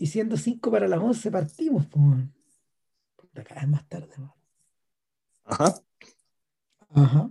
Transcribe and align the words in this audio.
Y 0.00 0.06
siendo 0.06 0.38
5 0.38 0.70
para 0.70 0.88
las 0.88 0.98
11 0.98 1.30
partimos, 1.30 1.86
pues. 1.86 2.02
Cada 3.44 3.60
vez 3.60 3.68
más 3.68 3.86
tarde. 3.86 4.08
Ajá. 5.44 5.74
Ajá. 6.88 7.30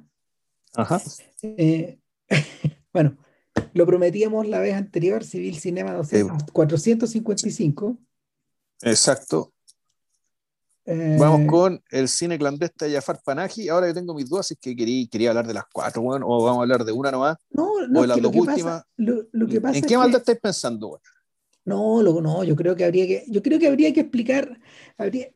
Ajá. 0.76 1.02
Eh, 1.42 2.00
bueno, 2.94 3.18
lo 3.74 3.86
prometíamos 3.88 4.48
la 4.48 4.60
vez 4.60 4.76
anterior, 4.76 5.24
Civil 5.24 5.58
Cinema 5.58 5.94
200, 5.94 6.52
455. 6.54 7.98
Exacto. 8.82 9.52
Eh, 10.86 11.18
Vamos 11.20 11.50
con 11.50 11.84
el 11.90 12.08
cine 12.08 12.38
clandestino 12.38 12.88
de 12.88 12.96
Jafar 12.96 13.20
Panahi. 13.26 13.68
Ahora 13.70 13.88
yo 13.88 13.96
tengo 13.96 14.14
mis 14.14 14.30
dudas, 14.30 14.52
es 14.52 14.58
que 14.62 14.76
quería, 14.76 15.08
quería 15.12 15.30
hablar 15.30 15.48
de 15.48 15.56
las 15.56 15.66
cuatro, 15.74 16.04
bueno, 16.04 16.28
o 16.30 16.44
vamos 16.44 16.60
a 16.60 16.62
hablar 16.64 16.86
de 16.86 16.92
una 16.92 17.10
nomás, 17.12 17.38
no, 17.50 17.88
no, 17.88 18.00
o 18.00 18.02
de 18.04 18.08
las 18.08 18.18
que 18.18 18.22
dos 18.22 18.32
que 18.32 18.40
últimas. 18.40 18.84
que 18.96 19.78
¿En 19.78 19.82
qué 19.82 19.88
que- 19.88 19.98
maldad 19.98 20.20
estáis 20.20 20.40
pensando, 20.40 20.88
weón? 20.90 21.02
No, 21.70 22.02
lo- 22.02 22.20
no, 22.20 22.44
yo 22.44 22.56
creo 22.56 22.76
que 22.76 22.84
habría 22.84 23.06
que, 23.06 23.24
yo 23.28 23.44
creo 23.44 23.60
que 23.60 23.68
habría 23.68 23.94
que 23.94 24.00
explicar, 24.02 24.60
habría, 24.98 25.28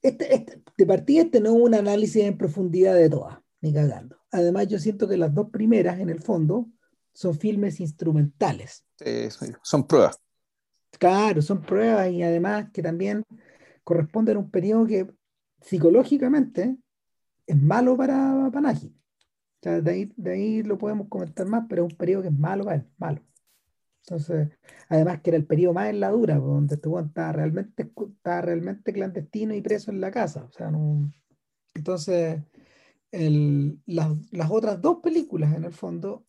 este, 0.00 0.34
este- 0.34 0.62
de 0.78 0.86
partida 0.86 1.22
este 1.22 1.38
no 1.40 1.50
es 1.54 1.60
un 1.62 1.74
análisis 1.74 2.22
en 2.24 2.38
profundidad 2.38 2.94
de 2.94 3.10
todas, 3.10 3.38
ni 3.60 3.74
cagando. 3.74 4.16
Además, 4.30 4.68
yo 4.68 4.78
siento 4.78 5.06
que 5.06 5.18
las 5.18 5.34
dos 5.34 5.50
primeras, 5.50 6.00
en 6.00 6.08
el 6.08 6.20
fondo, 6.20 6.66
son 7.12 7.34
filmes 7.34 7.78
instrumentales. 7.78 8.86
Eh, 9.00 9.28
son 9.62 9.86
pruebas. 9.86 10.18
Claro, 10.98 11.42
son 11.42 11.60
pruebas 11.60 12.10
y 12.10 12.22
además 12.22 12.70
que 12.72 12.82
también 12.82 13.22
corresponden 13.84 14.36
a 14.36 14.40
un 14.40 14.50
periodo 14.50 14.86
que 14.86 15.06
psicológicamente 15.60 16.76
es 17.46 17.56
malo 17.60 17.96
para 17.96 18.50
Panaji. 18.52 18.86
O 18.88 19.62
sea, 19.62 19.80
de 19.80 19.90
ahí, 19.90 20.12
de 20.16 20.32
ahí 20.32 20.62
lo 20.62 20.78
podemos 20.78 21.08
comentar 21.08 21.46
más, 21.46 21.66
pero 21.68 21.84
es 21.86 21.92
un 21.92 21.98
periodo 21.98 22.22
que 22.22 22.28
es 22.28 22.38
malo 22.38 22.64
para 22.64 22.76
él, 22.76 22.86
malo. 22.98 23.20
Entonces, 24.06 24.48
además 24.88 25.20
que 25.22 25.30
era 25.30 25.36
el 25.36 25.46
periodo 25.46 25.74
más 25.74 25.88
en 25.90 26.00
la 26.00 26.10
dura, 26.10 26.36
donde 26.36 26.74
este 26.76 26.88
estaba 26.88 27.32
realmente, 27.32 27.82
estaba 28.16 28.40
realmente 28.42 28.92
clandestino 28.92 29.54
y 29.54 29.62
preso 29.62 29.90
en 29.90 30.00
la 30.00 30.10
casa. 30.10 30.44
O 30.44 30.50
sea, 30.52 30.70
no. 30.70 31.12
Entonces, 31.74 32.42
el- 33.12 33.80
las, 33.86 34.10
las 34.32 34.50
otras 34.50 34.80
dos 34.82 34.98
películas, 35.02 35.54
en 35.56 35.64
el 35.64 35.72
fondo, 35.72 36.26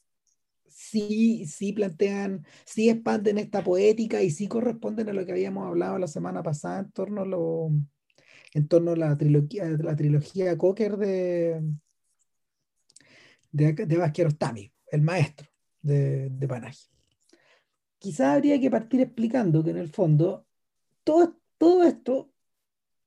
sí, 0.68 1.46
sí 1.48 1.74
plantean, 1.74 2.46
sí 2.66 2.90
expanden 2.90 3.38
esta 3.40 3.64
poética 3.64 4.22
y 4.24 4.32
sí 4.32 4.48
corresponden 4.48 5.10
a 5.10 5.14
lo 5.14 5.26
que 5.26 5.32
habíamos 5.34 5.68
hablado 5.68 6.00
la 6.00 6.08
semana 6.08 6.44
pasada 6.44 6.80
en 6.82 6.92
torno 6.92 7.22
a 7.24 7.26
lo, 7.26 7.70
en 8.54 8.68
torno 8.68 8.96
la 8.96 9.18
trilogía, 9.18 9.66
la 9.70 9.96
trilogía 9.96 10.58
Cocker 10.58 10.98
de, 10.98 11.62
de, 13.52 13.74
de 13.74 14.66
el 14.92 15.02
maestro 15.02 15.48
de, 15.82 16.30
de 16.30 16.48
Panaji. 16.48 16.93
Quizás 18.04 18.36
habría 18.36 18.60
que 18.60 18.70
partir 18.70 19.00
explicando 19.00 19.64
que 19.64 19.70
en 19.70 19.78
el 19.78 19.88
fondo 19.88 20.46
todo, 21.06 21.40
todo 21.58 21.86
esto 21.86 22.34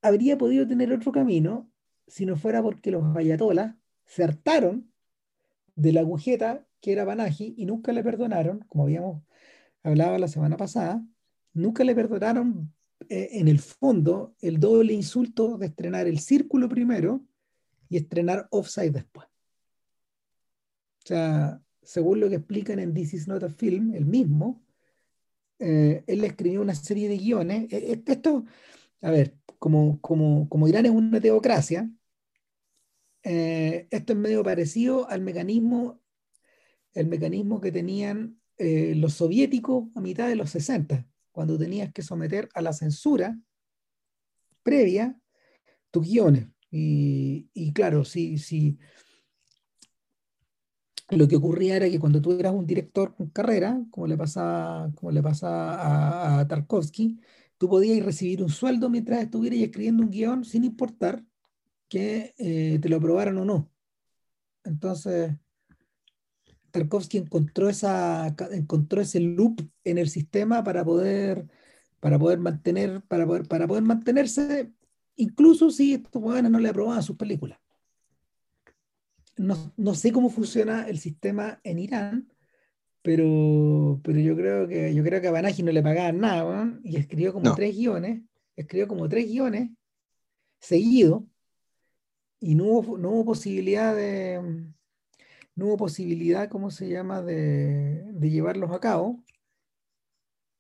habría 0.00 0.38
podido 0.38 0.66
tener 0.66 0.90
otro 0.90 1.12
camino 1.12 1.70
si 2.06 2.24
no 2.24 2.34
fuera 2.34 2.62
porque 2.62 2.90
los 2.90 3.14
ayatolas 3.14 3.74
se 4.06 4.24
hartaron 4.24 4.90
de 5.74 5.92
la 5.92 6.00
agujeta 6.00 6.66
que 6.80 6.92
era 6.92 7.04
Panaji 7.04 7.56
y 7.58 7.66
nunca 7.66 7.92
le 7.92 8.02
perdonaron, 8.02 8.60
como 8.68 8.84
habíamos 8.84 9.22
hablado 9.82 10.16
la 10.16 10.28
semana 10.28 10.56
pasada, 10.56 11.04
nunca 11.52 11.84
le 11.84 11.94
perdonaron 11.94 12.72
eh, 13.10 13.28
en 13.32 13.48
el 13.48 13.58
fondo 13.58 14.34
el 14.40 14.58
doble 14.58 14.94
insulto 14.94 15.58
de 15.58 15.66
estrenar 15.66 16.06
el 16.06 16.20
círculo 16.20 16.70
primero 16.70 17.22
y 17.90 17.98
estrenar 17.98 18.48
Offside 18.50 18.92
después. 18.92 19.28
O 21.04 21.06
sea, 21.06 21.60
según 21.82 22.20
lo 22.20 22.30
que 22.30 22.36
explican 22.36 22.78
en 22.78 22.94
This 22.94 23.12
is 23.12 23.28
not 23.28 23.42
a 23.42 23.50
film, 23.50 23.94
el 23.94 24.06
mismo, 24.06 24.62
eh, 25.58 26.04
él 26.06 26.24
escribió 26.24 26.60
una 26.62 26.74
serie 26.74 27.08
de 27.08 27.18
guiones. 27.18 27.72
Eh, 27.72 27.92
eh, 27.92 28.02
Esto, 28.06 28.44
a 29.00 29.10
ver, 29.10 29.34
como, 29.58 30.00
como, 30.00 30.48
como 30.48 30.68
Irán 30.68 30.86
es 30.86 30.92
una 30.92 31.20
teocracia, 31.20 31.90
eh, 33.22 33.88
esto 33.90 34.12
es 34.12 34.18
medio 34.18 34.42
parecido 34.42 35.08
al 35.08 35.20
mecanismo, 35.20 36.00
el 36.94 37.06
mecanismo 37.08 37.60
que 37.60 37.72
tenían 37.72 38.40
eh, 38.58 38.94
los 38.96 39.14
soviéticos 39.14 39.88
a 39.94 40.00
mitad 40.00 40.28
de 40.28 40.36
los 40.36 40.50
60, 40.50 41.06
cuando 41.32 41.58
tenías 41.58 41.92
que 41.92 42.02
someter 42.02 42.48
a 42.54 42.62
la 42.62 42.72
censura 42.72 43.38
previa 44.62 45.18
tus 45.90 46.06
guiones. 46.06 46.46
Y, 46.70 47.48
y 47.52 47.72
claro, 47.72 48.04
si, 48.04 48.38
si 48.38 48.78
lo 51.08 51.28
que 51.28 51.36
ocurría 51.36 51.76
era 51.76 51.88
que 51.88 52.00
cuando 52.00 52.20
tú 52.20 52.32
eras 52.32 52.52
un 52.52 52.66
director 52.66 53.14
con 53.14 53.28
carrera, 53.30 53.80
como 53.90 54.06
le 54.06 54.16
pasaba, 54.16 54.90
como 54.94 55.12
le 55.12 55.22
pasaba 55.22 56.40
a, 56.40 56.48
Tarkovsky, 56.48 57.20
tú 57.58 57.68
podías 57.68 58.04
recibir 58.04 58.42
un 58.42 58.48
sueldo 58.48 58.90
mientras 58.90 59.22
estuvieras 59.22 59.60
escribiendo 59.60 60.02
un 60.02 60.10
guion 60.10 60.44
sin 60.44 60.64
importar 60.64 61.24
que 61.88 62.34
eh, 62.38 62.78
te 62.80 62.88
lo 62.88 62.96
aprobaran 62.96 63.38
o 63.38 63.44
no. 63.44 63.70
Entonces, 64.64 65.32
Tarkovsky 66.72 67.18
encontró, 67.18 67.68
esa, 67.68 68.34
encontró 68.50 69.00
ese 69.00 69.20
loop 69.20 69.60
en 69.84 69.98
el 69.98 70.10
sistema 70.10 70.64
para 70.64 70.84
poder, 70.84 71.46
para 72.00 72.18
poder 72.18 72.40
mantener, 72.40 73.02
para 73.02 73.26
poder, 73.26 73.46
para 73.46 73.66
poder 73.68 73.84
mantenerse, 73.84 74.72
incluso 75.14 75.70
si 75.70 75.94
estos 75.94 76.22
jóvenes 76.22 76.50
no 76.50 76.58
le 76.58 76.68
aprobaban 76.68 77.02
sus 77.02 77.16
películas. 77.16 77.58
No, 79.36 79.72
no, 79.76 79.94
sé 79.94 80.12
cómo 80.12 80.30
funciona 80.30 80.88
el 80.88 80.98
sistema 80.98 81.60
en 81.62 81.78
Irán, 81.78 82.32
pero, 83.02 84.00
pero 84.02 84.18
yo 84.18 84.34
creo 84.34 84.66
que 84.66 84.94
yo 84.94 85.04
creo 85.04 85.20
que 85.20 85.28
a 85.28 85.32
Banaji 85.32 85.62
no 85.62 85.72
le 85.72 85.82
pagaban 85.82 86.18
nada, 86.18 86.64
¿no? 86.64 86.80
y 86.82 86.96
escribió 86.96 87.32
como 87.32 87.50
No. 87.50 87.54
tres 87.54 87.76
guiones, 87.76 88.22
escribió 88.56 88.88
como 88.88 89.08
tres 89.08 89.26
guiones 89.26 89.70
seguidos, 90.58 91.22
y 92.40 92.54
no 92.54 92.64
hubo, 92.64 92.98
no 92.98 93.10
hubo 93.10 93.24
posibilidad 93.26 93.94
de 93.94 94.40
no 95.54 95.66
hubo 95.66 95.76
posibilidad, 95.76 96.50
¿cómo 96.50 96.70
se 96.70 96.88
llama?, 96.88 97.22
de, 97.22 98.04
de 98.12 98.30
llevarlos 98.30 98.70
a 98.72 98.80
cabo. 98.80 99.24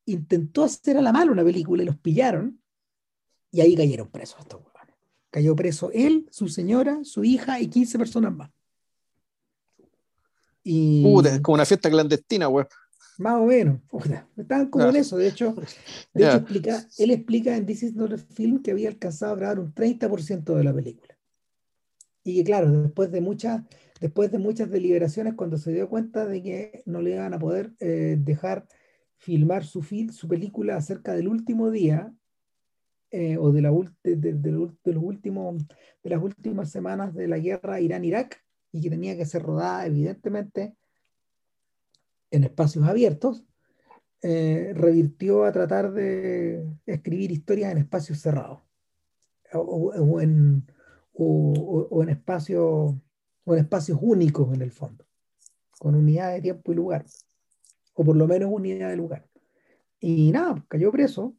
Intentó 0.06 0.64
hacer 0.64 0.96
a 0.96 1.02
la 1.02 1.12
mala 1.12 1.32
una 1.32 1.44
película 1.44 1.82
y 1.82 1.86
los 1.86 1.98
pillaron, 1.98 2.62
y 3.50 3.60
ahí 3.60 3.76
cayeron 3.76 4.10
presos 4.10 4.40
estos. 4.40 4.60
Cayó 5.36 5.54
preso 5.54 5.90
él, 5.92 6.26
su 6.30 6.48
señora, 6.48 7.00
su 7.04 7.22
hija 7.22 7.60
y 7.60 7.68
15 7.68 7.98
personas 7.98 8.34
más. 8.34 8.50
Y 10.68 11.04
Puta, 11.04 11.40
como 11.42 11.54
una 11.54 11.64
fiesta 11.64 11.88
clandestina, 11.88 12.48
weón. 12.48 12.66
más 13.18 13.34
o 13.40 13.46
menos, 13.46 13.80
puta, 13.88 14.28
estaban 14.36 14.68
como 14.68 14.84
Ah. 14.86 14.88
en 14.90 14.96
eso. 14.96 15.16
De 15.16 15.28
hecho, 15.28 15.54
de 16.12 16.20
Ya. 16.22 16.28
hecho 16.30 16.36
explica, 16.38 16.86
él 16.98 17.10
explica 17.12 17.56
en 17.56 17.64
This 17.66 17.84
is 17.84 17.94
not 17.94 18.12
a 18.12 18.18
film 18.18 18.60
que 18.62 18.72
había 18.72 18.88
alcanzado 18.88 19.32
a 19.32 19.36
grabar 19.36 19.60
un 19.60 19.72
30% 19.72 20.56
de 20.56 20.64
la 20.64 20.74
película. 20.74 21.16
Y 22.24 22.34
que 22.38 22.44
claro, 22.44 22.72
después 22.82 23.12
de 23.12 23.20
muchas, 23.20 23.62
después 24.00 24.32
de 24.32 24.38
muchas 24.38 24.68
deliberaciones, 24.68 25.34
cuando 25.34 25.56
se 25.56 25.72
dio 25.72 25.88
cuenta 25.88 26.26
de 26.26 26.42
que 26.42 26.82
no 26.84 27.00
le 27.00 27.12
iban 27.12 27.32
a 27.32 27.38
poder 27.38 27.72
eh, 27.78 28.16
dejar 28.18 28.66
filmar 29.18 29.64
su, 29.64 29.82
fil- 29.82 30.10
su 30.10 30.26
película 30.26 30.76
acerca 30.76 31.14
del 31.14 31.28
último 31.28 31.70
día, 31.70 32.12
eh, 33.12 33.36
o 33.38 33.52
de, 33.52 33.62
la, 33.62 33.70
de, 34.02 34.16
de- 34.16 34.32
de 34.34 34.50
los 34.50 34.72
últimos, 35.02 35.62
de 36.02 36.10
las 36.10 36.20
últimas 36.20 36.70
semanas 36.70 37.14
de 37.14 37.28
la 37.28 37.38
guerra 37.38 37.80
Irán-Irak, 37.80 38.42
y 38.76 38.82
que 38.82 38.90
tenía 38.90 39.16
que 39.16 39.24
ser 39.24 39.42
rodada, 39.42 39.86
evidentemente, 39.86 40.76
en 42.30 42.44
espacios 42.44 42.86
abiertos, 42.86 43.44
eh, 44.22 44.72
revirtió 44.74 45.44
a 45.44 45.52
tratar 45.52 45.92
de 45.92 46.66
escribir 46.86 47.30
historias 47.30 47.72
en 47.72 47.78
espacios 47.78 48.18
cerrados 48.20 48.60
o, 49.52 50.20
en, 50.20 50.66
o, 51.14 52.02
en 52.02 52.08
espacios 52.08 52.94
en 53.46 53.58
espacios 53.58 53.98
únicos 54.02 54.52
en 54.52 54.62
el 54.62 54.72
fondo, 54.72 55.06
con 55.78 55.94
unidad 55.94 56.32
de 56.34 56.42
tiempo 56.42 56.72
y 56.72 56.74
lugar, 56.74 57.06
o 57.94 58.04
por 58.04 58.16
lo 58.16 58.26
menos 58.26 58.50
unidad 58.52 58.90
de 58.90 58.96
lugar. 58.96 59.26
Y 60.00 60.32
nada, 60.32 60.54
pues, 60.54 60.64
cayó 60.68 60.90
preso. 60.90 61.34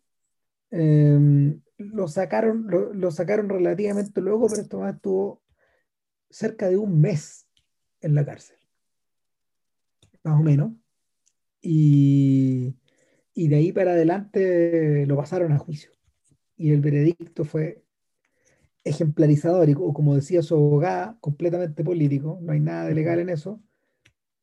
eh, 0.71 1.59
lo 1.77 2.07
sacaron, 2.07 2.65
lo, 2.67 2.94
lo 2.94 3.11
sacaron 3.11 3.50
relativamente 3.50 4.21
luego, 4.21 4.47
pero 4.47 4.61
esto 4.61 4.79
más 4.79 4.95
estuvo 4.95 5.41
cerca 6.29 6.69
de 6.69 6.77
un 6.77 7.00
mes 7.00 7.47
en 8.01 8.15
la 8.15 8.25
cárcel, 8.25 8.57
más 10.24 10.39
o 10.39 10.44
menos. 10.44 10.74
Y, 11.62 12.75
y 13.33 13.47
de 13.47 13.56
ahí 13.56 13.71
para 13.71 13.91
adelante 13.91 15.06
lo 15.06 15.18
pasaron 15.18 15.51
a 15.51 15.57
juicio. 15.57 15.91
Y 16.56 16.71
el 16.71 16.81
veredicto 16.81 17.45
fue 17.45 17.83
ejemplarizador, 18.83 19.69
y, 19.69 19.74
o 19.77 19.94
como 19.94 20.15
decía 20.15 20.41
su 20.41 20.56
abogada, 20.56 21.18
completamente 21.19 21.83
político, 21.83 22.39
no 22.41 22.53
hay 22.53 22.59
nada 22.59 22.85
de 22.85 22.95
legal 22.95 23.19
en 23.19 23.30
eso. 23.30 23.62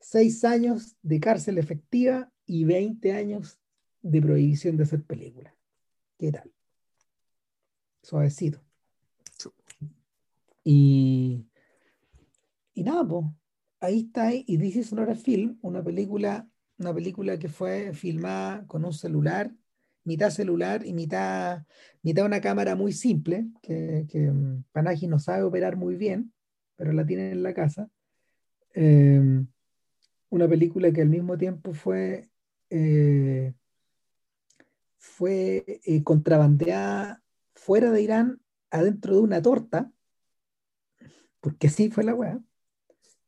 Seis 0.00 0.44
años 0.44 0.96
de 1.02 1.18
cárcel 1.18 1.58
efectiva 1.58 2.30
y 2.46 2.64
20 2.64 3.12
años 3.12 3.58
de 4.02 4.20
prohibición 4.20 4.76
de 4.76 4.82
hacer 4.82 5.02
películas. 5.02 5.54
¿Qué 6.18 6.30
tal? 6.30 6.52
Suavecito. 8.02 8.60
Y, 10.62 11.46
y 12.74 12.84
nada, 12.84 13.06
pues, 13.06 13.26
ahí 13.80 14.00
está, 14.06 14.34
y 14.34 14.58
This 14.58 14.76
is 14.76 14.92
not 14.92 15.14
film, 15.16 15.58
una 15.62 15.82
película, 15.82 16.48
una 16.78 16.94
película 16.94 17.38
que 17.38 17.48
fue 17.48 17.92
filmada 17.94 18.66
con 18.66 18.84
un 18.84 18.92
celular 18.92 19.52
mitad 20.04 20.30
celular 20.30 20.86
y 20.86 20.92
mitad, 20.92 21.64
mitad 22.02 22.26
una 22.26 22.40
cámara 22.40 22.76
muy 22.76 22.92
simple, 22.92 23.46
que, 23.62 24.06
que 24.08 24.30
mm, 24.30 24.64
Panaji 24.72 25.06
no 25.08 25.18
sabe 25.18 25.42
operar 25.42 25.76
muy 25.76 25.96
bien, 25.96 26.32
pero 26.76 26.92
la 26.92 27.06
tiene 27.06 27.32
en 27.32 27.42
la 27.42 27.54
casa. 27.54 27.88
Em, 28.74 29.46
una 30.30 30.48
película 30.48 30.92
que 30.92 31.02
al 31.02 31.08
mismo 31.08 31.38
tiempo 31.38 31.72
fue, 31.74 32.28
eh, 32.70 33.54
fue 34.98 35.80
eh, 35.84 36.02
contrabandeada 36.02 37.22
fuera 37.54 37.90
de 37.90 38.02
Irán 38.02 38.40
adentro 38.70 39.14
de 39.16 39.20
una 39.22 39.40
torta, 39.42 39.90
porque 41.40 41.68
así 41.68 41.90
fue 41.90 42.04
la 42.04 42.14
weá, 42.14 42.40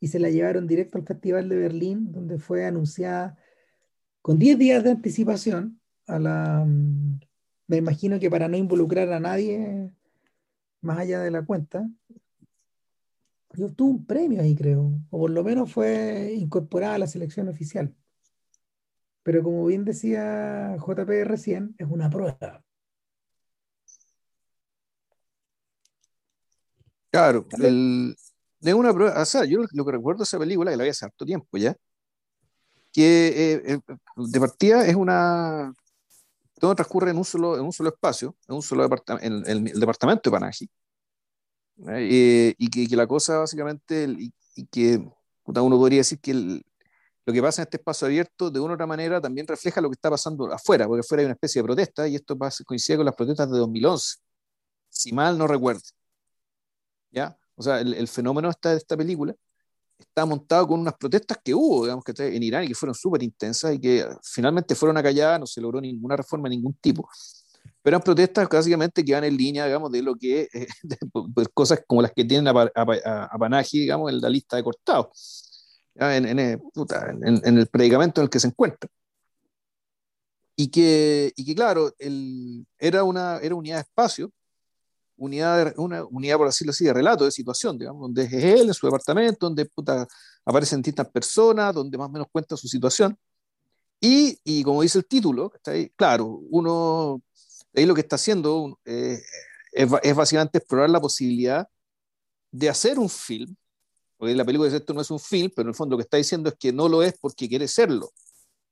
y 0.00 0.08
se 0.08 0.19
la 0.19 0.31
llevaron 0.31 0.66
directo 0.66 0.98
al 0.98 1.06
Festival 1.06 1.48
de 1.48 1.56
Berlín, 1.56 2.12
donde 2.12 2.38
fue 2.38 2.64
anunciada 2.64 3.37
con 4.22 4.38
10 4.38 4.58
días 4.58 4.84
de 4.84 4.90
anticipación 4.90 5.81
a 6.06 6.19
la... 6.19 6.64
Mm, 6.66 7.20
me 7.69 7.76
imagino 7.78 8.20
que 8.20 8.31
para 8.31 8.48
no 8.48 8.56
involucrar 8.56 9.12
a 9.12 9.20
nadie 9.20 9.90
más 10.81 10.98
allá 10.98 11.20
de 11.20 11.31
la 11.31 11.44
cuenta, 11.44 11.88
y 13.54 13.62
obtuvo 13.62 13.90
un 13.90 14.06
premio 14.06 14.43
ahí, 14.43 14.54
creo, 14.54 15.00
o 15.10 15.19
por 15.19 15.31
lo 15.31 15.43
menos 15.43 15.72
fue 15.72 16.34
incorporada 16.37 16.94
a 16.94 16.99
la 16.99 17.06
selección 17.06 17.49
oficial. 17.49 17.94
Pero 19.22 19.42
como 19.42 19.64
bien 19.64 19.84
decía 19.84 20.76
JP 20.76 21.25
recién, 21.25 21.75
es 21.78 21.88
una 21.88 22.10
prueba. 22.10 22.62
Claro, 27.10 27.46
el, 27.62 28.14
de 28.61 28.75
una 28.75 28.93
prueba, 28.93 29.20
o 29.20 29.25
sea, 29.25 29.44
yo 29.44 29.64
lo 29.73 29.85
que 29.85 29.93
recuerdo 29.93 30.19
de 30.20 30.25
esa 30.25 30.38
película, 30.38 30.70
que 30.70 30.76
la 30.76 30.85
vi 30.85 30.91
hace 30.91 31.05
harto 31.05 31.25
tiempo 31.25 31.58
ya, 31.58 31.76
que 32.93 33.29
eh, 33.29 33.62
eh, 33.67 33.81
de 34.17 34.41
partida 34.41 34.87
es 34.87 34.94
una, 34.97 35.73
todo 36.58 36.75
transcurre 36.75 37.11
en 37.11 37.19
un 37.19 37.25
solo, 37.25 37.56
en 37.56 37.64
un 37.64 37.73
solo 37.73 37.91
espacio, 37.91 38.37
en 38.49 38.56
un 38.56 38.62
solo 38.62 38.82
departamento, 38.85 39.26
en, 39.26 39.69
el 39.69 39.81
departamento 39.81 40.31
de 40.31 40.35
Panaji, 40.35 40.70
¿eh? 41.88 42.55
y, 42.58 42.69
que, 42.70 42.88
que, 42.88 42.97
la 42.97 43.06
cosa 43.06 43.38
básicamente, 43.38 44.06
y, 44.19 44.32
y 44.55 44.67
que 44.67 44.97
uno 45.44 45.79
podría 45.79 45.99
decir 45.99 46.20
que 46.20 46.62
lo 47.26 47.32
que 47.32 47.43
pasa 47.43 47.62
en 47.62 47.67
este 47.67 47.76
espacio 47.79 48.06
abierto 48.06 48.50
de 48.50 48.61
una 48.61 48.73
u 48.73 48.75
otra 48.75 48.87
manera 48.87 49.20
también 49.20 49.47
refleja 49.47 49.81
lo 49.81 49.88
que 49.91 49.94
está 49.94 50.11
pasando 50.11 50.52
afuera, 50.52 50.87
porque 50.87 51.00
afuera 51.00 51.20
hay 51.23 51.26
una 51.26 51.35
especie 51.35 51.61
de 51.61 51.64
protesta 51.64 52.09
y 52.09 52.14
esto 52.14 52.38
pasa, 52.38 52.64
coincide 52.64 52.97
con 52.99 53.06
las 53.06 53.14
protestas 53.14 53.50
de 53.50 53.59
2011, 53.59 54.19
si 54.88 55.12
mal 55.12 55.37
no 55.38 55.47
recuerdo. 55.47 55.82
¿Ya? 57.11 57.37
O 57.56 57.62
sea, 57.62 57.81
el, 57.81 57.94
el 57.94 58.08
fenómeno 58.08 58.50
de 58.62 58.76
esta 58.76 58.97
película 58.97 59.35
está 59.99 60.25
montado 60.25 60.67
con 60.67 60.81
unas 60.81 60.94
protestas 60.94 61.38
que 61.43 61.55
hubo, 61.55 61.85
digamos, 61.85 62.05
que 62.05 62.12
en 62.19 62.43
Irán 62.43 62.64
y 62.64 62.69
que 62.69 62.75
fueron 62.75 62.94
súper 62.94 63.23
intensas 63.23 63.75
y 63.75 63.81
que 63.81 64.06
finalmente 64.23 64.75
fueron 64.75 64.97
acalladas, 64.97 65.41
no 65.41 65.47
se 65.47 65.61
logró 65.61 65.81
ninguna 65.81 66.17
reforma 66.17 66.49
de 66.49 66.56
ningún 66.56 66.75
tipo. 66.75 67.08
Pero 67.82 67.97
eran 67.97 68.03
protestas 68.03 68.49
básicamente 68.49 69.05
que 69.05 69.12
van 69.12 69.25
en 69.25 69.37
línea, 69.37 69.67
digamos, 69.67 69.91
de 69.93 70.03
lo 70.03 70.14
que, 70.17 70.49
eh, 70.53 70.67
de, 70.82 70.99
pues, 71.35 71.49
cosas 71.53 71.82
como 71.87 72.03
las 72.03 72.12
que 72.12 72.25
tienen 72.25 72.49
a, 72.49 72.70
a, 72.75 73.29
a, 73.32 73.38
Panaji, 73.38 73.81
digamos, 73.81 74.12
en 74.12 74.20
la 74.20 74.29
lista 74.29 74.56
de 74.56 74.64
cortados, 74.64 75.81
en, 75.94 76.26
en, 76.26 76.38
eh, 76.38 76.59
en, 77.23 77.41
en, 77.44 77.59
el 77.59 77.67
predicamento 77.69 78.20
en 78.20 78.25
el 78.25 78.31
que 78.31 78.41
se 78.41 78.49
encuentra. 78.49 78.91
Y 80.59 80.69
que, 80.69 81.32
y 81.37 81.44
que 81.44 81.55
claro, 81.55 81.93
el, 81.99 82.67
era, 82.79 83.05
una, 83.05 83.38
era 83.38 83.55
unidad 83.55 83.76
de 83.76 83.82
espacio, 83.82 84.32
unidad, 85.16 85.74
una 85.76 86.04
unidad, 86.04 86.36
por 86.36 86.46
decirlo 86.46 86.70
así, 86.70 86.84
de 86.84 86.92
relato, 86.92 87.24
de 87.24 87.30
situación, 87.30 87.78
digamos, 87.78 88.02
donde 88.02 88.24
es 88.24 88.32
él 88.32 88.68
en 88.68 88.74
su 88.74 88.86
departamento, 88.86 89.46
donde 89.46 89.64
puta, 89.66 90.06
aparecen 90.44 90.80
distintas 90.80 91.08
personas, 91.08 91.74
donde 91.74 91.96
más 91.96 92.08
o 92.08 92.12
menos 92.12 92.28
cuenta 92.30 92.56
su 92.56 92.68
situación. 92.68 93.16
Y, 94.00 94.38
y 94.44 94.62
como 94.62 94.82
dice 94.82 94.98
el 94.98 95.06
título, 95.06 95.52
está 95.54 95.72
ahí, 95.72 95.90
claro, 95.96 96.40
uno, 96.50 97.22
ahí 97.74 97.86
lo 97.86 97.94
que 97.94 98.02
está 98.02 98.16
haciendo 98.16 98.78
eh, 98.84 99.20
es, 99.72 99.90
es, 100.02 100.14
básicamente 100.14 100.58
explorar 100.58 100.90
la 100.90 101.00
posibilidad 101.00 101.66
de 102.50 102.68
hacer 102.68 102.98
un 102.98 103.08
film, 103.08 103.54
porque 104.16 104.34
la 104.34 104.44
película 104.44 104.66
dice 104.66 104.78
esto 104.78 104.94
no 104.94 105.00
es 105.00 105.10
un 105.10 105.20
film, 105.20 105.50
pero 105.54 105.66
en 105.66 105.70
el 105.70 105.74
fondo 105.74 105.94
lo 105.94 105.98
que 105.98 106.04
está 106.04 106.16
diciendo 106.16 106.48
es 106.48 106.56
que 106.58 106.72
no 106.72 106.88
lo 106.88 107.02
es 107.02 107.14
porque 107.18 107.48
quiere 107.48 107.68
serlo, 107.68 108.10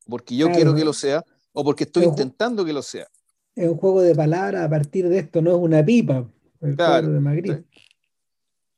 porque 0.06 0.36
yo 0.36 0.46
claro. 0.46 0.56
quiero 0.56 0.74
que 0.74 0.84
lo 0.84 0.92
sea, 0.92 1.24
o 1.52 1.64
porque 1.64 1.84
estoy 1.84 2.04
intentando 2.04 2.64
que 2.64 2.72
lo 2.72 2.82
sea 2.82 3.08
es 3.54 3.68
un 3.68 3.76
juego 3.76 4.02
de 4.02 4.14
palabras 4.14 4.64
a 4.64 4.68
partir 4.68 5.08
de 5.08 5.18
esto, 5.18 5.40
no 5.40 5.50
es 5.52 5.56
una 5.56 5.84
pipa. 5.84 6.28
El 6.64 6.76
claro. 6.76 7.10
de 7.10 7.20
Magritte. 7.20 7.64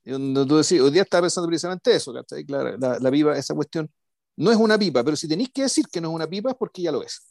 Y 0.04 0.10
donde 0.10 0.46
tú 0.46 0.56
decís, 0.56 0.80
hoy 0.80 0.90
día 0.90 1.02
estaba 1.02 1.22
pensando 1.22 1.48
precisamente 1.48 1.94
eso, 1.94 2.12
¿cachai? 2.12 2.44
Claro, 2.44 2.76
la, 2.78 2.98
la, 2.98 3.10
pipa, 3.10 3.36
esa 3.36 3.54
cuestión, 3.54 3.90
no 4.36 4.52
es 4.52 4.56
una 4.56 4.78
pipa, 4.78 5.02
pero 5.02 5.16
si 5.16 5.26
tenéis 5.26 5.50
que 5.52 5.62
decir 5.62 5.86
que 5.90 6.00
no 6.00 6.08
es 6.10 6.14
una 6.14 6.26
pipa 6.28 6.50
es 6.50 6.56
porque 6.56 6.82
ya 6.82 6.92
lo 6.92 7.02
es. 7.02 7.22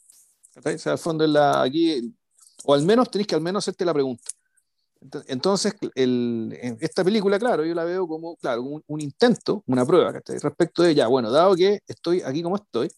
¿cachai? 0.54 0.74
O 0.74 0.78
sea, 0.78 0.92
al 0.92 0.98
fondo, 0.98 1.26
la, 1.26 1.62
aquí, 1.62 2.14
o 2.64 2.74
al 2.74 2.82
menos 2.82 3.10
tenéis 3.10 3.28
que 3.28 3.34
al 3.34 3.40
menos 3.40 3.64
hacerte 3.64 3.84
la 3.84 3.94
pregunta. 3.94 4.24
Entonces, 5.28 5.74
el, 5.94 6.58
esta 6.80 7.04
película, 7.04 7.38
claro, 7.38 7.64
yo 7.64 7.74
la 7.74 7.84
veo 7.84 8.06
como, 8.06 8.36
claro, 8.36 8.62
un, 8.62 8.82
un 8.86 9.00
intento, 9.00 9.62
una 9.66 9.86
prueba, 9.86 10.12
¿cachai? 10.12 10.38
Respecto 10.38 10.82
de, 10.82 10.94
ya, 10.94 11.06
bueno, 11.06 11.30
dado 11.30 11.54
que 11.54 11.80
estoy 11.86 12.20
aquí 12.22 12.42
como 12.42 12.56
estoy, 12.56 12.90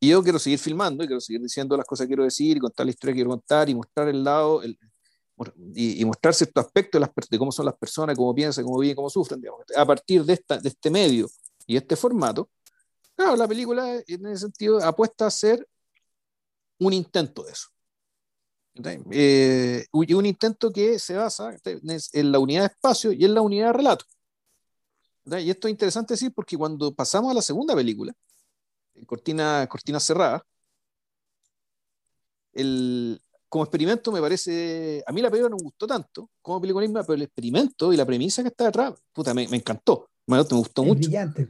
y 0.00 0.10
yo 0.10 0.22
quiero 0.22 0.38
seguir 0.38 0.58
filmando 0.58 1.02
y 1.02 1.06
quiero 1.06 1.20
seguir 1.20 1.42
diciendo 1.42 1.76
las 1.76 1.84
cosas 1.84 2.04
que 2.04 2.08
quiero 2.08 2.24
decir 2.24 2.56
y 2.56 2.60
contar 2.60 2.86
la 2.86 2.90
historia 2.90 3.12
que 3.12 3.18
quiero 3.18 3.30
contar 3.30 3.68
y 3.68 3.74
mostrar 3.74 4.08
el 4.08 4.22
lado 4.22 4.62
el, 4.62 4.78
y, 5.74 6.00
y, 6.00 6.04
mostrar 6.04 6.34
aspectos 6.34 7.00
de, 7.00 7.00
las, 7.00 7.10
de, 7.30 7.38
cómo 7.38 7.52
son 7.52 7.66
las 7.66 7.76
personas, 7.76 8.16
cómo 8.16 8.34
piensan, 8.34 8.64
cómo 8.64 8.78
viven, 8.78 8.96
cómo 8.96 9.10
sufren. 9.10 9.40
Digamos. 9.40 9.62
A 9.76 9.86
partir 9.86 10.24
de, 10.24 10.32
esta, 10.32 10.58
de 10.58 10.68
este 10.68 10.90
medio 10.90 11.28
y 11.66 11.76
este 11.76 11.96
formato, 11.96 12.48
claro, 13.14 13.36
la 13.36 13.46
película 13.46 14.02
en 14.06 14.26
ese 14.26 14.42
sentido 14.42 14.82
apuesta 14.82 15.26
a 15.26 15.30
ser 15.30 15.66
un 16.78 16.92
intento 16.92 17.42
de 17.44 17.52
eso. 17.52 17.68
Eh, 19.10 19.86
un 19.92 20.26
intento 20.26 20.70
que 20.70 20.98
se 20.98 21.16
basa 21.16 21.56
en 21.64 22.32
la 22.32 22.38
unidad 22.38 22.62
de 22.62 22.66
espacio 22.68 23.12
y 23.12 23.24
en 23.24 23.34
la 23.34 23.42
unidad 23.42 23.68
de 23.68 23.72
relato. 23.72 24.04
Y 25.24 25.50
esto 25.50 25.68
es 25.68 25.72
interesante 25.72 26.14
decir 26.14 26.32
porque 26.32 26.56
cuando 26.56 26.94
pasamos 26.94 27.30
a 27.30 27.34
la 27.34 27.42
segunda 27.42 27.74
película, 27.74 28.14
cortina, 29.06 29.66
cortina 29.68 30.00
cerrada. 30.00 30.44
El, 32.52 33.20
como 33.48 33.64
experimento 33.64 34.12
me 34.12 34.20
parece, 34.20 35.02
a 35.06 35.12
mí 35.12 35.22
la 35.22 35.30
película 35.30 35.50
no 35.50 35.56
me 35.56 35.62
gustó 35.62 35.86
tanto 35.86 36.30
como 36.42 36.60
película 36.60 36.86
misma, 36.86 37.02
pero 37.02 37.14
el 37.14 37.22
experimento 37.22 37.92
y 37.92 37.96
la 37.96 38.06
premisa 38.06 38.42
que 38.42 38.48
está 38.48 38.66
detrás, 38.66 38.94
puta, 39.12 39.32
me, 39.34 39.48
me 39.48 39.56
encantó, 39.56 40.10
me, 40.26 40.36
me 40.36 40.42
gustó 40.42 40.82
es 40.82 40.88
mucho. 40.88 41.08
Brillante. 41.08 41.48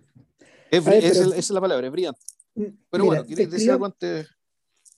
Es, 0.70 0.84
ver, 0.84 1.04
es, 1.04 1.16
esa 1.16 1.36
es 1.36 1.50
la 1.50 1.60
palabra, 1.60 1.86
es 1.86 1.92
brillante. 1.92 2.20
Pero 2.54 2.76
Mira, 2.92 3.04
bueno, 3.04 3.24
¿quieres 3.24 3.50
decir 3.50 3.70
algo 3.70 3.86
antes? 3.86 4.28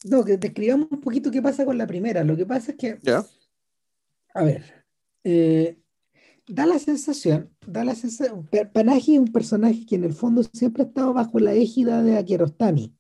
No, 0.05 0.25
que 0.25 0.37
describamos 0.37 0.89
un 0.91 1.01
poquito 1.01 1.31
qué 1.31 1.43
pasa 1.43 1.65
con 1.65 1.77
la 1.77 1.87
primera. 1.87 2.25
Lo 2.25 2.37
que 2.37 2.47
pasa 2.47 2.73
es 2.73 2.79
que, 2.79 2.99
¿Ya? 3.03 3.25
a 4.35 4.43
ver, 4.43 4.85
eh, 5.25 5.79
da 6.47 6.67
la 6.67 6.79
sensación, 6.79 7.55
da 7.67 7.85
la 7.85 7.95
sensación, 7.95 8.49
Panaji 8.73 9.15
es 9.15 9.21
un 9.21 9.33
personaje 9.33 9.87
que 9.87 9.97
en 9.97 10.05
el 10.05 10.15
fondo 10.15 10.43
siempre 10.43 10.83
ha 10.83 10.87
estado 10.87 11.13
bajo 11.13 11.39
la 11.39 11.53
égida 11.53 12.03
de 12.03 12.25
Kiarostami. 12.25 12.95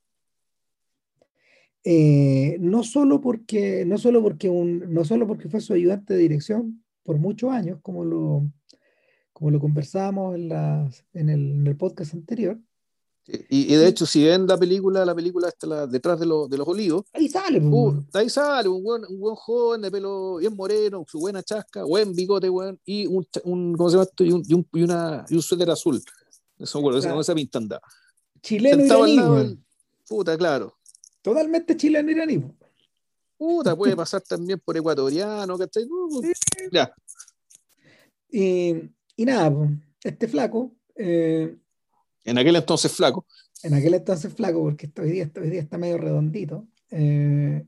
Eh, 1.84 2.56
no 2.60 2.82
solo 2.82 3.20
porque, 3.20 3.84
no 3.86 3.98
solo 3.98 4.22
porque 4.22 4.48
un, 4.48 4.92
no 4.92 5.04
solo 5.04 5.26
porque 5.26 5.48
fue 5.48 5.60
su 5.60 5.72
ayudante 5.72 6.14
de 6.14 6.20
dirección 6.20 6.84
por 7.02 7.18
muchos 7.18 7.50
años, 7.50 7.78
como 7.82 8.04
lo, 8.04 8.50
como 9.32 9.50
lo 9.50 9.60
conversábamos 9.60 10.34
en, 10.34 10.48
la, 10.48 10.90
en, 11.14 11.30
el, 11.30 11.50
en 11.52 11.66
el 11.66 11.76
podcast 11.76 12.14
anterior, 12.14 12.58
y, 13.48 13.74
y, 13.74 13.76
de 13.76 13.86
hecho, 13.86 14.06
si 14.06 14.24
ven 14.24 14.46
la 14.46 14.58
película, 14.58 15.04
la 15.04 15.14
película 15.14 15.48
está 15.48 15.66
la, 15.66 15.86
detrás 15.86 16.18
de, 16.18 16.26
lo, 16.26 16.48
de, 16.48 16.56
los 16.56 16.66
olivos. 16.66 17.04
Ahí 17.12 17.28
sale, 17.28 17.60
uh, 17.60 18.04
ahí 18.14 18.28
sale 18.28 18.68
un 18.68 18.82
buen, 18.82 19.02
un 19.08 19.20
buen 19.20 19.36
joven 19.36 19.82
de 19.82 19.90
pelo 19.90 20.36
bien 20.36 20.56
moreno, 20.56 21.04
su 21.06 21.20
buena 21.20 21.42
chasca, 21.42 21.84
buen 21.84 22.14
bigote, 22.14 22.48
buen, 22.48 22.80
y 22.84 23.06
un, 23.06 23.26
un 23.44 23.76
¿cómo 23.76 23.88
se 23.88 23.96
llama 23.96 24.04
esto? 24.04 24.24
Y 24.24 24.32
un, 24.32 24.42
y 24.46 24.54
un, 24.54 24.66
y 24.72 24.82
una, 24.82 25.24
y 25.28 25.34
un 25.36 25.42
suéter 25.42 25.70
azul. 25.70 26.02
Eso, 26.58 26.80
bueno, 26.80 27.00
claro. 27.00 27.20
esa 27.20 27.34
pinta 27.34 27.58
anda. 27.58 27.80
Chileno 28.42 28.84
iraní, 28.84 29.16
del, 29.16 29.58
Puta, 30.08 30.36
claro. 30.36 30.74
Totalmente 31.22 31.76
chileno 31.76 32.10
iraní. 32.10 32.42
Puta, 33.36 33.74
puede 33.74 33.96
pasar 33.96 34.20
también 34.22 34.58
por 34.60 34.76
ecuatoriano, 34.76 35.56
¿cachai? 35.56 35.84
Sí. 35.84 36.32
Ya. 36.70 36.94
Y, 38.30 38.90
y 39.16 39.24
nada, 39.24 39.52
este 40.04 40.28
flaco. 40.28 40.74
Eh, 40.94 41.56
en 42.24 42.38
aquel 42.38 42.56
entonces 42.56 42.92
flaco. 42.92 43.26
En 43.62 43.74
aquel 43.74 43.94
entonces 43.94 44.32
flaco, 44.32 44.62
porque 44.62 44.90
hoy 45.00 45.10
día, 45.10 45.30
hoy 45.36 45.50
día 45.50 45.60
está 45.60 45.78
medio 45.78 45.98
redondito. 45.98 46.66
Eh, 46.90 47.66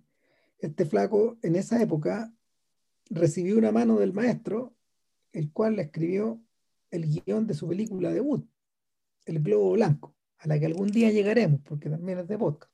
este 0.58 0.84
flaco 0.84 1.38
en 1.42 1.56
esa 1.56 1.80
época 1.82 2.32
recibió 3.10 3.58
una 3.58 3.72
mano 3.72 3.98
del 3.98 4.12
maestro, 4.12 4.74
el 5.32 5.52
cual 5.52 5.76
le 5.76 5.82
escribió 5.82 6.40
el 6.90 7.06
guion 7.06 7.46
de 7.46 7.54
su 7.54 7.66
película 7.68 8.12
debut, 8.12 8.46
El 9.24 9.42
Globo 9.42 9.72
Blanco, 9.72 10.14
a 10.38 10.46
la 10.46 10.58
que 10.58 10.66
algún 10.66 10.88
día 10.88 11.10
llegaremos, 11.10 11.60
porque 11.64 11.88
también 11.88 12.18
es 12.18 12.28
de 12.28 12.38
podcast. 12.38 12.71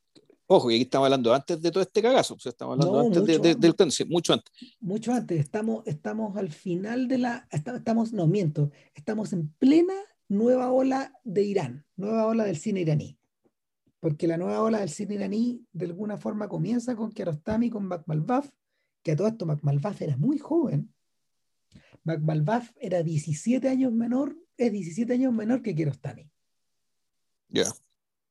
Ojo, 0.50 0.70
y 0.70 0.76
aquí 0.76 0.84
estamos 0.84 1.04
hablando 1.04 1.34
antes 1.34 1.60
de 1.60 1.70
todo 1.70 1.82
este 1.82 2.00
cagazo, 2.00 2.32
o 2.32 2.38
sea, 2.38 2.48
estamos 2.48 2.72
hablando 2.72 2.94
no, 2.94 3.06
antes 3.06 3.20
mucho, 3.20 3.32
de, 3.32 3.48
de, 3.50 3.54
del 3.54 3.76
cáncer, 3.76 4.08
mucho 4.08 4.32
antes. 4.32 4.50
Mucho 4.80 5.12
antes, 5.12 5.38
estamos, 5.38 5.86
estamos 5.86 6.34
al 6.38 6.50
final 6.50 7.06
de 7.06 7.18
la, 7.18 7.46
estamos, 7.50 8.14
no 8.14 8.26
miento, 8.26 8.70
estamos 8.94 9.34
en 9.34 9.50
plena 9.58 9.92
nueva 10.26 10.72
ola 10.72 11.12
de 11.22 11.42
Irán, 11.42 11.84
nueva 11.96 12.26
ola 12.26 12.44
del 12.44 12.56
cine 12.56 12.80
iraní. 12.80 13.18
porque 14.00 14.26
la 14.26 14.38
nueva 14.38 14.62
ola 14.62 14.80
del 14.80 14.88
cine 14.88 15.16
iraní 15.16 15.66
de 15.72 15.84
alguna 15.84 16.16
forma 16.16 16.48
comienza 16.48 16.96
con 16.96 17.12
Kiarostami, 17.12 17.68
con 17.68 17.84
Makmalbaf, 17.84 18.48
que 19.02 19.12
a 19.12 19.16
todo 19.16 19.28
esto 19.28 19.44
Makmalbaf 19.44 20.00
era 20.00 20.16
muy 20.16 20.38
joven. 20.38 20.94
Makmalbaf 22.04 22.70
era 22.80 23.02
17 23.02 23.68
años 23.68 23.92
menor, 23.92 24.34
es 24.56 24.72
17 24.72 25.12
años 25.12 25.34
menor 25.34 25.60
que 25.60 25.74
Kiarostami. 25.74 26.30
Ya. 27.50 27.66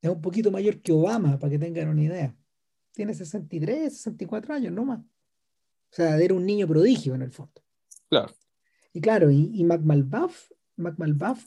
Es 0.02 0.10
un 0.10 0.22
poquito 0.22 0.52
mayor 0.52 0.82
que 0.82 0.92
Obama, 0.92 1.40
para 1.40 1.52
que 1.52 1.60
tengan 1.60 1.90
una 1.90 2.04
idea. 2.04 2.36
Tiene 2.94 3.14
63, 3.14 3.96
64 3.96 4.54
años, 4.54 4.74
no 4.74 4.86
más. 4.86 5.00
O 5.00 5.96
sea, 5.96 6.18
era 6.18 6.34
un 6.34 6.46
niño 6.46 6.68
prodigio 6.68 7.16
en 7.16 7.22
el 7.22 7.32
fondo. 7.32 7.62
Claro. 8.10 8.34
Y 8.94 9.02
claro, 9.02 9.30
y, 9.32 9.52
y 9.54 9.64
McMalbuff, 9.64 10.50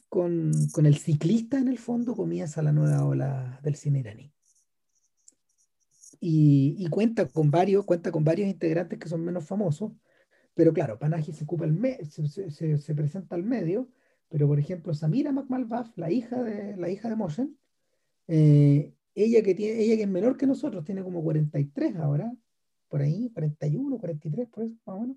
con, 0.09 0.52
con, 0.73 0.87
el 0.87 0.97
ciclista 0.97 1.59
en 1.59 1.69
el 1.69 1.78
fondo 1.78 2.14
comienza 2.14 2.62
la 2.62 2.73
nueva 2.73 3.04
ola 3.04 3.61
del 3.62 3.76
cine 3.76 4.00
iraní. 4.00 4.33
Y, 6.21 6.76
y, 6.78 6.88
cuenta, 6.88 7.26
con 7.26 7.50
varios, 7.50 7.85
cuenta 7.85 8.12
con 8.12 8.25
varios 8.25 8.49
integrantes 8.49 8.99
que 8.99 9.09
son 9.09 9.25
menos 9.25 9.45
famosos, 9.45 9.92
pero 10.54 10.73
claro, 10.73 10.99
Panaji 10.99 11.33
se, 11.33 11.45
ocupa 11.45 11.64
el 11.64 11.80
se, 12.11 12.28
se, 12.50 12.78
se, 12.78 12.95
presenta 12.95 13.35
al 13.35 13.45
medio, 13.45 13.88
pero 14.28 14.47
por 14.47 14.59
ejemplo 14.59 14.92
Samira 14.95 15.33
McMalbaf, 15.33 15.97
la 15.97 16.11
hija 16.11 16.42
de, 16.42 16.76
la 16.76 16.90
hija 16.90 17.09
de 17.09 17.16
Moshen, 17.16 17.59
eh, 18.32 18.94
ella, 19.14 19.42
que 19.42 19.54
tiene, 19.56 19.82
ella 19.82 19.96
que 19.96 20.02
es 20.02 20.08
menor 20.08 20.37
que 20.37 20.46
nosotros, 20.46 20.84
tiene 20.84 21.02
como 21.02 21.22
43 21.22 21.96
ahora, 21.96 22.32
por 22.88 23.02
ahí, 23.02 23.28
41, 23.34 23.99
43, 23.99 24.49
por 24.49 24.64
eso, 24.64 24.76
más 24.87 24.96
o 24.96 25.00
menos. 25.00 25.16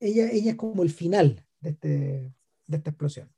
Ella, 0.00 0.28
ella 0.30 0.50
es 0.50 0.56
como 0.56 0.82
el 0.82 0.90
final 0.90 1.46
de, 1.60 1.70
este, 1.70 1.88
de 2.66 2.76
esta 2.76 2.90
explosión. 2.90 3.30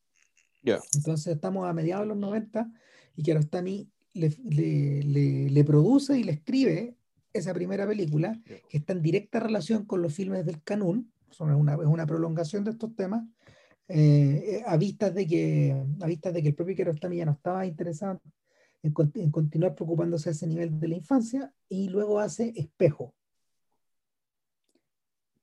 Entonces 0.95 1.35
estamos 1.35 1.69
a 1.69 1.73
mediados 1.73 2.05
de 2.05 2.09
los 2.09 2.17
90 2.17 2.73
y 3.17 3.23
Kiarostami 3.23 3.89
le, 4.15 4.33
le, 4.45 5.03
le, 5.03 5.51
le, 5.51 5.65
produce 5.65 6.19
y 6.19 6.25
le 6.25 6.33
escribe 6.33 6.97
esa 7.33 7.55
primera 7.55 7.87
película 7.87 8.41
que 8.69 8.79
está 8.79 8.95
en 8.95 9.03
directa 9.03 9.39
relación 9.39 9.85
con 9.85 10.03
los 10.03 10.15
filmes 10.15 10.45
del 10.45 10.63
Canún, 10.63 11.13
son 11.31 11.53
una, 11.53 11.75
es 11.75 11.87
una 11.87 12.07
prolongación 12.07 12.65
de 12.65 12.71
estos 12.71 12.97
temas, 12.97 13.25
eh, 13.89 14.63
a, 14.67 14.77
vistas 14.77 15.15
de 15.15 15.27
que, 15.27 15.85
a 16.01 16.07
vistas 16.07 16.33
de 16.33 16.43
que 16.43 16.49
el 16.49 16.55
propio 16.55 16.75
Kiarostami 16.75 17.19
ya 17.19 17.27
no 17.27 17.33
estaba 17.33 17.67
interesado 17.67 18.21
en, 18.87 19.13
en 19.15 19.31
continuar 19.31 19.75
preocupándose 19.75 20.29
a 20.29 20.33
ese 20.33 20.47
nivel 20.47 20.79
de 20.79 20.89
la 20.89 20.97
infancia 20.97 21.53
y 21.69 21.89
luego 21.89 22.21
hace 22.21 22.53
Espejo, 22.57 23.15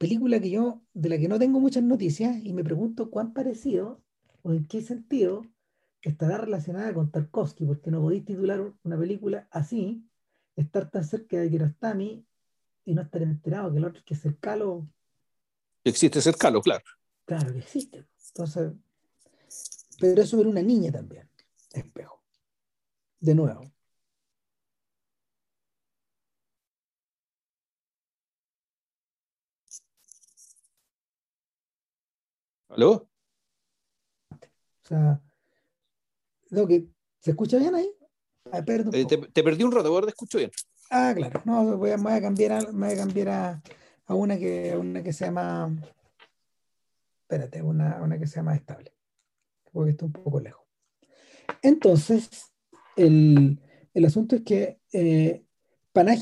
película 0.03 0.37
que 0.39 0.49
yo, 0.49 0.81
de 0.93 1.07
la 1.07 1.17
que 1.17 1.29
no 1.29 1.39
tengo 1.39 1.61
muchas 1.61 1.81
noticias 1.81 2.35
y 2.43 2.51
me 2.51 2.63
pregunto 2.63 3.09
cuán 3.09 3.33
parecido 3.33 4.01
o 4.41 4.51
en 4.51 4.65
qué 4.65 4.81
sentido 4.81 5.45
estará 6.01 6.37
relacionada 6.37 6.93
con 6.93 7.09
Tarkovsky, 7.09 7.63
porque 7.65 7.89
no 7.89 8.01
podéis 8.01 8.25
titular 8.25 8.73
una 8.83 8.97
película 8.97 9.47
así, 9.49 10.05
estar 10.57 10.91
tan 10.91 11.05
cerca 11.05 11.37
de 11.37 11.49
Kiarostami 11.49 12.25
y 12.83 12.93
no 12.93 13.01
estar 13.01 13.21
enterado 13.21 13.71
que 13.71 13.77
el 13.77 13.85
otro 13.85 14.01
que 14.05 14.13
es 14.13 14.19
Cercalo. 14.19 14.85
Existe 15.85 16.21
Cercalo, 16.21 16.61
claro. 16.61 16.83
Claro 17.23 17.53
que 17.53 17.59
existe. 17.59 18.05
Entonces, 18.27 18.73
pero 19.99 20.21
eso 20.21 20.37
era 20.41 20.49
una 20.49 20.61
niña 20.61 20.91
también, 20.91 21.29
espejo. 21.71 22.22
De 23.23 23.33
nuevo. 23.33 23.63
¿Aló? 32.67 32.91
O 32.91 33.07
sea, 34.81 35.21
lo 36.49 36.67
que, 36.67 36.89
¿se 37.21 37.31
escucha 37.31 37.57
bien 37.59 37.75
ahí? 37.75 37.89
Ah, 38.51 38.57
eh, 38.57 39.05
te, 39.05 39.17
te, 39.17 39.43
perdí 39.43 39.63
un 39.63 39.71
rato, 39.71 39.87
ahora 39.87 40.07
te 40.07 40.09
escucho 40.09 40.39
bien. 40.39 40.51
Ah, 40.89 41.13
claro. 41.15 41.41
No, 41.45 41.77
voy 41.77 41.91
a, 41.91 41.97
me 41.97 42.03
voy 42.03 42.13
a 42.13 42.21
cambiar, 42.21 42.51
a, 42.51 42.71
me 42.73 42.87
voy 42.87 42.95
a, 42.95 42.97
cambiar 42.97 43.29
a, 43.29 43.63
a, 44.07 44.15
una, 44.15 44.37
que, 44.37 44.75
una 44.75 45.01
que 45.01 45.13
se 45.13 45.23
llama. 45.23 45.73
Espérate, 47.21 47.61
una, 47.61 48.01
una 48.01 48.19
que 48.19 48.27
sea 48.27 48.43
más 48.43 48.57
estable. 48.57 48.93
Porque 49.71 49.91
está 49.91 50.03
un 50.03 50.11
poco 50.11 50.41
lejos. 50.41 50.65
Entonces, 51.61 52.52
el, 52.95 53.59
el 53.93 54.05
asunto 54.05 54.35
es 54.35 54.41
que 54.43 54.79
eh, 54.91 55.43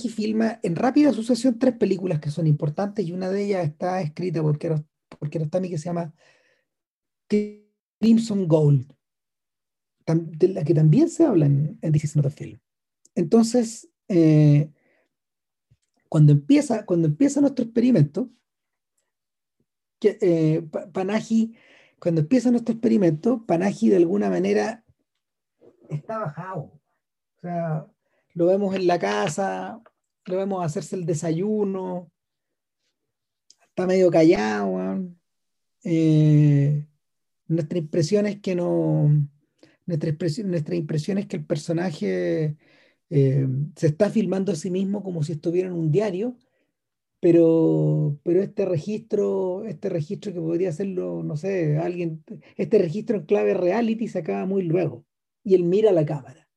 filma 0.09 0.59
en 0.63 0.75
rápida 0.75 1.13
sucesión 1.13 1.57
tres 1.57 1.75
películas 1.75 2.19
que 2.19 2.31
son 2.31 2.47
importantes 2.47 3.05
y 3.05 3.13
una 3.13 3.29
de 3.29 3.45
ellas 3.45 3.65
está 3.65 4.01
escrita 4.01 4.41
por 4.41 4.57
Kiarostami 4.57 5.69
que 5.69 5.77
se 5.77 5.85
llama 5.85 6.13
Crimson 7.27 8.47
Gold, 8.47 8.93
de 10.05 10.47
la 10.49 10.63
que 10.63 10.73
también 10.73 11.09
se 11.09 11.23
habla 11.23 11.45
en, 11.45 11.79
en 11.81 11.91
This 11.91 12.03
is 12.03 12.15
not 12.15 12.25
a 12.25 12.29
film. 12.29 12.59
Entonces, 13.15 13.89
eh, 14.09 14.71
cuando, 16.09 16.33
empieza, 16.33 16.85
cuando 16.85 17.07
empieza 17.07 17.39
nuestro 17.39 17.63
experimento, 17.63 18.29
que, 19.99 20.17
eh, 20.19 20.67
cuando 21.99 22.21
empieza 22.21 22.51
nuestro 22.51 22.73
experimento, 22.73 23.45
Panaji 23.45 23.89
de 23.89 23.97
alguna 23.97 24.29
manera 24.29 24.80
está 25.95 26.19
bajado. 26.19 26.61
O 26.61 27.41
sea, 27.41 27.87
lo 28.33 28.45
vemos 28.47 28.75
en 28.75 28.87
la 28.87 28.99
casa, 28.99 29.81
lo 30.25 30.37
vemos 30.37 30.63
hacerse 30.63 30.95
el 30.95 31.05
desayuno, 31.05 32.11
está 33.69 33.87
medio 33.87 34.11
callado. 34.11 34.99
Eh, 35.83 36.85
nuestra 37.47 37.77
impresión 37.79 38.25
es 38.27 38.39
que 38.39 38.55
no. 38.55 39.09
Nuestra, 39.85 40.09
impresión, 40.09 40.51
nuestra 40.51 40.75
impresión 40.75 41.17
es 41.17 41.27
que 41.27 41.37
el 41.37 41.45
personaje 41.45 42.55
eh, 43.09 43.47
se 43.75 43.87
está 43.87 44.09
filmando 44.09 44.51
a 44.53 44.55
sí 44.55 44.71
mismo 44.71 45.03
como 45.03 45.23
si 45.23 45.33
estuviera 45.33 45.67
en 45.67 45.73
un 45.73 45.91
diario, 45.91 46.37
pero, 47.19 48.17
pero 48.23 48.41
este 48.41 48.65
registro, 48.65 49.65
este 49.65 49.89
registro 49.89 50.33
que 50.33 50.39
podría 50.39 50.69
hacerlo, 50.69 51.23
no 51.23 51.35
sé, 51.37 51.77
alguien, 51.77 52.23
este 52.57 52.77
registro 52.79 53.17
en 53.17 53.25
clave 53.25 53.53
reality 53.53 54.07
se 54.07 54.19
acaba 54.19 54.45
muy 54.45 54.63
luego. 54.63 55.05
Y 55.43 55.55
él 55.55 55.63
mira 55.63 55.91
la 55.91 56.05
cámara. 56.05 56.47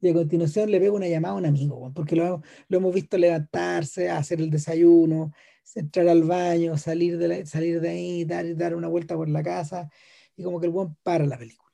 Y 0.00 0.08
a 0.08 0.14
continuación 0.14 0.70
le 0.70 0.78
pega 0.78 0.92
una 0.92 1.08
llamada 1.08 1.34
a 1.34 1.38
un 1.38 1.46
amigo, 1.46 1.92
porque 1.94 2.16
lo, 2.16 2.42
lo 2.68 2.78
hemos 2.78 2.94
visto 2.94 3.16
levantarse, 3.16 4.10
hacer 4.10 4.40
el 4.40 4.50
desayuno, 4.50 5.32
entrar 5.74 6.08
al 6.08 6.22
baño, 6.24 6.76
salir 6.78 7.18
de, 7.18 7.46
salir 7.46 7.80
de 7.80 7.88
ahí, 7.88 8.24
dar, 8.24 8.56
dar 8.56 8.74
una 8.74 8.88
vuelta 8.88 9.16
por 9.16 9.28
la 9.28 9.42
casa 9.42 9.90
y 10.36 10.42
como 10.42 10.60
que 10.60 10.66
el 10.66 10.72
buen 10.72 10.96
para 11.02 11.26
la 11.26 11.38
película. 11.38 11.66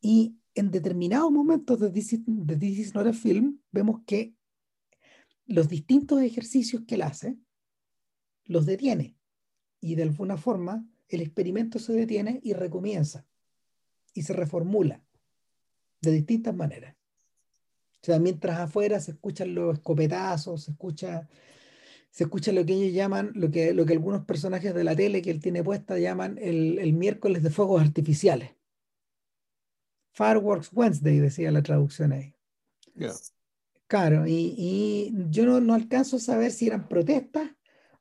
Y 0.00 0.36
en 0.54 0.70
determinados 0.70 1.32
momentos 1.32 1.80
de 1.80 1.90
This, 1.90 2.20
de 2.26 2.56
This 2.56 2.78
is 2.78 2.94
Not 2.94 3.06
a 3.06 3.12
Film, 3.12 3.60
vemos 3.72 4.02
que 4.06 4.34
los 5.46 5.68
distintos 5.68 6.22
ejercicios 6.22 6.82
que 6.86 6.94
él 6.94 7.02
hace 7.02 7.36
los 8.44 8.66
detiene. 8.66 9.16
Y 9.80 9.96
de 9.96 10.04
alguna 10.04 10.36
forma 10.36 10.86
el 11.08 11.20
experimento 11.20 11.78
se 11.78 11.92
detiene 11.92 12.40
y 12.42 12.52
recomienza. 12.52 13.26
Y 14.14 14.22
se 14.22 14.32
reformula 14.32 15.02
de 16.00 16.12
distintas 16.12 16.54
maneras. 16.54 16.96
O 18.02 18.06
sea, 18.06 18.18
mientras 18.18 18.58
afuera 18.58 19.00
se 19.00 19.12
escuchan 19.12 19.54
los 19.54 19.74
escopetazos, 19.74 20.64
se 20.64 20.70
escucha 20.70 21.28
se 22.14 22.22
escucha 22.22 22.52
lo 22.52 22.64
que 22.64 22.74
ellos 22.74 22.94
llaman, 22.94 23.32
lo 23.34 23.50
que, 23.50 23.74
lo 23.74 23.84
que 23.84 23.92
algunos 23.92 24.24
personajes 24.24 24.72
de 24.72 24.84
la 24.84 24.94
tele 24.94 25.20
que 25.20 25.32
él 25.32 25.40
tiene 25.40 25.64
puesta 25.64 25.98
llaman 25.98 26.38
el, 26.40 26.78
el 26.78 26.92
miércoles 26.92 27.42
de 27.42 27.50
fuegos 27.50 27.82
artificiales. 27.82 28.52
Fireworks 30.12 30.70
Wednesday, 30.72 31.18
decía 31.18 31.50
la 31.50 31.64
traducción 31.64 32.12
ahí. 32.12 32.32
Claro, 33.88 34.28
y, 34.28 34.54
y 34.56 35.12
yo 35.28 35.44
no, 35.44 35.60
no, 35.60 35.74
alcanzo 35.74 36.18
a 36.18 36.20
saber 36.20 36.52
si 36.52 36.68
eran 36.68 36.86
protestas 36.86 37.50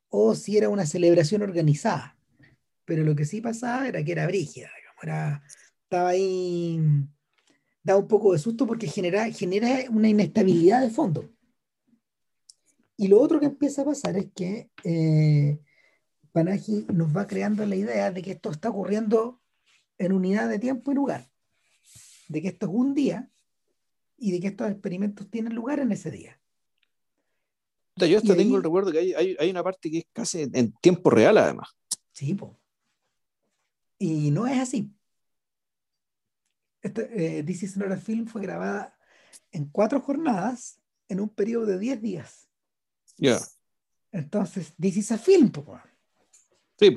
o 0.10 0.36
si 0.36 0.60
era 0.60 0.70
una 0.70 0.86
celebración 0.86 1.42
organizada. 1.42 2.16
Pero 2.86 3.04
lo 3.04 3.16
que 3.16 3.26
sí 3.26 3.42
pasaba 3.42 3.88
era 3.88 4.04
que 4.04 4.12
era 4.12 4.28
brígida, 4.28 4.70
era, 5.02 5.42
estaba 5.94 6.10
ahí, 6.10 6.80
da 7.84 7.96
un 7.98 8.08
poco 8.08 8.34
de 8.34 8.40
susto 8.40 8.66
porque 8.66 8.88
genera, 8.88 9.30
genera 9.32 9.92
una 9.92 10.10
inestabilidad 10.10 10.82
de 10.82 10.90
fondo. 10.90 11.30
Y 12.98 13.10
lo 13.10 13.22
otro 13.22 13.40
que 13.40 13.46
empieza 13.46 13.84
a 13.84 13.86
pasar 13.86 14.18
es 14.18 14.32
que 14.34 14.72
eh, 14.84 15.60
Panaji 16.32 16.88
nos 16.92 17.16
va 17.16 17.28
creando 17.28 17.64
la 17.68 17.76
idea 17.76 18.10
de 18.10 18.24
que 18.24 18.32
esto 18.32 18.50
está 18.50 18.70
ocurriendo 18.70 19.40
en 20.00 20.14
unidad 20.14 20.50
de 20.50 20.58
tiempo 20.58 20.92
y 20.92 20.96
lugar, 20.96 21.30
de 22.28 22.42
que 22.42 22.48
esto 22.48 22.66
es 22.66 22.72
un 22.74 22.96
día 22.96 23.30
y 24.18 24.32
de 24.32 24.40
que 24.40 24.48
estos 24.48 24.72
experimentos 24.72 25.30
tienen 25.30 25.54
lugar 25.54 25.80
en 25.80 25.92
ese 25.92 26.10
día. 26.10 26.42
Yo 27.98 28.18
hasta 28.18 28.36
tengo 28.36 28.58
el 28.58 28.64
recuerdo 28.64 28.92
que 28.92 28.98
hay, 28.98 29.14
hay, 29.14 29.36
hay, 29.40 29.52
una 29.52 29.62
parte 29.62 29.92
que 29.92 30.00
es 30.00 30.06
casi 30.12 30.42
en 30.42 30.72
tiempo 30.82 31.12
real, 31.12 31.38
además. 31.38 31.70
Sí, 32.12 32.34
pues. 32.34 32.52
Y 34.00 34.32
no 34.32 34.48
es 34.48 34.58
así. 34.58 34.92
Este, 36.84 37.40
eh, 37.40 37.44
This 37.44 37.64
is 37.64 37.78
not 37.78 37.92
a 37.92 37.98
film 37.98 38.28
fue 38.28 38.42
grabada 38.42 38.96
en 39.52 39.66
cuatro 39.66 40.02
jornadas 40.02 40.80
en 41.08 41.20
un 41.22 41.30
periodo 41.30 41.66
de 41.66 41.80
diez 41.80 42.02
días. 42.02 42.50
Ya. 43.18 43.40
Entonces, 44.12 44.74
this 44.80 44.98
is 44.98 45.12
a 45.12 45.18
film, 45.18 45.50
po. 45.50 45.80
Sí. 46.78 46.94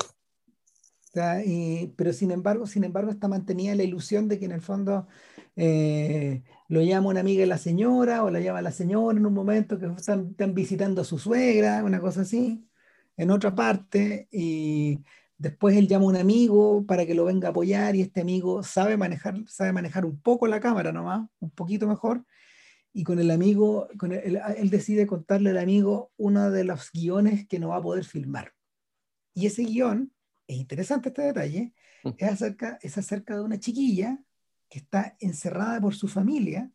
pero 1.97 2.12
sin 2.12 2.31
embargo, 2.31 2.66
sin 2.66 2.85
embargo, 2.85 3.11
está 3.11 3.28
mantenida 3.28 3.75
la 3.75 3.85
ilusión 3.85 4.28
de 4.28 4.38
que 4.38 4.45
en 4.45 4.52
el 4.52 4.61
fondo 4.61 5.07
eh, 5.55 6.43
lo 6.69 6.83
llama 6.83 7.09
una 7.09 7.21
amiga 7.21 7.40
de 7.40 7.47
la 7.47 7.59
señora 7.59 8.25
o 8.25 8.31
la 8.31 8.40
llama 8.40 8.61
la 8.61 8.73
señora 8.73 9.19
en 9.19 9.25
un 9.25 9.33
momento 9.33 9.78
que 9.78 9.87
están, 9.87 10.28
están 10.31 10.52
visitando 10.52 11.00
a 11.00 11.05
su 11.05 11.19
suegra, 11.19 11.85
una 11.85 12.00
cosa 12.00 12.23
así, 12.23 12.69
en 13.16 13.31
otra 13.31 13.55
parte, 13.55 14.28
y 14.31 15.02
después 15.38 15.76
él 15.76 15.88
llama 15.88 16.07
a 16.07 16.09
un 16.09 16.16
amigo 16.16 16.85
para 16.87 17.07
que 17.07 17.14
lo 17.14 17.25
venga 17.25 17.49
a 17.49 17.50
apoyar 17.50 17.95
y 17.97 18.02
este 18.02 18.21
amigo 18.21 18.62
sabe 18.62 18.97
manejar, 18.97 19.37
sabe 19.47 19.73
manejar 19.73 20.05
un 20.05 20.21
poco 20.21 20.47
la 20.47 20.61
cámara 20.61 20.93
nomás, 20.93 21.28
un 21.40 21.50
poquito 21.50 21.87
mejor, 21.87 22.25
y 22.93 23.05
con 23.05 23.19
el 23.19 23.31
amigo, 23.31 23.88
con 23.99 24.12
él 24.12 24.71
decide 24.71 25.07
contarle 25.07 25.50
al 25.50 25.59
amigo 25.59 26.12
uno 26.16 26.50
de 26.50 26.64
los 26.64 26.90
guiones 26.93 27.47
que 27.47 27.59
no 27.59 27.69
va 27.69 27.76
a 27.76 27.83
poder 27.83 28.05
filmar. 28.05 28.55
Y 29.35 29.47
ese 29.47 29.64
guion 29.64 30.12
es 30.47 30.57
interesante 30.57 31.11
este 31.11 31.23
detalle, 31.23 31.75
mm. 32.05 32.11
es 32.16 32.31
acerca, 32.31 32.78
es 32.81 32.97
acerca 32.97 33.35
de 33.35 33.43
una 33.43 33.61
chiquilla 33.61 34.19
que 34.71 34.78
está 34.78 35.16
encerrada 35.21 35.81
por 35.81 35.95
su 35.95 36.09
familia 36.09 36.71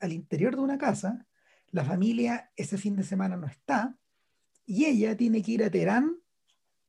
al 0.00 0.12
interior 0.12 0.54
de 0.56 0.62
una 0.62 0.78
casa, 0.78 1.26
la 1.70 1.84
familia 1.84 2.50
ese 2.56 2.78
fin 2.78 2.96
de 2.96 3.02
semana 3.02 3.36
no 3.36 3.46
está, 3.46 3.98
y 4.64 4.86
ella 4.86 5.16
tiene 5.16 5.42
que 5.42 5.52
ir 5.52 5.64
a 5.64 5.70
Teherán 5.70 6.16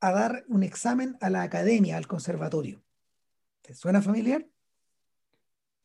a 0.01 0.12
dar 0.12 0.46
un 0.48 0.63
examen 0.63 1.18
a 1.22 1.29
la 1.29 1.44
academia, 1.44 1.98
al 1.98 2.08
conservatorio. 2.08 2.84
¿Te 3.62 3.74
suena 3.74 4.01
familiar? 4.01 4.46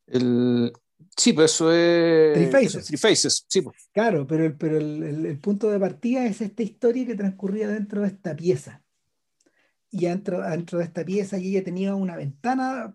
El... 0.07 0.71
Sí, 1.17 1.33
pues 1.33 1.53
eso 1.53 1.71
es. 1.71 2.33
Three 2.33 2.97
Faces. 2.97 3.45
sí. 3.47 3.61
Pues. 3.61 3.89
Claro, 3.93 4.27
pero, 4.27 4.45
el, 4.45 4.57
pero 4.57 4.77
el, 4.77 5.39
punto 5.39 5.69
de 5.69 5.79
partida 5.79 6.25
es 6.25 6.41
esta 6.41 6.63
historia 6.63 7.05
que 7.05 7.15
transcurría 7.15 7.67
dentro 7.67 8.01
de 8.01 8.07
esta 8.07 8.35
pieza 8.35 8.83
y 9.91 10.05
dentro, 10.05 10.41
dentro 10.41 10.79
de 10.79 10.85
esta 10.85 11.05
pieza 11.05 11.37
y 11.37 11.49
ella 11.49 11.63
tenía 11.63 11.95
una 11.95 12.17
ventana 12.17 12.93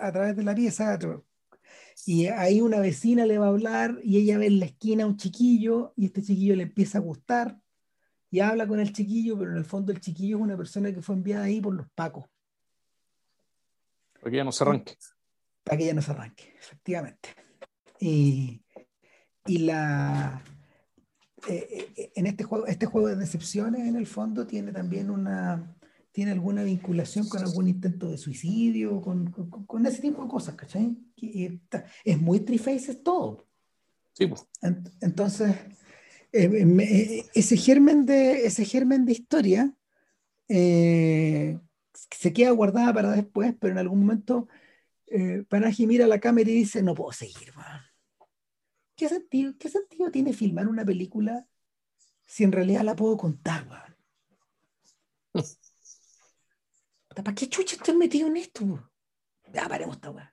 a, 0.00 0.12
través 0.12 0.36
de 0.36 0.42
la 0.42 0.54
pieza 0.54 0.98
y 2.06 2.26
ahí 2.26 2.60
una 2.62 2.80
vecina 2.80 3.26
le 3.26 3.38
va 3.38 3.46
a 3.46 3.50
hablar 3.50 3.98
y 4.02 4.18
ella 4.18 4.38
ve 4.38 4.46
en 4.46 4.60
la 4.60 4.66
esquina 4.66 5.04
a 5.04 5.06
un 5.06 5.18
chiquillo 5.18 5.92
y 5.96 6.06
este 6.06 6.22
chiquillo 6.22 6.56
le 6.56 6.64
empieza 6.64 6.98
a 6.98 7.02
gustar 7.02 7.61
y 8.32 8.40
habla 8.40 8.66
con 8.66 8.80
el 8.80 8.94
chiquillo, 8.94 9.38
pero 9.38 9.50
en 9.50 9.58
el 9.58 9.64
fondo 9.66 9.92
el 9.92 10.00
chiquillo 10.00 10.38
es 10.38 10.42
una 10.42 10.56
persona 10.56 10.92
que 10.92 11.02
fue 11.02 11.14
enviada 11.14 11.44
ahí 11.44 11.60
por 11.60 11.74
los 11.74 11.86
pacos. 11.90 12.24
Para 14.14 14.30
que 14.30 14.36
ella 14.36 14.44
no 14.44 14.52
se 14.52 14.64
arranque. 14.64 14.96
Para 15.62 15.76
que 15.76 15.84
ella 15.84 15.94
no 15.94 16.00
se 16.00 16.10
arranque, 16.12 16.54
efectivamente. 16.58 17.28
Y, 18.00 18.64
y 19.44 19.58
la, 19.58 20.42
eh, 21.46 21.92
eh, 21.94 22.12
en 22.14 22.26
este 22.26 22.44
juego, 22.44 22.66
este 22.66 22.86
juego 22.86 23.08
de 23.08 23.16
decepciones 23.16 23.86
en 23.86 23.96
el 23.96 24.06
fondo 24.06 24.46
tiene 24.46 24.72
también 24.72 25.10
una, 25.10 25.76
tiene 26.10 26.32
alguna 26.32 26.62
vinculación 26.62 27.28
con 27.28 27.42
algún 27.42 27.68
intento 27.68 28.08
de 28.08 28.16
suicidio, 28.16 29.02
con, 29.02 29.30
con, 29.30 29.86
ese 29.86 30.00
tipo 30.00 30.22
de 30.22 30.28
cosas, 30.28 30.54
¿cachai? 30.54 30.96
es 32.02 32.18
muy 32.18 32.40
trifaces 32.40 33.02
todo. 33.02 33.46
Sí, 34.14 34.26
pues. 34.26 34.46
Entonces, 35.02 35.54
eh, 36.32 37.24
ese, 37.34 37.56
germen 37.56 38.06
de, 38.06 38.46
ese 38.46 38.64
germen 38.64 39.04
de 39.04 39.12
historia 39.12 39.74
eh, 40.48 41.58
se 41.92 42.32
queda 42.32 42.50
guardada 42.50 42.92
para 42.94 43.12
después, 43.12 43.54
pero 43.60 43.72
en 43.72 43.78
algún 43.78 44.00
momento 44.00 44.48
eh, 45.06 45.44
Panaji 45.48 45.86
mira 45.86 46.06
la 46.06 46.20
cámara 46.20 46.50
y 46.50 46.54
dice, 46.54 46.82
no 46.82 46.94
puedo 46.94 47.12
seguir, 47.12 47.52
¿Qué 48.96 49.08
sentido, 49.08 49.54
¿Qué 49.58 49.68
sentido 49.68 50.10
tiene 50.10 50.32
filmar 50.32 50.68
una 50.68 50.84
película 50.84 51.46
si 52.26 52.44
en 52.44 52.52
realidad 52.52 52.82
la 52.82 52.96
puedo 52.96 53.16
contar, 53.16 53.66
¿Para 57.14 57.34
qué 57.34 57.48
chucha 57.48 57.76
estás 57.76 57.94
metido 57.94 58.28
en 58.28 58.38
esto? 58.38 58.90
Ya 59.52 59.68
paremos 59.68 59.96
esta 59.96 60.10
weá. 60.10 60.31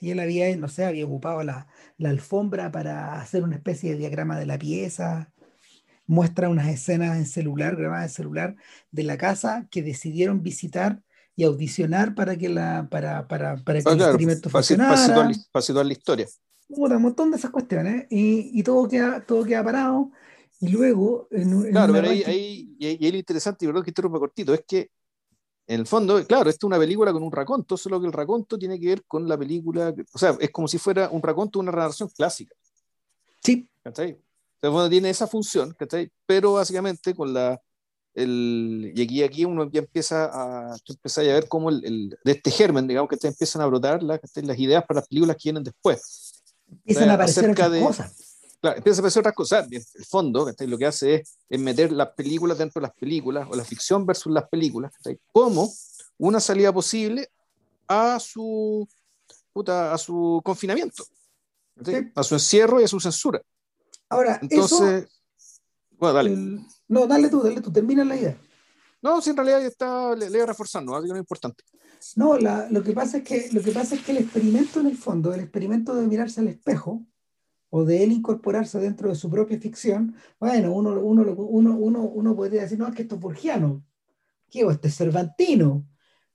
Y 0.00 0.10
él 0.10 0.20
había, 0.20 0.54
no 0.56 0.68
sé, 0.68 0.84
había 0.86 1.04
ocupado 1.04 1.42
la, 1.42 1.66
la, 1.98 2.08
alfombra 2.08 2.72
para 2.72 3.20
hacer 3.20 3.42
una 3.42 3.56
especie 3.56 3.90
de 3.90 3.98
diagrama 3.98 4.38
de 4.38 4.46
la 4.46 4.58
pieza. 4.58 5.30
Muestra 6.06 6.48
unas 6.48 6.68
escenas 6.68 7.18
en 7.18 7.26
celular, 7.26 7.76
grabadas 7.76 8.10
en 8.10 8.16
celular, 8.16 8.56
de 8.90 9.02
la 9.02 9.18
casa 9.18 9.68
que 9.70 9.82
decidieron 9.82 10.42
visitar 10.42 11.02
y 11.36 11.44
audicionar 11.44 12.14
para 12.14 12.36
que, 12.36 12.48
la, 12.48 12.88
para, 12.90 13.28
para, 13.28 13.56
para 13.56 13.80
que 13.80 13.88
ah, 13.88 13.92
el 13.92 14.00
experimento 14.00 14.50
funcionara. 14.50 15.30
Para 15.52 15.62
situar 15.62 15.86
la 15.86 15.92
historia. 15.92 16.26
un 16.68 17.02
montón 17.02 17.30
de 17.30 17.36
esas 17.36 17.50
cuestiones. 17.50 18.06
Y, 18.10 18.58
y, 18.58 18.62
todo, 18.62 18.88
queda, 18.88 19.24
todo 19.24 19.44
queda 19.44 19.62
parado. 19.62 20.10
Y 20.60 20.68
luego. 20.68 21.28
En, 21.30 21.70
claro, 21.70 21.92
pero 21.92 22.10
ahí, 22.10 22.22
ahí, 22.24 22.76
y 22.78 22.86
ahí, 22.86 23.12
lo 23.12 23.18
interesante, 23.18 23.64
y 23.64 23.68
verdad 23.68 23.82
que 23.82 23.90
esto 23.90 24.10
cortito, 24.10 24.54
es 24.54 24.64
que 24.66 24.90
en 25.70 25.78
el 25.78 25.86
fondo, 25.86 26.26
claro, 26.26 26.50
esto 26.50 26.66
es 26.66 26.68
una 26.68 26.80
película 26.80 27.12
con 27.12 27.22
un 27.22 27.30
raconto, 27.30 27.76
solo 27.76 28.00
que 28.00 28.08
el 28.08 28.12
raconto 28.12 28.58
tiene 28.58 28.80
que 28.80 28.88
ver 28.88 29.04
con 29.06 29.28
la 29.28 29.38
película, 29.38 29.94
o 30.12 30.18
sea, 30.18 30.36
es 30.40 30.50
como 30.50 30.66
si 30.66 30.78
fuera 30.78 31.08
un 31.10 31.22
raconto 31.22 31.60
de 31.60 31.62
una 31.62 31.70
narración 31.70 32.08
clásica. 32.08 32.56
Sí. 33.40 33.68
¿Cachai? 33.84 34.20
O 34.62 34.88
tiene 34.88 35.10
esa 35.10 35.28
función, 35.28 35.72
¿cachai? 35.78 36.10
Pero 36.26 36.54
básicamente 36.54 37.14
con 37.14 37.32
la, 37.32 37.60
el, 38.14 38.92
y 38.96 39.00
aquí, 39.00 39.22
aquí 39.22 39.44
uno 39.44 39.70
ya 39.70 39.78
empieza 39.78 40.24
a, 40.32 40.76
empieza 40.88 41.20
a 41.20 41.24
ver 41.24 41.46
cómo 41.46 41.70
el, 41.70 42.18
de 42.24 42.32
este 42.32 42.50
germen, 42.50 42.88
digamos, 42.88 43.08
que 43.08 43.24
empiezan 43.24 43.62
a 43.62 43.66
brotar 43.66 44.02
las, 44.02 44.18
las 44.42 44.58
ideas 44.58 44.84
para 44.84 44.98
las 44.98 45.08
películas 45.08 45.36
que 45.36 45.50
vienen 45.50 45.62
después. 45.62 46.42
Empiezan 46.68 47.10
a 47.10 47.14
aparecer 47.14 47.48
otras 47.48 47.80
cosas 47.80 48.29
Claro, 48.60 48.76
empieza 48.76 48.98
a 48.98 49.00
aparecer 49.00 49.20
otras 49.20 49.34
cosas. 49.34 49.66
El 49.70 50.04
fondo, 50.04 50.52
lo 50.58 50.78
que 50.78 50.86
hace 50.86 51.24
es, 51.48 51.60
meter 51.60 51.92
las 51.92 52.08
películas 52.10 52.58
dentro 52.58 52.80
de 52.80 52.88
las 52.88 52.96
películas, 52.96 53.48
o 53.50 53.56
la 53.56 53.64
ficción 53.64 54.04
versus 54.04 54.32
las 54.32 54.48
películas, 54.48 54.92
como 55.32 55.72
una 56.18 56.40
salida 56.40 56.72
posible 56.72 57.30
a 57.88 58.20
su, 58.20 58.86
a 59.66 59.98
su 59.98 60.40
confinamiento, 60.44 61.04
a 62.14 62.22
su 62.22 62.34
encierro 62.34 62.80
y 62.80 62.84
a 62.84 62.88
su 62.88 63.00
censura. 63.00 63.40
Ahora, 64.08 64.38
entonces. 64.42 65.08
bueno, 65.98 66.14
dale. 66.14 66.36
no, 66.88 67.06
dale 67.06 67.28
tú, 67.30 67.42
dale 67.42 67.60
tú, 67.60 67.72
termina 67.72 68.04
la 68.04 68.16
idea. 68.16 68.40
No, 69.02 69.22
si 69.22 69.30
en 69.30 69.36
realidad 69.36 69.64
está, 69.64 70.14
le, 70.14 70.28
le 70.28 70.44
reforzando, 70.44 71.00
no 71.00 71.14
es 71.14 71.18
importante. 71.18 71.64
No, 72.16 72.38
lo, 72.38 72.82
que 72.82 72.92
pasa 72.92 73.18
es 73.18 73.24
que, 73.24 73.48
lo 73.52 73.62
que 73.62 73.72
pasa 73.72 73.94
es 73.94 74.02
que 74.02 74.12
el 74.12 74.18
experimento 74.18 74.80
en 74.80 74.86
el 74.86 74.96
fondo, 74.96 75.32
el 75.32 75.40
experimento 75.40 75.94
de 75.94 76.06
mirarse 76.06 76.40
al 76.40 76.48
espejo, 76.48 77.02
o 77.70 77.84
de 77.84 78.02
él 78.02 78.12
incorporarse 78.12 78.78
dentro 78.80 79.08
de 79.08 79.14
su 79.14 79.30
propia 79.30 79.58
ficción, 79.58 80.14
bueno, 80.38 80.72
uno, 80.72 81.00
uno, 81.00 81.22
uno, 81.22 81.76
uno, 81.76 82.02
uno 82.02 82.36
podría 82.36 82.62
decir, 82.62 82.78
no, 82.78 82.88
es 82.88 82.94
que 82.94 83.02
esto 83.02 83.14
es 83.14 83.20
burgiano, 83.20 83.84
que 84.50 84.60
este 84.62 84.88
es 84.88 84.96
cervantino, 84.96 85.86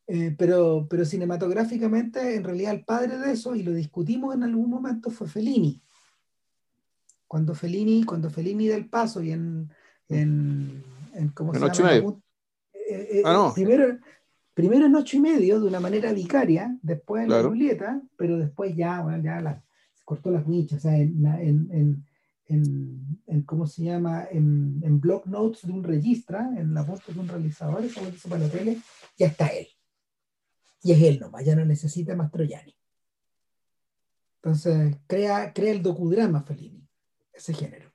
eh, 0.08 0.34
pero, 0.38 0.88
pero 0.90 1.04
cinematográficamente 1.04 2.36
en 2.36 2.44
realidad 2.44 2.74
el 2.74 2.86
padre 2.86 3.18
de 3.18 3.34
eso, 3.34 3.56
y 3.56 3.64
lo 3.64 3.74
discutimos 3.74 4.34
en 4.34 4.44
algún 4.44 4.70
momento, 4.70 5.12
fue 5.12 5.28
Fellini. 5.28 5.82
Cuando 7.28 7.54
Fellini, 7.54 8.04
cuando 8.06 8.30
Fellini 8.30 8.70
da 8.70 8.76
el 8.76 8.88
paso 8.88 9.22
y 9.22 9.32
en, 9.32 9.70
en, 10.08 10.84
en 11.14 11.30
¿cómo 11.30 11.54
se 11.54 11.60
llama? 11.60 11.96
Eh, 11.96 12.14
eh, 12.88 13.22
ah, 13.26 13.34
no. 13.34 13.54
primero, 13.54 13.98
primero 14.54 14.86
en 14.86 14.96
ocho 14.96 15.18
y 15.18 15.20
medio, 15.20 15.60
de 15.60 15.68
una 15.68 15.80
manera 15.82 16.14
vicaria, 16.14 16.78
después 16.82 17.24
en 17.24 17.30
la 17.30 17.44
Julieta, 17.44 18.02
pero 18.16 18.38
después 18.38 18.76
ya, 18.76 19.02
bueno, 19.02 19.22
ya 19.24 19.42
la, 19.42 19.65
cortó 20.06 20.32
las 20.32 20.48
michas, 20.48 20.78
o 20.78 20.82
sea, 20.82 20.96
en, 20.96 21.26
en, 21.26 22.06
en, 22.48 23.22
en, 23.26 23.42
¿cómo 23.44 23.66
se 23.66 23.84
llama? 23.84 24.28
En, 24.32 25.02
block 25.02 25.26
notes 25.26 25.66
de 25.66 25.74
un 25.74 25.84
registra, 25.84 26.52
en 26.58 26.74
la 26.74 26.84
voz 26.84 27.06
de 27.06 27.20
un 27.20 27.28
realizador, 27.28 27.84
eso 27.84 28.02
lo 28.02 28.10
hizo 28.10 28.30
para 28.30 28.44
la 28.44 28.50
tele, 28.50 28.80
ya 29.18 29.28
está 29.28 29.48
él. 29.48 29.68
Y 30.84 30.92
es 30.92 31.02
él 31.02 31.20
nomás, 31.20 31.44
ya 31.44 31.56
no 31.56 31.66
necesita 31.66 32.16
más 32.16 32.32
Troyani. 32.32 32.76
Entonces, 34.36 34.96
crea, 35.08 35.52
crea 35.54 35.72
el 35.72 35.82
docudrama 35.82 36.44
Fellini, 36.44 36.88
ese 37.34 37.54
género. 37.54 37.92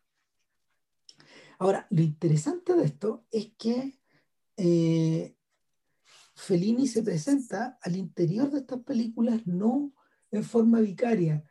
Ahora, 1.58 1.86
lo 1.90 2.02
interesante 2.02 2.74
de 2.74 2.84
esto 2.84 3.26
es 3.30 3.52
que 3.56 4.00
eh, 4.56 5.36
Fellini 6.34 6.88
se 6.88 7.02
presenta 7.02 7.78
al 7.82 7.96
interior 7.96 8.50
de 8.50 8.60
estas 8.60 8.80
películas 8.80 9.46
no 9.46 9.92
en 10.32 10.42
forma 10.42 10.80
vicaria, 10.80 11.44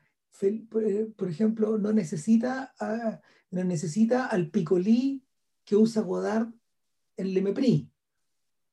por 1.18 1.30
ejemplo, 1.30 1.78
no 1.78 1.92
necesita, 1.92 2.74
no 3.52 3.64
necesita 3.64 4.26
al 4.26 4.50
picolí 4.50 5.24
que 5.66 5.76
usa 5.76 6.02
Godard 6.02 6.48
en 7.18 7.34
Le 7.34 7.42
Mepris. 7.42 7.88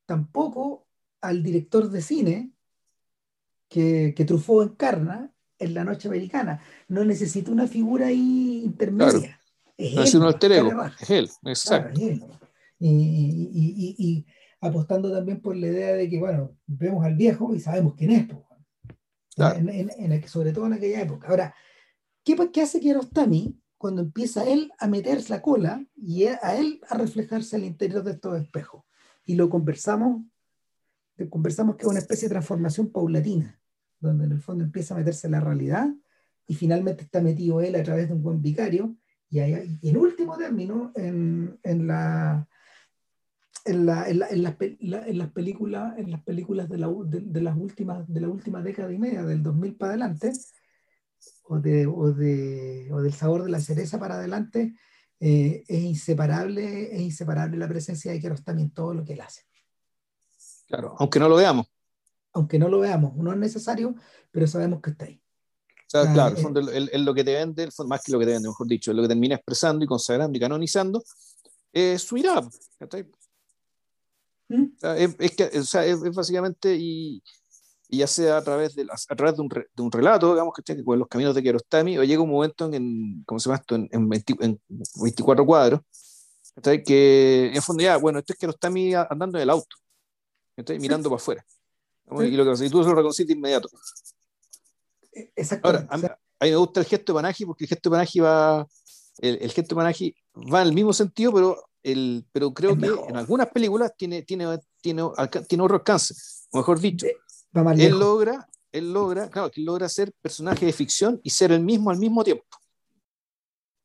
Tampoco 0.06 0.86
al 1.20 1.42
director 1.42 1.90
de 1.90 2.00
cine 2.00 2.52
que, 3.68 4.14
que 4.16 4.24
Truffaut 4.24 4.70
encarna 4.70 5.32
en 5.58 5.74
La 5.74 5.84
Noche 5.84 6.08
Americana. 6.08 6.62
No 6.88 7.04
necesita 7.04 7.50
una 7.50 7.66
figura 7.66 8.06
ahí 8.06 8.62
intermedia. 8.64 9.40
Es, 9.76 10.14
él, 10.14 10.20
un 10.20 10.26
alter 10.26 10.52
ego. 10.52 10.70
Es 11.00 11.10
él, 11.10 11.28
exacto. 11.44 12.00
y, 12.78 14.24
apostando 14.60 15.12
también 15.12 15.40
por 15.40 15.56
la 15.56 15.66
idea 15.66 15.94
de 15.94 16.08
que, 16.08 16.18
bueno, 16.18 16.56
vemos 16.66 17.04
al 17.04 17.14
viejo 17.16 17.54
y 17.54 17.60
sabemos 17.60 17.94
quién 17.96 18.10
es. 18.10 18.28
En, 19.36 20.28
sobre 20.28 20.52
todo 20.52 20.66
en 20.66 20.72
aquella 20.74 21.02
época. 21.02 21.28
Ahora, 21.28 21.54
¿qué, 22.24 22.36
qué 22.52 22.62
hace 22.62 22.80
Kiarostami 22.80 23.60
cuando 23.76 24.02
empieza 24.02 24.48
él 24.48 24.72
a 24.78 24.88
meterse 24.88 25.30
la 25.30 25.42
cola 25.42 25.84
y 25.94 26.24
a 26.24 26.56
él 26.56 26.80
a 26.88 26.96
reflejarse 26.96 27.56
al 27.56 27.64
interior 27.64 28.02
de 28.02 28.12
estos 28.12 28.40
espejos? 28.40 28.84
Y 29.24 29.34
lo 29.34 29.50
conversamos 29.50 30.22
conversamos 31.30 31.76
que 31.76 31.82
es 31.82 31.88
una 31.88 31.98
especie 31.98 32.28
de 32.28 32.34
transformación 32.34 32.88
paulatina, 32.88 33.58
donde 34.00 34.24
en 34.24 34.32
el 34.32 34.40
fondo 34.40 34.64
empieza 34.64 34.94
a 34.94 34.98
meterse 34.98 35.28
la 35.28 35.40
realidad 35.40 35.88
y 36.46 36.54
finalmente 36.54 37.04
está 37.04 37.20
metido 37.20 37.60
él 37.60 37.74
a 37.74 37.82
través 37.82 38.08
de 38.08 38.14
un 38.14 38.22
buen 38.22 38.42
vicario 38.42 38.94
y, 39.30 39.40
en 39.40 39.96
último 39.96 40.36
término 40.36 40.92
en, 40.94 41.58
en 41.62 41.86
la 41.86 42.46
en, 43.66 43.86
la, 43.86 44.08
en, 44.08 44.22
en, 44.22 44.42
las, 44.42 44.56
en, 44.60 45.18
las 45.18 45.30
películas 45.32 45.98
en 45.98 46.10
las 46.10 46.22
películas 46.22 46.68
de, 46.68 46.78
la, 46.78 46.88
de, 47.06 47.40
las 47.40 47.56
últimas 47.56 48.06
de 48.08 48.20
la 48.20 48.28
última 48.28 48.62
década 48.62 48.92
y 48.92 48.98
media 48.98 49.22
del 49.22 49.42
2000 49.42 49.76
para 49.76 49.92
adelante 49.92 50.32
o, 51.44 51.58
de, 51.58 51.86
o, 51.86 52.12
de, 52.12 52.88
o 52.92 53.02
del 53.02 53.12
sabor 53.12 53.44
de 53.44 53.50
la 53.50 53.60
cereza 53.60 53.98
para 53.98 54.14
adelante 54.14 54.74
eh, 55.20 55.64
es 55.66 55.82
inseparable 55.82 56.94
es 56.94 57.00
inseparable 57.00 57.56
la 57.56 57.68
presencia 57.68 58.12
de 58.12 58.20
Kiarostami 58.20 58.62
en 58.62 58.70
todo 58.70 58.94
lo 58.94 59.04
que 59.04 59.14
él 59.14 59.20
hace. 59.20 59.42
Claro 60.66 60.94
aunque 60.98 61.18
no 61.18 61.28
lo 61.28 61.36
veamos. 61.36 61.66
Aunque 62.32 62.58
no 62.58 62.68
lo 62.68 62.80
veamos 62.80 63.16
no 63.16 63.32
es 63.32 63.38
necesario 63.38 63.94
pero 64.30 64.46
sabemos 64.46 64.80
que 64.80 64.90
está 64.90 65.06
ahí. 65.06 65.20
O 65.86 65.88
sea, 65.88 66.12
claro, 66.12 66.36
eh, 66.36 66.88
es 66.92 67.00
lo 67.00 67.14
que 67.14 67.22
te 67.22 67.34
vende, 67.34 67.68
más 67.86 68.02
que 68.02 68.10
lo 68.10 68.18
que 68.18 68.26
te 68.26 68.32
vende, 68.32 68.48
mejor 68.48 68.66
dicho, 68.66 68.92
lo 68.92 69.02
que 69.02 69.08
termina 69.08 69.36
expresando 69.36 69.84
y 69.84 69.88
consagrando 69.88 70.36
y 70.36 70.40
canonizando, 70.40 71.02
es 71.72 72.02
su 72.02 72.16
ira. 72.16 72.40
¿Mm? 74.48 74.64
es, 75.18 75.36
que, 75.36 75.58
o 75.58 75.64
sea, 75.64 75.84
es, 75.84 76.00
básicamente, 76.14 76.74
y, 76.76 77.22
y, 77.88 77.98
ya 77.98 78.06
sea 78.06 78.38
a 78.38 78.44
través 78.44 78.74
de, 78.74 78.86
a 79.08 79.16
través 79.16 79.36
de, 79.36 79.42
un, 79.42 79.48
de 79.48 79.82
un 79.82 79.90
relato, 79.90 80.32
digamos, 80.32 80.54
que 80.54 80.84
con 80.84 80.98
los 80.98 81.08
caminos 81.08 81.34
de 81.34 81.42
Kiarostami, 81.42 81.98
o 81.98 82.04
llega 82.04 82.22
un 82.22 82.30
momento 82.30 82.72
en, 82.72 83.24
¿cómo 83.24 83.40
se 83.40 83.48
llama 83.48 83.58
esto? 83.60 83.74
En, 83.74 83.88
en, 83.90 84.08
24 84.08 85.44
cuadros, 85.44 85.80
que 86.62 87.52
en 87.54 87.62
fondo 87.62 87.82
ya, 87.82 87.96
bueno, 87.96 88.18
esto 88.20 88.32
es 88.32 88.38
Kiarostami 88.38 88.94
andando 88.94 89.38
en 89.38 89.42
el 89.42 89.50
auto, 89.50 89.76
mirando 90.78 91.10
para 91.10 91.16
afuera. 91.16 91.44
Y 92.08 92.30
lo 92.30 92.44
que 92.44 92.64
y 92.64 92.70
tú 92.70 92.82
lo 92.82 92.94
reconoces 92.94 93.26
de 93.26 93.32
inmediato. 93.32 93.68
Ahora, 95.62 95.86
a 95.90 95.98
mí, 95.98 96.06
me 96.40 96.56
gusta 96.56 96.80
el 96.80 96.86
gesto 96.86 97.12
de 97.12 97.16
Panaji 97.16 97.46
porque 97.46 97.64
el 97.64 97.68
gesto 97.68 97.90
de 97.90 97.94
Panaji 97.94 98.20
va, 98.20 98.66
el, 99.18 99.38
el, 99.40 99.50
gesto 99.50 99.74
de 99.74 99.78
Panaji 99.80 100.16
va 100.52 100.62
en 100.62 100.68
el 100.68 100.74
mismo 100.74 100.92
sentido, 100.92 101.32
pero, 101.32 101.56
el, 101.86 102.26
pero 102.32 102.52
creo 102.52 102.76
que 102.76 102.86
en 102.86 103.16
algunas 103.16 103.46
películas 103.48 103.92
tiene, 103.96 104.22
tiene, 104.22 104.58
tiene, 104.80 105.02
tiene 105.46 105.62
otro 105.62 105.76
alcance. 105.76 106.14
O 106.50 106.58
mejor 106.58 106.80
dicho, 106.80 107.06
él 107.78 107.98
logra, 107.98 108.48
él 108.72 108.92
logra, 108.92 109.30
claro, 109.30 109.52
que 109.52 109.60
logra 109.60 109.88
ser 109.88 110.12
personaje 110.20 110.66
de 110.66 110.72
ficción 110.72 111.20
y 111.22 111.30
ser 111.30 111.52
el 111.52 111.60
mismo 111.60 111.90
al 111.90 111.98
mismo 111.98 112.24
tiempo. 112.24 112.44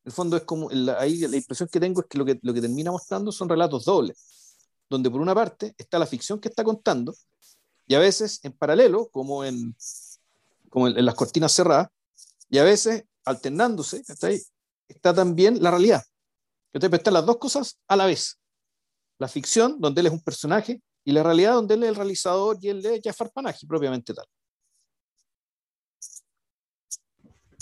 En 0.03 0.09
el 0.09 0.11
fondo 0.11 0.35
es 0.35 0.43
como, 0.43 0.71
ahí 0.97 1.19
la 1.19 1.37
impresión 1.37 1.69
que 1.71 1.79
tengo 1.79 2.01
es 2.01 2.07
que 2.07 2.17
lo, 2.17 2.25
que 2.25 2.39
lo 2.41 2.53
que 2.55 2.61
termina 2.61 2.89
mostrando 2.89 3.31
son 3.31 3.47
relatos 3.47 3.85
dobles, 3.85 4.57
donde 4.89 5.11
por 5.11 5.21
una 5.21 5.35
parte 5.35 5.75
está 5.77 5.99
la 5.99 6.07
ficción 6.07 6.39
que 6.39 6.47
está 6.47 6.63
contando, 6.63 7.13
y 7.85 7.93
a 7.93 7.99
veces 7.99 8.39
en 8.41 8.53
paralelo, 8.53 9.09
como 9.09 9.45
en, 9.45 9.75
como 10.69 10.87
en, 10.87 11.05
las 11.05 11.13
cortinas 11.13 11.51
cerradas, 11.51 11.89
y 12.49 12.57
a 12.57 12.63
veces 12.63 13.03
alternándose, 13.25 14.03
está 14.87 15.13
también 15.13 15.61
la 15.61 15.69
realidad. 15.69 16.01
Pero 16.71 16.95
están 16.95 17.13
las 17.13 17.25
dos 17.25 17.37
cosas 17.37 17.79
a 17.87 17.95
la 17.95 18.05
vez. 18.05 18.39
La 19.19 19.27
ficción, 19.27 19.79
donde 19.79 20.01
él 20.01 20.07
es 20.07 20.13
un 20.13 20.21
personaje, 20.21 20.81
y 21.03 21.11
la 21.11 21.23
realidad, 21.23 21.53
donde 21.53 21.73
él 21.73 21.83
es 21.83 21.89
el 21.89 21.95
realizador 21.95 22.57
y 22.61 22.69
él 22.69 22.85
es 22.85 23.01
Jafar 23.03 23.31
Panahi, 23.31 23.65
propiamente 23.67 24.13
tal. 24.13 24.25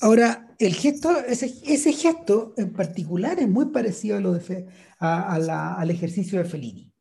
Ahora, 0.02 0.56
el 0.60 0.74
gesto, 0.76 1.18
ese, 1.26 1.54
ese, 1.66 1.92
gesto 1.92 2.54
en 2.56 2.72
particular 2.72 3.40
es 3.40 3.50
muy 3.50 3.66
parecido 3.66 4.18
a 4.18 4.22
lo 4.22 4.34
de 4.34 4.68
a, 5.00 5.76
al 5.76 5.90
ejercicio 5.90 6.40
de 6.40 6.46
Fellini. 6.46 6.94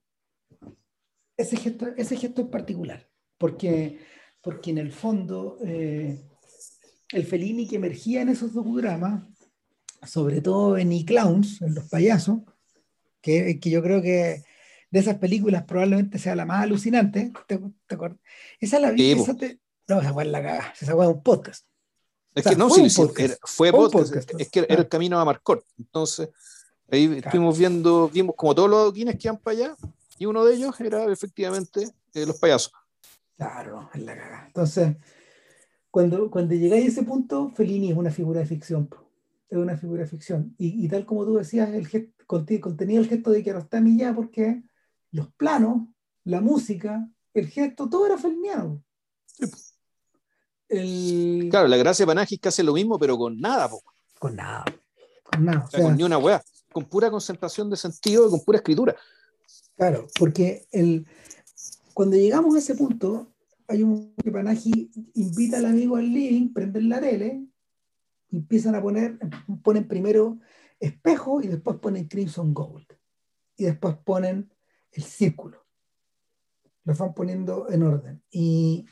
Ese 1.37 1.57
gesto, 1.57 1.87
ese 1.97 2.17
gesto 2.17 2.41
en 2.41 2.51
particular, 2.51 3.09
porque 3.37 4.01
porque 4.49 4.71
en 4.71 4.79
el 4.79 4.93
fondo 4.93 5.59
eh, 5.65 6.25
el 7.13 7.25
Fellini 7.25 7.67
que 7.67 7.77
emergía 7.77 8.23
en 8.23 8.29
esos 8.29 8.53
docudramas, 8.55 9.25
sobre 10.03 10.41
todo 10.41 10.79
en 10.79 10.93
E-Clowns, 10.93 11.63
en 11.63 11.75
Los 11.75 11.89
Payasos, 11.89 12.41
que, 13.21 13.59
que, 13.61 13.71
yo 13.71 13.83
creo 13.83 14.01
que 14.01 14.45
de 14.91 14.99
esas 14.99 15.17
películas 15.17 15.65
probablemente 15.65 16.19
sea 16.19 16.37
la 16.37 16.47
más 16.47 16.63
alucinante. 16.63 17.33
¿Te, 17.47 17.59
te 17.87 17.95
acuerdas? 17.95 18.19
Esa 18.61 18.79
la 18.79 18.91
vi. 18.91 19.13
esa 19.13 19.35
te, 19.35 19.59
no, 19.89 20.01
esa 20.01 20.13
fue 20.13 20.25
la 20.27 20.43
cagada. 20.43 20.75
Esa 20.81 20.95
fue 20.95 21.07
un 21.07 21.23
podcast. 21.23 21.67
Es 22.35 22.45
que 22.45 22.57
no, 22.57 22.71
sí, 22.71 22.89
fue, 23.43 23.73
podcast, 23.73 24.31
Es 24.39 24.51
que 24.51 24.61
era 24.69 24.83
el 24.83 24.89
camino 24.89 25.19
a 25.19 25.25
Marcor. 25.25 25.65
Entonces, 25.79 26.29
ahí 26.91 27.21
estuvimos 27.25 27.59
viendo, 27.59 28.09
vimos 28.09 28.37
como 28.37 28.55
todos 28.55 28.71
los 28.71 28.79
adoquines 28.81 29.17
que 29.17 29.29
iban 29.29 29.39
para 29.39 29.57
allá, 29.57 29.77
y 30.19 30.27
uno 30.27 30.45
de 30.45 30.55
ellos 30.55 30.79
era 30.81 31.11
efectivamente 31.11 31.91
eh, 32.15 32.27
los 32.27 32.39
payasos. 32.39 32.73
Claro, 33.37 33.91
es 33.95 34.03
la 34.03 34.17
caga. 34.17 34.45
Entonces, 34.47 34.97
cuando, 35.91 36.31
cuando 36.31 36.55
llegáis 36.55 36.85
a 36.85 36.89
ese 36.89 37.03
punto, 37.03 37.51
Fellini 37.57 37.91
es 37.91 37.97
una 37.97 38.11
figura 38.11 38.41
de 38.41 38.47
ficción. 38.47 38.89
Es 39.49 39.57
una 39.57 39.77
figura 39.77 40.03
de 40.03 40.09
ficción. 40.09 40.55
Y, 40.59 40.87
tal 40.89 41.07
como 41.07 41.25
tú 41.25 41.37
decías, 41.37 41.71
el 41.71 41.87
gesto, 41.87 42.13
contenía 42.27 42.99
el 42.99 43.09
gesto 43.09 43.31
de 43.31 43.39
que 43.39 43.45
Kiarostami 43.45 43.97
ya 43.97 44.15
porque 44.15 44.63
los 45.11 45.33
planos, 45.35 45.89
la 46.25 46.41
música, 46.41 47.09
el 47.33 47.49
gesto, 47.49 47.89
todo 47.89 48.07
era 48.07 48.19
feliniano. 48.19 48.83
Claro, 50.69 51.67
la 51.69 51.77
gracia 51.79 52.05
de 52.05 52.09
Panaji 52.09 52.35
es 52.35 52.41
que 52.41 52.49
hace 52.49 52.63
lo 52.63 52.75
mismo, 52.75 52.99
pero 52.99 53.17
con 53.17 53.41
nada. 53.41 53.71
Con 54.19 54.37
nada. 54.37 54.65
Con 55.23 55.45
nada. 55.45 55.69
con 55.75 55.97
ni 55.97 56.03
una 56.03 56.19
wea. 56.19 56.43
Con 56.73 56.85
pura 56.85 57.11
concentración 57.11 57.71
de 57.71 57.77
sentido 57.77 58.27
y 58.27 58.31
con 58.31 58.45
pura 58.45 58.59
escritura. 58.59 58.95
Claro, 59.77 60.07
porque 60.19 60.67
el, 60.73 61.07
cuando 61.95 62.17
llegamos 62.17 62.55
a 62.55 62.59
ese 62.59 62.75
punto, 62.75 63.33
hay 63.67 63.83
un 63.83 64.15
que 64.23 64.31
Panaji 64.31 64.91
invita 65.15 65.59
al 65.59 65.67
amigo 65.67 65.97
al 65.97 66.13
living, 66.13 66.53
prenden 66.53 66.89
la 66.89 67.01
tele, 67.01 67.47
empiezan 68.31 68.75
a 68.75 68.83
poner, 68.83 69.19
ponen 69.63 69.89
primero 69.89 70.39
espejo 70.81 71.43
y 71.43 71.49
después 71.49 71.79
ponen 71.79 72.09
Crimson 72.09 72.55
Gold. 72.55 72.87
Y 73.57 73.65
después 73.65 73.97
ponen 74.05 74.53
el 74.93 75.03
círculo. 75.03 75.67
Lo 76.85 76.95
van 76.95 77.15
poniendo 77.15 77.71
en 77.71 77.83
orden. 77.83 78.23
Y, 78.31 78.87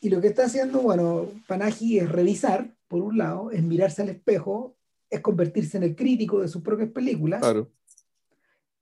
y 0.00 0.08
lo 0.08 0.20
que 0.20 0.28
está 0.28 0.44
haciendo, 0.44 0.80
bueno, 0.80 1.28
Panaji 1.46 1.98
es 1.98 2.10
revisar, 2.10 2.76
por 2.88 3.02
un 3.02 3.18
lado, 3.18 3.50
es 3.50 3.62
mirarse 3.62 4.02
al 4.02 4.10
espejo, 4.10 4.76
es 5.10 5.20
convertirse 5.20 5.76
en 5.76 5.82
el 5.82 5.96
crítico 5.96 6.40
de 6.40 6.48
sus 6.48 6.62
propias 6.62 6.90
películas. 6.90 7.40
Claro. 7.40 7.72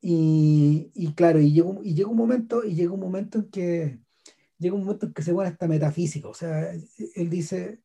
Y, 0.01 0.91
y 0.95 1.13
claro, 1.15 1.41
y 1.41 1.53
llega, 1.53 1.71
y 1.83 1.95
llega 1.95 2.11
un 2.11 2.17
momento, 2.17 2.65
y 2.65 2.75
llega 2.75 2.93
un 2.93 3.01
momento 3.01 3.39
en 3.39 3.51
que 3.51 4.01
llega 4.59 4.75
un 4.75 4.85
momento 4.85 5.07
en 5.07 5.13
que 5.13 5.23
se 5.23 5.33
vuelve 5.33 5.51
hasta 5.51 5.67
metafísico. 5.67 6.31
O 6.31 6.35
sea, 6.35 6.73
él 6.73 7.31
dice, 7.31 7.83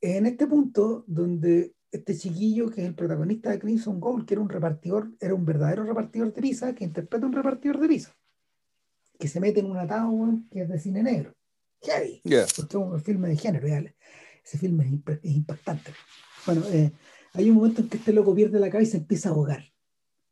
en 0.00 0.26
este 0.26 0.46
punto 0.46 1.04
donde 1.06 1.74
este 1.90 2.16
chiquillo 2.16 2.70
que 2.70 2.82
es 2.82 2.88
el 2.88 2.94
protagonista 2.94 3.50
de 3.50 3.58
Crimson 3.58 4.00
Gold, 4.00 4.26
que 4.26 4.34
era 4.34 4.40
un 4.42 4.48
repartidor, 4.48 5.12
era 5.20 5.34
un 5.34 5.44
verdadero 5.44 5.84
repartidor 5.84 6.32
de 6.32 6.42
pizza, 6.42 6.74
que 6.74 6.84
interpreta 6.84 7.26
un 7.26 7.32
repartidor 7.32 7.78
de 7.80 7.88
pizza, 7.88 8.14
que 9.18 9.28
se 9.28 9.40
mete 9.40 9.60
en 9.60 9.70
un 9.70 9.78
atado 9.78 10.12
que 10.50 10.62
es 10.62 10.68
de 10.68 10.78
cine 10.78 11.02
negro. 11.02 11.34
Heavy. 11.82 12.20
Porque 12.56 12.76
es 12.76 12.82
un 12.82 13.00
filme 13.00 13.28
de 13.28 13.36
género, 13.36 13.66
ese 13.66 14.58
filme 14.58 14.84
es, 14.84 15.34
impactante. 15.34 15.92
Bueno, 16.44 16.62
eh, 16.66 16.92
hay 17.32 17.50
un 17.50 17.56
momento 17.56 17.82
en 17.82 17.88
que 17.88 17.96
este 17.96 18.12
loco 18.12 18.34
pierde 18.34 18.60
la 18.60 18.70
cabeza 18.70 18.88
y 18.88 18.90
se 18.92 18.96
empieza 18.98 19.28
a 19.28 19.32
ahogar 19.32 19.64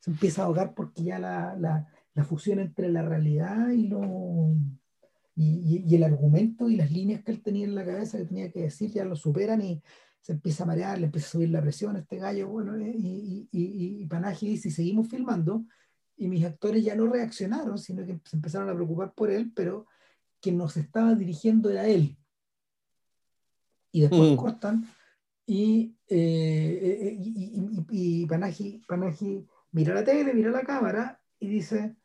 se 0.04 0.10
empieza 0.10 0.42
a 0.42 0.44
ahogar 0.44 0.74
porque 0.74 1.02
ya 1.02 1.18
la, 1.18 1.56
la, 1.58 1.88
la 2.12 2.24
fusión 2.24 2.58
entre 2.58 2.90
la 2.90 3.00
realidad 3.00 3.70
y, 3.70 3.88
lo, 3.88 4.54
y, 5.36 5.84
y, 5.86 5.94
el 5.94 6.04
argumento 6.04 6.68
y 6.70 6.76
las 6.76 6.90
líneas 6.92 7.22
que 7.22 7.32
él 7.32 7.42
tenía 7.42 7.64
en 7.64 7.74
la 7.74 7.84
cabeza 7.84 8.18
que 8.18 8.24
tenía 8.24 8.52
que 8.52 8.62
decir 8.62 8.90
ya 8.92 9.04
lo 9.04 9.16
superan 9.16 9.62
y 9.62 9.82
se 10.20 10.32
empieza 10.32 10.64
a 10.64 10.66
marear, 10.66 10.98
le 10.98 11.06
empieza 11.06 11.26
a 11.28 11.30
subir 11.32 11.50
la 11.50 11.60
presión 11.60 11.96
a 11.96 11.98
este 11.98 12.16
gallo, 12.16 12.48
bueno, 12.48 12.76
eh, 12.76 12.94
y, 12.96 13.48
y, 13.52 14.02
y 14.02 14.06
Panaji 14.06 14.48
dice, 14.48 14.70
seguimos 14.70 15.08
filmando, 15.08 15.66
y 16.16 16.28
mis 16.28 16.44
actores 16.44 16.82
ya 16.82 16.94
no 16.94 17.06
reaccionaron, 17.08 17.76
sino 17.76 18.06
que 18.06 18.20
se 18.24 18.36
empezaron 18.36 18.70
a 18.70 18.74
preocupar 18.74 19.12
por 19.12 19.30
él, 19.30 19.52
pero 19.54 19.86
quien 20.40 20.56
nos 20.56 20.76
estaba 20.76 21.14
dirigiendo 21.14 21.68
era 21.68 21.86
él. 21.86 22.16
Y 23.92 24.02
después 24.02 24.32
mm. 24.32 24.36
cortan, 24.36 24.88
y, 25.46 25.94
eh, 26.08 27.00
eh, 27.02 27.16
y, 27.20 27.86
y, 27.90 28.22
y 28.22 28.26
Panaji, 28.26 28.82
Panaji 28.88 29.46
mira 29.72 29.94
la 29.94 30.04
tele, 30.04 30.32
mira 30.32 30.50
la 30.50 30.62
cámara 30.62 31.20
y 31.38 31.48
dice, 31.48 31.96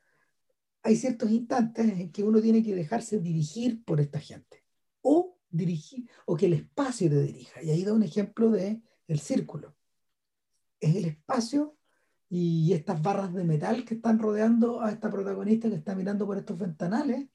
hay 0.82 0.96
ciertos 0.96 1.32
instantes 1.32 1.86
en 1.88 2.12
que 2.12 2.24
uno 2.24 2.42
tiene 2.42 2.63
que 2.63 2.76
dejarse 2.76 3.20
dirigir 3.20 3.84
por 3.84 4.00
esta 4.00 4.20
gente 4.20 4.63
o 5.02 5.38
dirigir 5.50 6.10
o 6.26 6.36
que 6.38 6.46
el 6.46 6.54
espacio 6.54 7.10
te 7.10 7.22
dirija. 7.24 7.62
Y 7.63 7.72
ahí 7.72 7.84
da 7.84 7.94
un 7.94 8.04
ejemplo 8.04 8.50
de 8.50 8.82
el 9.08 9.20
círculo. 9.20 9.76
Es 10.80 10.96
el 10.96 11.06
espacio 11.06 11.78
y 12.30 12.74
estas 12.74 13.02
barras 13.02 13.34
de 13.34 13.44
metal 13.44 13.84
que 13.84 13.96
están 13.96 14.20
rodeando 14.20 14.82
a 14.82 14.92
esta 14.92 15.10
protagonista 15.10 15.70
que 15.70 15.76
está 15.76 15.96
mirando 15.96 16.26
por 16.26 16.38
estos 16.38 16.58
ventanales, 16.58 17.28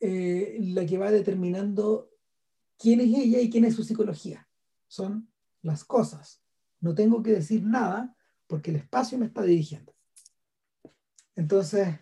eh, 0.00 0.58
la 0.60 0.84
que 0.84 0.98
va 0.98 1.10
determinando 1.10 2.10
quién 2.76 3.00
es 3.00 3.08
ella 3.08 3.40
y 3.40 3.48
quién 3.48 3.64
es 3.64 3.74
su 3.74 3.84
psicología. 3.84 4.48
Son 4.88 5.30
las 5.62 5.84
cosas. 5.84 6.42
No 6.80 6.94
tengo 6.94 7.22
que 7.22 7.32
decir 7.32 7.64
nada 7.64 8.16
porque 8.46 8.70
el 8.70 8.76
espacio 8.76 9.18
me 9.18 9.26
está 9.26 9.42
dirigiendo. 9.42 9.94
Entonces, 11.36 12.00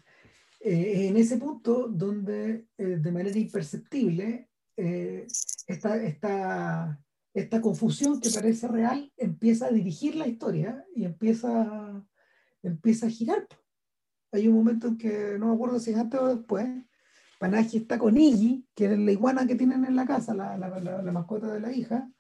eh, 0.69 1.07
en 1.07 1.17
ese 1.17 1.37
punto 1.37 1.87
donde 1.87 2.67
eh, 2.77 2.97
de 2.99 3.13
manera 3.13 3.39
imperceptible 3.39 4.51
eh, 4.77 5.25
esta, 5.69 6.03
esta, 6.03 7.01
esta 7.33 7.61
confusión 7.61 8.21
que 8.21 8.31
parece 8.31 8.67
real 8.67 9.13
empieza 9.17 9.67
a 9.67 9.71
dirigir 9.71 10.17
la 10.17 10.27
historia 10.27 10.85
y 10.93 11.05
empieza, 11.05 12.05
empieza 12.65 13.07
a 13.07 13.11
girar. 13.11 13.47
Hay 14.33 14.49
un 14.49 14.57
momento 14.57 14.89
en 14.89 14.99
que, 14.99 15.37
no 15.39 15.51
me 15.51 15.55
acuerdo 15.55 15.79
si 15.79 15.93
es 15.93 15.99
antes 15.99 16.19
o 16.19 16.35
después, 16.35 16.67
Panaji 17.39 17.77
está 17.77 17.97
con 17.97 18.17
Iggy, 18.17 18.67
que 18.75 18.87
es 18.87 18.99
la 18.99 19.13
iguana 19.13 19.47
que 19.47 19.55
tienen 19.55 19.85
en 19.85 19.95
la 19.95 20.05
casa, 20.05 20.35
la, 20.35 20.59
la, 20.59 20.81
la, 20.81 21.13
mascota 21.13 21.47
de 21.47 21.61
la 21.61 21.71
hija, 21.71 22.11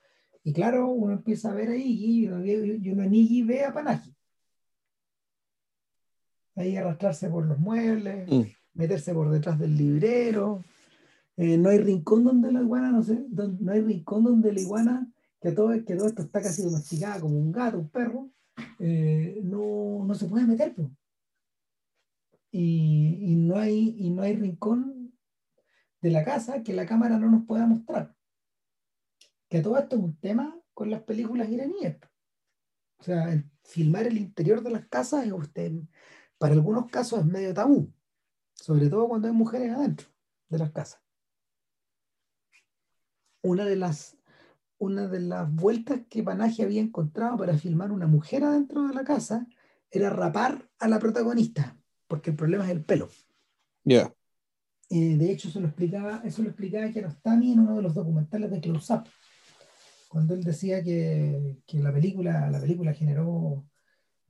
y 0.45 0.53
claro, 0.53 0.89
uno 0.91 1.15
empieza 1.15 1.51
a 1.51 1.55
ver 1.55 1.71
a 1.71 1.77
Iggy 1.77 2.21
y 2.21 2.29
uno, 2.29 2.47
y 2.47 2.91
uno 2.91 3.03
en 3.03 3.13
Iggy 3.13 3.43
ve 3.43 3.65
a 3.65 3.75
Panaji. 3.75 4.16
Ahí 6.57 6.77
arrastrarse 6.77 7.29
por 7.29 7.47
los 7.47 7.59
muebles, 7.59 8.29
mm. 8.31 8.43
meterse 8.75 9.13
por 9.15 9.31
detrás 9.31 9.59
del 9.59 9.77
librero. 9.77 10.65
Eh, 11.37 11.59
no 11.59 11.69
hay 11.69 11.79
rincón 11.79 12.25
donde 12.25 12.51
la 12.51 12.63
iguana, 12.63 12.91
no 12.91 13.03
sé, 13.03 13.27
no 13.29 13.73
hay 13.73 13.83
rincón 13.83 14.25
donde 14.25 14.53
la 14.53 14.61
iguana, 14.61 15.13
que 15.41 15.53
todo, 15.53 15.69
que 15.85 15.95
todo 15.95 16.07
esto 16.07 16.23
está 16.23 16.41
casi 16.41 16.63
domesticada 16.63 17.21
como 17.21 17.39
un 17.39 17.53
gato, 17.53 17.79
un 17.79 17.91
perro, 17.91 18.31
eh, 18.79 19.41
no, 19.45 20.05
no, 20.07 20.15
se 20.15 20.27
puede 20.27 20.47
meter. 20.47 20.75
Y, 22.51 23.19
y, 23.21 23.37
no 23.37 23.59
hay, 23.59 23.97
y 23.99 24.11
no 24.11 24.23
hay 24.23 24.35
rincón 24.35 25.13
de 26.01 26.11
la 26.11 26.25
casa 26.25 26.63
que 26.63 26.73
la 26.73 26.87
cámara 26.87 27.19
no 27.19 27.31
nos 27.31 27.47
pueda 27.47 27.67
mostrar. 27.67 28.15
Que 29.49 29.61
todo 29.61 29.79
esto 29.79 29.97
es 29.97 30.03
un 30.03 30.17
tema 30.17 30.59
con 30.73 30.91
las 30.91 31.03
películas 31.03 31.51
iraníes. 31.51 31.99
O 32.99 33.03
sea, 33.03 33.45
filmar 33.63 34.07
el 34.07 34.17
interior 34.17 34.63
de 34.63 34.71
las 34.71 34.87
casas 34.89 35.27
es 35.27 35.33
usted, 35.33 35.73
para 36.39 36.55
algunos 36.55 36.91
casos 36.91 37.21
es 37.21 37.27
medio 37.27 37.55
tabú, 37.55 37.93
sobre 38.55 38.89
todo 38.89 39.09
cuando 39.09 39.29
hay 39.29 39.35
mujeres 39.35 39.73
adentro 39.73 40.09
de 40.49 40.59
las 40.59 40.71
casas. 40.71 41.01
Una 43.43 43.65
de 43.65 43.77
las, 43.77 44.17
una 44.79 45.07
de 45.07 45.21
las 45.21 45.53
vueltas 45.53 46.01
que 46.09 46.23
Panaje 46.23 46.63
había 46.63 46.81
encontrado 46.81 47.37
para 47.37 47.57
filmar 47.57 47.93
una 47.93 48.07
mujer 48.07 48.45
adentro 48.45 48.87
de 48.87 48.95
la 48.95 49.05
casa 49.05 49.47
era 49.91 50.11
rapar 50.11 50.69
a 50.79 50.89
la 50.89 50.99
protagonista, 50.99 51.77
porque 52.09 52.31
el 52.31 52.37
problema 52.37 52.65
es 52.65 52.71
el 52.71 52.85
pelo. 52.85 53.09
Ya. 53.85 54.13
Eh, 54.91 55.17
de 55.17 55.33
hecho, 55.33 55.49
eso 55.49 55.61
lo 55.61 55.69
explicaba, 55.69 56.23
eso 56.25 56.43
lo 56.43 56.49
explicaba 56.49 56.91
Kiarostami 56.91 57.53
en 57.53 57.61
uno 57.61 57.77
de 57.77 57.83
los 57.83 57.95
documentales 57.95 58.51
de 58.51 58.61
Close 58.61 58.93
Up, 58.93 59.05
cuando 60.09 60.35
él 60.35 60.45
decía 60.45 60.83
que, 60.83 61.59
que 61.67 61.79
la, 61.79 61.93
película, 61.93 62.51
la 62.51 62.61
película 62.61 62.93
generó 62.95 63.65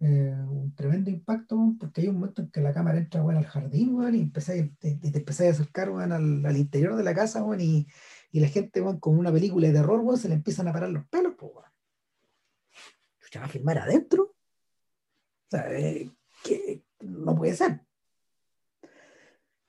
eh, 0.00 0.35
un 0.48 0.74
tremendo 0.74 1.11
impacto, 1.11 1.74
porque 1.80 2.02
hay 2.02 2.09
un 2.09 2.16
momento 2.16 2.42
en 2.42 2.50
que 2.50 2.61
la 2.61 2.74
cámara 2.74 2.98
entra 2.98 3.22
bueno, 3.22 3.38
al 3.38 3.46
jardín 3.46 3.96
y, 4.12 4.26
te, 4.30 4.40
te 4.40 5.46
a 5.46 5.50
acercar 5.50 5.88
al, 5.88 6.44
al, 6.44 6.56
interior 6.56 6.96
de 6.96 7.04
la 7.04 7.14
casa 7.14 7.44
y, 7.59 7.87
y, 8.30 8.40
la 8.40 8.48
gente 8.48 8.80
bueno, 8.80 9.00
con 9.00 9.18
una 9.18 9.32
película 9.32 9.68
de 9.68 9.74
terror 9.74 10.18
se 10.18 10.28
le 10.28 10.35
empiezan 10.35 10.68
a 10.68 10.72
parar 10.72 10.90
los 10.90 11.06
pelos. 11.09 11.35
Pues, 11.38 11.52
¿Ya 13.32 13.40
va 13.40 13.46
a 13.46 13.48
filmar 13.50 13.78
adentro? 13.78 14.22
O 14.24 15.50
sea, 15.50 15.72
eh, 15.72 16.11
que 16.44 16.82
no 17.00 17.35
puede 17.35 17.54
ser. 17.54 17.80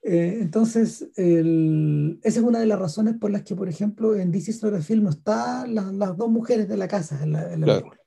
Eh, 0.02 0.40
entonces, 0.42 1.10
el, 1.16 2.20
esa 2.24 2.40
es 2.40 2.46
una 2.46 2.60
de 2.60 2.66
las 2.66 2.80
razones 2.80 3.16
por 3.20 3.32
las 3.32 3.44
que, 3.44 3.56
por 3.56 3.68
ejemplo, 3.68 4.16
en 4.16 4.32
DC 4.32 4.52
Story 4.52 4.82
Film 4.82 5.04
no 5.04 5.10
están 5.10 5.74
las, 5.76 5.94
las, 5.94 6.16
dos 6.16 6.30
mujeres 6.30 6.68
de 6.68 6.78
la 6.78 6.88
casa 6.88 7.22
en 7.24 7.34
la, 7.34 7.50
película. 7.50 8.00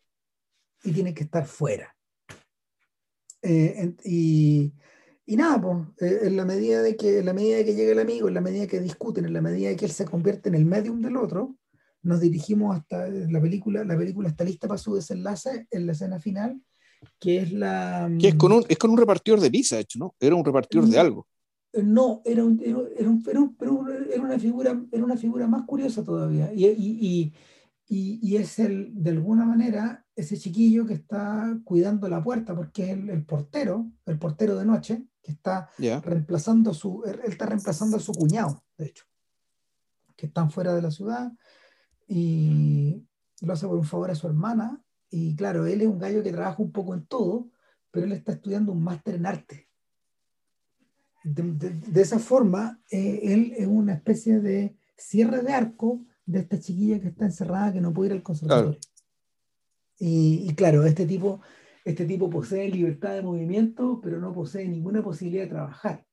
Y 0.83 0.93
tienen 0.93 1.15
que 1.15 1.25
estar 1.25 1.47
fuera. 1.47 1.95
Eh, 3.43 3.95
y, 4.05 4.73
y, 5.27 5.37
nada, 5.37 5.61
pues, 5.61 6.23
en, 6.23 6.37
la 6.37 6.45
medida 6.45 6.83
de 6.83 6.97
que, 6.97 7.19
en 7.19 7.27
la 7.27 7.33
medida 7.33 7.59
de 7.59 7.65
que 7.65 7.75
llega 7.75 7.93
el 7.93 7.99
amigo, 7.99 8.29
en 8.29 8.35
la 8.35 8.41
medida 8.41 8.67
que 8.67 8.81
discuten, 8.81 9.25
en 9.25 9.33
la 9.33 9.41
medida 9.41 9.69
de 9.69 9.77
que 9.77 9.87
él 9.87 9.91
se 9.91 10.05
convierte 10.05 10.49
en 10.49 10.55
el 10.55 10.65
medium 10.65 11.01
del 11.01 11.17
otro, 11.17 11.57
nos 12.03 12.21
dirigimos 12.21 12.77
hasta 12.77 13.09
la 13.09 13.41
película, 13.41 13.85
la 13.85 13.97
película 13.97 14.29
está 14.29 14.45
lista 14.45 14.69
para 14.69 14.79
su 14.79 14.95
desenlace 14.95 15.67
en 15.71 15.87
la 15.87 15.93
escena 15.93 16.19
final, 16.19 16.61
que 17.19 17.39
es 17.39 17.53
la... 17.53 18.11
Que 18.19 18.29
es 18.29 18.35
con 18.35 18.53
un, 18.53 18.65
es 18.69 18.79
con 18.79 18.91
un 18.91 18.99
repartidor 18.99 19.41
de 19.41 19.51
pizza, 19.51 19.79
hecho, 19.79 19.99
¿no? 19.99 20.15
Era 20.19 20.35
un 20.35 20.45
repartidor 20.45 20.87
de 20.87 20.99
algo. 20.99 21.27
No, 21.73 22.21
era, 22.25 22.45
un, 22.45 22.61
era, 22.65 22.79
un, 22.79 23.23
era, 23.29 24.23
una 24.23 24.39
figura, 24.39 24.83
era 24.91 25.05
una 25.05 25.17
figura 25.17 25.47
más 25.47 25.63
curiosa 25.63 26.03
todavía. 26.03 26.53
Y, 26.53 26.67
y, 26.67 27.33
y, 27.93 28.37
es 28.37 28.61
el, 28.61 28.93
de 28.95 29.11
alguna 29.11 29.45
manera 29.45 30.07
ese 30.15 30.39
chiquillo 30.39 30.87
que 30.87 30.95
está 30.95 31.59
cuidando 31.65 32.09
la 32.09 32.23
puerta, 32.23 32.55
porque 32.55 32.85
es 32.85 32.97
el, 32.97 33.25
portero, 33.25 33.91
el 34.07 34.17
portero 34.17 34.57
de 34.57 34.65
noche, 34.65 35.03
que 35.21 35.33
está 35.33 35.69
reemplazando 36.05 36.71
a 36.71 36.75
su, 36.75 37.03
él 37.05 37.21
está 37.25 37.47
reemplazando 37.47 37.97
a 37.97 38.01
su 38.01 38.13
cuñado, 38.13 38.63
de 38.79 38.87
hecho, 38.87 39.07
que 40.15 40.27
están 40.27 40.53
fuera 40.53 40.73
de 40.73 40.83
la 40.83 40.93
ciudad 40.93 41.33
y 42.07 43.05
lo 43.41 43.55
hace 43.55 43.67
por 43.67 43.77
un 43.77 43.85
favor 43.85 44.13
a 44.13 44.15
su 44.15 44.29
hermana. 44.29 44.81
Y 45.11 45.35
claro, 45.35 45.67
él 45.67 45.81
es 45.81 45.89
un 45.89 45.99
gallo 45.99 46.23
que 46.23 46.31
trabaja 46.31 46.63
un 46.63 46.71
poco 46.71 46.95
en 46.95 47.07
todo, 47.07 47.51
pero 47.91 48.07
él 48.07 48.13
está 48.13 48.33
estudiando 48.33 48.71
un 48.71 48.85
máster 48.85 49.17
en 49.17 49.27
arte. 49.27 49.69
De, 51.25 52.01
esa 52.01 52.21
forma, 52.21 52.81
eh, 52.89 53.19
él 53.25 53.53
es 53.57 53.67
una 53.67 53.95
especie 53.95 54.39
de 54.39 54.77
cierre 54.97 55.43
de 55.43 55.53
arco 55.53 56.05
de 56.31 56.41
esta 56.41 56.61
chiquilla 56.61 57.01
que 57.01 57.09
está 57.09 57.25
encerrada, 57.25 57.73
que 57.73 57.81
no 57.81 57.93
puede 57.93 58.11
ir 58.11 58.17
al 58.17 58.23
conservatorio. 58.23 58.79
Y, 59.99 60.55
claro, 60.55 60.85
este 60.85 61.05
tipo, 61.05 61.43
este 61.85 62.07
tipo 62.07 62.31
posee 62.31 62.71
libertad 62.71 63.15
de 63.15 63.23
movimiento, 63.23 64.01
pero 64.03 64.19
no 64.19 64.33
posee 64.33 64.67
ninguna 64.67 65.03
posibilidad 65.03 65.45
de 65.45 65.51
trabajar. 65.51 66.07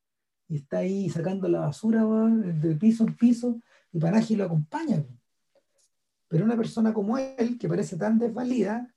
Y 0.50 0.58
está 0.58 0.80
ahí 0.80 1.10
sacando 1.10 1.48
la 1.48 1.62
basura 1.62 2.04
de 2.04 2.76
piso 2.76 3.06
en 3.06 3.16
piso 3.16 3.62
y 3.94 4.00
Panaji 4.00 4.36
lo 4.36 4.46
acompaña. 4.46 5.06
Pero 6.28 6.44
una 6.44 6.58
persona 6.58 6.94
como 6.94 7.18
él, 7.18 7.58
que 7.58 7.70
parece 7.70 7.96
tan 7.96 8.20
desvalida, 8.20 8.94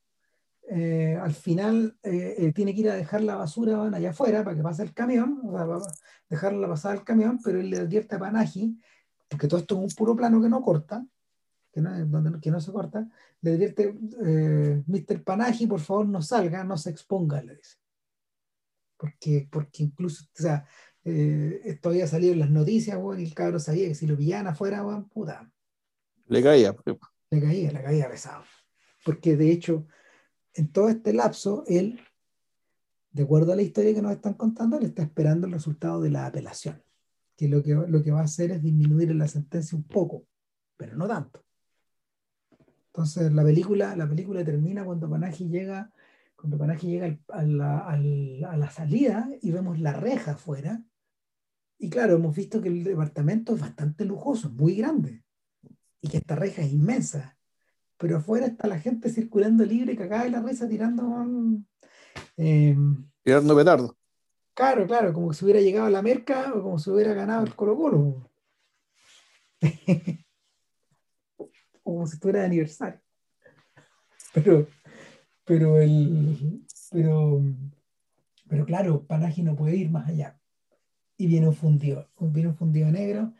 eh, 0.68 1.16
al 1.20 1.32
final 1.32 1.96
eh, 2.02 2.34
eh, 2.38 2.52
tiene 2.52 2.74
que 2.74 2.80
ir 2.80 2.90
a 2.90 2.94
dejar 2.94 3.22
la 3.22 3.36
basura 3.36 3.84
allá 3.84 4.10
afuera 4.10 4.42
para 4.42 4.56
que 4.56 4.62
pase 4.62 4.82
el 4.82 4.92
camión, 4.92 5.40
o 5.44 5.52
sea, 5.52 5.66
dejarla 6.28 6.68
pasar 6.68 6.92
al 6.92 7.04
camión, 7.04 7.38
pero 7.44 7.60
él 7.60 7.70
le 7.70 7.78
advierte 7.78 8.16
a 8.16 8.18
Panaji 8.18 8.78
porque 9.30 9.46
todo 9.46 9.60
esto 9.60 9.76
es 9.76 9.80
un 9.80 9.96
puro 9.96 10.16
plano 10.16 10.42
que 10.42 10.48
no 10.48 10.60
corta, 10.60 11.06
que 11.72 11.80
no, 11.80 12.40
que 12.40 12.50
no 12.50 12.60
se 12.60 12.72
corta, 12.72 13.08
le 13.40 13.52
advierte, 13.52 13.96
eh, 14.24 14.82
Mr. 14.84 15.22
Panaji, 15.22 15.68
por 15.68 15.78
favor 15.78 16.08
no 16.08 16.20
salga, 16.20 16.64
no 16.64 16.76
se 16.76 16.90
exponga, 16.90 17.40
le 17.40 17.54
dice. 17.54 17.76
Porque, 18.96 19.48
porque 19.50 19.84
incluso, 19.84 20.24
o 20.24 20.42
sea, 20.42 20.66
eh, 21.04 21.60
esto 21.64 21.90
había 21.90 22.08
salido 22.08 22.32
en 22.32 22.40
las 22.40 22.50
noticias, 22.50 23.00
bueno, 23.00 23.20
y 23.20 23.26
el 23.26 23.34
cabro 23.34 23.60
sabía 23.60 23.86
que 23.86 23.94
si 23.94 24.08
lo 24.08 24.16
pillaban 24.16 24.48
afuera, 24.48 24.82
bueno, 24.82 25.08
puta. 25.08 25.48
Le 26.26 26.42
caía. 26.42 26.74
Le 27.30 27.40
caía, 27.40 27.70
le 27.70 27.82
caía 27.84 28.10
pesado. 28.10 28.42
Porque 29.04 29.36
de 29.36 29.52
hecho, 29.52 29.86
en 30.54 30.72
todo 30.72 30.88
este 30.88 31.12
lapso, 31.12 31.62
él, 31.68 32.00
de 33.12 33.22
acuerdo 33.22 33.52
a 33.52 33.56
la 33.56 33.62
historia 33.62 33.94
que 33.94 34.02
nos 34.02 34.10
están 34.10 34.34
contando, 34.34 34.80
le 34.80 34.86
está 34.86 35.04
esperando 35.04 35.46
el 35.46 35.52
resultado 35.52 36.00
de 36.00 36.10
la 36.10 36.26
apelación 36.26 36.82
que 37.40 37.48
lo 37.48 37.62
que, 37.62 37.72
lo 37.72 38.02
que 38.02 38.10
va 38.10 38.20
a 38.20 38.24
hacer 38.24 38.50
es 38.50 38.62
disminuir 38.62 39.14
la 39.14 39.26
sentencia 39.26 39.74
un 39.74 39.84
poco, 39.84 40.26
pero 40.76 40.94
no 40.94 41.08
tanto. 41.08 41.42
Entonces 42.88 43.32
la 43.32 43.42
película, 43.42 43.96
la 43.96 44.06
película 44.06 44.44
termina 44.44 44.84
cuando 44.84 45.08
Panaji 45.08 45.48
llega, 45.48 45.90
cuando 46.36 46.58
Panaji 46.58 46.88
llega 46.88 47.18
a, 47.28 47.42
la, 47.42 47.78
a, 47.78 47.96
la, 47.96 48.70
salida 48.70 49.30
y 49.40 49.52
vemos 49.52 49.80
la 49.80 49.94
reja 49.94 50.32
afuera. 50.32 50.84
Y 51.78 51.88
claro, 51.88 52.16
hemos 52.16 52.36
visto 52.36 52.60
que 52.60 52.68
el 52.68 52.84
departamento 52.84 53.54
es 53.54 53.60
bastante 53.62 54.04
lujoso, 54.04 54.50
muy 54.50 54.74
grande, 54.74 55.24
y 56.02 56.08
que 56.08 56.18
esta 56.18 56.36
reja 56.36 56.60
es 56.60 56.70
inmensa. 56.70 57.38
Pero 57.96 58.18
afuera 58.18 58.48
está 58.48 58.68
la 58.68 58.78
gente 58.78 59.08
circulando 59.08 59.64
libre, 59.64 59.96
cagada 59.96 60.24
de 60.24 60.30
la 60.30 60.42
risa, 60.42 60.68
tirando... 60.68 61.26
Eh, 62.36 62.76
tirando 63.22 63.56
petardo. 63.56 63.96
Claro, 64.54 64.86
claro, 64.86 65.12
como 65.12 65.32
si 65.32 65.44
hubiera 65.44 65.60
llegado 65.60 65.86
a 65.86 65.90
la 65.90 66.02
merca 66.02 66.52
o 66.54 66.62
como 66.62 66.78
si 66.78 66.90
hubiera 66.90 67.14
ganado 67.14 67.44
el 67.44 67.54
Colo 67.54 67.76
Colo. 67.76 68.30
como 71.82 72.06
si 72.06 72.14
estuviera 72.14 72.40
de 72.40 72.46
aniversario. 72.46 73.00
Pero, 74.32 74.68
pero 75.44 75.80
el, 75.80 76.64
pero, 76.90 77.42
pero 78.48 78.64
claro, 78.64 79.04
Panaji 79.06 79.42
no 79.42 79.56
puede 79.56 79.76
ir 79.76 79.90
más 79.90 80.08
allá. 80.08 80.38
Y 81.16 81.26
viene 81.26 81.48
un 81.48 81.54
fundido, 81.54 82.08
viene 82.18 82.50
un 82.50 82.56
fundido 82.56 82.90
negro 82.90 83.34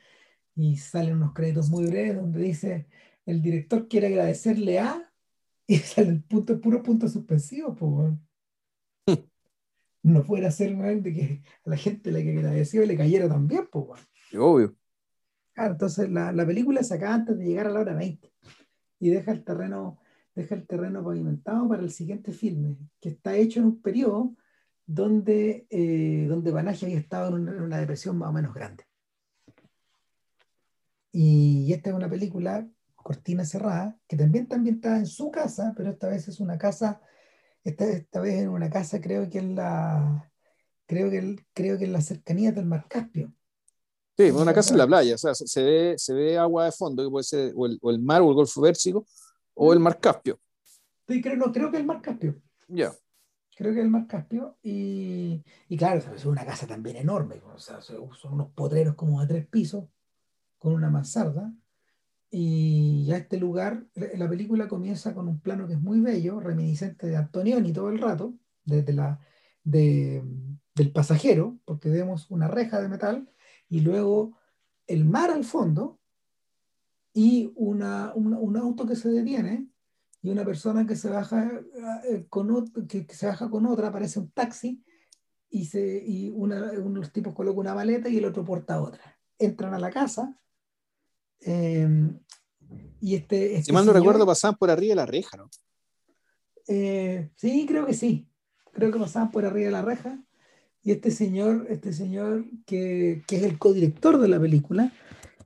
y 0.54 0.76
salen 0.76 1.16
unos 1.16 1.32
créditos 1.32 1.70
muy 1.70 1.86
breves 1.86 2.16
donde 2.16 2.40
dice 2.40 2.86
el 3.24 3.40
director 3.40 3.88
quiere 3.88 4.08
agradecerle 4.08 4.80
a 4.80 5.12
y 5.66 5.76
sale 5.76 6.08
el 6.08 6.22
punto, 6.22 6.60
puro 6.60 6.82
punto 6.82 7.08
suspensivo, 7.08 7.74
pues 7.74 8.12
no 10.02 10.22
fuera 10.22 10.48
a 10.48 10.50
ser 10.50 10.76
de 10.76 11.12
que 11.12 11.42
a 11.64 11.70
la 11.70 11.76
gente 11.76 12.10
la 12.10 12.22
que 12.22 12.38
agradeció 12.38 12.84
le 12.86 12.96
cayera 12.96 13.28
también, 13.28 13.68
pues, 13.70 14.00
Obvio. 14.38 14.76
Claro, 15.52 15.72
entonces 15.72 16.08
la, 16.10 16.32
la, 16.32 16.46
película 16.46 16.82
se 16.82 16.94
acaba 16.94 17.14
antes 17.14 17.36
de 17.36 17.44
llegar 17.44 17.66
a 17.66 17.70
la 17.70 17.80
hora 17.80 17.94
20 17.94 18.32
y 19.00 19.10
deja 19.10 19.32
el 19.32 19.44
terreno, 19.44 19.98
deja 20.34 20.54
el 20.54 20.66
terreno 20.66 21.04
pavimentado 21.04 21.68
para 21.68 21.82
el 21.82 21.90
siguiente 21.90 22.32
filme, 22.32 22.76
que 23.00 23.10
está 23.10 23.36
hecho 23.36 23.60
en 23.60 23.66
un 23.66 23.82
periodo 23.82 24.36
donde, 24.86 25.66
eh, 25.70 26.26
donde 26.28 26.52
Panagia 26.52 26.86
había 26.86 27.00
estado 27.00 27.28
en 27.28 27.42
una, 27.42 27.52
en 27.52 27.62
una 27.62 27.78
depresión 27.78 28.16
más 28.18 28.30
o 28.30 28.32
menos 28.32 28.54
grande. 28.54 28.84
Y 31.12 31.72
esta 31.72 31.90
es 31.90 31.96
una 31.96 32.08
película, 32.08 32.68
Cortina 32.94 33.44
Cerrada, 33.44 33.98
que 34.06 34.16
también 34.16 34.44
está 34.44 34.56
ambientada 34.56 34.98
en 34.98 35.06
su 35.06 35.30
casa, 35.30 35.72
pero 35.76 35.90
esta 35.90 36.08
vez 36.08 36.28
es 36.28 36.40
una 36.40 36.58
casa, 36.58 37.00
esta, 37.64 37.84
esta 37.84 38.20
vez 38.20 38.34
en 38.42 38.48
una 38.48 38.70
casa 38.70 39.00
creo 39.00 39.28
que 39.28 39.38
en 39.38 39.54
la, 39.54 40.30
creo 40.86 41.10
que, 41.10 41.36
creo 41.52 41.78
que 41.78 41.84
en 41.84 41.92
la 41.92 42.00
cercanía 42.00 42.52
del 42.52 42.66
Mar 42.66 42.86
Caspio. 42.88 43.32
Sí, 44.16 44.30
una 44.30 44.52
casa 44.52 44.72
en 44.72 44.78
la 44.78 44.86
playa, 44.86 45.14
o 45.14 45.18
sea, 45.18 45.34
se, 45.34 45.62
ve, 45.62 45.94
se 45.96 46.12
ve 46.12 46.36
agua 46.36 46.66
de 46.66 46.72
fondo, 46.72 47.02
que 47.02 47.10
puede 47.10 47.24
ser 47.24 47.52
o 47.56 47.66
el, 47.66 47.78
o 47.80 47.90
el 47.90 48.00
mar 48.00 48.20
o 48.20 48.28
el 48.28 48.34
Golfo 48.34 48.60
Pérsico 48.60 49.06
o 49.54 49.72
el 49.72 49.80
Mar 49.80 49.98
Caspio. 49.98 50.38
Sí, 51.08 51.20
creo, 51.20 51.36
no, 51.36 51.52
creo 51.52 51.70
que 51.70 51.78
el 51.78 51.86
Mar 51.86 52.00
Caspio. 52.00 52.40
Ya. 52.68 52.92
Creo 53.56 53.74
que 53.74 53.80
el 53.80 53.88
Mar 53.88 54.06
Caspio. 54.06 54.56
Y, 54.62 55.42
y 55.68 55.76
claro, 55.76 56.00
es 56.14 56.24
una 56.24 56.46
casa 56.46 56.66
también 56.66 56.96
enorme. 56.96 57.42
O 57.54 57.58
sea, 57.58 57.80
son 57.82 58.10
son 58.14 58.34
unos 58.34 58.52
potreros 58.52 58.94
como 58.94 59.20
de 59.20 59.26
tres 59.26 59.46
pisos, 59.46 59.84
con 60.58 60.72
una 60.72 60.88
mansarda. 60.88 61.52
Y 62.32 63.04
ya 63.06 63.16
este 63.16 63.38
lugar, 63.38 63.86
la 63.94 64.06
la 64.16 64.28
película 64.28 64.68
comienza 64.68 65.14
con 65.14 65.26
un 65.28 65.40
plano 65.40 65.66
que 65.66 65.74
es 65.74 65.80
muy 65.80 66.00
bello, 66.00 66.38
reminiscente 66.40 67.08
de 67.08 67.16
Antonioni 67.16 67.72
todo 67.72 67.88
el 67.90 67.98
rato, 67.98 68.34
desde 68.64 68.92
la, 68.92 69.18
de, 69.64 70.22
del 70.74 70.92
pasajero, 70.92 71.58
porque 71.64 71.88
vemos 71.90 72.30
una 72.30 72.46
reja 72.48 72.80
de 72.80 72.88
metal, 72.88 73.28
y 73.68 73.80
luego 73.80 74.36
el 74.86 75.04
mar 75.04 75.30
al 75.30 75.44
fondo, 75.44 75.98
y 77.12 77.52
una, 77.56 78.12
una- 78.14 78.38
un 78.38 78.56
auto 78.56 78.86
que 78.86 78.94
se 78.96 79.08
detiene, 79.08 79.66
y 80.22 80.30
una 80.30 80.44
persona 80.44 80.86
que 80.86 80.94
se 80.96 81.08
baja, 81.10 81.50
eh, 82.08 82.26
con, 82.28 82.70
que, 82.86 83.06
que 83.06 83.14
se 83.14 83.26
baja 83.26 83.50
con 83.50 83.66
otra, 83.66 83.88
aparece 83.88 84.20
un 84.20 84.30
taxi, 84.30 84.84
y, 85.50 85.64
se, 85.64 86.04
y 86.06 86.30
una, 86.30 86.70
uno 86.78 86.94
de 86.94 87.00
los 87.00 87.12
tipos 87.12 87.34
coloca 87.34 87.58
una 87.58 87.74
maleta 87.74 88.08
y 88.08 88.18
el 88.18 88.24
otro 88.24 88.44
porta 88.44 88.80
otra. 88.80 89.18
Entran 89.36 89.74
a 89.74 89.80
la 89.80 89.90
casa. 89.90 90.36
Eh, 91.42 91.88
y 93.00 93.14
este, 93.16 93.50
Si 93.54 93.54
este 93.60 93.72
mal 93.72 93.84
no 93.86 93.92
señor- 93.92 94.02
recuerdo, 94.02 94.26
pasaban 94.26 94.56
por 94.56 94.70
arriba 94.70 94.90
de 94.92 94.96
la 94.96 95.06
reja, 95.06 95.36
¿no? 95.36 95.48
eh, 96.68 97.30
sí, 97.36 97.66
creo 97.66 97.86
que 97.86 97.94
sí. 97.94 98.28
Creo 98.72 98.92
que 98.92 98.98
pasaban 99.00 99.30
por 99.30 99.44
arriba 99.44 99.66
de 99.66 99.72
la 99.72 99.82
reja. 99.82 100.22
Y 100.82 100.92
este 100.92 101.10
señor, 101.10 101.66
este 101.68 101.92
señor 101.92 102.44
que, 102.64 103.22
que 103.26 103.36
es 103.36 103.42
el 103.42 103.58
codirector 103.58 104.18
de 104.18 104.28
la 104.28 104.40
película, 104.40 104.92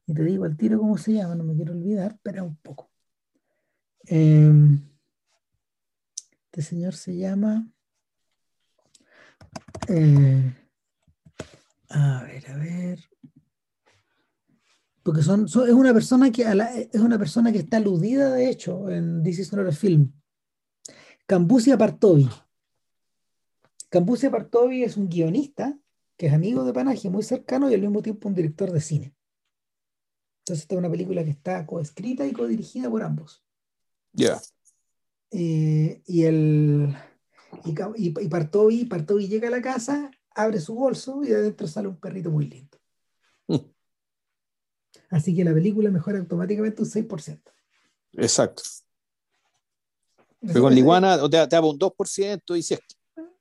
y 0.07 0.15
te 0.15 0.23
digo 0.23 0.45
al 0.45 0.57
tiro 0.57 0.79
cómo 0.79 0.99
se 0.99 1.15
llama, 1.15 1.35
no 1.35 1.45
me 1.45 1.55
quiero 1.57 1.73
olvidar, 1.73 2.13
espera 2.13 2.43
un 2.43 2.57
poco. 2.57 2.91
Eh, 4.07 4.53
este 6.47 6.63
señor 6.63 6.95
se 6.95 7.17
llama. 7.17 7.67
eh, 9.89 10.53
a 11.89 12.23
ver, 12.25 12.51
a 12.51 12.57
ver. 12.59 12.99
Porque 15.05 15.23
son, 15.23 15.47
son- 15.49 15.69
es 15.69 15.75
una 15.75 15.93
persona 15.95 16.33
que 16.33 16.45
a 16.47 16.55
la- 16.55 16.75
es 16.77 17.01
una 17.01 17.19
persona 17.19 17.53
que 17.53 17.59
está 17.59 17.77
aludida, 17.77 18.33
de 18.33 18.49
hecho, 18.51 18.91
en 18.91 19.23
This 19.23 19.39
is 19.39 19.53
not 19.53 19.69
a 19.69 19.73
film. 19.73 20.11
Cambusia 21.27 21.79
Partovi. 21.79 22.29
Cambusia 23.91 24.31
Partovi 24.31 24.83
es 24.83 24.97
un 24.97 25.09
guionista 25.09 25.79
que 26.17 26.27
es 26.27 26.33
amigo 26.33 26.65
de 26.65 26.73
Panagia, 26.73 27.11
muy 27.11 27.23
cercano 27.23 27.71
y 27.71 27.75
al 27.75 27.81
mismo 27.83 28.03
tiempo 28.03 28.29
un 28.29 28.35
director 28.35 28.73
de 28.73 28.81
cine. 28.81 29.15
Entonces, 30.41 30.63
esta 30.63 30.75
es 30.75 30.79
una 30.79 30.91
película 30.91 31.23
que 31.25 31.31
está 31.31 31.65
coescrita 31.67 32.27
y 32.27 32.33
codirigida 32.33 32.89
por 32.91 33.03
ambos. 33.03 33.45
Ya. 34.13 34.41
Eh, 35.31 36.03
y 36.07 36.25
el 36.25 36.95
y, 37.65 37.71
y- 37.97 38.15
y 38.25 38.29
Partovi, 38.29 38.85
Partovi 38.87 39.29
llega 39.29 39.49
a 39.49 39.51
la 39.51 39.63
casa, 39.63 40.11
abre 40.35 40.61
su 40.61 40.75
bolso 40.75 41.23
y 41.25 41.29
de 41.29 41.37
adentro 41.37 41.67
sale 41.67 41.89
un 41.89 41.97
perrito 41.99 42.31
muy 42.31 42.47
lindo. 42.47 42.79
Mm. 43.49 43.74
Así 45.15 45.33
que 45.33 45.45
la 45.45 45.55
película 45.55 45.91
mejora 45.91 46.19
automáticamente 46.19 46.83
un 46.83 46.89
6%. 46.89 47.39
Exacto. 48.15 48.65
Pero 50.41 50.61
con 50.61 50.73
la 50.73 50.79
iguana 50.79 51.19
te, 51.23 51.29
te 51.29 51.47
daba 51.47 51.71
un 51.71 51.79
2% 51.79 52.59
y 52.59 52.63
si 52.63 52.75
es 52.75 52.81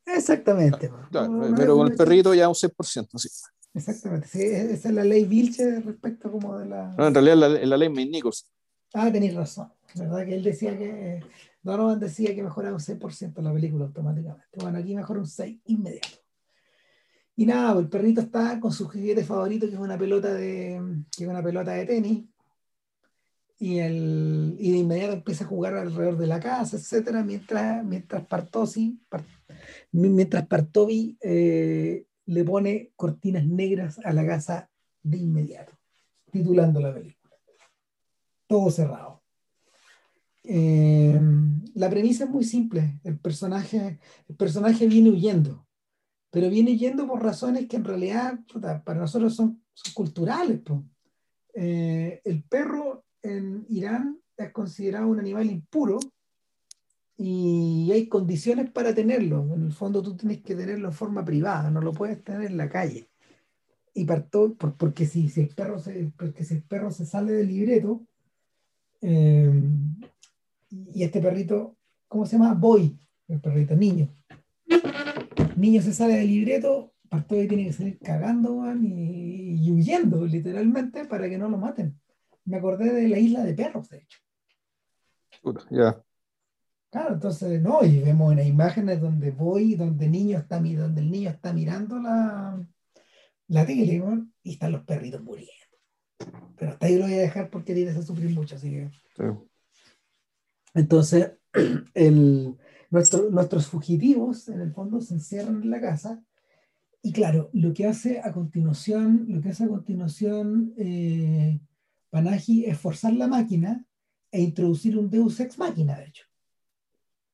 Exactamente. 0.06 0.92
claro, 1.10 1.52
pero 1.58 1.76
con 1.76 1.92
el 1.92 1.98
perrito 1.98 2.32
ya 2.36 2.48
un 2.48 2.54
6%. 2.54 3.08
Sí. 3.18 3.30
Exactamente. 3.74 4.28
sí, 4.28 4.44
esa 4.44 4.90
es 4.90 4.94
la 4.94 5.04
ley 5.04 5.26
Vilche 5.26 5.80
respecto 5.80 6.32
como 6.32 6.60
de 6.60 6.68
la... 6.68 6.94
No, 6.96 7.08
en 7.08 7.14
realidad 7.16 7.38
la, 7.38 7.50
la 7.50 7.78
ley 7.78 7.90
May 7.90 8.08
Nichols. 8.08 8.46
Ah, 8.94 9.12
tenéis 9.12 9.34
razón. 9.34 9.72
¿Verdad? 9.96 10.26
Que 10.26 10.36
él 10.36 10.44
decía 10.44 10.78
que. 10.78 11.22
Donovan 11.64 12.00
decía 12.00 12.36
que 12.36 12.44
mejoraba 12.44 12.76
un 12.76 12.82
6% 12.82 13.42
la 13.42 13.52
película 13.52 13.86
automáticamente. 13.86 14.60
Bueno, 14.60 14.78
aquí 14.78 14.94
mejora 14.94 15.20
un 15.20 15.28
6 15.28 15.60
inmediato. 15.66 16.23
Y 17.36 17.46
nada, 17.46 17.74
pues 17.74 17.86
el 17.86 17.90
perrito 17.90 18.22
está 18.22 18.60
con 18.60 18.72
su 18.72 18.88
juguete 18.88 19.24
favorito, 19.24 19.68
que 19.68 19.74
es 19.74 19.80
una 19.80 19.98
pelota 19.98 20.34
de, 20.34 20.80
que 21.16 21.24
es 21.24 21.30
una 21.30 21.42
pelota 21.42 21.72
de 21.72 21.86
tenis. 21.86 22.26
Y, 23.60 23.80
el, 23.80 24.56
y 24.60 24.72
de 24.72 24.78
inmediato 24.78 25.14
empieza 25.14 25.46
a 25.46 25.48
jugar 25.48 25.76
alrededor 25.76 26.18
de 26.18 26.28
la 26.28 26.40
casa, 26.40 26.76
etcétera, 26.76 27.24
mientras, 27.24 27.84
mientras 27.86 28.26
Partosi, 28.26 29.00
Par- 29.08 29.26
mientras 29.92 30.46
Partovi 30.48 31.18
eh, 31.22 32.06
le 32.26 32.44
pone 32.44 32.92
cortinas 32.96 33.46
negras 33.46 34.00
a 34.04 34.12
la 34.12 34.26
casa 34.26 34.70
de 35.02 35.18
inmediato, 35.18 35.74
titulando 36.32 36.82
la 36.82 36.94
película. 36.94 37.36
Todo 38.48 38.70
cerrado. 38.70 39.24
Eh, 40.44 41.20
la 41.76 41.90
premisa 41.90 42.26
es 42.26 42.30
muy 42.30 42.44
simple. 42.44 43.00
El 43.04 43.18
personaje, 43.18 44.00
el 44.28 44.36
personaje 44.36 44.88
viene 44.88 45.10
huyendo, 45.10 45.66
pero 46.34 46.50
viene 46.50 46.72
huyendo 46.72 47.06
por 47.06 47.22
razones 47.22 47.68
que 47.68 47.76
en 47.76 47.84
realidad 47.84 48.40
puta, 48.52 48.84
para 48.84 49.02
nosotros 49.02 49.36
son, 49.36 49.62
son 49.72 49.94
culturales. 49.94 50.62
Eh, 51.54 52.22
el 52.26 52.42
perro 52.42 53.06
en 53.22 53.68
Irán 53.70 54.20
es 54.36 54.52
considerado 54.52 55.08
un 55.10 55.20
animal 55.20 55.46
impuro 55.46 56.00
y 57.18 57.92
hay 57.92 58.08
condiciones 58.08 58.72
para 58.72 58.96
tenerlo. 58.96 59.48
En 59.54 59.62
el 59.68 59.74
fondo 59.74 60.02
tú 60.02 60.18
tienes 60.18 60.42
que 60.42 60.56
tenerlo 60.56 60.88
en 60.88 60.94
forma 60.96 61.24
privada, 61.24 61.70
no 61.70 61.82
lo 61.82 61.94
puedes 61.94 62.24
tener 62.24 62.50
en 62.50 62.58
la 62.58 62.68
calle. 62.68 63.12
Y 63.94 64.06
partó, 64.06 64.56
por- 64.56 64.76
porque 64.76 65.06
si, 65.06 65.30
si 65.30 65.42
el 65.42 65.50
perro 65.50 65.78
se, 65.78 66.12
porque 66.18 66.44
si 66.44 66.56
el 66.56 66.64
perro 66.64 66.90
se 66.90 67.06
sale 67.06 67.32
del 67.32 67.48
libreto, 67.48 68.02
eh, 69.02 69.52
y 70.72 71.04
este 71.04 71.22
perrito, 71.22 71.78
¿cómo 72.08 72.26
se 72.26 72.38
llama? 72.40 72.56
Boy, 72.56 72.98
el 73.28 73.40
perrito, 73.40 73.76
niño. 73.76 74.10
Niño 75.64 75.82
se 75.82 75.94
sale 75.94 76.16
del 76.16 76.28
libreto, 76.28 76.94
Partovi 77.08 77.48
tiene 77.48 77.68
que 77.68 77.72
salir 77.72 77.98
cagando 78.00 78.52
weón, 78.52 78.84
y, 78.84 79.66
y 79.66 79.72
huyendo, 79.72 80.26
literalmente, 80.26 81.06
para 81.06 81.30
que 81.30 81.38
no 81.38 81.48
lo 81.48 81.58
maten. 81.58 81.98
Me 82.44 82.58
acordé 82.58 82.92
de 82.92 83.08
la 83.08 83.18
isla 83.18 83.46
de 83.46 83.54
perros, 83.54 83.88
de 83.88 84.00
hecho. 84.00 84.20
Ya. 85.72 86.04
Claro, 86.92 87.14
entonces, 87.14 87.62
no, 87.62 87.82
y 87.86 88.02
vemos 88.02 88.34
en 88.34 88.40
las 88.40 88.48
imágenes 88.48 89.00
donde 89.00 89.32
voy, 89.32 89.76
donde, 89.76 90.10
niño 90.10 90.38
está, 90.38 90.60
donde 90.60 91.00
el 91.00 91.10
niño 91.10 91.30
está 91.30 91.54
mirando 91.54 91.98
la, 91.98 92.62
la 93.48 93.66
tele, 93.66 94.04
y 94.44 94.52
están 94.52 94.74
los 94.74 94.84
perritos 94.84 95.24
muriendo. 95.24 95.54
Pero 96.58 96.72
hasta 96.72 96.88
ahí 96.88 96.98
lo 96.98 97.06
voy 97.06 97.14
a 97.14 97.20
dejar 97.20 97.50
porque 97.50 97.74
tienes 97.74 97.96
a 97.96 98.02
sufrir 98.02 98.32
mucho, 98.32 98.58
así 98.58 98.70
que... 98.70 98.92
Sí. 99.16 99.24
Entonces, 100.74 101.32
el, 101.94 102.58
nuestro- 102.94 103.30
nuestros 103.32 103.68
fugitivos, 103.68 104.48
en 104.50 104.62
el 104.62 104.72
fondo, 104.72 105.02
se 105.02 105.16
encierran 105.16 105.64
en 105.64 105.70
la 105.72 105.82
casa. 105.82 106.24
Y 107.02 107.12
claro, 107.12 107.50
lo 107.54 107.74
que 107.74 107.88
hace 107.88 108.20
a 108.24 108.32
continuación, 108.32 109.26
lo 109.28 109.42
que 109.42 109.50
hace 109.50 109.64
a 109.66 109.68
continuación 109.68 110.74
eh, 110.78 111.60
Panahi 112.12 112.66
es 112.66 112.78
forzar 112.80 113.14
la 113.14 113.28
máquina 113.28 113.84
e 114.32 114.42
introducir 114.42 114.98
un 114.98 115.10
Deus 115.10 115.40
ex 115.40 115.58
máquina, 115.58 115.98
de 115.98 116.06
hecho. 116.06 116.26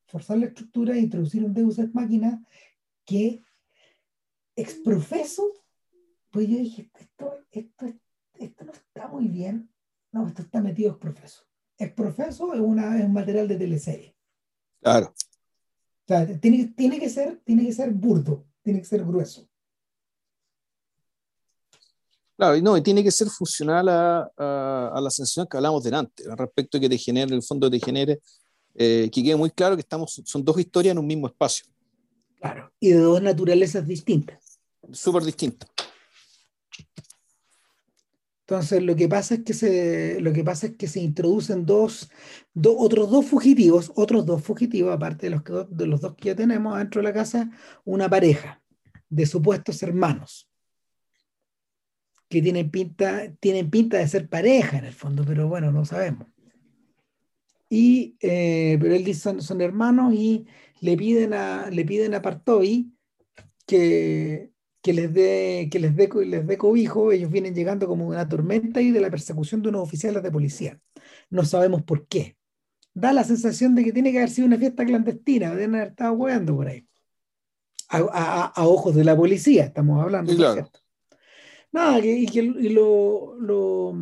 Forzar 0.08 0.38
la 0.38 0.46
estructura 0.48 0.96
e 0.96 1.00
introducir 1.00 1.44
un 1.44 1.54
Deus 1.54 1.78
ex 1.78 1.94
máquina 1.94 2.42
que 3.06 3.44
exprofeso, 4.56 5.44
pues 6.32 6.48
yo 6.48 6.58
dije, 6.58 6.90
esto, 6.98 7.34
esto, 7.52 7.86
esto 8.36 8.64
no 8.66 8.72
está 8.72 9.08
muy 9.10 9.28
bien. 9.28 9.70
No, 10.12 10.26
esto 10.26 10.42
está 10.42 10.62
metido 10.62 10.92
exprofeso. 10.92 11.44
Exprofeso 11.78 12.54
es, 12.54 12.60
una, 12.62 12.98
es 12.98 13.06
un 13.06 13.14
material 13.14 13.48
de 13.48 13.58
teleserie. 13.58 14.16
Claro. 14.82 15.14
Sea, 16.10 16.26
tiene, 16.40 16.74
tiene, 16.76 17.00
que 17.00 17.08
ser, 17.08 17.40
tiene 17.46 17.64
que 17.64 17.72
ser 17.72 17.92
burdo, 17.92 18.44
tiene 18.64 18.80
que 18.80 18.86
ser 18.86 19.06
grueso. 19.06 19.48
Claro, 22.36 22.56
y 22.56 22.64
no, 22.64 22.76
y 22.76 22.82
tiene 22.82 23.04
que 23.04 23.12
ser 23.12 23.28
funcional 23.28 23.88
a, 23.90 24.32
a, 24.36 24.92
a 24.96 25.02
la 25.02 25.12
sensación 25.12 25.46
que 25.46 25.58
hablamos 25.58 25.84
delante, 25.84 26.24
respecto 26.36 26.80
a 26.80 26.82
que 26.82 26.90
te 26.90 26.98
genere, 26.98 27.28
en 27.28 27.36
el 27.36 27.44
fondo 27.44 27.70
te 27.70 27.80
genere, 27.80 28.22
eh, 28.74 29.08
que 29.14 29.22
quede 29.22 29.36
muy 29.36 29.52
claro 29.52 29.76
que 29.76 29.82
estamos, 29.82 30.20
son 30.26 30.44
dos 30.44 30.60
historias 30.60 30.94
en 30.94 30.98
un 30.98 31.06
mismo 31.06 31.28
espacio, 31.28 31.68
Claro. 32.40 32.72
Y 32.80 32.90
de 32.90 32.98
dos 32.98 33.22
naturalezas 33.22 33.86
distintas. 33.86 34.60
súper 34.92 35.22
distintas. 35.24 35.70
Entonces 38.50 38.82
lo 38.82 38.96
que 38.96 39.08
pasa 39.08 39.36
es 39.36 39.44
que 39.44 39.54
se, 39.54 40.20
lo 40.22 40.34
que 40.34 40.44
pasa 40.44 40.66
es 40.66 40.76
que 40.76 40.88
se 40.88 41.00
introducen 41.00 41.68
dos, 41.68 42.10
otros 42.66 43.12
dos 43.12 43.28
fugitivos, 43.28 43.92
otros 43.94 44.26
dos 44.26 44.42
fugitivos, 44.42 44.92
aparte 44.92 45.28
de 45.28 45.30
los, 45.30 45.44
que, 45.44 45.54
de 45.70 45.86
los 45.86 46.02
dos 46.02 46.16
que 46.16 46.30
ya 46.30 46.36
tenemos 46.36 46.76
dentro 46.76 47.00
de 47.00 47.08
la 47.08 47.14
casa, 47.14 47.52
una 47.86 48.10
pareja 48.10 48.60
de 49.08 49.28
supuestos 49.28 49.84
hermanos 49.84 50.50
que 52.28 52.42
tienen 52.42 52.72
pinta, 52.72 53.32
tienen 53.40 53.70
pinta 53.70 53.98
de 53.98 54.08
ser 54.08 54.28
pareja 54.28 54.80
en 54.80 54.86
el 54.86 54.94
fondo, 54.94 55.24
pero 55.24 55.48
bueno, 55.48 55.72
no 55.72 55.86
sabemos. 55.86 56.28
Y, 57.70 58.18
eh, 58.20 58.80
pero 58.82 58.96
él 58.96 59.04
dice 59.04 59.20
son, 59.20 59.44
son 59.44 59.62
hermanos 59.62 60.16
y 60.16 60.48
le 60.82 60.98
piden 60.98 61.36
a, 61.36 61.70
le 61.70 61.86
piden 61.86 62.16
a 62.16 62.24
Partovi 62.24 62.92
que, 63.68 64.50
que 64.82 64.94
les 64.94 65.14
dé 65.14 65.68
que 65.72 65.80
les 65.80 65.96
dé 65.96 66.10
les 66.26 66.48
dé 66.48 66.58
cobijo, 66.58 67.12
ellos 67.12 67.30
vienen 67.30 67.54
llegando 67.54 67.88
como 67.88 68.08
una 68.08 68.28
tormenta 68.28 68.82
y 68.82 68.92
de 68.92 69.02
la 69.02 69.10
persecución 69.10 69.62
de 69.62 69.70
unos 69.70 69.82
oficiales 69.82 70.24
de 70.24 70.32
policía. 70.32 70.80
No 71.30 71.44
sabemos 71.44 71.84
por 71.84 72.08
qué. 72.08 72.38
Da 72.94 73.14
la 73.14 73.24
sensación 73.24 73.76
de 73.76 73.84
que 73.84 73.94
tiene 73.94 74.12
que 74.12 74.18
haber 74.20 74.30
sido 74.30 74.48
una 74.48 74.58
fiesta 74.58 74.86
clandestina, 74.86 75.52
deben 75.52 75.76
haber 75.76 75.90
estado 75.90 76.16
jugando 76.16 76.56
por 76.56 76.68
ahí. 76.68 76.86
A, 77.92 78.54
ojos 78.68 78.94
de 78.94 79.04
la 79.04 79.16
policía, 79.16 79.66
estamos 79.66 80.02
hablando. 80.02 80.32
Nada, 81.72 82.00
y 82.00 82.26
que 82.28 82.44
lo, 82.44 83.36
lo, 83.40 83.94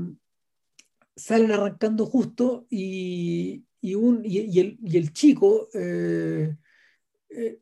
salen 1.16 1.52
arrancando 1.52 2.06
justo 2.06 2.66
y, 2.70 3.66
y, 3.82 3.96
un, 3.96 4.22
y, 4.24 4.60
el, 4.60 4.78
y 4.82 4.98
el, 4.98 5.12
chico 5.12 5.68
eh, 5.74 6.56
eh, 7.30 7.60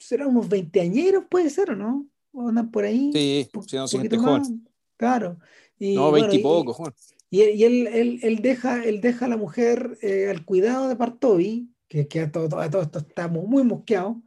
será 0.00 0.26
unos 0.26 0.48
veinteañeros, 0.48 1.24
puede 1.30 1.50
ser, 1.50 1.70
¿o 1.70 1.76
no? 1.76 2.06
¿O 2.32 2.48
andan 2.48 2.70
por 2.70 2.84
ahí? 2.84 3.10
Sí, 3.12 3.48
sí 3.66 3.76
no, 3.76 3.86
joven. 4.22 4.68
Claro. 4.96 5.38
Y, 5.78 5.94
no, 5.94 6.10
veintipoco, 6.10 6.72
Juan. 6.72 6.92
Y, 7.30 7.42
y 7.42 7.64
él, 7.64 7.86
él, 7.86 8.18
él, 8.22 8.42
deja, 8.42 8.82
él 8.84 9.00
deja 9.00 9.26
a 9.26 9.28
la 9.28 9.36
mujer 9.36 9.98
eh, 10.02 10.28
al 10.28 10.44
cuidado 10.44 10.88
de 10.88 10.96
Partovi, 10.96 11.70
que, 11.86 12.08
que 12.08 12.20
a, 12.20 12.32
todo, 12.32 12.58
a 12.58 12.68
todo 12.68 12.82
esto 12.82 12.98
está 12.98 13.28
muy 13.28 13.62
mosqueado, 13.62 14.20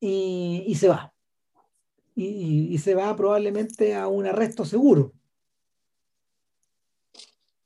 y, 0.00 0.64
y 0.66 0.74
se 0.74 0.88
va. 0.88 1.14
Y, 2.14 2.68
y, 2.74 2.78
se 2.78 2.94
va 2.94 3.14
probablemente 3.14 3.94
a 3.94 4.08
un 4.08 4.26
arresto 4.26 4.64
seguro. 4.64 5.14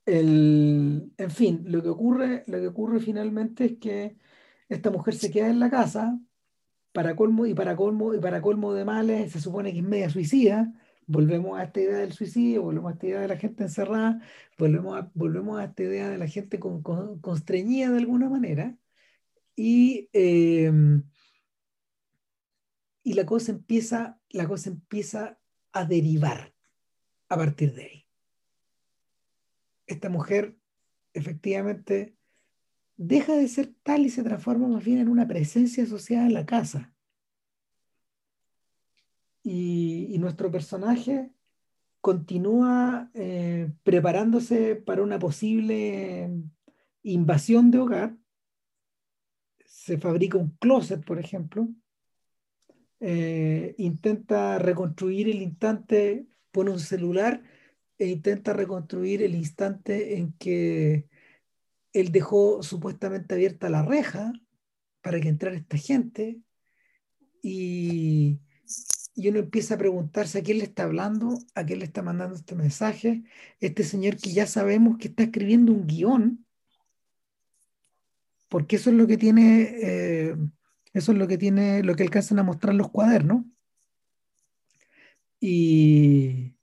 El, 0.05 1.11
en 1.17 1.31
fin, 1.31 1.63
lo 1.65 1.81
que 1.81 1.89
ocurre, 1.89 2.43
lo 2.47 2.59
que 2.59 2.67
ocurre 2.67 2.99
finalmente 2.99 3.65
es 3.65 3.77
que 3.77 4.17
esta 4.69 4.91
mujer 4.91 5.15
se 5.15 5.31
queda 5.31 5.49
en 5.49 5.59
la 5.59 5.69
casa, 5.69 6.19
para 6.93 7.15
colmo 7.15 7.45
y 7.45 7.53
para 7.53 7.75
colmo 7.75 8.13
y 8.13 8.19
para 8.19 8.41
colmo 8.41 8.73
de 8.73 8.85
males 8.85 9.31
se 9.33 9.41
supone 9.41 9.73
que 9.73 9.79
es 9.79 9.83
media 9.83 10.09
suicida. 10.09 10.71
Volvemos 11.05 11.59
a 11.59 11.63
esta 11.63 11.81
idea 11.81 11.97
del 11.97 12.13
suicidio, 12.13 12.61
volvemos 12.61 12.91
a 12.91 12.93
esta 12.93 13.07
idea 13.07 13.21
de 13.21 13.27
la 13.27 13.37
gente 13.37 13.63
encerrada, 13.63 14.21
volvemos 14.57 14.97
a, 14.97 15.11
volvemos 15.13 15.59
a 15.59 15.65
esta 15.65 15.83
idea 15.83 16.09
de 16.09 16.17
la 16.17 16.27
gente 16.27 16.59
con, 16.59 16.81
constreñida 16.81 17.89
de 17.91 17.97
alguna 17.97 18.29
manera. 18.29 18.77
Y, 19.55 20.09
em, 20.13 21.03
y 23.03 23.13
la 23.13 23.25
cosa 23.25 23.51
empieza, 23.51 24.19
la 24.29 24.47
cosa 24.47 24.69
empieza 24.69 25.39
a 25.73 25.85
derivar 25.85 26.53
a 27.27 27.35
partir 27.35 27.73
de 27.73 27.83
ahí. 27.83 28.07
Esta 29.87 30.09
mujer 30.09 30.55
efectivamente 31.13 32.15
deja 32.97 33.33
de 33.35 33.47
ser 33.47 33.73
tal 33.83 34.05
y 34.05 34.09
se 34.09 34.23
transforma 34.23 34.67
más 34.67 34.83
bien 34.83 34.99
en 34.99 35.09
una 35.09 35.27
presencia 35.27 35.83
asociada 35.83 36.25
en 36.25 36.33
la 36.33 36.45
casa. 36.45 36.93
Y, 39.43 40.17
nuestro 40.19 40.49
personaje 40.49 41.31
continúa 41.99 43.11
eh, 43.13 43.69
preparándose 43.83 44.75
para 44.75 45.03
una 45.03 45.19
posible 45.19 46.31
invasión 47.01 47.69
de 47.69 47.79
hogar. 47.79 48.17
Se 49.65 49.97
fabrica 49.97 50.37
un 50.37 50.51
closet, 50.59 51.03
por 51.03 51.19
ejemplo. 51.19 51.67
Eh, 53.01 53.75
intenta 53.79 54.59
reconstruir 54.59 55.27
el 55.27 55.41
instante, 55.41 56.25
pone 56.51 56.71
un 56.71 56.79
celular 56.79 57.43
e 57.97 58.07
intenta 58.07 58.53
reconstruir 58.53 59.21
el 59.21 59.35
instante 59.35 60.17
en 60.17 60.31
que 60.33 61.09
él 61.93 62.11
dejó 62.11 62.63
supuestamente 62.63 63.35
abierta 63.35 63.69
la 63.69 63.83
reja 63.83 64.33
para 65.01 65.19
que 65.21 65.29
entrara 65.29 65.55
esta 65.55 65.77
gente 65.77 66.39
y, 67.41 68.39
uno 69.15 69.39
empieza 69.39 69.75
a 69.75 69.77
preguntarse 69.77 70.39
a 70.39 70.43
quién 70.43 70.57
le 70.57 70.63
está 70.63 70.83
hablando, 70.83 71.37
a 71.53 71.63
quién 71.63 71.79
le 71.79 71.85
está 71.85 72.01
mandando 72.01 72.35
este 72.35 72.55
mensaje, 72.55 73.23
este 73.59 73.83
señor 73.83 74.17
que 74.17 74.33
ya 74.33 74.47
sabemos 74.47 74.97
que 74.97 75.09
está 75.09 75.23
escribiendo 75.23 75.71
un 75.71 75.85
guion, 75.85 76.45
porque 78.49 78.77
eso 78.77 78.89
es 78.89 78.95
lo 78.95 79.05
que 79.05 79.17
tiene, 79.17 79.61
eh, 79.81 80.35
eso 80.93 81.11
es 81.11 81.17
lo 81.17 81.27
que 81.27 81.37
tiene, 81.37 81.83
lo 81.83 81.95
que 81.95 82.03
alcanzan 82.03 82.39
a 82.39 82.43
mostrar 82.43 82.73
los 82.73 82.89
cuadernos. 82.89 83.45
Y 85.39 86.55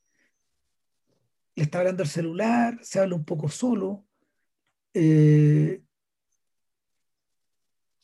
le 1.55 1.62
está 1.62 1.78
hablando 1.78 2.03
al 2.03 2.09
celular, 2.09 2.78
se 2.83 2.99
habla 2.99 3.14
un 3.14 3.24
poco 3.24 3.49
solo, 3.49 4.07
eh, 4.95 5.82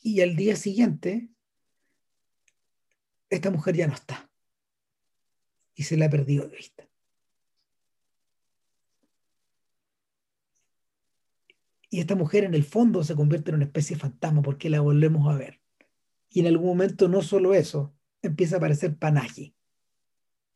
y 0.01 0.21
al 0.21 0.35
día 0.35 0.55
siguiente, 0.55 1.29
esta 3.29 3.51
mujer 3.51 3.75
ya 3.75 3.87
no 3.87 3.93
está. 3.93 4.29
Y 5.75 5.83
se 5.83 5.97
la 5.97 6.05
ha 6.05 6.09
perdido 6.09 6.47
de 6.47 6.55
vista. 6.55 6.87
Y 11.89 11.99
esta 11.99 12.15
mujer 12.15 12.43
en 12.43 12.53
el 12.53 12.63
fondo 12.63 13.03
se 13.03 13.15
convierte 13.15 13.51
en 13.51 13.55
una 13.55 13.65
especie 13.65 13.95
de 13.95 14.01
fantasma 14.01 14.41
porque 14.41 14.69
la 14.69 14.81
volvemos 14.81 15.33
a 15.33 15.37
ver. 15.37 15.61
Y 16.29 16.41
en 16.41 16.47
algún 16.47 16.67
momento 16.67 17.07
no 17.07 17.21
solo 17.21 17.53
eso, 17.53 17.95
empieza 18.21 18.55
a 18.55 18.57
aparecer 18.57 18.97
panaje. 18.97 19.55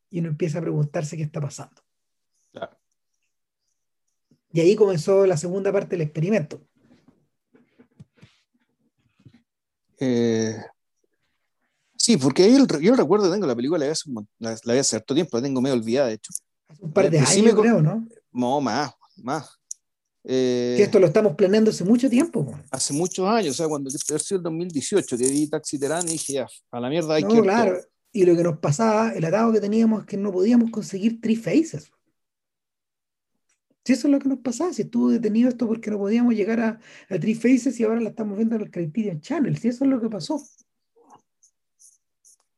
Y 0.10 0.20
uno 0.20 0.30
empieza 0.30 0.60
a 0.60 0.62
preguntarse 0.62 1.16
qué 1.16 1.24
está 1.24 1.40
pasando. 1.40 1.82
Y 4.54 4.60
ahí 4.60 4.76
comenzó 4.76 5.26
la 5.26 5.38
segunda 5.38 5.72
parte 5.72 5.92
del 5.92 6.02
experimento. 6.02 6.62
Eh, 10.00 10.58
sí, 11.96 12.18
porque 12.18 12.44
ahí 12.44 12.58
yo 12.82 12.96
recuerdo, 12.96 13.32
tengo 13.32 13.46
la 13.46 13.56
película, 13.56 13.86
la 13.86 14.74
vi 14.74 14.80
hace, 14.80 14.90
cierto 14.90 15.14
tiempo, 15.14 15.38
la 15.38 15.44
tengo 15.44 15.62
medio 15.62 15.76
olvidada, 15.76 16.08
de 16.08 16.16
hecho. 16.16 16.34
Hace 16.68 16.84
un 16.84 16.92
par 16.92 17.10
de 17.10 17.20
años, 17.20 17.56
creo, 17.56 17.82
¿no? 17.82 18.08
No, 18.32 18.60
más, 18.62 18.92
más. 19.18 19.62
Eh, 20.24 20.76
que 20.78 20.84
esto 20.84 21.00
lo 21.00 21.08
estamos 21.08 21.36
planeando 21.36 21.72
hace 21.72 21.84
mucho 21.84 22.10
tiempo. 22.10 22.52
Hace 22.72 22.94
muchos 22.94 23.28
años, 23.28 23.56
o 23.56 23.58
sea, 23.58 23.68
cuando 23.68 23.90
sido 23.90 24.38
el 24.38 24.44
2018 24.44 25.18
que 25.18 25.28
vi 25.28 25.48
Taxi 25.48 25.80
Terán 25.80 26.08
y 26.08 26.14
dije, 26.14 26.34
ya, 26.34 26.48
a 26.72 26.80
la 26.80 26.90
mierda 26.90 27.16
hay 27.16 27.24
no, 27.24 27.30
que... 27.30 27.42
claro, 27.42 27.80
y 28.12 28.26
lo 28.26 28.36
que 28.36 28.44
nos 28.44 28.58
pasaba, 28.60 29.14
el 29.14 29.24
atado 29.24 29.52
que 29.52 29.62
teníamos 29.62 30.02
es 30.02 30.08
que 30.08 30.18
no 30.18 30.32
podíamos 30.32 30.70
conseguir 30.70 31.22
Three 31.22 31.36
Faces. 31.36 31.92
Si 33.84 33.94
eso 33.94 34.08
es 34.08 34.12
lo 34.12 34.20
que 34.20 34.30
nos 34.30 34.40
pasaba, 34.40 34.74
si 34.74 34.84
estuvo 34.84 35.10
detenido 35.10 35.50
esto 35.50 35.68
porque 35.68 35.90
no 35.90 35.98
podíamos 35.98 36.36
llegar 36.36 36.60
a, 36.60 36.80
a 37.10 37.20
Three 37.20 37.36
Faces 37.36 37.80
y 37.80 37.84
ahora 37.84 38.00
la 38.00 38.10
estamos 38.10 38.38
viendo 38.38 38.56
en 38.56 38.62
el 38.62 38.72
Criterion 38.72 39.22
Channel, 39.22 39.58
si 39.58 39.70
eso 39.70 39.86
es 39.86 39.90
lo 39.90 40.00
que 40.00 40.10
pasó. 40.10 40.42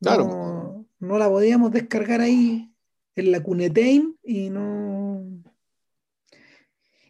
Claro. 0.00 0.86
No, 0.98 1.18
la 1.18 1.28
podíamos 1.28 1.72
descargar 1.72 2.20
ahí 2.20 2.70
en 3.14 3.32
la 3.32 3.42
Cunetain 3.42 4.16
y 4.22 4.50
no. 4.50 5.24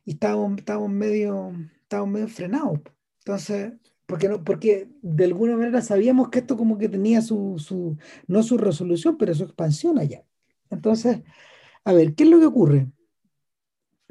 Y 0.05 0.13
estábamos, 0.13 0.59
estábamos 0.59 0.91
medio, 0.91 1.53
estábamos 1.83 2.15
medio 2.15 2.29
frenados. 2.29 2.81
Entonces, 3.21 3.73
porque 4.07 4.29
no, 4.29 4.45
porque 4.45 4.89
de 5.03 5.25
alguna 5.25 5.57
manera 5.57 5.81
sabíamos 5.81 6.29
que 6.29 6.41
esto 6.41 6.57
como 6.57 6.77
que 6.79 6.89
tenía 6.89 7.23
su, 7.23 7.57
su, 7.59 7.97
no 8.27 8.43
su 8.43 8.59
resolución, 8.59 9.17
pero 9.17 9.35
su 9.35 9.45
expansión 9.45 9.99
allá. 9.99 10.25
Entonces, 10.71 11.23
a 11.85 11.93
ver, 11.93 12.15
¿qué 12.15 12.25
es 12.25 12.31
lo 12.31 12.39
que 12.39 12.47
ocurre? 12.47 12.89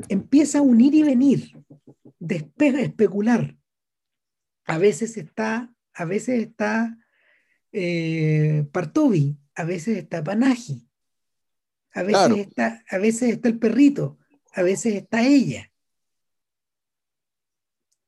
Empieza 0.07 0.59
a 0.59 0.61
unir 0.61 0.93
y 0.95 1.03
venir, 1.03 1.57
de 2.19 2.51
especular. 2.57 3.55
A 4.65 4.77
veces 4.77 5.17
está, 5.17 5.73
a 5.93 6.05
veces 6.05 6.41
está 6.41 6.97
eh, 7.71 8.65
Partovi, 8.71 9.37
a 9.55 9.63
veces 9.63 9.97
está 9.97 10.23
Panaji, 10.23 10.87
a 11.91 12.03
veces, 12.03 12.47
está, 12.47 12.83
a 12.89 12.97
veces 12.97 13.33
está 13.33 13.49
el 13.49 13.59
perrito, 13.59 14.17
a 14.53 14.63
veces 14.63 14.95
está 14.95 15.23
ella. 15.23 15.71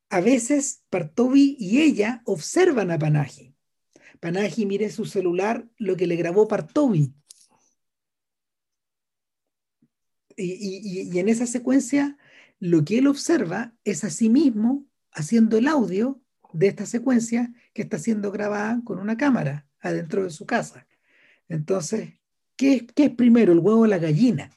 A 0.09 0.21
veces 0.21 0.83
Partovi 0.89 1.57
y 1.59 1.81
ella 1.81 2.21
observan 2.25 2.91
a 2.91 2.97
Panaji. 2.97 3.53
Panaji 4.19 4.65
mire 4.65 4.89
su 4.89 5.05
celular 5.05 5.67
lo 5.77 5.97
que 5.97 6.07
le 6.07 6.15
grabó 6.15 6.47
Partovi 6.47 7.13
y, 10.37 11.17
en 11.17 11.29
esa 11.29 11.47
secuencia 11.47 12.17
lo 12.59 12.83
que 12.83 12.99
él 12.99 13.07
observa 13.07 13.73
es 13.83 14.03
a 14.03 14.09
sí 14.09 14.29
mismo 14.29 14.85
haciendo 15.11 15.57
el 15.57 15.67
audio 15.67 16.21
de 16.53 16.67
esta 16.67 16.85
secuencia 16.85 17.53
que 17.73 17.83
está 17.83 17.99
siendo 17.99 18.31
grabada 18.31 18.81
con 18.83 18.99
una 18.99 19.17
cámara 19.17 19.67
adentro 19.79 20.23
de 20.23 20.29
su 20.29 20.45
casa. 20.45 20.87
Entonces, 21.47 22.13
¿qué, 22.55 22.87
qué 22.87 23.05
es 23.05 23.15
primero, 23.15 23.51
el 23.53 23.59
huevo 23.59 23.81
o 23.81 23.87
la 23.87 23.97
gallina? 23.97 24.49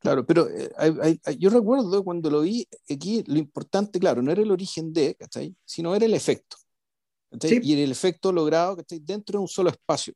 Claro, 0.00 0.24
pero 0.24 0.48
eh, 0.48 1.18
yo 1.38 1.50
recuerdo 1.50 2.02
cuando 2.02 2.30
lo 2.30 2.40
vi 2.40 2.66
aquí, 2.88 3.22
lo 3.26 3.38
importante, 3.38 3.98
claro, 3.98 4.22
no 4.22 4.32
era 4.32 4.40
el 4.40 4.50
origen 4.50 4.92
de, 4.92 5.14
¿cachai? 5.14 5.54
Sino 5.64 5.94
era 5.94 6.06
el 6.06 6.14
efecto. 6.14 6.56
Y 7.62 7.80
el 7.80 7.92
efecto 7.92 8.32
logrado 8.32 8.76
que 8.76 8.98
dentro 9.00 9.38
de 9.38 9.42
un 9.42 9.48
solo 9.48 9.70
espacio. 9.70 10.14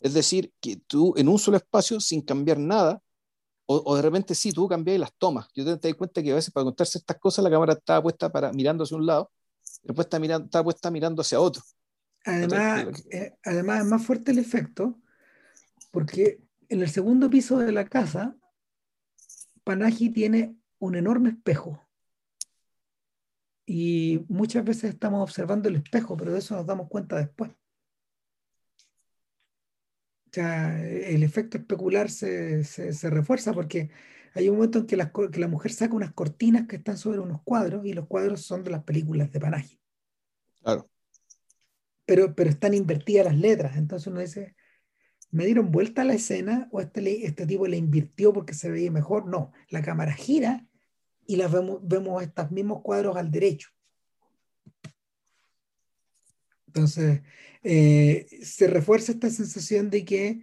Es 0.00 0.14
decir, 0.14 0.52
que 0.60 0.76
tú 0.86 1.14
en 1.16 1.28
un 1.28 1.38
solo 1.38 1.56
espacio, 1.56 2.00
sin 2.00 2.22
cambiar 2.22 2.58
nada, 2.58 3.00
o, 3.66 3.96
de 3.96 4.02
repente 4.02 4.34
sí, 4.34 4.52
tú 4.52 4.68
cambias 4.68 4.98
las 4.98 5.14
tomas. 5.16 5.48
Yo 5.54 5.64
te, 5.64 5.76
te 5.78 5.88
doy 5.88 5.96
cuenta 5.96 6.22
que 6.22 6.32
a 6.32 6.34
veces 6.34 6.52
para 6.52 6.64
contarse 6.64 6.98
estas 6.98 7.18
cosas 7.18 7.42
la 7.42 7.50
cámara 7.50 7.72
estaba 7.72 8.02
puesta 8.02 8.30
para, 8.30 8.52
mirando 8.52 8.84
hacia 8.84 8.96
un 8.96 9.06
lado, 9.06 9.30
después 9.82 10.06
está, 10.06 10.18
mirando, 10.18 10.44
está 10.44 10.62
puesta 10.62 10.90
mirando 10.90 11.22
hacia 11.22 11.40
otro. 11.40 11.62
Además, 12.26 13.04
eh, 13.10 13.34
además 13.44 13.80
es 13.80 13.86
más 13.86 14.04
fuerte 14.04 14.32
el 14.32 14.38
efecto, 14.38 14.98
porque 15.90 16.40
en 16.68 16.82
el 16.82 16.90
segundo 16.90 17.30
piso 17.30 17.58
de 17.58 17.72
la 17.72 17.86
casa, 17.86 18.36
Panaji 19.62 20.10
tiene 20.10 20.56
un 20.78 20.96
enorme 20.96 21.30
espejo. 21.30 21.80
Y 23.66 24.24
muchas 24.28 24.64
veces 24.64 24.92
estamos 24.92 25.22
observando 25.22 25.68
el 25.68 25.76
espejo, 25.76 26.16
pero 26.16 26.32
de 26.32 26.38
eso 26.38 26.54
nos 26.54 26.66
damos 26.66 26.88
cuenta 26.88 27.16
después. 27.16 27.50
O 30.34 30.40
sea, 30.42 30.84
el 30.84 31.22
efecto 31.22 31.58
especular 31.58 32.10
se, 32.10 32.64
se, 32.64 33.08
refuerza 33.08 33.52
porque 33.52 33.90
hay 34.34 34.48
un 34.48 34.56
momento 34.56 34.80
en 34.80 34.86
que 34.88 34.96
la, 34.96 35.12
que 35.12 35.38
la, 35.38 35.46
mujer 35.46 35.70
saca 35.70 35.94
unas 35.94 36.12
cortinas 36.12 36.66
que 36.66 36.74
están 36.74 36.98
sobre 36.98 37.20
unos 37.20 37.42
cuadros 37.44 37.86
y 37.86 37.92
los 37.92 38.08
cuadros 38.08 38.40
son 38.40 38.64
de 38.64 38.72
las 38.72 38.82
películas 38.82 39.30
de 39.30 39.38
Panaji. 39.38 39.80
Claro. 40.60 40.90
Pero, 42.04 42.34
pero 42.34 42.50
están 42.50 42.74
invertidas 42.74 43.26
las 43.26 43.38
letras. 43.38 43.76
Entonces 43.76 44.08
uno 44.08 44.18
dice, 44.18 44.56
¿me 45.30 45.46
dieron 45.46 45.70
vuelta 45.70 46.02
a 46.02 46.04
la 46.04 46.14
escena 46.14 46.68
o 46.72 46.80
este, 46.80 47.24
este 47.24 47.46
tipo 47.46 47.68
le 47.68 47.76
invirtió 47.76 48.32
porque 48.32 48.54
se 48.54 48.72
veía 48.72 48.90
mejor? 48.90 49.28
No, 49.28 49.52
la 49.68 49.82
cámara 49.82 50.14
gira 50.14 50.66
y 51.28 51.36
las 51.36 51.52
vemos, 51.52 51.78
vemos 51.80 52.20
estos 52.24 52.50
mismos 52.50 52.82
cuadros 52.82 53.16
al 53.16 53.30
derecho. 53.30 53.68
Entonces, 56.74 57.22
eh, 57.62 58.26
se 58.42 58.66
refuerza 58.66 59.12
esta 59.12 59.30
sensación 59.30 59.90
de 59.90 60.04
que 60.04 60.40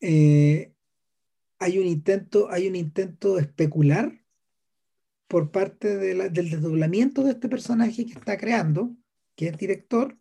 eh, 0.00 0.72
hay, 1.58 1.78
un 1.78 1.86
intento, 1.86 2.48
hay 2.48 2.68
un 2.68 2.76
intento 2.76 3.40
especular 3.40 4.24
por 5.26 5.50
parte 5.50 5.96
del 5.96 6.32
desdoblamiento 6.32 7.24
de 7.24 7.32
este 7.32 7.48
personaje 7.48 8.06
que 8.06 8.12
está 8.12 8.36
creando, 8.38 8.94
que 9.34 9.48
es 9.48 9.58
director 9.58 10.16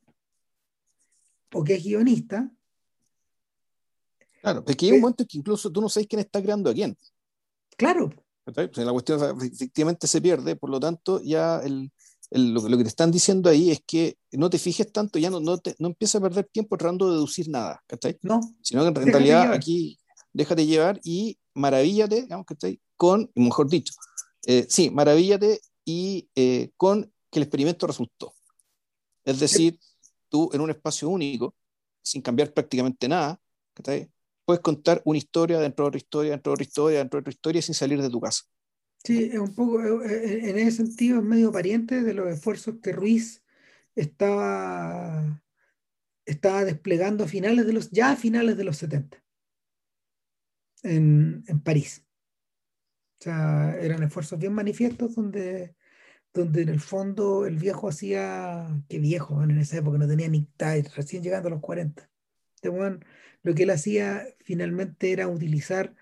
o 1.54 1.64
que 1.64 1.76
es 1.76 1.84
guionista. 1.84 2.52
Claro, 4.42 4.66
porque 4.66 4.88
hay 4.88 4.94
un 4.94 5.02
momento 5.02 5.22
en 5.22 5.28
que 5.28 5.38
incluso 5.38 5.72
tú 5.72 5.82
no 5.82 5.88
sabes 5.88 6.08
quién 6.08 6.22
está 6.22 6.42
creando 6.42 6.72
a 6.72 6.74
quién. 6.74 6.98
Claro, 7.78 8.12
la 8.46 8.92
cuestión 8.92 9.40
efectivamente 9.40 10.08
se 10.08 10.20
pierde, 10.20 10.56
por 10.56 10.72
lo 10.72 10.80
tanto, 10.80 11.22
ya 11.22 11.60
el, 11.60 11.92
lo, 12.34 12.78
que 12.78 12.84
te 12.84 12.90
están 12.90 13.12
diciendo 13.12 13.50
ahí 13.50 13.72
es 13.72 13.82
que 13.86 14.18
no 14.32 14.50
te 14.50 14.58
fijes 14.58 14.92
tanto, 14.92 15.20
ya 15.20 15.30
no, 15.30 15.40
no, 15.40 15.58
te, 15.58 15.76
no 15.80 15.88
empiezas 15.88 16.16
a 16.16 16.22
perder 16.22 16.46
tiempo 16.46 16.78
tratando 16.78 17.08
de 17.08 17.14
deducir 17.14 17.50
nada, 17.50 17.84
¿cachai? 17.88 18.18
No. 18.22 18.42
Sino 18.62 18.82
que 18.82 19.02
en 19.02 19.08
realidad 19.08 19.54
aquí 19.54 20.00
déjate 20.34 20.66
llevar 20.66 21.00
y 21.04 21.38
maravíllate, 21.54 22.24
digamos, 22.24 22.46
¿cachai? 22.46 22.82
Con, 22.98 23.32
mejor 23.36 23.70
dicho, 23.70 23.94
eh, 24.46 24.66
sí, 24.70 24.90
maravíllate 24.90 25.62
y 25.86 26.28
eh, 26.36 26.72
con 26.76 27.12
que 27.30 27.40
el 27.40 27.44
experimento 27.44 27.88
resultó. 27.88 28.34
Es 29.26 29.40
decir, 29.40 29.80
tú 30.30 30.50
en 30.54 30.62
un 30.62 30.70
espacio 30.70 31.10
único, 31.10 31.56
sin 32.02 32.22
cambiar 32.22 32.54
prácticamente 32.54 33.08
nada, 33.08 33.40
¿cachai? 33.74 34.10
puedes 34.46 34.62
contar 34.62 35.02
una 35.06 35.18
historia 35.18 35.60
dentro 35.60 35.86
de 35.86 35.90
otra 35.90 35.98
historia, 35.98 36.32
dentro 36.32 36.52
de 36.52 36.54
otra 36.54 36.64
historia, 36.64 36.98
dentro 37.00 37.18
de 37.18 37.22
otra 37.22 37.32
historia 37.32 37.62
sin 37.62 37.76
salir 37.76 38.02
de 38.02 38.10
tu 38.10 38.20
casa. 38.20 38.44
Sí, 39.04 39.30
es 39.34 39.40
un 39.40 39.54
poco, 39.54 39.82
eh, 40.04 40.50
en 40.50 40.58
ese 40.58 40.78
sentido 40.78 41.20
es 41.20 41.26
medio 41.26 41.52
pariente 41.52 42.02
de 42.02 42.14
los 42.14 42.28
esfuerzos 42.30 42.76
que 42.82 42.94
Ruiz 42.94 43.44
estaba, 43.96 45.44
estaba 46.26 46.64
desplegando 46.64 47.26
a 47.26 47.28
finales 47.28 47.66
de 47.66 47.74
los, 47.74 47.92
ya 47.92 48.12
a 48.12 48.16
finales 48.16 48.56
de 48.58 48.64
los 48.64 48.78
70 48.78 49.22
en, 50.84 51.44
en 51.48 51.60
París. 51.62 52.06
O 53.20 53.24
sea, 53.24 53.78
eran 53.80 54.04
esfuerzos 54.04 54.40
bien 54.40 54.54
manifiestos 54.54 55.16
donde, 55.16 55.76
donde 56.34 56.62
en 56.64 56.70
el 56.70 56.80
fondo 56.80 57.46
el 57.46 57.58
viejo 57.58 57.90
hacía, 57.90 58.68
qué 58.90 59.00
viejo, 59.00 59.44
en 59.44 59.52
esa 59.60 59.78
época 59.78 59.98
no 59.98 60.08
tenía 60.08 60.30
ni 60.30 60.48
recién 60.96 61.24
llegando 61.24 61.48
a 61.50 61.52
los 61.52 61.62
40. 61.62 62.10
Este 62.56 62.70
lo 63.44 63.54
que 63.54 63.64
él 63.64 63.70
hacía 63.72 64.26
finalmente 64.40 65.12
era 65.12 65.28
utilizar, 65.28 65.96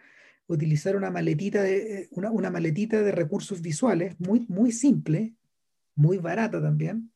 utilizar 0.53 0.95
una, 0.95 1.11
maletita 1.11 1.63
de, 1.63 2.07
una, 2.11 2.49
maletita 2.49 3.01
de 3.01 3.11
recursos 3.11 3.61
visuales 3.61 4.19
muy, 4.19 4.45
muy 4.49 4.71
simple, 4.71 5.35
muy 5.95 6.17
barata 6.17 6.61
también, 6.61 7.11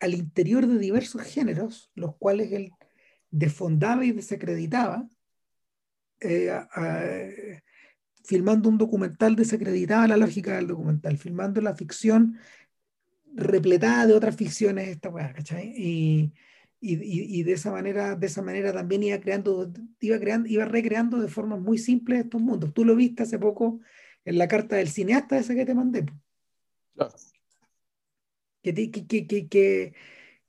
al 0.00 0.14
interior 0.14 0.66
de 0.66 0.78
diversos 0.78 1.22
géneros, 1.22 1.90
los 1.94 2.16
cuales 2.16 2.52
él 2.52 2.72
desfondaba 3.30 4.04
y 4.04 4.12
desacreditaba, 4.12 5.08
eh, 6.20 7.62
filmando 8.24 8.68
un 8.68 8.78
documental 8.78 9.36
desacreditaba 9.36 10.08
la 10.08 10.16
lógica 10.16 10.56
del 10.56 10.66
documental, 10.66 11.16
filmando 11.18 11.60
la 11.60 11.74
ficción 11.74 12.38
repletada 13.34 14.06
de 14.06 14.14
otras 14.14 14.34
ficciones, 14.34 14.88
esta 14.88 15.10
weá, 15.10 15.32
¿cachai? 15.32 15.72
Y, 15.76 16.32
y, 16.94 17.42
de 17.42 17.52
esa 17.52 17.70
manera, 17.70 18.14
de 18.14 18.26
esa 18.26 18.42
manera 18.42 18.72
también 18.72 19.02
iba 19.02 19.18
creando, 19.20 19.72
iba 20.00 20.18
creando, 20.18 20.48
iba 20.48 20.64
recreando 20.64 21.18
de 21.18 21.28
forma 21.28 21.56
muy 21.56 21.78
simple 21.78 22.20
estos 22.20 22.40
mundos. 22.40 22.72
Tú 22.72 22.84
lo 22.84 22.94
viste 22.94 23.24
hace 23.24 23.38
poco 23.38 23.80
en 24.24 24.38
la 24.38 24.48
carta 24.48 24.76
del 24.76 24.88
cineasta 24.88 25.38
esa 25.38 25.54
que 25.54 25.66
te 25.66 25.74
mandé. 25.74 26.06
Claro. 26.94 27.14
Que, 28.62 28.74
que, 28.74 29.06
que, 29.06 29.26
que, 29.26 29.48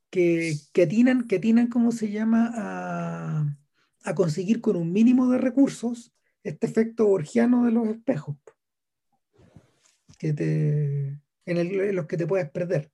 que, 0.09 0.55
que, 0.71 0.81
atinan, 0.81 1.27
que 1.27 1.37
atinan, 1.37 1.67
¿cómo 1.67 1.91
se 1.91 2.11
llama? 2.11 2.51
A, 2.55 3.57
a 4.03 4.15
conseguir 4.15 4.61
con 4.61 4.75
un 4.75 4.91
mínimo 4.91 5.29
de 5.29 5.37
recursos 5.37 6.13
este 6.43 6.67
efecto 6.67 7.05
borgiano 7.07 7.65
de 7.65 7.71
los 7.71 7.87
espejos. 7.87 8.37
Que 10.17 10.33
te, 10.33 11.07
en, 11.45 11.57
el, 11.57 11.79
en 11.79 11.95
los 11.95 12.07
que 12.07 12.17
te 12.17 12.25
puedes 12.25 12.49
perder. 12.49 12.91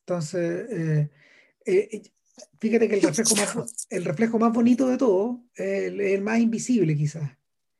Entonces, 0.00 0.66
eh, 0.70 1.10
eh, 1.66 1.88
eh, 1.92 2.02
fíjate 2.60 2.88
que 2.88 2.94
el 2.96 3.02
reflejo, 3.02 3.36
más, 3.36 3.86
el 3.90 4.04
reflejo 4.04 4.38
más 4.38 4.52
bonito 4.52 4.88
de 4.88 4.96
todo 4.96 5.44
es 5.54 5.92
el, 5.92 6.22
más 6.22 6.40
invisible 6.40 6.96
quizás. 6.96 7.36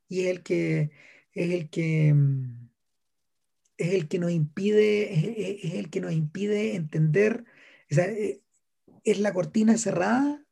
Y 0.08 0.22
es 0.22 0.26
el 0.28 0.42
que 0.42 0.90
es 1.32 1.50
el 1.52 1.70
que 1.70 2.12
mm, 2.14 2.66
es 3.78 3.94
el 3.94 4.08
que 4.08 4.18
nos 4.18 4.30
impide, 4.30 5.64
es, 5.66 5.74
el 5.74 5.90
que 5.90 6.00
nos 6.00 6.12
impide 6.12 6.74
entender, 6.76 7.44
eh, 7.90 8.40
es 9.04 9.20
la 9.20 9.32
cortina 9.32 9.76
cerrada 9.76 10.44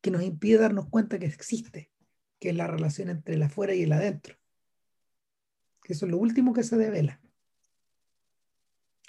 que 0.00 0.10
nos 0.10 0.22
impide 0.22 0.58
darnos 0.58 0.88
cuenta 0.88 1.18
que 1.18 1.26
existe, 1.26 1.90
que 2.40 2.50
es 2.50 2.56
la 2.56 2.66
relación 2.66 3.08
entre 3.08 3.34
el 3.34 3.42
afuera 3.42 3.74
y 3.74 3.82
el 3.82 3.92
adentro. 3.92 4.36
Que 5.82 5.92
eso 5.92 6.06
es 6.06 6.12
lo 6.12 6.18
último 6.18 6.52
que 6.52 6.62
se 6.62 6.76
devela. 6.76 7.20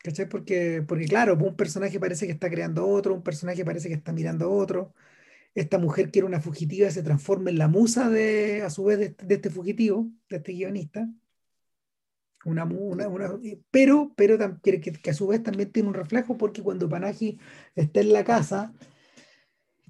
¿Cachai? 0.04 0.30
Porque, 0.30 0.84
porque 0.88 1.06
claro, 1.08 1.36
un 1.36 1.56
personaje 1.56 2.00
parece 2.00 2.26
que 2.26 2.32
está 2.32 2.50
creando 2.50 2.88
otro, 2.88 3.14
un 3.14 3.24
personaje 3.24 3.66
parece 3.66 3.90
que 3.90 3.96
está 3.96 4.14
mirando 4.14 4.52
otro. 4.52 4.94
Esta 5.56 5.78
mujer 5.80 6.12
que 6.12 6.20
era 6.20 6.28
una 6.28 6.42
fugitiva 6.42 6.90
se 6.92 7.04
transforma 7.04 7.50
en 7.50 7.58
la 7.58 7.68
musa 7.68 8.10
de, 8.10 8.62
a 8.64 8.70
su 8.70 8.86
vez, 8.86 9.00
de, 9.18 9.36
este 9.36 9.50
fugitivo, 9.50 10.10
de 10.30 10.38
este 10.38 10.54
guionista. 10.54 11.10
Una, 12.46 12.64
una, 12.64 13.10
pero 13.70 14.14
pero 14.16 14.38
que, 14.62 14.80
que, 14.80 15.10
a 15.10 15.14
su 15.14 15.28
vez 15.28 15.44
también 15.44 15.72
tiene 15.72 15.90
un 15.90 15.94
reflejo 15.94 16.38
porque 16.38 16.64
cuando 16.64 16.88
Panaji 16.88 17.38
está 17.76 18.00
en 18.00 18.14
la 18.14 18.24
casa, 18.24 18.74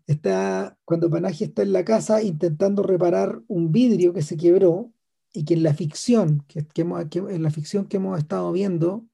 está, 0.08 0.78
cuando 0.86 1.10
Panaji 1.12 1.44
está 1.46 1.62
en 1.62 1.74
la 1.74 1.86
casa 1.86 2.24
intentando 2.24 2.82
reparar 2.84 3.42
un 3.48 3.72
vidrio 3.72 4.14
que 4.14 4.24
se 4.24 4.38
quebró 4.38 4.92
y 5.34 5.46
que 5.46 5.54
en 5.54 5.64
la 5.64 5.74
ficción, 5.76 6.44
que, 6.48 6.66
que, 6.66 6.82
en 6.82 7.44
la 7.44 7.52
ficción 7.52 7.88
que 7.88 7.98
hemos 7.98 8.18
estado 8.18 8.52
viendo, 8.52 9.09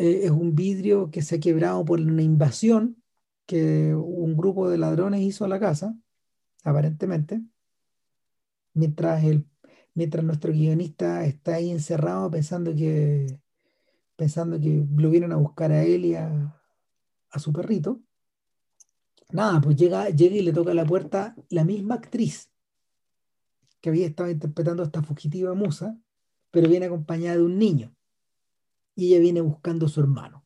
eh, 0.00 0.24
es 0.24 0.30
un 0.30 0.54
vidrio 0.54 1.10
que 1.10 1.20
se 1.20 1.36
ha 1.36 1.40
quebrado 1.40 1.84
por 1.84 2.00
una 2.00 2.22
invasión 2.22 2.96
que 3.44 3.94
un 3.94 4.34
grupo 4.34 4.70
de 4.70 4.78
ladrones 4.78 5.20
hizo 5.20 5.44
a 5.44 5.48
la 5.48 5.60
casa, 5.60 5.94
aparentemente, 6.64 7.42
mientras, 8.72 9.22
el, 9.24 9.46
mientras 9.92 10.24
nuestro 10.24 10.52
guionista 10.52 11.26
está 11.26 11.56
ahí 11.56 11.70
encerrado 11.70 12.30
pensando 12.30 12.74
que, 12.74 13.26
pensando 14.16 14.58
que 14.58 14.86
lo 14.96 15.10
vienen 15.10 15.32
a 15.32 15.36
buscar 15.36 15.70
a 15.70 15.82
él 15.82 16.06
y 16.06 16.14
a, 16.14 16.56
su 17.38 17.52
perrito. 17.52 18.00
Nada, 19.32 19.60
pues 19.60 19.76
llega, 19.76 20.08
llega 20.08 20.36
y 20.36 20.42
le 20.42 20.52
toca 20.54 20.70
a 20.70 20.74
la 20.74 20.86
puerta 20.86 21.36
la 21.50 21.64
misma 21.64 21.96
actriz 21.96 22.50
que 23.82 23.90
había 23.90 24.06
estado 24.06 24.30
interpretando 24.30 24.82
a 24.82 24.86
esta 24.86 25.02
fugitiva 25.02 25.52
musa, 25.52 25.98
pero 26.50 26.70
viene 26.70 26.86
acompañada 26.86 27.36
de 27.36 27.42
un 27.42 27.58
niño 27.58 27.94
y 29.00 29.06
ella 29.14 29.20
viene 29.20 29.40
buscando 29.40 29.86
a 29.86 29.88
su 29.88 29.98
hermano. 30.00 30.44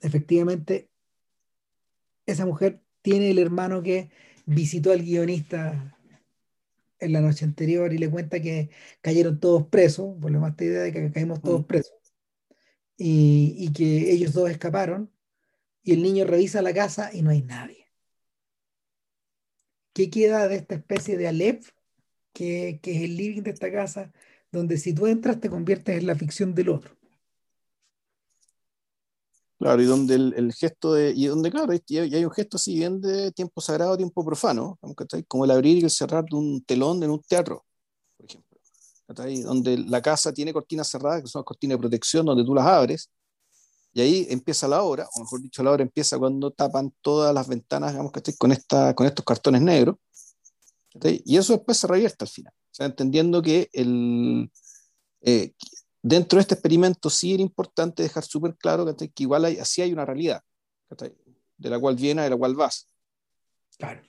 Efectivamente, 0.00 0.88
esa 2.24 2.46
mujer 2.46 2.80
tiene 3.02 3.30
el 3.30 3.38
hermano 3.38 3.82
que 3.82 4.10
visitó 4.46 4.92
al 4.92 5.02
guionista 5.02 5.94
en 7.00 7.12
la 7.12 7.20
noche 7.20 7.44
anterior 7.44 7.92
y 7.92 7.98
le 7.98 8.10
cuenta 8.10 8.40
que 8.40 8.70
cayeron 9.02 9.40
todos 9.40 9.66
presos, 9.66 10.16
por 10.22 10.30
lo 10.30 10.40
más 10.40 10.52
esta 10.52 10.64
idea 10.64 10.80
de 10.80 10.92
que 10.94 11.12
caímos 11.12 11.42
todos 11.42 11.60
Mm. 11.60 11.66
presos, 11.66 12.14
y, 12.96 13.54
y 13.58 13.72
que 13.74 14.10
ellos 14.10 14.32
dos 14.32 14.48
escaparon, 14.48 15.12
y 15.82 15.92
el 15.92 16.02
niño 16.02 16.24
revisa 16.24 16.62
la 16.62 16.72
casa 16.72 17.10
y 17.12 17.20
no 17.20 17.28
hay 17.28 17.42
nadie. 17.42 17.88
¿Qué 19.92 20.08
queda 20.08 20.48
de 20.48 20.56
esta 20.56 20.76
especie 20.76 21.18
de 21.18 21.28
Aleph, 21.28 21.72
que, 22.32 22.80
que 22.82 22.96
es 22.96 23.02
el 23.02 23.18
living 23.18 23.42
de 23.42 23.50
esta 23.50 23.70
casa, 23.70 24.14
donde 24.52 24.76
si 24.76 24.92
tú 24.94 25.06
entras 25.06 25.40
te 25.40 25.50
conviertes 25.50 25.98
en 25.98 26.06
la 26.06 26.14
ficción 26.14 26.54
del 26.54 26.68
otro? 26.68 26.94
Claro, 29.58 29.80
y 29.80 29.84
donde 29.84 30.14
el, 30.14 30.52
gesto 30.52 30.94
de, 30.94 31.12
y 31.14 31.26
donde, 31.26 31.48
claro, 31.48 31.72
y 31.72 31.98
hay, 31.98 32.24
un 32.24 32.32
gesto 32.32 32.56
así 32.56 32.74
bien 32.74 33.00
de 33.00 33.30
tiempo 33.30 33.60
sagrado, 33.60 33.96
tiempo 33.96 34.24
profano, 34.24 34.76
como 35.28 35.44
el 35.44 35.52
abrir 35.52 35.78
y 35.78 35.84
el 35.84 35.90
cerrar 35.90 36.24
de 36.24 36.36
un 36.36 36.64
telón 36.64 37.00
en 37.04 37.10
un 37.10 37.20
teatro, 37.20 37.64
por 38.16 38.26
ejemplo, 38.26 38.58
¿cachai? 39.06 39.40
donde 39.42 39.78
la 39.78 40.02
casa 40.02 40.32
tiene 40.32 40.52
cortinas 40.52 40.88
cerradas, 40.88 41.22
que 41.22 41.28
son 41.28 41.40
las 41.40 41.46
cortinas 41.46 41.76
de 41.76 41.80
protección, 41.80 42.26
donde 42.26 42.44
tú 42.44 42.56
las 42.56 42.66
abres, 42.66 43.08
y 43.92 44.00
ahí 44.00 44.26
empieza 44.30 44.66
la 44.66 44.82
obra, 44.82 45.08
o 45.14 45.20
mejor 45.20 45.40
dicho, 45.40 45.62
la 45.62 45.70
obra 45.70 45.82
empieza 45.84 46.18
cuando 46.18 46.50
tapan 46.50 46.92
todas 47.00 47.32
las 47.32 47.46
ventanas, 47.46 47.92
digamos. 47.92 48.10
Con, 48.38 48.50
esta, 48.50 48.94
con 48.94 49.06
estos 49.06 49.24
cartones 49.24 49.62
negros, 49.62 49.94
y 51.24 51.36
eso 51.36 51.52
después 51.52 51.78
se 51.78 51.86
revierte 51.86 52.24
al 52.24 52.28
final, 52.28 52.52
sea, 52.74 52.86
entendiendo 52.86 53.42
que 53.42 53.68
el... 53.72 54.50
eh, 55.20 55.52
dentro 56.02 56.36
de 56.36 56.40
este 56.42 56.54
experimento 56.54 57.08
sí 57.10 57.34
era 57.34 57.42
importante 57.42 58.02
dejar 58.02 58.24
súper 58.24 58.56
claro 58.56 58.84
que 58.96 59.10
igual 59.18 59.44
hay, 59.44 59.58
así 59.58 59.82
hay 59.82 59.92
una 59.92 60.04
realidad, 60.04 60.42
de 61.56 61.70
la 61.70 61.78
cual 61.78 61.96
viene, 61.96 62.22
de 62.22 62.30
la 62.30 62.36
cual 62.36 62.54
vas. 62.54 62.88
Claro. 63.78 64.02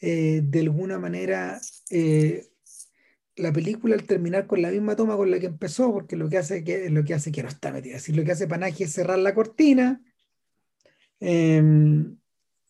Eh, 0.00 0.42
de 0.44 0.60
alguna 0.60 0.98
manera, 0.98 1.60
eh, 1.90 2.46
la 3.36 3.52
película 3.52 3.94
al 3.94 4.04
terminar 4.04 4.46
con 4.46 4.60
la 4.60 4.70
misma 4.70 4.94
toma 4.94 5.16
con 5.16 5.30
la 5.30 5.40
que 5.40 5.46
empezó, 5.46 5.92
porque 5.92 6.16
lo 6.16 6.28
que 6.28 6.38
hace 6.38 6.62
que 6.62 6.90
lo 6.90 7.04
que 7.04 7.14
hace 7.14 7.32
que 7.32 7.42
no 7.42 7.48
está 7.48 7.72
metida, 7.72 7.96
es 7.96 8.08
lo 8.10 8.24
que 8.24 8.32
hace 8.32 8.46
Panaji 8.46 8.84
es 8.84 8.92
cerrar 8.92 9.18
la 9.18 9.34
cortina, 9.34 10.02
eh, 11.20 11.62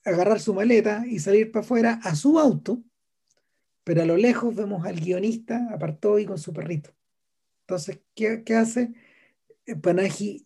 agarrar 0.05 0.41
su 0.41 0.55
maleta 0.55 1.05
y 1.07 1.18
salir 1.18 1.51
para 1.51 1.64
afuera 1.64 2.01
a 2.03 2.14
su 2.14 2.39
auto, 2.39 2.83
pero 3.87 4.03
a 4.03 4.05
lo 4.05 4.16
lejos 4.16 4.53
vemos 4.53 4.84
al 4.84 4.99
guionista 4.99 5.68
apartó 5.72 6.18
y 6.18 6.26
con 6.26 6.39
su 6.39 6.53
perrito. 6.53 6.91
Entonces, 7.61 8.01
¿qué, 8.16 8.43
qué 8.43 8.57
hace? 8.57 8.95
Panaji, 9.80 10.45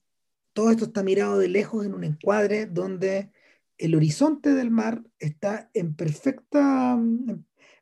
todo 0.52 0.70
esto 0.70 0.84
está 0.84 1.02
mirado 1.02 1.38
de 1.38 1.48
lejos 1.48 1.86
en 1.86 1.94
un 1.94 2.04
encuadre 2.04 2.66
donde 2.66 3.32
el 3.78 3.94
horizonte 3.94 4.52
del 4.52 4.70
mar 4.70 5.02
está 5.18 5.70
en 5.72 5.94
perfecta, 5.94 6.98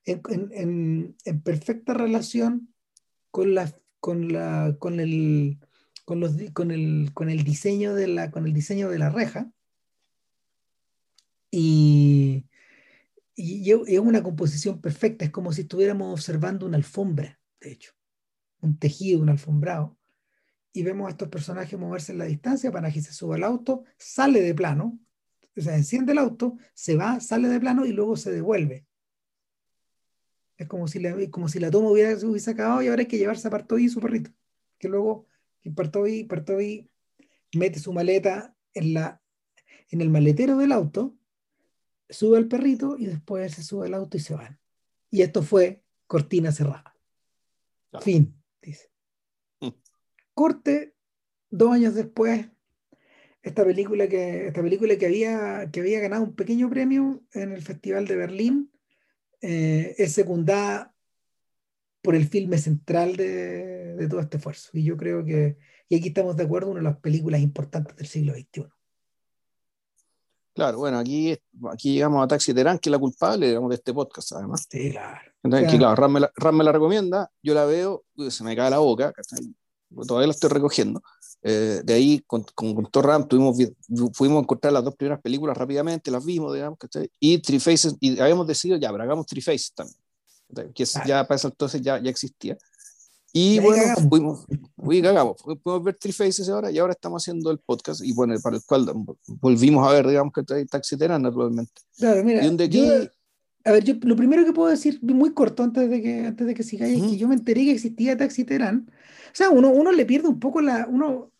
en, 0.05 1.17
perfecta 1.43 1.93
relación 1.93 2.73
con 3.33 3.57
la, 3.57 3.75
con 3.99 4.33
la, 4.33 4.77
con 4.79 5.01
el, 5.01 5.59
con 6.05 6.21
los, 6.21 6.37
con 6.53 6.71
el, 6.71 7.11
con 7.15 7.31
el 7.31 7.43
diseño 7.43 7.97
de 7.97 8.07
la, 8.07 8.31
con 8.31 8.47
el 8.47 8.53
diseño 8.53 8.91
de 8.91 8.99
la 9.01 9.11
reja. 9.11 9.51
Y, 11.51 12.48
y 13.41 13.71
es 13.71 14.01
una 14.01 14.21
composición 14.21 14.81
perfecta, 14.81 15.25
es 15.25 15.31
como 15.31 15.53
si 15.53 15.61
estuviéramos 15.61 16.13
observando 16.13 16.67
una 16.67 16.77
alfombra, 16.77 17.39
de 17.61 17.71
hecho, 17.71 17.93
un 18.61 18.77
tejido, 18.81 19.21
un 19.21 19.29
alfombrado. 19.29 19.97
Y 20.73 20.83
vemos 20.83 21.07
a 21.07 21.11
estos 21.11 21.29
personajes 21.29 21.79
moverse 21.79 22.11
en 22.11 22.19
la 22.19 22.25
distancia, 22.25 22.73
Panaji 22.73 23.01
se 23.01 23.13
sube 23.13 23.37
al 23.37 23.45
auto, 23.45 23.85
sale 23.97 24.41
de 24.43 24.55
plano, 24.57 24.99
o 25.57 25.61
sea, 25.61 25.77
enciende 25.77 26.11
el 26.13 26.19
auto, 26.19 26.57
se 26.75 26.97
va, 26.97 27.21
sale 27.21 27.47
de 27.47 27.61
plano 27.61 27.87
y 27.87 27.93
luego 27.93 28.17
se 28.17 28.33
devuelve. 28.33 28.87
Es 30.57 30.67
como 30.67 30.89
si 30.89 30.99
la, 30.99 31.15
como 31.31 31.49
si 31.49 31.61
la 31.61 31.71
toma 31.71 31.93
hubiera, 31.93 32.19
se 32.19 32.27
hubiese 32.27 32.51
acabado 32.51 32.83
y 32.83 32.89
ahora 32.89 33.03
hay 33.03 33.07
que 33.07 33.19
llevarse 33.19 33.47
a 33.47 33.53
Partovi 33.53 33.85
y 33.85 33.89
su 33.89 34.01
perrito. 34.01 34.33
Que 34.79 34.89
luego 34.89 35.27
que 35.61 35.71
Partovi, 35.71 36.25
Partovi 36.25 36.91
mete 37.55 37.79
su 37.79 37.93
maleta 37.93 38.57
en, 38.75 38.95
la, 38.95 39.23
en 39.91 40.01
el 40.01 40.11
maletero 40.11 40.57
del 40.57 40.73
auto, 40.73 41.18
sube 42.09 42.39
al 42.39 42.49
perrito 42.49 42.97
y 42.99 43.07
después 43.07 43.55
se 43.55 43.63
sube 43.63 43.87
al 43.87 43.95
auto 43.95 44.17
y 44.17 44.21
se 44.21 44.35
van. 44.35 44.59
Y 45.11 45.23
esto 45.23 45.43
fue 45.43 45.83
cortina 46.07 46.53
cerrada. 46.53 46.95
Claro. 47.91 48.05
Fin, 48.05 48.35
dice. 48.63 48.91
Mm. 49.61 49.69
Corte, 50.35 50.95
dos 51.51 51.73
años 51.73 51.95
después, 51.95 52.47
esta 53.43 53.65
película 53.65 54.09
que, 54.09 54.49
esta 54.49 54.63
película 54.63 54.97
que, 54.97 55.07
había, 55.07 55.71
que 55.71 55.81
había 55.81 56.01
ganado 56.01 56.25
un 56.25 56.35
pequeño 56.35 56.69
premio 56.69 57.23
en 57.33 57.53
el 57.53 57.63
Festival 57.63 58.07
de 58.07 58.17
Berlín 58.17 58.73
eh, 59.41 59.95
es 59.99 60.13
secundada 60.13 60.95
por 62.03 62.15
el 62.15 62.27
filme 62.29 62.59
central 62.59 63.17
de, 63.17 63.95
de 63.97 64.09
todo 64.09 64.21
este 64.21 64.37
esfuerzo. 64.39 64.71
Y 64.73 64.85
yo 64.85 64.97
creo 64.97 65.25
que, 65.25 65.57
y 65.89 65.97
aquí 65.97 66.09
estamos 66.09 66.37
de 66.37 66.45
acuerdo, 66.45 66.71
una 66.71 66.81
de 66.81 66.85
las 66.85 66.99
películas 66.99 67.41
importantes 67.41 67.97
del 67.97 68.07
siglo 68.07 68.35
XXI. 68.35 68.67
Claro, 70.59 70.79
bueno, 70.79 70.99
aquí, 70.99 71.39
aquí 71.71 71.93
llegamos 71.93 72.25
a 72.25 72.27
Taxi 72.27 72.53
Terán, 72.53 72.81
que 72.81 72.89
es 72.89 72.91
la 72.91 72.99
culpable 72.99 73.47
digamos, 73.47 73.69
de 73.71 73.77
este 73.77 73.95
podcast, 73.95 74.33
además. 74.33 74.67
Sí, 74.69 74.91
claro. 74.91 75.21
Entonces, 75.45 75.71
que, 75.71 75.79
claro, 75.79 75.95
Ram 75.95 76.13
me, 76.15 76.19
la, 76.21 76.33
Ram 76.35 76.57
me 76.57 76.65
la 76.65 76.73
recomienda, 76.73 77.31
yo 77.45 77.55
la 77.55 77.65
veo, 77.65 78.03
se 78.29 78.43
me 78.43 78.57
cae 78.57 78.69
la 78.69 78.79
boca, 78.79 79.13
todavía 80.05 80.27
la 80.27 80.33
estoy 80.33 80.51
recogiendo. 80.51 81.01
Eh, 81.43 81.81
de 81.85 81.95
ahí, 81.95 82.25
con, 82.27 82.45
con, 82.57 82.75
con 82.75 82.87
Thor 82.91 83.07
Ram, 83.07 83.29
tuvimos, 83.29 83.57
vi- 83.57 83.73
fuimos 84.13 84.39
a 84.39 84.43
encontrar 84.43 84.73
las 84.73 84.83
dos 84.83 84.97
primeras 84.97 85.21
películas 85.23 85.57
rápidamente, 85.57 86.11
las 86.11 86.25
vimos, 86.25 86.53
digamos, 86.53 86.77
¿cachai? 86.77 87.09
Y 87.21 87.39
Three 87.39 87.61
Faces, 87.61 87.95
y 88.01 88.19
habíamos 88.19 88.45
decidido, 88.49 88.77
ya, 88.81 88.91
pero 88.91 89.05
hagamos 89.05 89.27
Three 89.27 89.41
Faces 89.41 89.73
también, 89.73 89.97
¿cachai? 90.49 90.73
que 90.73 90.83
es- 90.83 90.91
Claro. 90.93 91.09
ya 91.09 91.25
para 91.29 91.37
ese 91.37 91.47
entonces 91.47 91.81
ya, 91.83 91.99
ya 92.03 92.11
existía. 92.11 92.59
Y 93.33 93.61
bueno, 93.61 93.83
cagamos. 93.83 94.09
fuimos, 94.09 94.47
uy, 94.77 95.03
cagamos, 95.03 95.37
pudimos 95.43 95.85
ver 95.85 95.95
Three 95.97 96.13
Faces 96.13 96.49
ahora, 96.49 96.71
y 96.71 96.79
ahora 96.79 96.95
estamos 96.95 97.23
haciendo 97.23 97.51
el 97.51 97.59
podcast, 97.59 98.03
y 98.03 98.13
bueno, 98.13 98.35
para 98.43 98.57
el 98.57 98.63
cual 98.65 98.87
volvimos 99.41 99.87
a 99.87 99.93
ver, 99.93 100.07
digamos, 100.07 100.33
que 100.33 100.43
Taxi 100.65 100.97
Terán, 100.97 101.23
naturalmente. 101.23 101.73
Claro, 101.99 102.25
mira, 102.25 102.43
Y 102.43 102.47
donde 102.47 102.65
aquí, 102.65 102.79
yo- 102.87 103.09
a 103.65 103.73
ver, 103.73 103.85
yo 103.85 103.95
lo 104.03 104.17
primero 104.17 104.45
que 104.47 104.53
puedo 104.55 104.69
decir, 104.71 104.99
muy 105.03 105.35
corto 105.35 105.63
antes 105.63 105.91
de 105.91 106.01
que, 106.01 106.27
antes 106.27 106.47
de 106.47 106.55
que 106.55 106.63
sigáis, 106.63 106.95
es 106.95 107.01
Ujú. 107.03 107.11
que 107.11 107.17
yo 107.19 107.29
me 107.29 107.35
enteré 107.35 107.65
que 107.65 107.73
existía 107.73 108.17
Taxi 108.17 108.45
Terán. 108.45 108.91
O 108.91 109.35
sea, 109.35 109.51
uno, 109.51 109.69
uno 109.71 109.93
le 109.93 110.07
pierde 110.07 110.29
un 110.29 110.41
poco 110.41 110.63
la, 110.63 110.87
uno, 110.91 111.31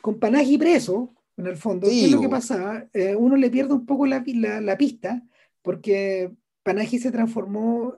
con 0.00 0.18
Panaji 0.18 0.58
preso, 0.58 1.14
en 1.36 1.46
el 1.46 1.56
fondo, 1.56 1.86
¿qué 1.88 2.06
es 2.06 2.10
lo 2.10 2.20
que 2.20 2.28
pasaba? 2.28 2.86
Eh, 2.92 3.14
uno 3.14 3.36
le 3.36 3.50
pierde 3.50 3.72
un 3.72 3.86
poco 3.86 4.04
la, 4.04 4.22
la, 4.26 4.60
la 4.60 4.76
pista, 4.76 5.22
porque 5.62 6.34
Panaji 6.64 6.98
se 6.98 7.12
transformó, 7.12 7.94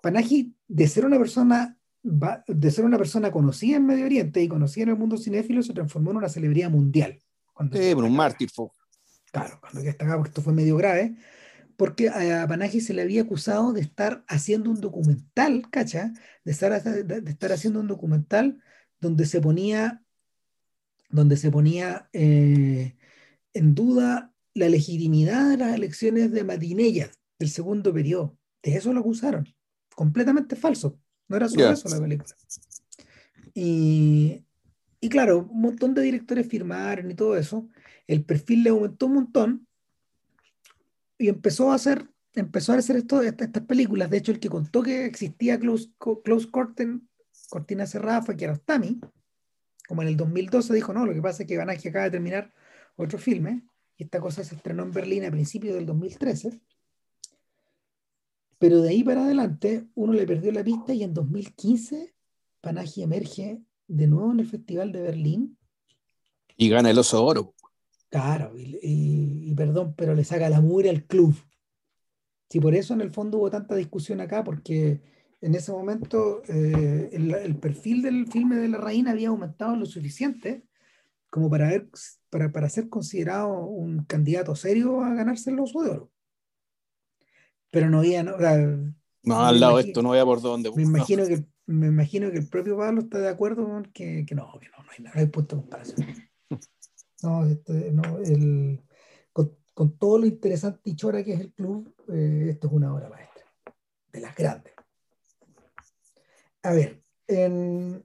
Panaji 0.00 0.54
de 0.68 0.86
ser 0.86 1.04
una 1.06 1.18
persona, 1.18 1.75
va- 2.06 2.44
de 2.46 2.70
ser 2.70 2.84
una 2.84 2.98
persona 2.98 3.30
conocida 3.30 3.76
en 3.76 3.86
Medio 3.86 4.04
Oriente 4.06 4.42
y 4.42 4.48
conocida 4.48 4.84
en 4.84 4.90
el 4.90 4.96
mundo 4.96 5.18
cinéfilo, 5.18 5.62
se 5.62 5.72
transformó 5.72 6.10
en 6.12 6.18
una 6.18 6.28
celebridad 6.28 6.70
mundial. 6.70 7.18
Cuando 7.52 7.76
sí, 7.76 7.92
pero 7.94 8.06
un 8.06 8.16
mártir 8.16 8.50
fue. 8.50 8.68
Claro, 9.32 9.58
cuando 9.60 9.82
ya 9.82 9.90
estaba, 9.90 10.16
porque 10.16 10.28
esto 10.30 10.42
fue 10.42 10.52
medio 10.52 10.76
grave, 10.76 11.16
porque 11.76 12.08
a 12.08 12.46
Panaji 12.48 12.80
se 12.80 12.94
le 12.94 13.02
había 13.02 13.22
acusado 13.22 13.72
de 13.72 13.82
estar 13.82 14.24
haciendo 14.28 14.70
un 14.70 14.80
documental, 14.80 15.68
¿cacha? 15.70 16.12
De 16.44 16.52
estar, 16.52 16.82
de, 16.82 17.30
estar 17.30 17.52
haciendo 17.52 17.80
un 17.80 17.86
documental 17.86 18.62
donde 18.98 19.26
se 19.26 19.40
ponía, 19.40 20.02
donde 21.10 21.36
se 21.36 21.50
ponía 21.50 22.08
eh, 22.12 22.96
en 23.52 23.74
duda 23.74 24.32
la 24.54 24.68
legitimidad 24.68 25.50
de 25.50 25.58
las 25.58 25.74
elecciones 25.74 26.32
de 26.32 26.44
Madineyad 26.44 27.10
del 27.38 27.50
segundo 27.50 27.92
periodo. 27.92 28.38
De 28.62 28.76
eso 28.76 28.92
lo 28.92 29.00
acusaron. 29.00 29.46
Completamente 29.94 30.56
falso. 30.56 30.98
No 31.28 31.36
era 31.36 31.48
sobre 31.48 31.62
Ya. 31.64 31.72
eso 31.72 31.88
la 31.88 32.00
película. 32.00 32.34
Y, 33.54 34.44
y 35.00 35.08
claro, 35.08 35.48
un 35.50 35.60
montón 35.60 35.94
de 35.94 36.02
directores 36.02 36.46
firmaron 36.48 37.10
y 37.10 37.14
todo 37.14 37.36
eso. 37.36 37.68
El 38.06 38.24
perfil 38.24 38.62
le 38.62 38.70
aumentó 38.70 39.06
un 39.06 39.14
montón 39.14 39.66
y 41.18 41.28
empezó 41.28 41.72
a 41.72 41.74
hacer, 41.76 42.08
empezó 42.34 42.72
a 42.72 42.76
hacer 42.76 42.96
esto, 42.96 43.22
esta- 43.22 43.44
estas 43.44 43.64
películas. 43.64 44.10
De 44.10 44.18
hecho, 44.18 44.32
el 44.32 44.40
que 44.40 44.48
contó 44.48 44.82
que 44.82 45.06
existía 45.06 45.58
Close, 45.58 45.90
Close 46.24 46.50
Curtain, 46.50 47.08
Cortina 47.48 47.86
Cerrada, 47.86 48.22
fue 48.22 48.36
Kiarostami. 48.36 49.00
Como 49.88 50.02
en 50.02 50.08
el 50.08 50.16
2012 50.16 50.74
dijo, 50.74 50.92
no, 50.92 51.06
lo 51.06 51.14
que 51.14 51.22
pasa 51.22 51.42
es 51.42 51.48
que 51.48 51.56
Banaki 51.56 51.88
acaba 51.88 52.06
de 52.06 52.10
terminar 52.10 52.52
otro 52.96 53.18
filme 53.18 53.62
y 53.96 54.04
esta 54.04 54.20
cosa 54.20 54.42
se 54.44 54.56
estrenó 54.56 54.82
en 54.82 54.90
Berlín 54.90 55.24
a 55.24 55.30
principios 55.30 55.74
del 55.76 55.86
2013. 55.86 56.60
Pero 58.58 58.80
de 58.80 58.88
ahí 58.90 59.04
para 59.04 59.24
adelante 59.24 59.86
uno 59.94 60.12
le 60.12 60.26
perdió 60.26 60.50
la 60.52 60.64
pista 60.64 60.92
y 60.94 61.02
en 61.02 61.12
2015 61.12 62.14
Panaji 62.60 63.02
emerge 63.02 63.60
de 63.86 64.06
nuevo 64.06 64.32
en 64.32 64.40
el 64.40 64.46
Festival 64.46 64.92
de 64.92 65.02
Berlín. 65.02 65.58
Y 66.56 66.68
gana 66.68 66.90
el 66.90 66.98
oso 66.98 67.18
de 67.18 67.22
oro. 67.24 67.54
Claro, 68.08 68.56
y, 68.56 68.78
y- 68.82 69.50
y 69.50 69.54
perdón, 69.54 69.94
pero 69.96 70.14
le 70.14 70.24
saca 70.24 70.48
la 70.48 70.60
mugre 70.60 70.90
al 70.90 71.04
club. 71.04 71.34
Sí, 72.48 72.60
por 72.60 72.74
eso 72.74 72.94
en 72.94 73.00
el 73.00 73.10
fondo 73.10 73.38
hubo 73.38 73.50
tanta 73.50 73.74
discusión 73.74 74.20
acá, 74.20 74.42
porque 74.44 75.00
en 75.40 75.54
ese 75.54 75.72
momento 75.72 76.42
eh, 76.48 77.10
el, 77.12 77.34
el 77.34 77.56
perfil 77.56 78.02
del 78.02 78.26
filme 78.28 78.56
de 78.56 78.68
la 78.68 78.78
reina 78.78 79.10
había 79.10 79.28
aumentado 79.28 79.76
lo 79.76 79.84
suficiente 79.86 80.64
como 81.28 81.50
para, 81.50 81.68
ver, 81.68 81.88
para, 82.30 82.50
para 82.52 82.68
ser 82.70 82.88
considerado 82.88 83.66
un 83.66 84.04
candidato 84.04 84.54
serio 84.56 85.02
a 85.02 85.12
ganarse 85.14 85.50
el 85.50 85.60
oso 85.60 85.82
de 85.82 85.90
oro. 85.90 86.10
Pero 87.70 87.90
no 87.90 87.98
había, 87.98 88.22
no, 88.22 88.36
o 88.36 88.38
sea, 88.38 88.56
No, 89.22 89.40
al 89.40 89.60
lado 89.60 89.76
de 89.76 89.84
esto, 89.84 90.02
no 90.02 90.10
vaya 90.10 90.24
por 90.24 90.40
dónde. 90.40 90.70
Me 90.74 90.82
imagino, 90.82 91.26
que, 91.26 91.44
me 91.66 91.88
imagino 91.88 92.30
que 92.30 92.38
el 92.38 92.48
propio 92.48 92.76
Pablo 92.76 93.02
está 93.02 93.18
de 93.18 93.28
acuerdo 93.28 93.64
con 93.64 93.84
que, 93.86 94.24
que 94.26 94.34
no, 94.34 94.58
que 94.60 94.68
no, 94.68 94.84
no 94.84 94.90
hay 94.90 95.04
nada, 95.04 95.14
no 95.14 95.20
hay 95.20 95.26
punto 95.26 95.56
de 95.56 95.62
comparación. 95.62 96.06
No, 97.22 97.46
este, 97.46 97.90
no 97.92 98.18
el, 98.18 98.84
con, 99.32 99.56
con, 99.72 99.96
todo 99.96 100.18
lo 100.18 100.26
interesante 100.26 100.80
y 100.84 100.94
chora 100.94 101.24
que 101.24 101.32
es 101.32 101.40
el 101.40 101.54
club, 101.54 101.92
eh, 102.08 102.48
esto 102.50 102.66
es 102.66 102.72
una 102.74 102.92
obra 102.94 103.08
maestra, 103.08 103.42
de 104.12 104.20
las 104.20 104.36
grandes. 104.36 104.74
A 106.62 106.72
ver, 106.72 107.02
en, 107.26 108.04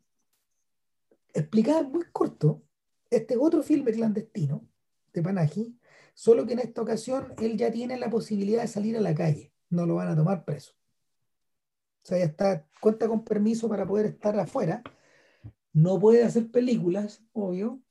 explicada 1.34 1.84
muy 1.84 2.06
corto, 2.12 2.64
este 3.10 3.38
otro 3.38 3.64
filme 3.64 3.92
clandestino 3.92 4.66
de 5.14 5.22
Panaji, 5.22 5.78
solo 6.14 6.46
que 6.46 6.54
en 6.54 6.60
esta 6.60 6.82
ocasión 6.82 7.34
él 7.40 7.58
ya 7.58 7.72
tiene 7.72 7.98
la 7.98 8.10
posibilidad 8.10 8.62
de 8.62 8.68
salir 8.68 8.98
a 8.98 9.02
la 9.02 9.14
calle, 9.14 9.51
no 9.72 9.86
lo 9.86 9.96
van 9.96 10.10
a 10.10 10.16
tomar 10.16 10.46
preso. 10.46 10.74
O 12.04 12.06
sea, 12.06 12.20
ya 12.20 12.26
está, 12.26 12.68
cuenta 12.80 13.08
con 13.08 13.24
permiso 13.24 13.68
para 13.68 13.86
poder 13.86 14.08
estar 14.08 14.40
afuera. 14.40 14.84
No 15.74 16.00
puede 16.00 16.24
hacer 16.24 16.52
películas, 16.52 17.24
obvio, 17.34 17.82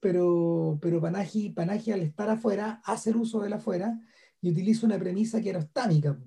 pero, 0.00 0.78
pero 0.80 1.00
Panaji, 1.00 1.50
Panaji 1.50 1.92
al 1.92 2.02
estar 2.02 2.30
afuera 2.30 2.80
hace 2.84 3.10
el 3.10 3.16
uso 3.16 3.40
del 3.40 3.52
afuera 3.52 4.00
y 4.40 4.50
utiliza 4.50 4.86
una 4.86 4.98
premisa 4.98 5.40
que 5.40 5.50
era 5.50 5.58
ostámica, 5.58 6.18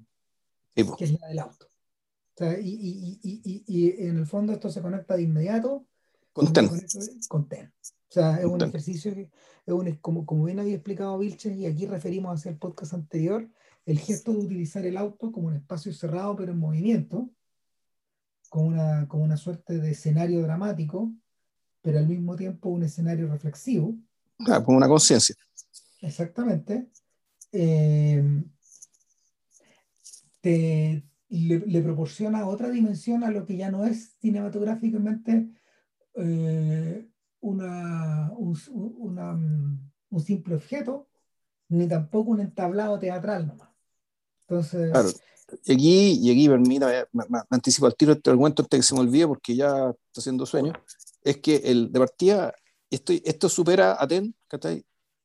que 0.76 1.04
es 1.04 1.20
la 1.20 1.28
del 1.28 1.40
auto. 1.40 1.66
O 1.66 2.38
sea, 2.38 2.60
y, 2.60 2.70
y, 2.70 3.20
y, 3.24 3.64
y, 3.68 4.06
en 4.06 4.18
el 4.18 4.26
fondo 4.26 4.54
esto 4.54 4.70
se 4.70 4.82
conecta 4.82 5.16
de 5.16 5.24
inmediato 5.24 5.86
con 6.34 6.52
TEN. 6.52 6.70
Con 7.28 7.48
TEN. 7.48 7.74
O 7.82 8.14
sea, 8.14 8.40
es 8.40 8.46
un 8.46 8.62
ejercicio 8.62 9.14
que, 9.14 9.32
es 9.66 9.74
un, 9.74 9.96
como, 9.98 10.26
como 10.26 10.46
bien 10.46 10.60
había 10.60 10.76
explicado 10.76 11.18
Vilches, 11.18 11.56
y 11.58 11.66
aquí 11.66 11.86
referimos 11.86 12.40
hacia 12.40 12.52
el 12.52 12.58
podcast 12.58 12.94
anterior, 12.94 13.50
el 13.86 14.00
gesto 14.00 14.32
de 14.32 14.40
utilizar 14.40 14.86
el 14.86 14.98
auto 14.98 15.32
como 15.32 15.48
un 15.48 15.56
espacio 15.56 15.94
cerrado 15.94 16.36
pero 16.36 16.52
en 16.52 16.60
movimiento, 16.60 17.30
como 18.50 18.68
una, 18.68 19.08
como 19.08 19.24
una 19.24 19.38
suerte 19.38 19.80
de 19.80 19.92
escenario 19.92 20.42
dramático, 20.42 21.12
pero 21.82 22.00
al 22.00 22.08
mismo 22.08 22.36
tiempo 22.36 22.70
un 22.70 22.84
escenario 22.84 23.28
reflexivo. 23.28 23.96
Ah, 24.48 24.64
como 24.64 24.78
una 24.78 24.88
conciencia. 24.88 25.36
Exactamente. 26.02 26.90
Eh, 27.52 28.44
te, 30.42 31.04
le, 31.30 31.82
proporciona 31.82 32.46
otra 32.46 32.70
dimensión 32.70 33.24
a 33.24 33.32
lo 33.32 33.46
que 33.46 33.56
ya 33.56 33.72
no 33.72 33.86
es 33.86 34.16
cinematográficamente 34.20 35.50
eh, 36.16 37.08
una, 37.40 38.32
un, 38.34 38.58
una, 38.98 39.32
un, 39.32 40.20
simple 40.20 40.56
objeto, 40.56 41.08
ni 41.70 41.88
tampoco 41.88 42.32
un 42.32 42.42
entablado 42.42 43.00
teatral 43.00 43.48
nomás. 43.48 43.70
Entonces. 44.52 44.92
Claro. 44.92 45.10
Y 45.66 45.74
aquí, 45.74 46.20
y 46.22 46.32
aquí 46.32 46.50
me, 46.50 47.06
me, 47.12 47.40
anticipo 47.50 47.86
al 47.86 47.96
tiro 47.96 48.14
este 48.14 48.36
cuento 48.36 48.64
antes 48.64 48.80
que 48.80 48.84
se 48.84 48.94
me 48.94 49.02
olvide 49.02 49.28
porque 49.28 49.56
ya 49.56 49.90
está 49.90 50.20
haciendo 50.20 50.46
sueño. 50.46 50.74
Es 51.24 51.38
que 51.38 51.58
el 51.66 51.92
de 51.92 52.00
partida, 52.00 52.54
esto, 52.90 53.14
esto 53.14 53.50
supera 53.50 53.98
a 54.00 54.08
TEN, 54.08 54.34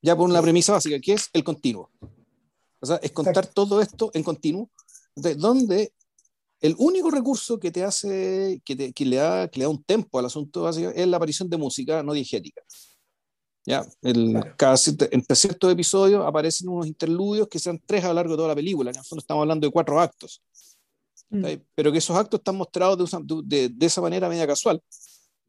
ya 0.03 0.17
por 0.17 0.29
una 0.29 0.43
premisa 0.43 0.73
básica, 0.73 0.99
que 1.01 1.15
es 1.15 1.29
el 1.33 1.45
continuo. 1.45 1.91
O 2.81 2.87
sea, 2.87 2.97
es 2.97 3.13
contar 3.13 3.47
todo 3.47 3.81
esto 3.81 4.11
en 4.15 4.23
continuo, 4.23 4.71
donde 5.15 5.93
el 6.61 6.75
único 6.79 7.11
recurso 7.11 7.59
que 7.59 7.71
te 7.71 7.85
hace, 7.85 8.61
que, 8.65 8.77
te, 8.77 8.93
que, 8.93 9.05
le, 9.05 9.17
da, 9.17 9.49
que 9.49 9.61
le 9.61 9.65
da 9.65 9.71
un 9.71 9.83
tempo 9.83 10.19
al 10.19 10.27
asunto 10.27 10.69
es 10.69 11.07
la 11.07 11.17
aparición 11.17 11.49
de 11.49 11.57
música 11.57 12.03
no 12.03 12.13
diegética. 12.13 12.63
¿Ya? 13.67 13.85
El, 14.01 14.31
claro. 14.31 14.55
cada, 14.57 14.77
entre 15.11 15.37
ciertos 15.37 15.73
episodios 15.73 16.25
aparecen 16.25 16.69
unos 16.69 16.87
interludios 16.87 17.49
que 17.49 17.59
sean 17.59 17.83
tres 17.85 18.05
a 18.05 18.09
lo 18.09 18.15
largo 18.15 18.33
de 18.33 18.37
toda 18.37 18.49
la 18.49 18.55
película. 18.55 18.91
En 18.91 18.97
el 18.97 19.05
fondo 19.05 19.21
estamos 19.21 19.43
hablando 19.43 19.67
de 19.67 19.73
cuatro 19.73 20.01
actos. 20.01 20.41
Mm. 21.31 21.45
Pero 21.75 21.91
que 21.91 21.99
esos 21.99 22.17
actos 22.17 22.39
están 22.39 22.57
mostrados 22.57 23.11
de, 23.11 23.43
de, 23.45 23.69
de, 23.69 23.87
esa 23.87 24.01
manera 24.01 24.29
media 24.29 24.47
casual. 24.47 24.81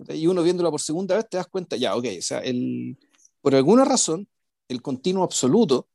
Y 0.10 0.26
uno 0.26 0.42
viéndolo 0.42 0.72
por 0.72 0.82
segunda 0.82 1.16
vez 1.16 1.30
te 1.30 1.38
das 1.38 1.48
cuenta, 1.48 1.76
ya, 1.76 1.96
ok, 1.96 2.06
o 2.18 2.22
sea, 2.22 2.40
el, 2.40 2.98
por 3.42 3.54
alguna 3.54 3.86
razón, 3.86 4.28
el 4.68 4.82
continuo 4.82 5.24
absoluto, 5.24 5.88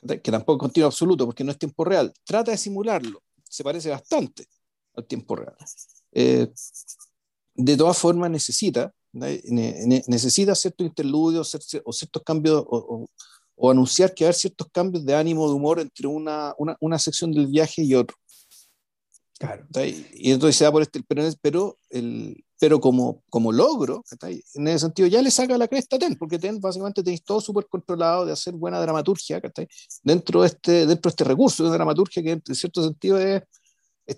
que 0.00 0.30
tampoco 0.30 0.56
es 0.56 0.68
continuo 0.68 0.88
absoluto 0.88 1.26
porque 1.26 1.44
no 1.44 1.52
es 1.52 1.58
tiempo 1.58 1.84
real, 1.84 2.12
trata 2.24 2.50
de 2.50 2.58
simularlo 2.58 3.22
se 3.52 3.62
parece 3.62 3.90
bastante 3.90 4.46
al 4.94 5.06
tiempo 5.06 5.36
real. 5.36 5.54
Eh, 6.12 6.48
de 7.54 7.76
todas 7.76 7.98
formas, 7.98 8.30
necesita, 8.30 8.84
ne, 8.86 8.92
necesita 9.12 10.54
ciertos 10.54 10.86
interludios 10.86 11.54
o 11.84 11.92
ciertos 11.92 12.22
cambios, 12.24 12.64
o, 12.66 13.06
o, 13.54 13.70
anunciar 13.70 14.14
que 14.14 14.24
va 14.24 14.26
a 14.26 14.30
haber 14.30 14.40
ciertos 14.40 14.68
cambios 14.72 15.04
de 15.04 15.14
ánimo, 15.14 15.48
de 15.48 15.54
humor 15.54 15.80
entre 15.80 16.06
una, 16.06 16.54
una, 16.58 16.76
una 16.80 16.98
sección 16.98 17.32
del 17.32 17.46
viaje 17.46 17.82
y 17.82 17.94
otro. 17.94 18.16
Claro. 19.38 19.66
Y 20.14 20.30
entonces 20.30 20.56
se 20.56 20.64
da 20.64 20.70
por 20.70 20.82
este, 20.82 21.02
pero, 21.02 21.28
pero, 21.40 21.78
el, 21.90 22.44
pero 22.60 22.80
como, 22.80 23.24
como 23.28 23.50
logro, 23.50 24.04
en 24.54 24.68
ese 24.68 24.78
sentido 24.78 25.08
ya 25.08 25.20
le 25.20 25.32
saca 25.32 25.58
la 25.58 25.66
cresta 25.66 25.96
a 25.96 25.98
TEN, 25.98 26.14
porque 26.14 26.38
TEN 26.38 26.60
básicamente 26.60 27.02
tenéis 27.02 27.24
todo 27.24 27.40
súper 27.40 27.66
controlado 27.66 28.24
de 28.24 28.32
hacer 28.32 28.54
buena 28.54 28.80
dramaturgia 28.80 29.42
dentro 30.04 30.42
de, 30.42 30.46
este, 30.46 30.86
dentro 30.86 31.08
de 31.08 31.12
este 31.12 31.24
recurso 31.24 31.64
de 31.64 31.70
dramaturgia 31.70 32.22
que 32.22 32.30
en 32.30 32.54
cierto 32.54 32.84
sentido 32.84 33.18
es, 33.18 33.42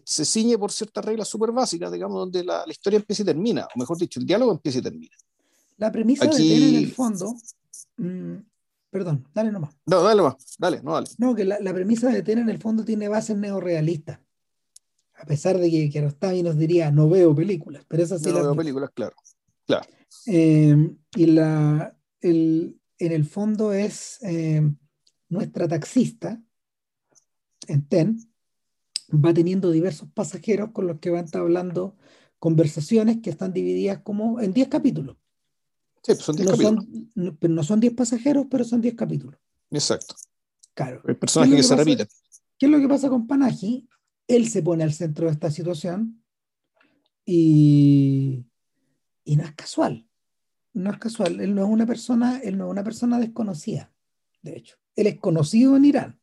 se 0.05 0.24
ciñe 0.24 0.59
por 0.59 0.72
ciertas 0.72 1.05
reglas 1.05 1.28
súper 1.28 1.53
básicas, 1.53 1.93
digamos, 1.93 2.18
donde 2.18 2.45
la, 2.45 2.64
la, 2.66 2.72
historia 2.72 2.99
empieza 2.99 3.22
y 3.22 3.26
termina, 3.26 3.66
o 3.74 3.78
mejor 3.78 3.99
dicho, 3.99 4.20
el 4.20 4.26
diálogo 4.26 4.53
empieza 4.53 4.78
y 4.78 4.82
termina. 4.82 5.16
La 5.76 5.93
premisa 5.93 6.24
Aquí... 6.24 6.49
de 6.49 6.55
TEN 6.55 6.68
en 6.68 6.76
el 6.76 6.93
fondo... 6.93 7.35
Mmm, 7.97 8.37
perdón, 8.91 9.28
dale 9.35 9.53
nomás. 9.53 9.76
No, 9.87 10.03
dale 10.03 10.16
nomás, 10.16 10.37
dale, 10.59 10.82
no 10.82 10.95
dale. 10.95 11.09
No, 11.18 11.35
que 11.35 11.45
la, 11.45 11.59
la 11.61 11.74
premisa 11.74 12.09
de 12.11 12.22
TEN 12.22 12.39
en 12.39 12.51
el 12.51 12.59
fondo 12.59 12.85
tiene 12.85 13.09
bases 13.09 13.37
neorealistas 13.37 14.20
a 15.16 15.26
pesar 15.26 15.59
de 15.59 15.70
que 15.70 15.89
Kiarostami 15.89 16.43
nos 16.43 16.59
diría 16.59 16.91
no 16.91 17.09
veo 17.09 17.35
películas, 17.35 17.85
pero 17.89 18.03
esas 18.03 18.20
sí 18.20 18.30
no 18.30 18.43
veo 18.43 18.57
películas, 18.57 18.91
claro. 18.93 19.16
claro. 19.66 19.87
Eh, 20.26 20.76
y 21.16 21.26
la, 21.26 21.97
el, 22.20 22.80
en 22.99 23.12
el 23.12 23.24
fondo 23.24 23.72
es 23.72 24.18
eh, 24.22 24.62
nuestra 25.28 25.68
taxista 25.68 26.41
en 27.68 27.89
TEN, 27.89 28.34
va 29.15 29.35
teniendo 29.35 29.71
diversos 29.71 30.09
pasajeros 30.12 30.71
con 30.73 30.87
los 30.87 30.99
que 30.99 31.11
van 31.11 31.27
hablando 31.35 31.97
conversaciones 32.39 33.19
que 33.23 33.31
están 33.31 33.53
divididas 33.53 34.01
como 34.03 34.41
en 34.41 34.53
10 34.53 34.69
capítulos. 34.69 35.17
Sí, 36.03 36.12
pues 36.12 36.21
son 36.21 36.37
10 36.37 36.47
no 36.47 36.53
capítulos. 36.53 36.85
Son, 36.85 37.11
no, 37.15 37.49
no 37.49 37.62
son 37.65 37.81
10 37.81 37.95
pasajeros, 37.95 38.47
pero 38.51 38.65
son 38.65 38.81
10 38.81 38.95
capítulos. 38.95 39.41
Exacto. 39.71 40.15
Claro. 40.75 41.03
Hay 41.07 41.15
personajes 41.15 41.55
que, 41.55 41.57
que, 41.57 41.62
se 41.62 41.77
repiten. 41.77 42.09
¿Qué 42.59 42.67
es 42.67 42.73
lo 42.73 42.79
que 42.79 42.89
pasa 42.89 43.09
con 43.09 43.27
Panaji? 43.27 43.89
él 44.29 44.49
se 44.49 44.62
pone 44.62 44.85
al 44.85 44.93
centro 44.93 45.27
de 45.27 45.33
esta 45.33 45.51
situación 45.51 46.23
y, 47.27 48.45
y, 49.25 49.37
no 49.37 49.45
es 49.45 49.53
casual. 49.53 50.07
No 50.73 50.91
es 50.91 50.99
casual. 50.99 51.41
Él 51.41 51.55
no 51.55 51.65
es 51.65 51.71
una 51.71 51.87
persona, 51.87 52.39
él 52.43 52.59
no 52.59 52.67
es 52.67 52.71
una 52.71 52.85
persona 52.85 53.19
desconocida, 53.19 53.93
de 54.43 54.57
hecho. 54.57 54.77
Él 54.97 55.07
es 55.07 55.19
conocido 55.19 55.77
en 55.77 55.85
Irán. 55.85 56.21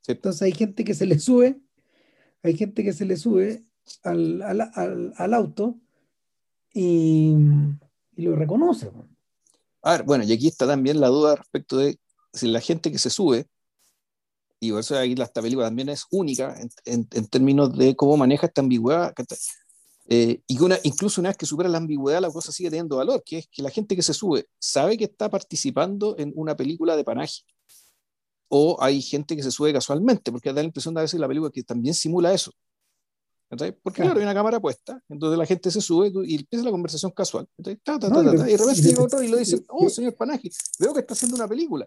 Sí. 0.00 0.12
Entonces 0.12 0.42
hay 0.42 0.52
gente 0.52 0.84
que 0.84 0.94
se 0.94 1.06
le 1.06 1.18
sube, 1.18 1.60
hay 2.42 2.56
gente 2.56 2.82
que 2.82 2.92
se 2.92 3.04
le 3.04 3.16
sube 3.16 3.64
al, 4.02 4.42
al, 4.42 4.60
al, 4.74 5.12
al 5.16 5.34
auto 5.34 5.76
y, 6.72 7.34
y, 8.16 8.22
lo 8.22 8.36
reconoce. 8.36 8.90
A 9.82 9.92
ver, 9.92 10.02
bueno, 10.04 10.24
y 10.24 10.32
aquí 10.32 10.48
está 10.48 10.66
también 10.66 11.00
la 11.00 11.08
duda 11.08 11.36
respecto 11.36 11.78
de 11.78 11.98
si 12.32 12.48
la 12.48 12.60
gente 12.60 12.90
que 12.90 12.98
se 12.98 13.10
sube 13.10 13.46
y 14.62 14.70
por 14.70 14.78
eso 14.78 14.96
aquí 14.96 15.20
esta 15.20 15.42
película 15.42 15.66
también 15.66 15.88
es 15.88 16.06
única 16.12 16.54
en, 16.84 17.08
en, 17.10 17.26
términos 17.26 17.76
de 17.76 17.96
cómo 17.96 18.16
maneja 18.16 18.46
esta 18.46 18.60
ambigüedad. 18.60 19.12
Eh, 20.08 20.40
y 20.46 20.56
que 20.56 20.80
incluso 20.84 21.20
una 21.20 21.30
vez 21.30 21.36
que 21.36 21.46
supera 21.46 21.68
la 21.68 21.78
ambigüedad, 21.78 22.20
la 22.20 22.30
cosa 22.30 22.52
sigue 22.52 22.70
teniendo 22.70 22.98
valor, 22.98 23.24
que 23.26 23.38
es 23.38 23.48
que 23.50 23.60
la 23.60 23.70
gente 23.70 23.96
que 23.96 24.02
se 24.02 24.14
sube 24.14 24.46
sabe 24.60 24.96
que 24.96 25.04
está 25.04 25.28
participando 25.28 26.16
en 26.16 26.32
una 26.36 26.56
película 26.56 26.94
de 26.94 27.02
panaje. 27.02 27.40
O 28.54 28.76
hay 28.82 29.00
gente 29.00 29.34
que 29.34 29.42
se 29.42 29.50
sube 29.50 29.72
casualmente, 29.72 30.30
porque 30.30 30.50
da 30.52 30.56
la 30.56 30.64
impresión 30.64 30.92
de 30.94 31.00
a 31.00 31.04
veces 31.04 31.18
la 31.18 31.26
película 31.26 31.50
que 31.50 31.62
también 31.62 31.94
simula 31.94 32.34
eso. 32.34 32.52
Porque 33.48 33.72
claro. 33.82 33.92
claro, 33.94 34.20
hay 34.20 34.24
una 34.24 34.34
cámara 34.34 34.60
puesta, 34.60 35.02
entonces 35.08 35.38
la 35.38 35.46
gente 35.46 35.70
se 35.70 35.80
sube 35.80 36.10
y 36.26 36.36
empieza 36.36 36.64
la 36.64 36.70
conversación 36.70 37.12
casual. 37.12 37.46
Ta, 37.62 37.76
ta, 37.76 37.98
ta, 37.98 38.08
no, 38.08 38.22
y, 38.22 38.36
de 38.36 38.56
repente 38.56 38.82
llega 38.82 39.02
otro 39.02 39.22
y 39.22 39.28
lo 39.28 39.36
dice, 39.36 39.62
oh, 39.68 39.90
señor 39.90 40.14
Panaji, 40.14 40.50
veo 40.78 40.94
que 40.94 41.00
está 41.00 41.14
haciendo 41.14 41.36
una 41.36 41.46
película. 41.46 41.86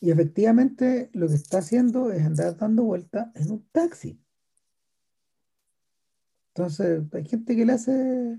Y 0.00 0.10
efectivamente 0.10 1.10
lo 1.12 1.28
que 1.28 1.34
está 1.34 1.58
haciendo 1.58 2.10
es 2.10 2.24
andar 2.24 2.56
dando 2.56 2.84
vueltas 2.84 3.28
en 3.34 3.50
un 3.50 3.66
taxi. 3.70 4.18
Entonces, 6.54 7.02
hay 7.12 7.24
gente 7.26 7.56
que 7.56 7.64
le 7.66 7.72
hace. 7.72 8.38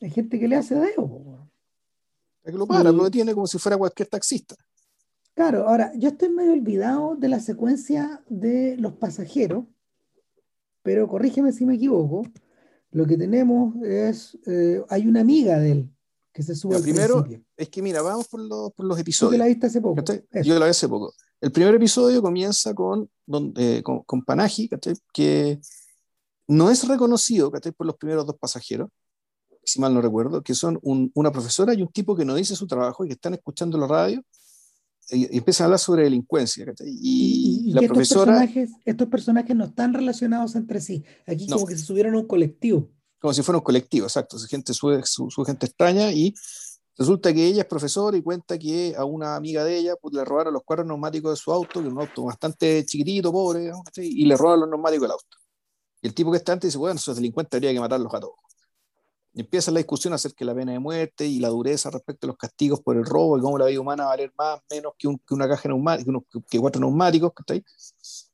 Hay 0.00 0.10
gente 0.10 0.38
que 0.38 0.46
le 0.46 0.56
hace 0.56 0.74
dedo. 0.74 1.48
Es 2.44 2.52
que 2.52 2.58
lo 2.58 2.66
para, 2.66 2.90
y, 2.90 2.92
lo 2.94 3.04
detiene 3.04 3.34
como 3.34 3.46
si 3.46 3.58
fuera 3.58 3.76
cualquier 3.76 4.08
taxista. 4.08 4.54
Claro, 5.38 5.68
ahora, 5.68 5.92
yo 5.94 6.08
estoy 6.08 6.30
medio 6.30 6.52
olvidado 6.52 7.14
de 7.14 7.28
la 7.28 7.38
secuencia 7.38 8.24
de 8.28 8.76
los 8.76 8.94
pasajeros, 8.94 9.66
pero 10.82 11.06
corrígeme 11.06 11.52
si 11.52 11.64
me 11.64 11.76
equivoco. 11.76 12.26
Lo 12.90 13.06
que 13.06 13.16
tenemos 13.16 13.76
es. 13.84 14.36
Eh, 14.48 14.82
hay 14.88 15.06
una 15.06 15.20
amiga 15.20 15.60
de 15.60 15.70
él 15.70 15.90
que 16.32 16.42
se 16.42 16.56
sube 16.56 16.74
al 16.74 16.82
primero 16.82 17.22
principio. 17.22 17.46
es 17.56 17.68
que, 17.68 17.82
mira, 17.82 18.02
vamos 18.02 18.26
por 18.26 18.40
los, 18.40 18.72
por 18.72 18.84
los 18.84 18.98
episodios. 18.98 19.30
que 19.30 19.38
la 19.38 19.46
viste 19.46 19.68
hace 19.68 19.80
poco. 19.80 20.02
Yo 20.42 20.58
la 20.58 20.64
vi 20.64 20.70
hace 20.70 20.88
poco. 20.88 21.14
El 21.40 21.52
primer 21.52 21.72
episodio 21.72 22.20
comienza 22.20 22.74
con, 22.74 23.08
donde, 23.24 23.80
con, 23.84 24.02
con 24.02 24.24
Panaji, 24.24 24.68
que 25.12 25.60
no 26.48 26.68
es 26.68 26.88
reconocido 26.88 27.52
por 27.52 27.86
los 27.86 27.96
primeros 27.96 28.26
dos 28.26 28.36
pasajeros, 28.40 28.90
si 29.62 29.78
mal 29.78 29.94
no 29.94 30.00
recuerdo, 30.00 30.42
que 30.42 30.56
son 30.56 30.80
una 30.82 31.30
profesora 31.30 31.74
y 31.74 31.82
un 31.82 31.92
tipo 31.92 32.16
que 32.16 32.24
no 32.24 32.34
dice 32.34 32.56
su 32.56 32.66
trabajo 32.66 33.04
y 33.04 33.06
que 33.06 33.14
están 33.14 33.34
escuchando 33.34 33.78
la 33.78 33.86
radio 33.86 34.20
y, 35.10 35.36
empiezan 35.36 35.64
a 35.64 35.66
hablar 35.66 35.78
sobre 35.78 36.04
delincuencia. 36.04 36.66
Y, 36.84 37.72
la 37.72 37.82
profesora... 37.82 38.32
Estos 38.32 38.54
personajes, 38.54 38.70
estos 38.84 39.08
personajes 39.08 39.56
no 39.56 39.64
están 39.64 39.94
relacionados 39.94 40.54
entre 40.56 40.80
sí. 40.80 41.04
Aquí 41.26 41.46
como 41.48 41.66
que 41.66 41.76
se 41.76 41.84
subieron 41.84 42.14
a 42.14 42.18
un 42.18 42.26
colectivo. 42.26 42.88
Como 43.18 43.32
si 43.32 43.42
fuera 43.42 43.58
un 43.58 43.64
colectivo, 43.64 44.06
exacto. 44.06 44.38
Su 44.38 44.46
gente, 44.46 44.72
su, 44.74 45.02
su, 45.04 45.44
gente 45.44 45.66
extraña 45.66 46.12
y 46.12 46.34
resulta 46.96 47.32
que 47.32 47.46
ella 47.46 47.62
es 47.62 47.68
profesora 47.68 48.16
y 48.16 48.22
cuenta 48.22 48.58
que 48.58 48.94
a 48.96 49.04
una 49.04 49.36
amiga 49.36 49.64
de 49.64 49.76
ella 49.76 49.94
pues, 50.00 50.14
le 50.14 50.24
robaron 50.24 50.54
los 50.54 50.62
cuadros 50.62 50.86
neumáticos 50.86 51.32
de 51.32 51.36
su 51.36 51.52
auto, 51.52 51.80
que 51.80 51.88
es 51.88 51.92
un 51.92 52.00
auto 52.00 52.24
bastante 52.24 52.84
chiquitito, 52.84 53.32
pobre, 53.32 53.72
y 53.96 54.24
le 54.24 54.36
roban 54.36 54.60
los 54.60 54.68
neumáticos 54.68 55.02
del 55.02 55.12
auto. 55.12 55.36
Y 56.00 56.06
el 56.06 56.14
tipo 56.14 56.30
que 56.30 56.38
está 56.38 56.52
antes 56.52 56.68
dice, 56.68 56.78
bueno, 56.78 56.96
esos 56.96 57.16
delincuentes 57.16 57.56
habría 57.56 57.72
que 57.72 57.80
matarlos 57.80 58.14
a 58.14 58.20
todos. 58.20 58.36
Empieza 59.38 59.70
la 59.70 59.78
discusión 59.78 60.12
acerca 60.12 60.38
de 60.40 60.46
la 60.46 60.54
pena 60.54 60.72
de 60.72 60.80
muerte 60.80 61.24
y 61.24 61.38
la 61.38 61.48
dureza 61.48 61.90
respecto 61.90 62.26
a 62.26 62.28
los 62.28 62.36
castigos 62.36 62.80
por 62.80 62.96
el 62.96 63.04
robo 63.04 63.38
y 63.38 63.40
cómo 63.40 63.56
la 63.56 63.66
vida 63.66 63.78
humana 63.78 64.04
va 64.04 64.08
a 64.08 64.12
valer 64.14 64.32
más, 64.36 64.60
menos 64.68 64.94
que, 64.98 65.08
una 65.30 65.48
caja 65.48 65.68
neumática, 65.68 66.10
que, 66.50 66.58
cuatro 66.58 66.80
neumáticos, 66.80 67.32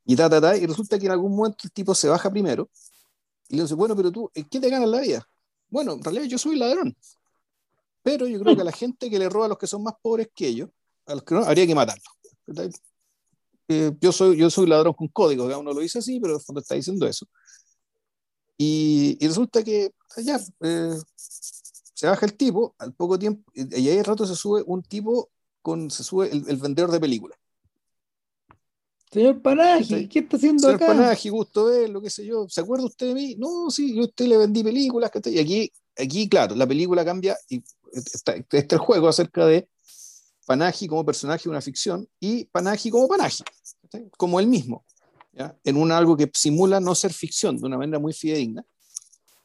Y 0.06 0.16
ta, 0.16 0.30
ta, 0.30 0.40
ta, 0.40 0.56
y 0.56 0.64
resulta 0.64 0.98
que 0.98 1.04
en 1.06 1.12
algún 1.12 1.36
momento 1.36 1.58
el 1.64 1.72
tipo 1.72 1.94
se 1.94 2.08
baja 2.08 2.30
primero 2.30 2.70
y 3.48 3.56
le 3.56 3.62
dice, 3.62 3.74
bueno, 3.74 3.94
pero 3.94 4.10
tú, 4.10 4.30
¿qué 4.32 4.60
te 4.60 4.70
ganas 4.70 4.88
la 4.88 5.00
vida? 5.00 5.28
Bueno, 5.68 5.92
en 5.92 6.02
realidad 6.02 6.24
yo 6.24 6.38
soy 6.38 6.56
ladrón. 6.56 6.96
Pero 8.02 8.26
yo 8.26 8.40
creo 8.40 8.54
que 8.54 8.62
a 8.62 8.64
la 8.64 8.72
gente 8.72 9.10
que 9.10 9.18
le 9.18 9.28
roba 9.28 9.46
a 9.46 9.48
los 9.48 9.58
que 9.58 9.66
son 9.66 9.82
más 9.82 9.94
pobres 10.00 10.28
que 10.34 10.48
ellos, 10.48 10.70
a 11.06 11.14
los 11.14 11.24
que 11.24 11.34
no, 11.34 11.44
habría 11.44 11.66
que 11.66 11.74
matarlos. 11.74 12.06
Eh, 13.68 13.92
yo, 14.00 14.12
soy, 14.12 14.36
yo 14.36 14.50
soy 14.50 14.66
ladrón 14.66 14.94
con 14.94 15.08
código, 15.08 15.44
uno 15.58 15.72
lo 15.72 15.80
dice 15.80 15.98
así, 15.98 16.20
pero 16.20 16.34
en 16.34 16.40
fondo 16.40 16.60
está 16.60 16.74
diciendo 16.74 17.06
eso. 17.06 17.26
Y, 18.56 19.18
resulta 19.26 19.62
que 19.64 19.92
ya 20.18 20.40
eh, 20.60 20.94
se 21.16 22.06
baja 22.06 22.26
el 22.26 22.34
tipo, 22.34 22.74
al 22.78 22.92
poco 22.92 23.18
tiempo, 23.18 23.50
y 23.54 23.88
ahí 23.88 23.98
al 23.98 24.04
rato 24.04 24.26
se 24.26 24.36
sube 24.36 24.62
un 24.66 24.82
tipo 24.82 25.30
con, 25.62 25.90
se 25.90 26.04
sube 26.04 26.30
el, 26.30 26.56
vendedor 26.56 26.90
de 26.90 27.00
películas. 27.00 27.38
Señor 29.10 29.40
Panaji, 29.42 30.08
¿qué 30.08 30.20
está 30.20 30.36
haciendo 30.36 30.62
Señor 30.62 30.74
acá? 30.74 30.86
Señor 30.86 31.02
Panaji, 31.02 31.28
gusto 31.28 31.66
verlo, 31.66 32.02
qué 32.02 32.10
sé 32.10 32.26
yo. 32.26 32.48
¿Se 32.48 32.60
acuerda 32.60 32.86
usted 32.86 33.08
de 33.08 33.14
mí? 33.14 33.36
No, 33.36 33.70
sí, 33.70 33.94
yo 33.94 34.02
a 34.02 34.06
usted 34.06 34.26
le 34.26 34.36
vendí 34.36 34.64
películas. 34.64 35.10
Y 35.26 35.38
aquí, 35.38 35.72
aquí, 35.96 36.28
claro, 36.28 36.56
la 36.56 36.66
película 36.66 37.04
cambia 37.04 37.36
y 37.48 37.62
está, 37.92 38.34
está 38.34 38.74
el 38.74 38.80
juego 38.80 39.08
acerca 39.08 39.46
de 39.46 39.68
Panaji 40.46 40.88
como 40.88 41.04
personaje 41.04 41.44
de 41.44 41.50
una 41.50 41.60
ficción 41.60 42.08
y 42.18 42.46
Panaji 42.46 42.90
como 42.90 43.06
Panaji, 43.06 43.44
como 44.16 44.40
él 44.40 44.48
mismo 44.48 44.84
en 45.36 45.76
un 45.76 45.92
algo 45.92 46.16
que 46.16 46.30
simula 46.32 46.80
no 46.80 46.94
ser 46.94 47.12
ficción 47.12 47.56
de 47.58 47.66
una 47.66 47.78
manera 47.78 47.98
muy 47.98 48.12
fidedigna. 48.12 48.64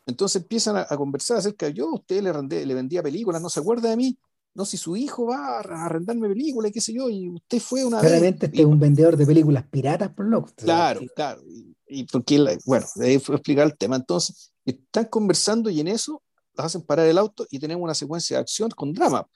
Entonces 0.06 0.42
empiezan 0.42 0.78
a, 0.78 0.86
conversar 0.98 1.38
acerca 1.38 1.68
de 1.68 1.74
yo, 1.74 1.92
usted 1.92 2.22
le, 2.24 2.66
le 2.66 2.74
vendía 2.74 3.04
películas, 3.04 3.42
no 3.42 3.50
se 3.50 3.60
acuerda 3.60 3.90
de 3.90 3.98
mí, 3.98 4.18
no, 4.56 4.66
si 4.66 4.78
su 4.78 4.98
hijo 4.98 5.28
va 5.28 5.60
a 5.60 5.86
arrendarme 5.86 6.28
películas, 6.28 6.72
qué 6.74 6.82
sé 6.82 6.94
yo, 6.94 7.10
y 7.10 7.30
usted 7.30 7.60
fue 7.60 7.86
una 7.86 8.00
Claramente 8.00 8.48
este 8.48 8.60
es 8.60 8.66
un 8.66 8.80
vendedor 8.80 9.16
de 9.16 9.26
películas 9.26 9.66
piratas, 9.68 10.12
por 10.14 10.26
lo 10.26 10.44
Claro, 10.56 11.02
claro. 11.16 11.42
Y, 11.88 12.04
porque, 12.06 12.58
bueno, 12.66 12.86
ahí 13.02 13.20
fue 13.20 13.36
explicar 13.36 13.66
el 13.66 13.78
tema. 13.78 13.96
Entonces, 13.96 14.52
están 14.66 15.06
conversando 15.06 15.70
y 15.70 15.80
en 15.80 15.88
eso 15.88 16.22
las 16.54 16.68
hacen 16.68 16.82
parar 16.82 17.08
el 17.08 17.18
auto 17.18 17.46
y 17.50 17.60
tenemos 17.60 17.84
una 17.84 17.96
secuencia 17.96 18.38
de 18.38 18.42
acción 18.42 18.70
con 18.72 18.94
drama, 18.94 19.28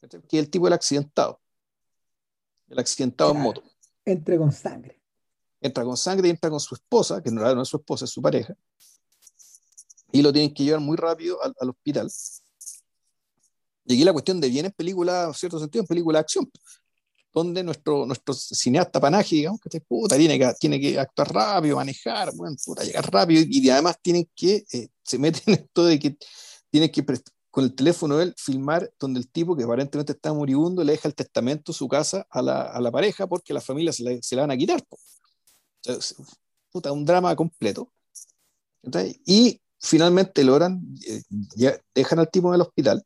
que 0.00 0.38
es 0.38 0.44
el 0.44 0.50
tipo 0.50 0.66
del 0.66 0.74
accidentado. 0.74 1.40
El 2.68 2.78
accidentado 2.78 3.32
en 3.32 3.40
moto. 3.40 3.62
Entre 4.04 4.38
con 4.38 4.52
sangre 4.52 4.99
entra 5.60 5.84
con 5.84 5.96
sangre 5.96 6.28
y 6.28 6.30
entra 6.30 6.50
con 6.50 6.60
su 6.60 6.74
esposa, 6.74 7.22
que 7.22 7.30
no, 7.30 7.62
es 7.62 7.68
su 7.68 7.76
esposa, 7.76 8.04
es 8.04 8.10
su 8.10 8.22
pareja, 8.22 8.54
y 10.12 10.22
lo 10.22 10.32
tienen 10.32 10.52
que 10.54 10.64
llevar 10.64 10.80
muy 10.80 10.96
rápido 10.96 11.38
al, 11.42 11.68
hospital. 11.68 12.10
Y 13.86 13.94
aquí 13.94 14.04
la 14.04 14.12
cuestión 14.12 14.40
de 14.40 14.48
bien 14.48 14.66
en 14.66 14.72
película, 14.72 15.24
en 15.24 15.34
cierto 15.34 15.58
sentido, 15.58 15.82
en 15.82 15.86
película 15.86 16.18
de 16.18 16.20
acción, 16.20 16.50
donde 17.32 17.62
nuestro, 17.62 18.06
nuestro 18.06 18.34
cineasta 18.34 19.00
panaje, 19.00 19.36
digamos, 19.36 19.60
que 19.60 19.80
puta, 19.80 20.16
tiene, 20.16 20.38
que 20.38 20.52
tiene 20.58 20.80
que 20.80 20.98
actuar 20.98 21.32
rápido, 21.32 21.76
manejar, 21.76 22.34
bueno, 22.34 22.56
puta, 22.64 22.82
llegar 22.82 23.10
rápido, 23.10 23.44
y, 23.46 23.68
además 23.70 23.96
tienen 24.02 24.28
que, 24.34 24.64
eh, 24.72 24.88
se 25.02 25.18
meten 25.18 25.42
en 25.46 25.54
esto 25.54 25.84
de 25.84 25.98
que 25.98 26.16
tiene 26.70 26.90
que 26.90 27.04
con 27.50 27.64
el 27.64 27.74
teléfono 27.74 28.20
él 28.20 28.34
filmar 28.36 28.92
donde 28.98 29.18
el 29.18 29.28
tipo 29.28 29.56
que 29.56 29.64
aparentemente 29.64 30.12
está 30.12 30.32
moribundo 30.32 30.84
le 30.84 30.92
deja 30.92 31.08
el 31.08 31.14
testamento, 31.14 31.72
su 31.72 31.88
casa 31.88 32.26
a 32.30 32.42
la, 32.42 32.62
a 32.62 32.80
la 32.80 32.92
pareja 32.92 33.26
porque 33.26 33.52
la 33.52 33.60
familia 33.60 33.92
se 33.92 34.04
la, 34.04 34.16
se 34.22 34.36
la 34.36 34.42
van 34.42 34.52
a 34.52 34.56
quitar. 34.56 34.84
Puta, 36.70 36.92
un 36.92 37.04
drama 37.04 37.34
completo. 37.36 37.92
Y 39.26 39.60
finalmente 39.78 40.44
logran, 40.44 40.82
eh, 41.06 41.22
ya 41.56 41.80
dejan 41.94 42.18
al 42.18 42.30
tipo 42.30 42.48
en 42.48 42.54
el 42.54 42.60
hospital. 42.60 43.04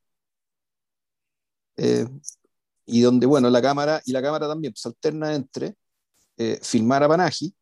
Eh, 1.77 2.07
y 2.87 3.01
donde, 3.01 3.27
bueno, 3.27 3.49
la 3.51 3.62
cámara 3.62 4.03
y 4.05 4.12
la 4.12 4.22
cámara 4.22 4.47
también 4.47 4.75
se 4.77 4.89
alterna 4.89 5.35
entre 5.35 5.77
eh, 6.37 6.59
filmar 6.62 7.03
a 7.03 7.09
Panaji, 7.09 7.55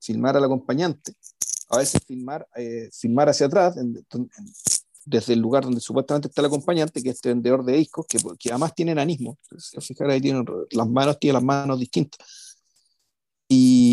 filmar 0.00 0.36
al 0.36 0.44
acompañante, 0.44 1.14
a 1.70 1.78
veces 1.78 2.02
filmar, 2.06 2.46
filmar 2.92 3.28
hacia 3.28 3.46
atrás, 3.46 3.76
desde 5.04 5.32
el 5.32 5.40
lugar 5.40 5.64
donde 5.64 5.80
supuestamente 5.80 6.28
está 6.28 6.42
el 6.42 6.46
acompañante, 6.46 7.02
que 7.02 7.08
es 7.08 7.16
este 7.16 7.30
vendedor 7.30 7.64
de 7.64 7.74
discos, 7.74 8.06
que, 8.06 8.18
que 8.38 8.50
además 8.50 8.74
tiene 8.74 8.92
enanismo. 8.92 9.38
Fijar 9.80 10.10
ahí, 10.10 10.20
tiene 10.20 10.44
las 10.70 10.88
manos, 10.88 11.18
tiene 11.18 11.34
las 11.34 11.42
manos 11.42 11.78
distintas. 11.78 12.26
Y, 13.48 13.91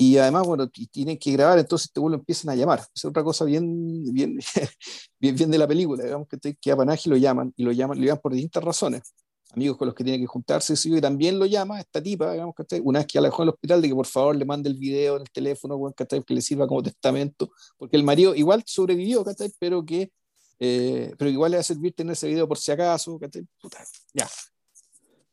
y 0.00 0.16
además, 0.16 0.46
bueno, 0.46 0.68
tienen 0.68 1.18
que 1.18 1.32
grabar, 1.32 1.58
entonces 1.58 1.90
te 1.92 1.98
vuelvo 1.98 2.18
empiezan 2.18 2.50
a 2.50 2.54
llamar. 2.54 2.80
Es 2.94 3.04
otra 3.04 3.24
cosa 3.24 3.44
bien, 3.44 4.04
bien, 4.14 4.38
bien, 5.20 5.34
bien 5.34 5.50
de 5.50 5.58
la 5.58 5.66
película, 5.66 6.04
digamos 6.04 6.28
que, 6.28 6.54
que 6.54 6.70
a 6.70 6.76
Panaji 6.76 7.10
lo 7.10 7.16
llaman, 7.16 7.52
y 7.56 7.64
lo 7.64 7.72
llaman, 7.72 7.98
lo 7.98 8.06
llaman 8.06 8.20
por 8.22 8.32
distintas 8.32 8.62
razones. 8.62 9.02
Amigos 9.50 9.76
con 9.76 9.86
los 9.86 9.94
que 9.94 10.04
tiene 10.04 10.20
que 10.20 10.26
juntarse, 10.26 10.74
y 10.84 11.00
también 11.00 11.38
lo 11.38 11.46
llama 11.46 11.80
esta 11.80 12.00
tipa, 12.02 12.32
digamos, 12.32 12.54
que 12.54 12.80
una 12.80 13.00
vez 13.00 13.08
que 13.08 13.20
la 13.20 13.28
dejó 13.28 13.42
en 13.42 13.48
el 13.48 13.54
hospital, 13.54 13.82
de 13.82 13.88
que 13.88 13.94
por 13.94 14.06
favor 14.06 14.36
le 14.36 14.44
mande 14.44 14.68
el 14.68 14.76
video 14.76 15.16
en 15.16 15.22
el 15.22 15.30
teléfono, 15.30 15.94
que 15.96 16.34
le 16.34 16.42
sirva 16.42 16.68
como 16.68 16.82
testamento, 16.82 17.50
porque 17.76 17.96
el 17.96 18.04
marido 18.04 18.34
igual 18.34 18.62
sobrevivió, 18.66 19.24
pero 19.58 19.84
que 19.84 20.12
eh, 20.60 21.12
pero 21.16 21.30
igual 21.30 21.52
le 21.52 21.56
va 21.56 21.60
a 21.60 21.64
servir 21.64 21.94
tener 21.94 22.12
ese 22.12 22.26
video 22.28 22.48
por 22.48 22.58
si 22.58 22.72
acaso, 22.72 23.18
Puta, 23.60 23.78
ya, 24.12 24.28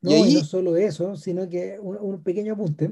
no, 0.02 0.12
y, 0.12 0.36
no 0.36 0.44
solo 0.44 0.76
eso, 0.78 1.16
sino 1.16 1.50
que 1.50 1.80
un, 1.80 2.22
pequeño 2.22 2.54
apunte. 2.54 2.92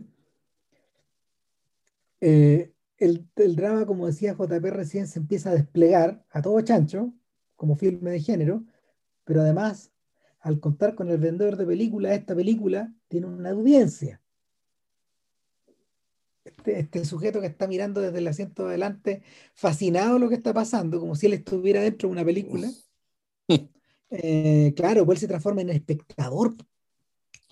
Eh, 2.25 2.71
el, 2.99 3.27
drama, 3.35 3.85
como 3.85 4.07
decía 4.07 4.33
JP 4.33 4.63
recién, 4.71 5.07
se 5.07 5.19
empieza 5.19 5.49
a 5.49 5.55
desplegar 5.55 6.25
a 6.29 6.41
todo 6.41 6.61
chancho, 6.61 7.13
como 7.57 7.75
filme 7.75 8.11
de 8.11 8.21
género, 8.21 8.63
pero 9.25 9.41
además, 9.41 9.91
al 10.39 10.61
contar 10.61 10.95
con 10.95 11.09
el 11.09 11.17
vendedor 11.17 11.57
de 11.57 11.65
películas, 11.65 12.13
esta 12.13 12.33
película 12.33 12.93
tiene 13.09 13.27
una 13.27 13.49
audiencia. 13.49 14.21
Este, 16.45 16.79
este, 16.79 17.03
sujeto 17.03 17.41
que 17.41 17.47
está 17.47 17.67
mirando 17.67 17.99
desde 17.99 18.19
el 18.19 18.27
asiento 18.29 18.63
de 18.63 18.69
adelante, 18.69 19.21
fascinado 19.53 20.17
lo 20.17 20.29
que 20.29 20.35
está 20.35 20.53
pasando, 20.53 21.01
como 21.01 21.15
si 21.15 21.25
él 21.25 21.33
estuviera 21.33 21.81
dentro 21.81 22.07
de 22.07 22.13
una 22.13 22.23
película. 22.23 22.71
Eh, 24.15 24.73
claro, 24.77 25.05
pues 25.05 25.17
él 25.17 25.21
se 25.21 25.27
transforma 25.27 25.61
en 25.61 25.71
espectador 25.71 26.55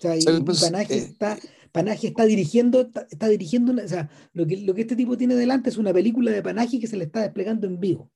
sea, 0.02 0.16
y, 0.16 0.42
pues, 0.42 0.62
eh, 0.62 0.86
está, 0.90 1.38
Panaji 1.72 2.08
está 2.08 2.26
dirigiendo, 2.26 2.80
está, 2.80 3.28
dirigiendo, 3.28 3.82
o 3.82 3.88
sea, 3.88 4.10
lo 4.34 4.46
que, 4.46 4.58
lo 4.58 4.74
que 4.74 4.82
este 4.82 4.94
tipo 4.94 5.16
tiene 5.16 5.34
delante 5.34 5.70
es 5.70 5.78
una 5.78 5.92
película 5.92 6.30
de 6.30 6.42
Panaji 6.42 6.78
que 6.78 6.86
se 6.86 6.98
le 6.98 7.04
está 7.04 7.22
desplegando 7.22 7.66
en 7.66 7.80
vivo. 7.80 8.10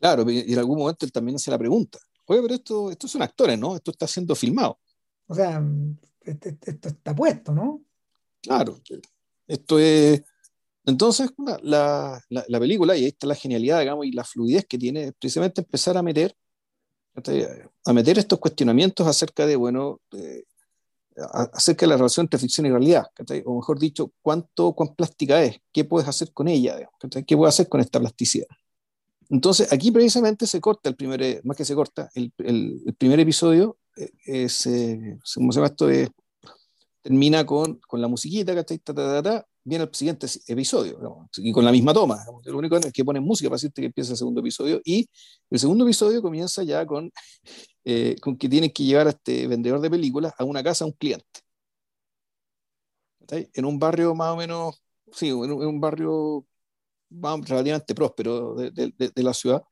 Claro, 0.00 0.28
y 0.28 0.52
en 0.52 0.58
algún 0.58 0.78
momento 0.78 1.06
él 1.06 1.12
también 1.12 1.36
hace 1.36 1.50
la 1.50 1.58
pregunta, 1.58 1.98
oye, 2.26 2.42
pero 2.42 2.54
esto, 2.54 2.90
estos 2.90 3.10
son 3.10 3.22
actores, 3.22 3.58
¿no? 3.58 3.76
Esto 3.76 3.92
está 3.92 4.06
siendo 4.08 4.34
filmado. 4.34 4.78
O 5.28 5.34
sea, 5.34 5.62
esto 6.24 6.88
está 6.88 7.14
puesto, 7.14 7.52
¿no? 7.52 7.82
Claro, 8.40 8.80
esto 9.46 9.78
es... 9.78 10.22
Entonces, 10.84 11.30
la, 11.62 12.20
la, 12.30 12.44
la, 12.48 12.60
película, 12.60 12.96
y 12.96 13.02
ahí 13.04 13.08
está 13.08 13.26
la 13.26 13.34
genialidad, 13.34 13.80
digamos, 13.80 14.06
y 14.06 14.12
la 14.12 14.24
fluidez 14.24 14.64
que 14.66 14.78
tiene, 14.78 15.12
precisamente 15.12 15.60
empezar 15.60 15.98
a 15.98 16.02
meter, 16.02 16.34
a 17.84 17.92
meter 17.92 18.18
estos 18.18 18.38
cuestionamientos 18.38 19.06
acerca 19.06 19.44
de, 19.44 19.56
bueno, 19.56 20.00
acerca 21.32 21.86
de 21.86 21.90
la 21.90 21.96
relación 21.96 22.24
entre 22.24 22.38
ficción 22.38 22.66
y 22.66 22.70
realidad, 22.70 23.06
o 23.44 23.56
mejor 23.56 23.78
dicho, 23.78 24.12
cuánto, 24.22 24.72
cuán 24.72 24.94
plástica 24.94 25.42
es, 25.42 25.60
qué 25.72 25.84
puedes 25.84 26.08
hacer 26.08 26.32
con 26.32 26.48
ella, 26.48 26.88
qué 27.26 27.36
puedes 27.36 27.54
hacer 27.54 27.68
con 27.68 27.80
esta 27.80 27.98
plasticidad. 27.98 28.46
Entonces, 29.30 29.72
aquí 29.72 29.90
precisamente 29.90 30.46
se 30.46 30.60
corta 30.60 30.88
el 30.88 30.96
primer, 30.96 31.40
más 31.44 31.56
que 31.56 31.64
se 31.64 31.74
corta, 31.74 32.08
el, 32.14 32.32
el, 32.38 32.94
primer 32.96 33.20
episodio, 33.20 33.76
eh, 33.96 34.10
es, 34.24 34.66
eh, 34.66 35.18
¿cómo 35.34 35.52
se 35.52 35.58
llama 35.58 35.66
esto? 35.68 35.88
termina 37.02 37.46
con, 37.46 37.80
con 37.86 38.00
la 38.00 38.08
musiquita, 38.08 38.54
¿cachai? 38.54 38.80
Viene 39.68 39.84
el 39.84 39.94
siguiente 39.94 40.26
episodio, 40.46 41.28
y 41.36 41.52
con 41.52 41.64
la 41.64 41.72
misma 41.72 41.92
toma. 41.92 42.24
Lo 42.44 42.58
único 42.58 42.76
es 42.76 42.92
que 42.92 43.04
ponen 43.04 43.22
música 43.22 43.50
para 43.50 43.60
que 43.60 43.84
empieza 43.84 44.12
el 44.12 44.16
segundo 44.16 44.40
episodio, 44.40 44.80
y 44.84 45.08
el 45.50 45.58
segundo 45.58 45.84
episodio 45.84 46.22
comienza 46.22 46.62
ya 46.62 46.86
con, 46.86 47.10
eh, 47.84 48.16
con 48.20 48.36
que 48.36 48.48
tienen 48.48 48.70
que 48.70 48.84
llevar 48.84 49.06
a 49.06 49.10
este 49.10 49.46
vendedor 49.46 49.80
de 49.80 49.90
películas 49.90 50.32
a 50.38 50.44
una 50.44 50.62
casa 50.62 50.84
a 50.84 50.88
un 50.88 50.92
cliente. 50.94 51.40
En 53.30 53.64
un 53.66 53.78
barrio 53.78 54.14
más 54.14 54.32
o 54.32 54.36
menos, 54.36 54.82
sí, 55.12 55.28
en 55.28 55.52
un, 55.52 55.80
barrio 55.80 56.46
relativamente 57.10 57.94
próspero 57.94 58.54
de, 58.54 58.70
de, 58.70 58.92
de, 59.14 59.22
la 59.22 59.34
ciudad, 59.34 59.62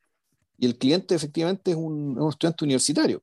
y 0.58 0.66
el 0.66 0.76
cliente 0.76 1.14
efectivamente 1.14 1.70
es 1.70 1.76
un, 1.76 2.18
un 2.20 2.28
estudiante 2.28 2.64
universitario. 2.64 3.22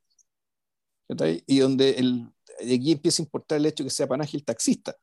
Y 1.46 1.58
donde 1.58 1.90
el, 1.90 2.28
de 2.60 2.74
aquí 2.74 2.92
empieza 2.92 3.22
a 3.22 3.24
importar 3.24 3.58
el 3.58 3.66
hecho 3.66 3.84
que 3.84 3.90
sea 3.90 4.06
Panaje 4.06 4.36
el 4.36 4.44
taxista. 4.44 4.96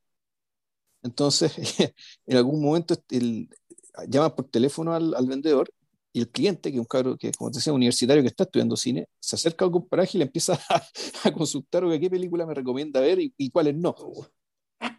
Entonces, 1.03 1.53
en 2.25 2.37
algún 2.37 2.61
momento 2.61 2.95
el, 3.09 3.49
llama 4.07 4.35
por 4.35 4.49
teléfono 4.49 4.93
al, 4.93 5.13
al, 5.15 5.25
vendedor 5.27 5.71
y 6.13 6.19
el 6.19 6.29
cliente, 6.29 6.71
que 6.71 6.77
es 6.77 6.79
un 6.79 6.85
cabro 6.85 7.17
que, 7.17 7.31
como 7.31 7.51
te 7.51 7.57
decía, 7.57 7.73
universitario 7.73 8.21
que 8.21 8.27
está 8.27 8.43
estudiando 8.43 8.75
cine, 8.75 9.07
se 9.19 9.35
acerca 9.35 9.65
al 9.65 9.71
Panaje 9.87 10.17
y 10.17 10.19
le 10.19 10.25
empieza 10.25 10.53
a, 10.69 10.83
a 11.23 11.31
consultar 11.31 11.83
qué 11.99 12.09
película 12.09 12.45
me 12.45 12.53
recomienda 12.53 12.99
ver 12.99 13.19
y, 13.19 13.33
y 13.37 13.49
cuáles 13.49 13.75
no. 13.75 13.95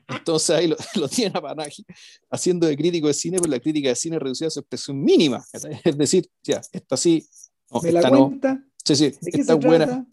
Entonces 0.09 0.51
ahí 0.51 0.69
lo, 0.69 0.77
lo 0.95 1.09
tiene 1.09 1.37
a 1.37 1.41
Panaji 1.41 1.85
haciendo 2.31 2.67
de 2.67 2.77
crítico 2.77 3.09
de 3.09 3.15
cine, 3.15 3.39
pero 3.39 3.51
la 3.51 3.61
crítica 3.61 3.89
de 3.89 3.97
cine 3.97 4.19
reducida 4.19 4.49
a 4.49 4.51
su 4.51 4.61
expresión 4.61 5.03
mínima. 5.03 5.45
Es 5.85 5.97
decir, 5.97 6.29
ya, 6.43 6.61
esta 6.73 6.97
sí, 6.97 7.27
no, 7.71 7.81
¿Me 7.81 7.89
esta 7.89 8.11
la 8.11 8.19
cuenta? 8.19 8.55
no. 8.55 8.65
Sí, 8.85 8.97
sí, 8.97 9.13
esta 9.23 9.55
buena. 9.55 10.07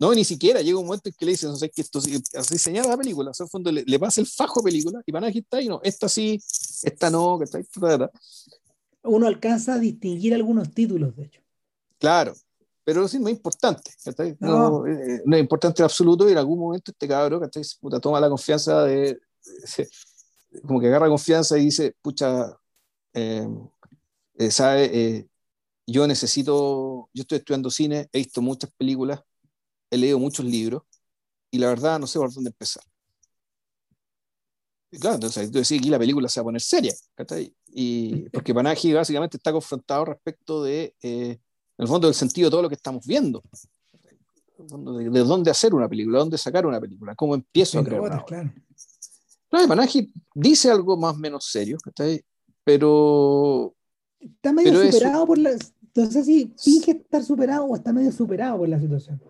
No, 0.00 0.14
ni 0.14 0.24
siquiera 0.24 0.62
llega 0.62 0.78
un 0.78 0.86
momento 0.86 1.10
en 1.10 1.14
que 1.16 1.26
le 1.26 1.32
dicen, 1.32 1.50
no 1.50 1.56
sé, 1.56 1.68
que 1.68 1.82
esto 1.82 1.98
así 1.98 2.58
señala 2.58 2.88
la 2.88 2.96
película, 2.96 3.32
o 3.32 3.34
sea, 3.34 3.44
en 3.44 3.50
fondo 3.50 3.70
le, 3.70 3.84
le, 3.84 3.98
pasa 3.98 4.22
el 4.22 4.26
fajo 4.26 4.60
a 4.60 4.62
película 4.62 5.02
y 5.04 5.12
Panaji 5.12 5.40
está 5.40 5.58
ahí, 5.58 5.68
no, 5.68 5.78
esta 5.84 6.08
sí, 6.08 6.42
esta 6.82 7.10
no, 7.10 7.38
que 7.38 7.44
está 7.44 7.58
ahí, 7.58 7.66
Uno 9.02 9.26
alcanza 9.26 9.74
a 9.74 9.78
distinguir 9.78 10.32
algunos 10.32 10.72
títulos, 10.72 11.14
de 11.16 11.24
hecho. 11.24 11.42
Claro, 11.98 12.34
pero 12.82 13.06
sí, 13.06 13.18
no 13.18 13.28
es 13.28 13.34
importante. 13.34 13.90
No. 14.38 14.86
Eh, 14.86 15.20
no, 15.26 15.36
es 15.36 15.40
importante 15.40 15.82
en 15.82 15.84
absoluto 15.84 16.26
y 16.26 16.32
en 16.32 16.38
algún 16.38 16.58
momento 16.58 16.92
este 16.92 17.06
cabro 17.06 17.38
puta, 17.78 18.00
toma 18.00 18.20
la 18.20 18.30
confianza 18.30 18.84
de, 18.84 19.20
como 20.66 20.80
que 20.80 20.86
agarra 20.86 21.08
confianza 21.08 21.58
y 21.58 21.66
dice, 21.66 21.94
pucha, 22.00 22.58
eh, 23.12 23.46
eh, 24.38 24.50
sabe, 24.50 25.28
yo 25.86 26.06
necesito, 26.06 27.10
yo 27.12 27.20
estoy 27.20 27.36
estudiando 27.36 27.68
cine, 27.68 28.08
he 28.12 28.18
visto 28.18 28.40
muchas 28.40 28.70
películas, 28.78 29.20
he 29.90 29.96
leído 29.96 30.18
muchos 30.18 30.44
libros 30.44 30.82
y 31.50 31.58
la 31.58 31.68
verdad 31.68 31.98
no 31.98 32.06
sé 32.06 32.18
por 32.18 32.32
dónde 32.32 32.50
empezar. 32.50 32.82
Y 34.92 34.98
claro, 34.98 35.16
entonces 35.16 35.50
tú 35.50 35.58
decís, 35.58 35.78
aquí 35.78 35.88
la 35.88 35.98
película 35.98 36.28
se 36.28 36.40
va 36.40 36.42
a 36.42 36.44
poner 36.46 36.60
seria, 36.60 36.92
Y 37.68 38.28
porque 38.30 38.52
Panaji 38.52 38.92
básicamente 38.92 39.36
está 39.36 39.52
confrontado 39.52 40.06
respecto 40.06 40.64
de 40.64 40.94
en 41.02 41.38
el 41.78 41.88
fondo 41.88 42.08
del 42.08 42.14
sentido 42.14 42.48
de 42.48 42.50
todo 42.50 42.62
lo 42.62 42.68
que 42.68 42.74
estamos 42.74 43.06
viendo. 43.06 43.42
De, 44.58 45.08
de, 45.08 45.20
dónde 45.20 45.50
hacer 45.50 45.74
una 45.74 45.88
película, 45.88 46.18
dónde 46.18 46.36
sacar 46.36 46.66
una 46.66 46.78
película, 46.78 47.14
cómo 47.14 47.34
empiezo 47.34 47.78
a 47.78 47.84
crear. 47.84 48.02
Otra, 48.02 48.24
claro. 48.26 48.52
Claro, 49.48 49.66
Panaji 49.66 50.12
dice 50.34 50.70
algo 50.70 50.96
más 50.96 51.14
o 51.14 51.18
menos 51.18 51.44
serio, 51.46 51.78
pero. 52.62 53.74
Está 54.20 54.52
medio 54.52 54.72
pero 54.72 54.92
superado 54.92 55.16
eso, 55.16 55.26
por 55.26 55.38
la. 55.38 55.50
No 55.94 56.10
sé 56.10 56.24
si 56.24 56.54
finge 56.62 56.92
estar 56.92 57.24
superado 57.24 57.64
o 57.64 57.74
está 57.74 57.92
medio 57.92 58.12
superado 58.12 58.58
por 58.58 58.68
la 58.68 58.78
situación. 58.78 59.20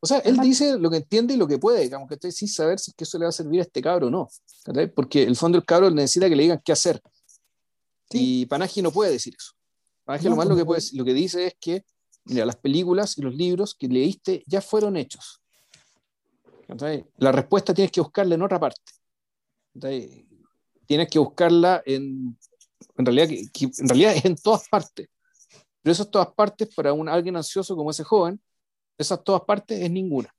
O 0.00 0.06
sea, 0.06 0.18
él 0.18 0.38
dice 0.38 0.78
lo 0.78 0.90
que 0.90 0.98
entiende 0.98 1.34
y 1.34 1.36
lo 1.36 1.48
que 1.48 1.58
puede, 1.58 1.80
digamos, 1.80 2.08
que 2.08 2.30
sin 2.30 2.48
saber 2.48 2.78
si 2.78 2.90
es 2.90 2.94
que 2.96 3.04
eso 3.04 3.18
le 3.18 3.24
va 3.24 3.30
a 3.30 3.32
servir 3.32 3.60
a 3.60 3.62
este 3.64 3.82
cabro 3.82 4.08
o 4.08 4.10
no. 4.10 4.28
Porque 4.94 5.22
el 5.22 5.36
fondo 5.36 5.58
del 5.58 5.64
cabro 5.64 5.90
necesita 5.90 6.28
que 6.28 6.36
le 6.36 6.42
digan 6.44 6.62
qué 6.64 6.72
hacer. 6.72 7.00
Sí. 8.10 8.42
Y 8.42 8.46
Panaji 8.46 8.82
no 8.82 8.92
puede 8.92 9.12
decir 9.12 9.34
eso. 9.36 9.52
Ángel 10.06 10.34
no, 10.34 10.44
lo, 10.44 10.56
que 10.56 10.64
puede, 10.64 10.82
lo 10.92 11.04
que 11.04 11.14
dice 11.14 11.46
es 11.46 11.54
que 11.58 11.84
mira, 12.24 12.44
las 12.44 12.56
películas 12.56 13.16
y 13.16 13.22
los 13.22 13.34
libros 13.34 13.74
que 13.74 13.88
leíste 13.88 14.44
ya 14.46 14.60
fueron 14.60 14.96
hechos. 14.96 15.40
La 17.16 17.32
respuesta 17.32 17.74
tienes 17.74 17.90
que 17.90 18.00
buscarla 18.00 18.34
en 18.34 18.42
otra 18.42 18.60
parte. 18.60 18.80
Tienes 20.86 21.08
que 21.08 21.18
buscarla 21.18 21.82
en, 21.86 22.38
en 22.96 23.06
realidad, 23.06 23.28
que, 23.28 23.48
que 23.52 23.64
en 23.78 23.88
realidad 23.88 24.16
es 24.16 24.24
en 24.24 24.36
todas 24.36 24.68
partes. 24.68 25.08
Pero 25.82 25.92
esas 25.92 26.10
todas 26.10 26.28
partes 26.28 26.74
para 26.74 26.92
un, 26.92 27.08
alguien 27.08 27.36
ansioso 27.36 27.76
como 27.76 27.90
ese 27.90 28.04
joven, 28.04 28.40
esas 28.98 29.22
todas 29.24 29.42
partes 29.42 29.80
es 29.80 29.90
ninguna. 29.90 30.34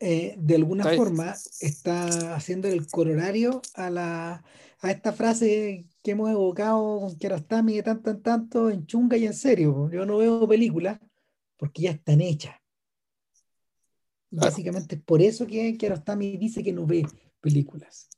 Eh, 0.00 0.34
de 0.36 0.56
alguna 0.56 0.84
forma 0.96 1.34
está 1.60 2.34
haciendo 2.34 2.68
el 2.68 2.86
corolario 2.88 3.62
a, 3.74 3.90
la, 3.90 4.44
a 4.80 4.90
esta 4.90 5.12
frase 5.12 5.86
que 6.02 6.10
hemos 6.10 6.30
evocado 6.30 7.00
con 7.00 7.16
Kiarostami 7.16 7.76
de 7.76 7.82
tanto 7.82 8.10
en 8.10 8.22
tanto 8.22 8.70
en 8.70 8.86
chunga 8.86 9.16
y 9.16 9.26
en 9.26 9.34
serio. 9.34 9.90
Yo 9.90 10.04
no 10.04 10.18
veo 10.18 10.46
películas 10.46 11.00
porque 11.56 11.82
ya 11.82 11.92
están 11.92 12.20
hechas. 12.20 12.56
Básicamente 14.30 14.96
es 14.96 15.02
por 15.02 15.22
eso 15.22 15.46
que 15.46 15.76
Kiarostami 15.76 16.36
dice 16.36 16.62
que 16.62 16.72
no 16.72 16.86
ve 16.86 17.06
películas. 17.40 18.08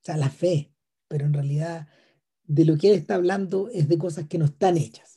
O 0.00 0.04
sea, 0.04 0.16
la 0.16 0.30
fe, 0.30 0.72
pero 1.08 1.26
en 1.26 1.34
realidad 1.34 1.86
de 2.44 2.64
lo 2.64 2.76
que 2.76 2.88
él 2.88 2.96
está 2.96 3.14
hablando 3.14 3.68
es 3.68 3.86
de 3.86 3.98
cosas 3.98 4.26
que 4.26 4.38
no 4.38 4.46
están 4.46 4.76
hechas. 4.76 5.11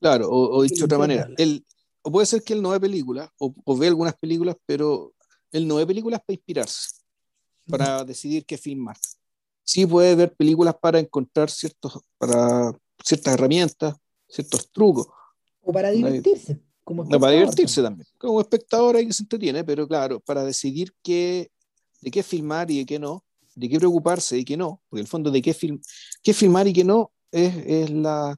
Claro, 0.00 0.28
o, 0.28 0.58
o 0.58 0.62
dicho 0.62 0.76
de 0.76 0.84
otra 0.84 0.98
manera, 0.98 1.28
él, 1.36 1.64
o 2.02 2.12
puede 2.12 2.26
ser 2.26 2.42
que 2.42 2.52
él 2.52 2.62
no 2.62 2.70
ve 2.70 2.80
películas, 2.80 3.28
o, 3.38 3.52
o, 3.64 3.76
ve 3.76 3.88
algunas 3.88 4.16
películas, 4.16 4.56
pero 4.64 5.12
él 5.52 5.66
no 5.66 5.76
ve 5.76 5.86
películas 5.86 6.20
para 6.20 6.34
inspirarse, 6.34 6.90
para 7.66 8.04
decidir 8.04 8.44
qué 8.46 8.56
filmar 8.56 8.96
sí 9.68 9.84
puede 9.84 10.14
ver 10.14 10.34
películas 10.34 10.74
para 10.80 10.98
encontrar 10.98 11.50
ciertos, 11.50 12.00
para 12.16 12.72
ciertas 13.04 13.34
herramientas, 13.34 13.94
ciertos 14.26 14.72
trucos. 14.72 15.08
O 15.60 15.70
para 15.70 15.90
divertirse. 15.90 16.58
Como 16.82 17.04
no, 17.04 17.20
para 17.20 17.32
divertirse 17.32 17.82
también. 17.82 18.08
Como 18.16 18.40
espectador 18.40 18.96
hay 18.96 19.06
que 19.06 19.12
se 19.12 19.24
entretiene, 19.24 19.62
pero 19.64 19.86
claro, 19.86 20.20
para 20.20 20.42
decidir 20.42 20.94
qué, 21.02 21.50
de 22.00 22.10
qué 22.10 22.22
filmar 22.22 22.70
y 22.70 22.78
de 22.78 22.86
qué 22.86 22.98
no, 22.98 23.22
de 23.54 23.68
qué 23.68 23.78
preocuparse 23.78 24.38
y 24.38 24.44
qué 24.46 24.56
no, 24.56 24.80
porque 24.88 25.02
el 25.02 25.06
fondo 25.06 25.30
de 25.30 25.42
qué, 25.42 25.52
film, 25.52 25.78
qué 26.22 26.32
filmar 26.32 26.66
y 26.66 26.72
qué 26.72 26.84
no 26.84 27.12
es, 27.30 27.54
es, 27.66 27.90
la, 27.90 28.34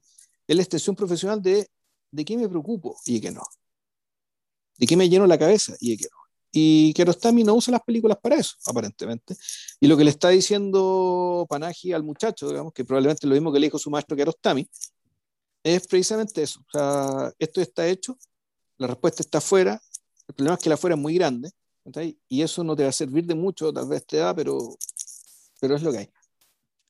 es 0.52 0.56
la 0.56 0.62
extensión 0.62 0.96
profesional 0.96 1.40
de 1.40 1.68
de 2.10 2.24
qué 2.24 2.36
me 2.36 2.48
preocupo 2.48 2.96
y 3.06 3.14
de 3.14 3.20
qué 3.20 3.30
no. 3.30 3.42
De 4.78 4.86
qué 4.86 4.96
me 4.96 5.08
lleno 5.08 5.26
la 5.26 5.38
cabeza 5.38 5.74
y 5.80 5.90
de 5.90 5.96
qué 5.98 6.04
no. 6.10 6.18
Y 6.52 6.92
Kiarostami 6.94 7.44
no 7.44 7.54
usa 7.54 7.70
las 7.72 7.82
películas 7.82 8.18
para 8.20 8.36
eso, 8.36 8.56
aparentemente. 8.66 9.36
Y 9.78 9.86
lo 9.86 9.96
que 9.96 10.02
le 10.02 10.10
está 10.10 10.30
diciendo 10.30 11.46
Panaji 11.48 11.92
al 11.92 12.02
muchacho, 12.02 12.48
digamos, 12.48 12.72
que 12.72 12.84
probablemente 12.84 13.24
es 13.24 13.28
lo 13.28 13.34
mismo 13.34 13.52
que 13.52 13.60
le 13.60 13.66
dijo 13.66 13.78
su 13.78 13.90
maestro 13.90 14.16
Kiarostami, 14.16 14.68
es 15.62 15.86
precisamente 15.86 16.42
eso. 16.42 16.60
O 16.60 16.70
sea, 16.72 17.32
esto 17.38 17.60
está 17.60 17.86
hecho, 17.86 18.18
la 18.78 18.88
respuesta 18.88 19.22
está 19.22 19.38
afuera, 19.38 19.80
el 20.26 20.34
problema 20.34 20.56
es 20.56 20.62
que 20.62 20.68
la 20.70 20.74
afuera 20.74 20.96
es 20.96 21.00
muy 21.00 21.14
grande, 21.14 21.52
y 22.28 22.42
eso 22.42 22.64
no 22.64 22.74
te 22.74 22.82
va 22.82 22.88
a 22.88 22.92
servir 22.92 23.26
de 23.26 23.34
mucho, 23.34 23.72
tal 23.72 23.88
vez 23.88 24.04
te 24.06 24.16
da, 24.16 24.34
pero, 24.34 24.76
pero 25.60 25.76
es 25.76 25.82
lo 25.82 25.92
que 25.92 25.98
hay. 25.98 26.10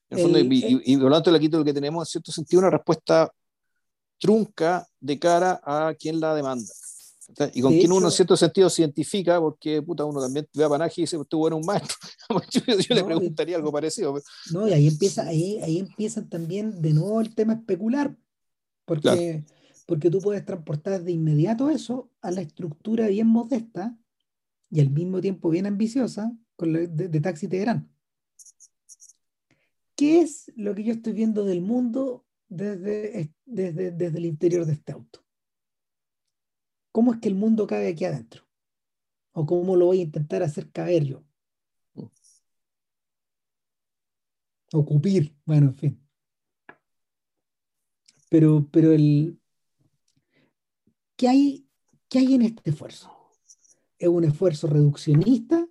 En 0.08 0.18
el 0.18 0.24
fondo, 0.24 0.38
el, 0.38 0.52
y, 0.52 0.58
y, 0.58 0.82
y, 0.94 0.96
por 0.96 1.10
lo 1.10 1.16
tanto, 1.16 1.34
aquí 1.34 1.48
lo 1.48 1.64
que 1.64 1.74
tenemos, 1.74 2.08
en 2.08 2.10
cierto 2.10 2.32
sentido, 2.32 2.60
una 2.60 2.70
respuesta 2.70 3.30
trunca 4.20 4.86
de 5.00 5.18
cara 5.18 5.60
a 5.64 5.94
quien 5.94 6.20
la 6.20 6.34
demanda. 6.34 6.70
Y 7.54 7.62
con 7.62 7.72
de 7.72 7.78
quien 7.78 7.90
hecho, 7.90 7.96
uno 7.96 8.08
en 8.08 8.12
cierto 8.12 8.36
sentido 8.36 8.68
se 8.68 8.82
identifica, 8.82 9.40
porque 9.40 9.80
puta, 9.82 10.04
uno 10.04 10.20
también 10.20 10.46
ve 10.52 10.64
a 10.64 10.68
Panaji 10.68 11.00
y 11.00 11.04
dice, 11.04 11.18
tú 11.28 11.46
eres 11.46 11.58
un 11.58 11.64
maestro. 11.64 11.96
yo, 12.50 12.60
yo 12.66 12.86
no, 12.90 12.94
le 12.96 13.04
preguntaría 13.04 13.56
algo 13.56 13.72
parecido. 13.72 14.20
No, 14.52 14.68
y 14.68 14.72
ahí 14.72 14.88
empieza, 14.88 15.26
ahí, 15.26 15.58
ahí 15.62 15.78
empieza 15.78 16.28
también 16.28 16.82
de 16.82 16.92
nuevo 16.92 17.20
el 17.20 17.34
tema 17.34 17.54
especular, 17.54 18.16
porque, 18.84 19.00
claro. 19.00 19.44
porque 19.86 20.10
tú 20.10 20.18
puedes 20.18 20.44
transportar 20.44 21.02
de 21.02 21.12
inmediato 21.12 21.70
eso 21.70 22.10
a 22.20 22.30
la 22.30 22.40
estructura 22.42 23.06
bien 23.08 23.28
modesta 23.28 23.96
y 24.68 24.80
al 24.80 24.90
mismo 24.90 25.20
tiempo 25.20 25.50
bien 25.50 25.66
ambiciosa 25.66 26.32
con 26.56 26.72
la, 26.72 26.80
de, 26.80 27.08
de 27.08 27.20
Taxi 27.20 27.48
Teherán. 27.48 27.90
¿Qué 29.94 30.20
es 30.20 30.50
lo 30.56 30.74
que 30.74 30.82
yo 30.82 30.92
estoy 30.94 31.12
viendo 31.12 31.44
del 31.44 31.60
mundo 31.60 32.24
desde, 32.50 33.32
desde, 33.46 33.90
desde 33.92 34.18
el 34.18 34.26
interior 34.26 34.66
de 34.66 34.74
este 34.74 34.92
auto? 34.92 35.24
¿cómo 36.92 37.14
es 37.14 37.20
que 37.20 37.28
el 37.28 37.34
mundo 37.34 37.66
cabe 37.66 37.88
aquí 37.88 38.04
adentro? 38.04 38.44
¿O 39.32 39.46
cómo 39.46 39.76
lo 39.76 39.86
voy 39.86 40.00
a 40.00 40.04
intentar 40.04 40.42
hacer 40.42 40.70
caber 40.70 41.04
yo? 41.04 41.24
Ocupir, 44.72 45.34
bueno, 45.44 45.68
en 45.68 45.76
fin. 45.76 46.08
Pero, 48.28 48.68
pero 48.70 48.92
el, 48.92 49.40
¿qué 51.16 51.28
hay, 51.28 51.68
¿qué 52.08 52.20
hay 52.20 52.34
en 52.34 52.42
este 52.42 52.70
esfuerzo? 52.70 53.10
¿Es 53.98 54.08
un 54.08 54.24
esfuerzo 54.24 54.68
reduccionista? 54.68 55.66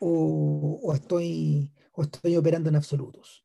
¿O, 0.00 0.80
o, 0.82 0.94
estoy, 0.94 1.72
¿O 1.92 2.02
estoy 2.02 2.36
operando 2.36 2.68
en 2.68 2.76
absolutos? 2.76 3.43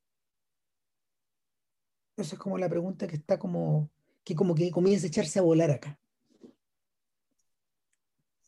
Esa 2.22 2.36
es 2.36 2.40
como 2.40 2.58
la 2.58 2.68
pregunta 2.68 3.06
que 3.06 3.16
está 3.16 3.38
como 3.38 3.90
que 4.24 4.34
como 4.34 4.54
que 4.54 4.70
comienza 4.70 5.06
a 5.06 5.08
echarse 5.08 5.38
a 5.38 5.42
volar 5.42 5.70
acá. 5.70 5.98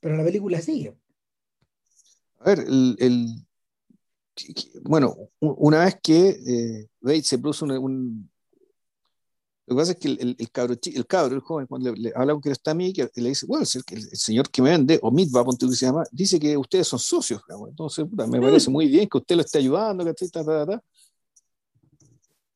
Pero 0.00 0.16
la 0.16 0.24
película 0.24 0.60
sigue. 0.60 0.96
A 2.40 2.44
ver, 2.44 2.60
el, 2.60 2.96
el 2.98 3.46
bueno, 4.82 5.14
una 5.40 5.84
vez 5.84 5.98
que 6.02 6.28
eh, 6.30 6.88
Bates 7.00 7.28
se 7.28 7.38
puso 7.38 7.64
un, 7.64 7.72
un, 7.72 8.30
Lo 9.66 9.76
que 9.76 9.80
pasa 9.80 9.92
es 9.92 9.98
que 9.98 10.08
el, 10.08 10.36
el, 10.38 10.50
cabro, 10.50 10.74
el 10.82 11.06
cabro, 11.06 11.34
el 11.34 11.40
joven, 11.40 11.66
cuando 11.66 11.94
le, 11.94 12.12
habla 12.14 12.32
con 12.32 12.42
que 12.42 12.50
está 12.50 12.72
a 12.72 12.74
mí, 12.74 12.92
que 12.92 13.08
le 13.14 13.28
dice, 13.28 13.46
bueno, 13.46 13.64
el, 13.64 13.96
el, 13.96 14.16
señor 14.16 14.50
que 14.50 14.62
me 14.62 14.70
vende, 14.70 14.98
o 15.02 15.10
Mitva, 15.10 15.44
ponte 15.44 15.66
que 15.66 15.74
se 15.74 15.86
llama, 15.86 16.04
dice 16.10 16.40
que 16.40 16.56
ustedes 16.56 16.88
son 16.88 16.98
socios. 16.98 17.42
Entonces, 17.68 18.04
puta, 18.08 18.26
me 18.26 18.40
parece 18.40 18.70
muy 18.70 18.88
bien 18.88 19.08
que 19.08 19.18
usted 19.18 19.36
lo 19.36 19.42
esté 19.42 19.58
ayudando, 19.58 20.04
que 20.04 20.14
ta, 20.14 20.44
ta, 20.44 20.66
ta, 20.66 20.82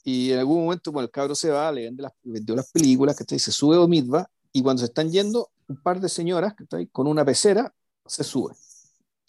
Y 0.08 0.30
en 0.30 0.38
algún 0.38 0.62
momento, 0.62 0.92
bueno, 0.92 1.06
el 1.06 1.10
cabro 1.10 1.34
se 1.34 1.50
va, 1.50 1.72
le 1.72 1.82
vende 1.82 2.04
las, 2.04 2.12
vendió 2.22 2.54
las 2.54 2.70
películas, 2.70 3.16
que 3.16 3.38
se 3.40 3.50
sube 3.50 3.76
o 3.76 3.88
Mitva, 3.88 4.30
y 4.52 4.62
cuando 4.62 4.78
se 4.78 4.86
están 4.86 5.10
yendo, 5.10 5.50
un 5.66 5.82
par 5.82 6.00
de 6.00 6.08
señoras 6.08 6.54
que 6.54 6.62
está 6.62 6.76
ahí, 6.76 6.86
con 6.86 7.08
una 7.08 7.24
pecera 7.24 7.74
se 8.06 8.22
sube 8.22 8.54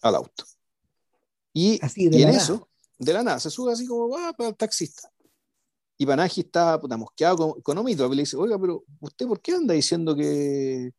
al 0.03 0.13
auto. 0.13 0.43
Y, 1.51 1.83
así 1.83 2.07
y 2.11 2.21
en 2.21 2.29
eso, 2.29 2.69
de 2.99 3.11
la 3.11 3.23
nada, 3.23 3.39
se 3.39 3.49
sube 3.49 3.73
así 3.73 3.87
como, 3.87 4.07
va 4.09 4.33
para 4.33 4.49
el 4.49 4.55
taxista. 4.55 5.09
Y 5.97 6.05
Panaji 6.05 6.41
está 6.41 6.79
puta, 6.79 6.95
mosqueado 6.95 7.37
con, 7.37 7.61
con 7.63 7.77
Omito. 7.79 8.07
Le 8.07 8.21
dice, 8.21 8.37
oiga, 8.37 8.59
pero 8.59 8.83
¿usted 8.99 9.25
por 9.25 9.41
qué 9.41 9.53
anda 9.53 9.73
diciendo 9.73 10.15
que, 10.15 10.91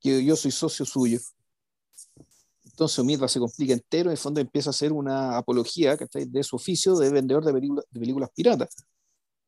que 0.00 0.24
yo 0.24 0.36
soy 0.36 0.52
socio 0.52 0.86
suyo? 0.86 1.20
Entonces 2.64 2.98
Omidva 2.98 3.28
se 3.28 3.38
complica 3.38 3.74
entero, 3.74 4.08
en 4.08 4.12
el 4.12 4.18
fondo 4.18 4.40
empieza 4.40 4.70
a 4.70 4.72
hacer 4.72 4.90
una 4.90 5.36
apología 5.36 5.98
de 5.98 6.42
su 6.42 6.56
oficio 6.56 6.96
de 6.96 7.10
vendedor 7.10 7.44
de, 7.44 7.52
películas, 7.52 7.84
de 7.90 8.00
películas 8.00 8.30
piratas. 8.34 8.74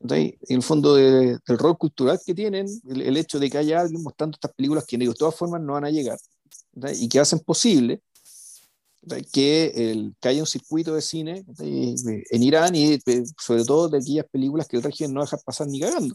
En 0.01 0.37
el 0.49 0.63
fondo 0.63 0.95
del 0.95 1.41
rol 1.47 1.79
cultural 1.79 2.21
que 2.25 2.35
tienen, 2.35 2.67
el, 2.89 3.17
hecho 3.17 3.39
de 3.39 3.49
que 3.49 3.59
haya 3.59 3.81
alguien 3.81 4.03
mostrando 4.03 4.37
estas 4.37 4.53
películas 4.53 4.85
que 4.87 4.99
de 4.99 5.13
todas 5.15 5.35
formas 5.35 5.63
no 5.63 5.73
van 5.73 5.87
a 5.87 5.91
llegar 5.91 6.19
y 6.95 7.09
que 7.09 7.21
hacen 7.21 7.41
posible 7.41 8.03
que, 9.33 9.73
el, 9.75 10.15
que 10.21 10.29
haya 10.29 10.43
un 10.43 10.47
circuito 10.47 10.95
de 10.95 11.03
cine 11.03 11.45
en 11.59 12.43
Irán 12.43 12.75
y 12.75 12.99
sobre 13.39 13.65
todo 13.65 13.89
de 13.89 13.99
aquellas 13.99 14.27
películas 14.31 14.69
que 14.69 14.77
el 14.77 14.83
régimen 14.83 15.15
no 15.15 15.21
deja 15.23 15.37
pasar 15.39 15.69
ni 15.69 15.81
cagando. 15.81 16.15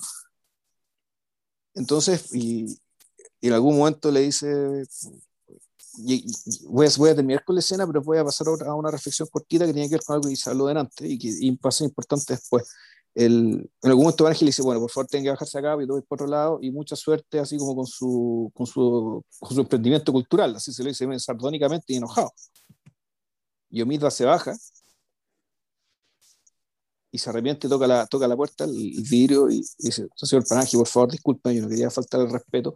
Entonces, 1.76 2.34
y, 2.34 2.78
en 3.42 3.54
algún 3.54 3.78
momento 3.78 4.12
le 4.12 4.22
dice, 4.22 4.84
voy, 6.68 6.88
a, 6.88 6.90
voy, 6.98 7.10
a, 7.10 7.16
terminar 7.16 7.44
con 7.46 7.56
la 7.56 7.62
escena, 7.62 7.88
pero 7.88 8.02
voy 8.02 8.18
a 8.18 8.26
pasar 8.26 8.48
a 8.66 8.74
una 8.74 8.92
reflexión 8.92 9.28
cortita 9.32 9.66
que 9.66 9.74
tiene 9.74 9.88
que 9.88 9.96
ver 9.96 10.04
con 10.04 10.16
algo 10.16 10.30
que 10.30 10.36
se 10.36 10.50
habló 10.50 10.68
delante 10.68 11.08
y 11.08 11.18
que 11.18 11.30
y 11.30 11.52
pasa 11.58 11.84
importante 11.86 12.34
después. 12.34 12.64
El, 13.16 13.70
en 13.82 13.90
algún 13.90 14.04
momento 14.06 14.30
le 14.30 14.36
dice, 14.46 14.62
bueno, 14.62 14.80
por 14.82 14.92
favor, 14.92 15.08
tenga 15.08 15.24
que 15.24 15.30
bajarse 15.32 15.58
acá, 15.58 15.76
y 15.82 15.88
todo 15.88 16.02
por 16.04 16.18
otro 16.18 16.28
lado, 16.28 16.60
y 16.62 16.72
mucha 16.72 16.96
suerte, 16.96 17.40
así 17.40 17.58
como 17.58 17.76
con 17.76 17.86
su, 17.86 18.52
con 18.54 18.66
su, 18.68 19.24
con 19.40 19.56
su 19.56 19.62
emprendimiento 19.62 20.12
cultural, 20.12 20.56
así 20.56 20.72
se 20.72 20.84
lo 20.84 20.90
dice 20.90 21.08
sardónicamente 21.20 21.94
y 21.94 21.98
enojado. 21.98 22.32
Y 23.70 23.82
Omidva 23.82 24.12
se 24.12 24.26
baja 24.26 24.56
y 27.12 27.18
se 27.18 27.30
arrepiente, 27.30 27.68
toca 27.68 27.88
la, 27.88 28.06
toca 28.08 28.28
la 28.28 28.36
puerta, 28.36 28.66
el, 28.66 29.04
vidrio, 29.10 29.50
y, 29.50 29.64
dice, 29.80 30.08
señor 30.16 30.48
Panaji, 30.48 30.78
por 30.78 30.88
favor, 30.88 31.12
disculpe, 31.12 31.54
yo 31.56 31.62
no 31.64 31.70
quería 31.70 31.90
faltar 31.90 32.22
el 32.22 32.32
respeto, 32.32 32.76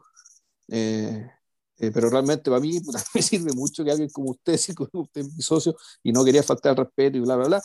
eh, 0.69 1.29
eh, 1.77 1.91
pero 1.91 2.09
realmente 2.09 2.49
para 2.49 2.61
mí 2.61 2.79
me 3.15 3.21
sirve 3.21 3.53
mucho 3.53 3.84
que 3.84 3.91
alguien 3.91 4.09
como 4.09 4.31
usted, 4.31 4.59
como 4.75 5.03
usted 5.03 5.21
es 5.21 5.34
mi 5.36 5.41
socio, 5.41 5.75
y 6.03 6.11
no 6.11 6.23
quería 6.23 6.43
faltar 6.43 6.71
el 6.71 6.86
respeto 6.86 7.17
y 7.17 7.21
bla, 7.21 7.36
bla, 7.36 7.47
bla. 7.47 7.63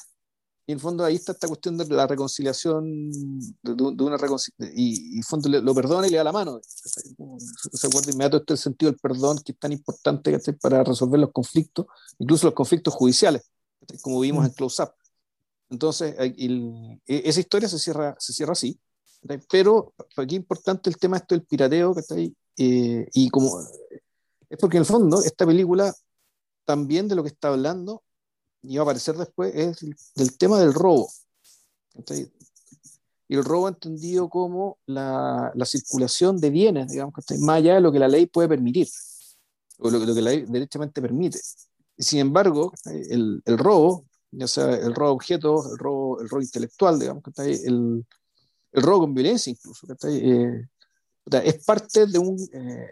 Y 0.69 0.73
en 0.73 0.81
fondo 0.81 1.03
ahí 1.03 1.15
está 1.15 1.33
esta 1.33 1.49
cuestión 1.49 1.79
de 1.79 1.87
la 1.87 2.07
reconciliación, 2.07 3.11
de, 3.11 3.75
de 3.75 4.05
una 4.05 4.19
reconciliación, 4.19 4.79
y, 4.79 5.17
en 5.17 5.23
fondo 5.23 5.49
lo 5.49 5.75
perdona 5.75 6.07
y 6.07 6.11
le 6.11 6.19
da 6.19 6.25
la 6.25 6.33
mano. 6.33 6.61
Se 6.63 7.87
acuerda 7.87 8.13
inmediato 8.13 8.37
este 8.37 8.53
el 8.53 8.59
sentido 8.59 8.93
del 8.93 9.01
perdón, 9.01 9.39
que 9.43 9.53
es 9.53 9.59
tan 9.59 9.73
importante 9.73 10.39
para 10.61 10.85
resolver 10.85 11.21
los 11.21 11.33
conflictos, 11.33 11.87
incluso 12.19 12.49
los 12.49 12.55
conflictos 12.55 12.93
judiciales, 12.93 13.51
como 14.03 14.21
vimos 14.21 14.45
en 14.45 14.53
Close 14.53 14.83
Up. 14.83 14.91
Entonces, 15.71 16.15
el, 16.19 17.01
e, 17.07 17.23
esa 17.25 17.41
historia 17.41 17.67
se 17.67 17.79
cierra, 17.79 18.15
se 18.19 18.35
cierra 18.35 18.53
así, 18.53 18.79
pero 19.51 19.95
aquí 20.19 20.35
es 20.35 20.41
importante 20.41 20.91
el 20.91 20.99
tema 20.99 21.17
esto 21.17 21.35
del 21.35 21.47
pirateo, 21.47 21.95
que 21.95 22.01
está 22.01 22.15
ahí, 22.15 22.37
eh, 22.59 23.09
y 23.15 23.31
como 23.31 23.59
es 24.51 24.59
porque 24.59 24.77
en 24.77 24.83
el 24.83 24.87
fondo 24.87 25.23
esta 25.23 25.47
película 25.47 25.95
también 26.67 27.09
de 27.09 27.15
lo 27.15 27.23
que 27.23 27.31
está 27.31 27.49
hablando 27.49 28.03
y 28.63 28.77
va 28.77 28.83
a 28.83 28.85
aparecer 28.85 29.17
después, 29.17 29.53
es 29.55 29.79
del 30.15 30.37
tema 30.37 30.59
del 30.59 30.75
robo. 30.75 31.11
Y 33.29 33.37
el 33.37 33.45
robo 33.45 33.69
entendido 33.69 34.29
como 34.29 34.79
la, 34.87 35.53
la 35.55 35.65
circulación 35.65 36.39
de 36.41 36.51
bienes, 36.51 36.89
digamos, 36.89 37.15
más 37.41 37.57
allá 37.57 37.75
de 37.75 37.81
lo 37.81 37.93
que 37.93 37.99
la 37.99 38.09
ley 38.09 38.27
puede 38.27 38.49
permitir, 38.49 38.89
o 39.79 39.91
lo, 39.91 39.99
lo 39.99 40.15
que 40.15 40.23
la 40.23 40.31
ley 40.31 40.45
derechamente 40.49 41.03
permite. 41.03 41.39
Sin 41.99 42.21
embargo, 42.21 42.73
el, 42.87 43.43
el, 43.45 43.59
robo, 43.59 44.07
ya 44.31 44.47
sea 44.47 44.75
el 44.75 44.95
robo 44.95 45.09
de 45.09 45.15
objetos, 45.15 45.73
el 45.73 45.79
robo, 45.79 46.21
el 46.21 46.29
robo 46.29 46.43
intelectual, 46.43 46.99
digamos, 46.99 47.23
el, 47.39 48.07
el 48.73 48.83
robo 48.83 49.01
con 49.01 49.15
violencia 49.15 49.51
incluso, 49.51 49.87
eh, 50.05 50.69
es 51.45 51.65
parte 51.65 52.07
de 52.07 52.19
un... 52.19 52.39
Eh, 52.53 52.91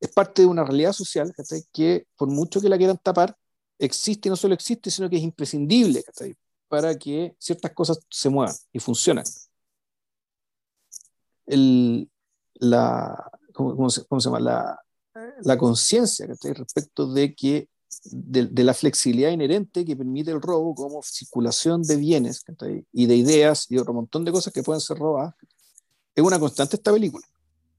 es 0.00 0.12
parte 0.12 0.42
de 0.42 0.46
una 0.46 0.64
realidad 0.64 0.92
social 0.92 1.34
que 1.72 2.06
por 2.16 2.28
mucho 2.28 2.60
que 2.60 2.68
la 2.68 2.78
quieran 2.78 3.00
tapar, 3.02 3.36
existe 3.78 4.28
y 4.28 4.30
no 4.30 4.36
solo 4.36 4.54
existe, 4.54 4.90
sino 4.90 5.08
que 5.08 5.16
es 5.16 5.22
imprescindible 5.22 6.04
para 6.68 6.96
que 6.98 7.34
ciertas 7.38 7.72
cosas 7.72 7.98
se 8.10 8.28
muevan 8.28 8.54
y 8.72 8.78
funcionen. 8.78 9.24
El, 11.46 12.10
la, 12.54 13.30
¿cómo, 13.52 13.88
se, 13.90 14.04
cómo 14.04 14.20
se, 14.20 14.28
llama? 14.28 14.40
La, 14.40 14.78
la 15.42 15.56
conciencia 15.56 16.26
respecto 16.26 17.12
de 17.12 17.34
que 17.34 17.68
de, 18.04 18.46
de, 18.46 18.64
la 18.64 18.74
flexibilidad 18.74 19.30
inherente 19.30 19.84
que 19.84 19.96
permite 19.96 20.30
el 20.30 20.40
robo 20.40 20.74
como 20.74 21.02
circulación 21.02 21.82
de 21.82 21.96
bienes 21.96 22.44
y 22.92 23.06
de 23.06 23.16
ideas 23.16 23.66
y 23.70 23.78
otro 23.78 23.92
montón 23.92 24.24
de 24.24 24.30
cosas 24.30 24.52
que 24.52 24.62
pueden 24.62 24.80
ser 24.80 24.98
robadas 24.98 25.34
es 26.14 26.22
una 26.22 26.38
constante 26.38 26.76
esta 26.76 26.92
película 26.92 27.26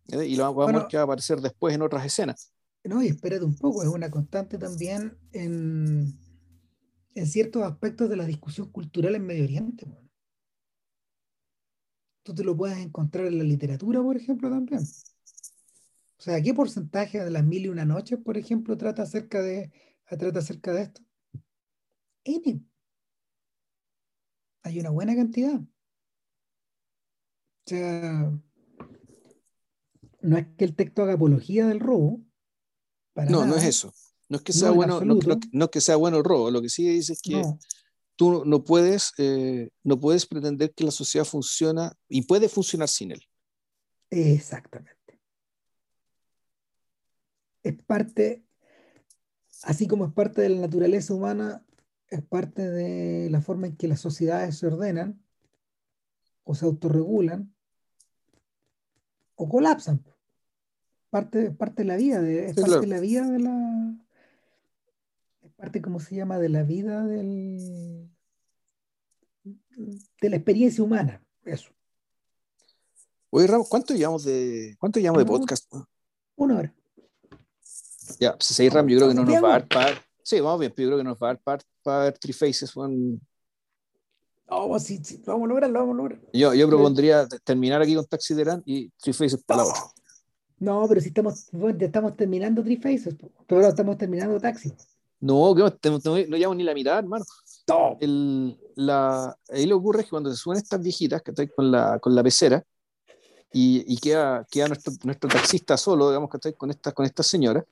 y 0.08 0.36
lo 0.36 0.44
vamos 0.44 0.56
bueno, 0.56 0.80
a 0.80 0.82
ver 0.82 0.88
que 0.90 0.98
va 0.98 1.02
a 1.02 1.06
aparecer 1.06 1.40
después 1.40 1.74
en 1.74 1.84
otras 1.84 2.06
escenas 2.06 2.52
no, 2.84 3.04
y 3.04 3.08
espérate 3.08 3.44
un 3.44 3.56
poco, 3.56 3.84
es 3.84 3.90
una 3.90 4.10
constante 4.10 4.58
también 4.58 5.18
en, 5.32 6.18
en 7.14 7.28
ciertos 7.28 7.64
aspectos 7.64 8.10
de 8.10 8.16
la 8.16 8.26
discusión 8.26 8.72
cultural 8.72 9.16
en 9.16 9.26
Medio 9.26 9.44
Oriente. 9.44 9.88
Tú 12.24 12.34
te 12.34 12.44
lo 12.44 12.56
puedes 12.56 12.78
encontrar 12.78 13.28
en 13.28 13.38
la 13.38 13.44
literatura, 13.44 14.02
por 14.02 14.16
ejemplo, 14.16 14.50
también. 14.50 14.82
O 14.82 16.22
sea, 16.22 16.42
¿qué 16.42 16.54
porcentaje 16.54 17.24
de 17.24 17.32
las 17.32 17.46
mil 17.46 17.66
y 17.66 17.70
una 17.70 17.86
noches, 17.86 18.20
por 18.20 18.38
ejemplo, 18.38 18.78
trata 18.78 19.04
acerca 19.04 19.42
de, 19.42 19.72
trata 20.08 20.40
acerca 20.40 20.74
de 20.74 20.82
esto? 20.84 21.02
Hay 24.64 24.80
una 24.80 24.90
buena 24.90 25.16
cantidad. 25.16 25.60
O 25.60 25.68
sea, 27.66 28.32
no 30.22 30.38
es 30.38 30.48
que 30.58 30.66
el 30.66 30.76
texto 30.76 31.04
haga 31.04 31.14
apología 31.14 31.68
del 31.68 31.80
robo, 31.80 32.22
no, 33.28 33.46
no 33.46 33.56
es 33.56 33.64
eso. 33.64 33.94
No 34.30 34.38
es 34.38 34.44
que 34.44 34.54
sea, 34.54 34.72
bueno, 34.72 35.02
no, 35.02 35.16
no, 35.52 35.66
es 35.66 35.72
que 35.72 35.82
sea 35.82 35.96
bueno 35.96 36.18
el 36.18 36.24
robo. 36.24 36.52
Lo 36.52 36.62
que 36.62 36.70
sí 36.70 36.88
dice 36.88 37.14
es 37.14 37.22
que 37.22 37.42
tú 38.16 38.46
no 38.46 38.64
puedes, 38.64 39.14
eh, 39.18 39.70
no 39.84 40.00
puedes 40.00 40.28
pretender 40.28 40.74
que 40.74 40.84
la 40.84 40.92
sociedad 40.92 41.26
funciona 41.26 41.94
y 42.08 42.22
puede 42.24 42.48
funcionar 42.48 42.90
sin 42.90 43.12
él. 43.12 43.22
Exactamente. 44.12 45.20
Es 47.64 47.82
parte, 47.84 48.44
así 49.64 49.88
como 49.88 50.06
es 50.06 50.14
parte 50.14 50.42
de 50.42 50.50
la 50.50 50.62
naturaleza 50.62 51.14
humana, 51.14 51.66
es 52.10 52.24
parte 52.24 52.70
de 52.70 53.30
la 53.30 53.42
forma 53.42 53.68
en 53.68 53.78
que 53.78 53.88
las 53.88 54.00
sociedades 54.00 54.58
se 54.58 54.68
ordenan 54.68 55.24
o 56.44 56.54
se 56.56 56.66
autorregulan 56.66 57.54
o 59.36 59.50
colapsan 59.50 60.04
parte, 61.10 61.52
parte 61.52 61.84
de 61.84 61.88
la 61.88 61.96
vida, 61.96 62.22
de, 62.22 62.48
es 62.48 62.56
parte 62.56 62.82
de 62.82 62.88
la 62.88 63.00
vida 63.00 63.28
de 63.28 63.40
la. 63.40 63.96
Es 65.42 65.52
parte, 65.54 65.82
¿cómo 65.82 66.00
se 66.00 66.16
llama? 66.16 66.38
De 66.38 66.50
la 66.50 66.64
vida 66.64 67.06
del. 67.06 68.10
de 70.22 70.30
la 70.30 70.36
experiencia 70.36 70.84
humana. 70.84 71.24
Eso. 71.44 71.70
Oye, 73.32 73.48
Ramos, 73.48 73.70
¿cuánto 73.70 73.94
llevamos 73.94 74.24
de, 74.24 74.76
cuánto 74.80 75.00
llevamos 75.00 75.24
de 75.24 75.28
podcast? 75.28 75.72
Una 76.36 76.58
hora. 76.58 76.74
Ya, 78.20 78.36
pues 78.36 78.46
seis 78.46 78.74
Ram, 78.74 78.88
yo 78.88 78.98
creo 78.98 79.10
que 79.10 79.14
no 79.14 79.24
nos 79.24 79.44
va 79.44 79.50
a 79.50 79.52
dar 79.52 79.68
par. 79.68 80.02
Sí, 80.24 80.40
vamos 80.40 80.60
bien, 80.60 80.74
pero 80.76 80.86
yo 80.86 80.90
creo 80.90 80.98
que 81.00 81.04
nos 81.04 81.18
va 81.18 81.28
a 81.28 81.34
dar 81.34 81.42
par 81.42 81.62
para 81.84 82.12
Three 82.12 82.34
Faces. 82.34 82.76
One... 82.76 83.20
Oh, 84.48 84.80
sí, 84.80 85.00
sí, 85.04 85.22
vamos 85.26 85.46
a 85.46 85.48
lograrlo, 85.50 85.80
vamos 85.80 85.94
a 85.94 85.98
lograr. 85.98 86.22
Yo, 86.34 86.54
yo 86.56 86.68
propondría 86.68 87.28
terminar 87.44 87.82
aquí 87.82 87.96
con 87.96 88.06
Taxi 88.06 88.34
Derán 88.34 88.64
y 88.66 88.90
Three 88.92 89.14
Faces 89.14 89.44
para 89.44 89.64
la 89.64 89.70
otra. 89.70 89.82
No, 90.60 90.86
pero 90.88 91.00
si 91.02 91.08
estamos, 91.08 91.50
ya 91.52 91.86
estamos 91.86 92.16
terminando 92.16 92.62
Three 92.62 92.78
Faces, 92.78 93.16
pero 93.48 93.68
estamos 93.68 93.98
terminando 93.98 94.40
Taxi. 94.40 94.74
No, 95.22 95.54
que 95.56 95.62
no, 95.62 95.70
no, 95.90 96.00
no 96.04 96.38
llevamos 96.38 96.58
ni 96.58 96.64
la 96.64 96.74
mitad, 96.74 97.00
hermano. 97.00 97.26
No. 97.68 97.98
El, 98.00 98.58
la, 98.76 99.38
ahí 99.50 99.66
lo 99.66 99.78
ocurre 99.78 100.04
que 100.04 100.10
cuando 100.10 100.32
se 100.32 100.38
suben 100.38 100.58
estas 100.58 100.82
viejitas 100.82 101.22
que 101.22 101.32
están 101.32 101.48
con 101.48 101.72
la, 101.72 102.00
con 102.00 102.16
la 102.16 102.24
pecera 102.24 102.64
y, 103.52 103.84
y 103.94 103.98
queda, 103.98 104.46
queda 104.50 104.68
nuestro, 104.68 104.94
nuestro 105.04 105.30
taxista 105.30 105.78
solo, 105.78 106.10
digamos, 106.10 106.30
que 106.30 106.38
está 106.38 106.52
con 106.54 106.70
estas 106.70 106.94
con 106.94 107.06
esta 107.06 107.24
señora. 107.24 107.66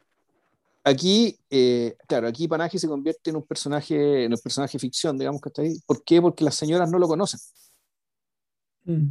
Aquí, 0.84 1.38
eh, 1.50 1.98
claro, 2.08 2.28
aquí 2.28 2.48
Panaje 2.48 2.80
se 2.80 2.88
convierte 2.88 3.30
en 3.30 3.36
un 3.36 3.44
personaje, 3.44 4.24
en 4.24 4.32
un 4.32 4.40
personaje 4.40 4.80
ficción, 4.80 5.18
digamos 5.18 5.42
que 5.42 5.50
está 5.50 5.62
ahí. 5.62 5.78
¿Por 5.86 6.04
qué? 6.04 6.22
Porque 6.22 6.46
las 6.46 6.56
señoras 6.56 6.90
no 6.90 6.98
lo 6.98 7.08
conocen. 7.08 7.40
Mm. 8.86 9.10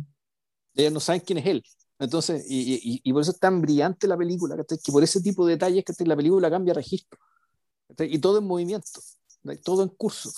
Ellas 0.74 0.93
no 0.93 1.01
saben 1.01 1.20
quién 1.20 1.39
es 1.39 1.47
él. 1.47 1.62
Entonces, 1.98 2.44
y, 2.48 3.01
y, 3.02 3.12
por 3.12 3.23
eso 3.23 3.31
es 3.31 3.39
tan 3.39 3.62
brillante 3.62 4.06
la 4.06 4.16
película, 4.16 4.56
que 4.56 4.93
por 4.93 5.02
ese 5.02 5.20
tipo 5.23 5.47
de 5.47 5.55
detalles 5.55 5.85
que 5.85 6.05
la 6.05 6.16
película 6.16 6.51
cambia 6.51 6.74
registro. 6.74 7.18
Y 7.98 8.18
todo 8.18 8.39
en 8.39 8.44
movimiento, 8.44 9.01
todo 9.64 9.82
en 9.82 9.89
curso. 9.89 10.31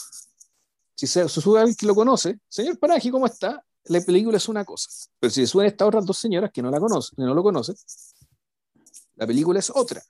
Si 0.95 1.07
se, 1.07 1.29
sube 1.29 1.59
alguien 1.59 1.77
que 1.77 1.87
lo 1.87 1.95
conoce, 1.95 2.39
señor 2.49 2.79
Paraji, 2.79 3.11
¿cómo 3.11 3.27
está? 3.27 3.65
La 3.85 4.01
película 4.01 4.37
es 4.37 4.49
una 4.49 4.65
cosa. 4.65 4.89
Pero 5.19 5.31
si 5.33 5.41
se 5.41 5.47
suben 5.47 5.67
estas 5.67 5.89
otras 5.89 6.07
dos 6.07 6.19
señoras 6.19 6.51
que 6.53 6.63
no 6.63 6.71
la 6.71 6.79
conocen, 6.79 7.17
que 7.17 7.23
no 7.23 7.35
lo 7.35 7.43
conocen, 7.43 7.75
la 9.17 9.27
película 9.27 9.59
es 9.59 9.71
otra. 9.75 10.03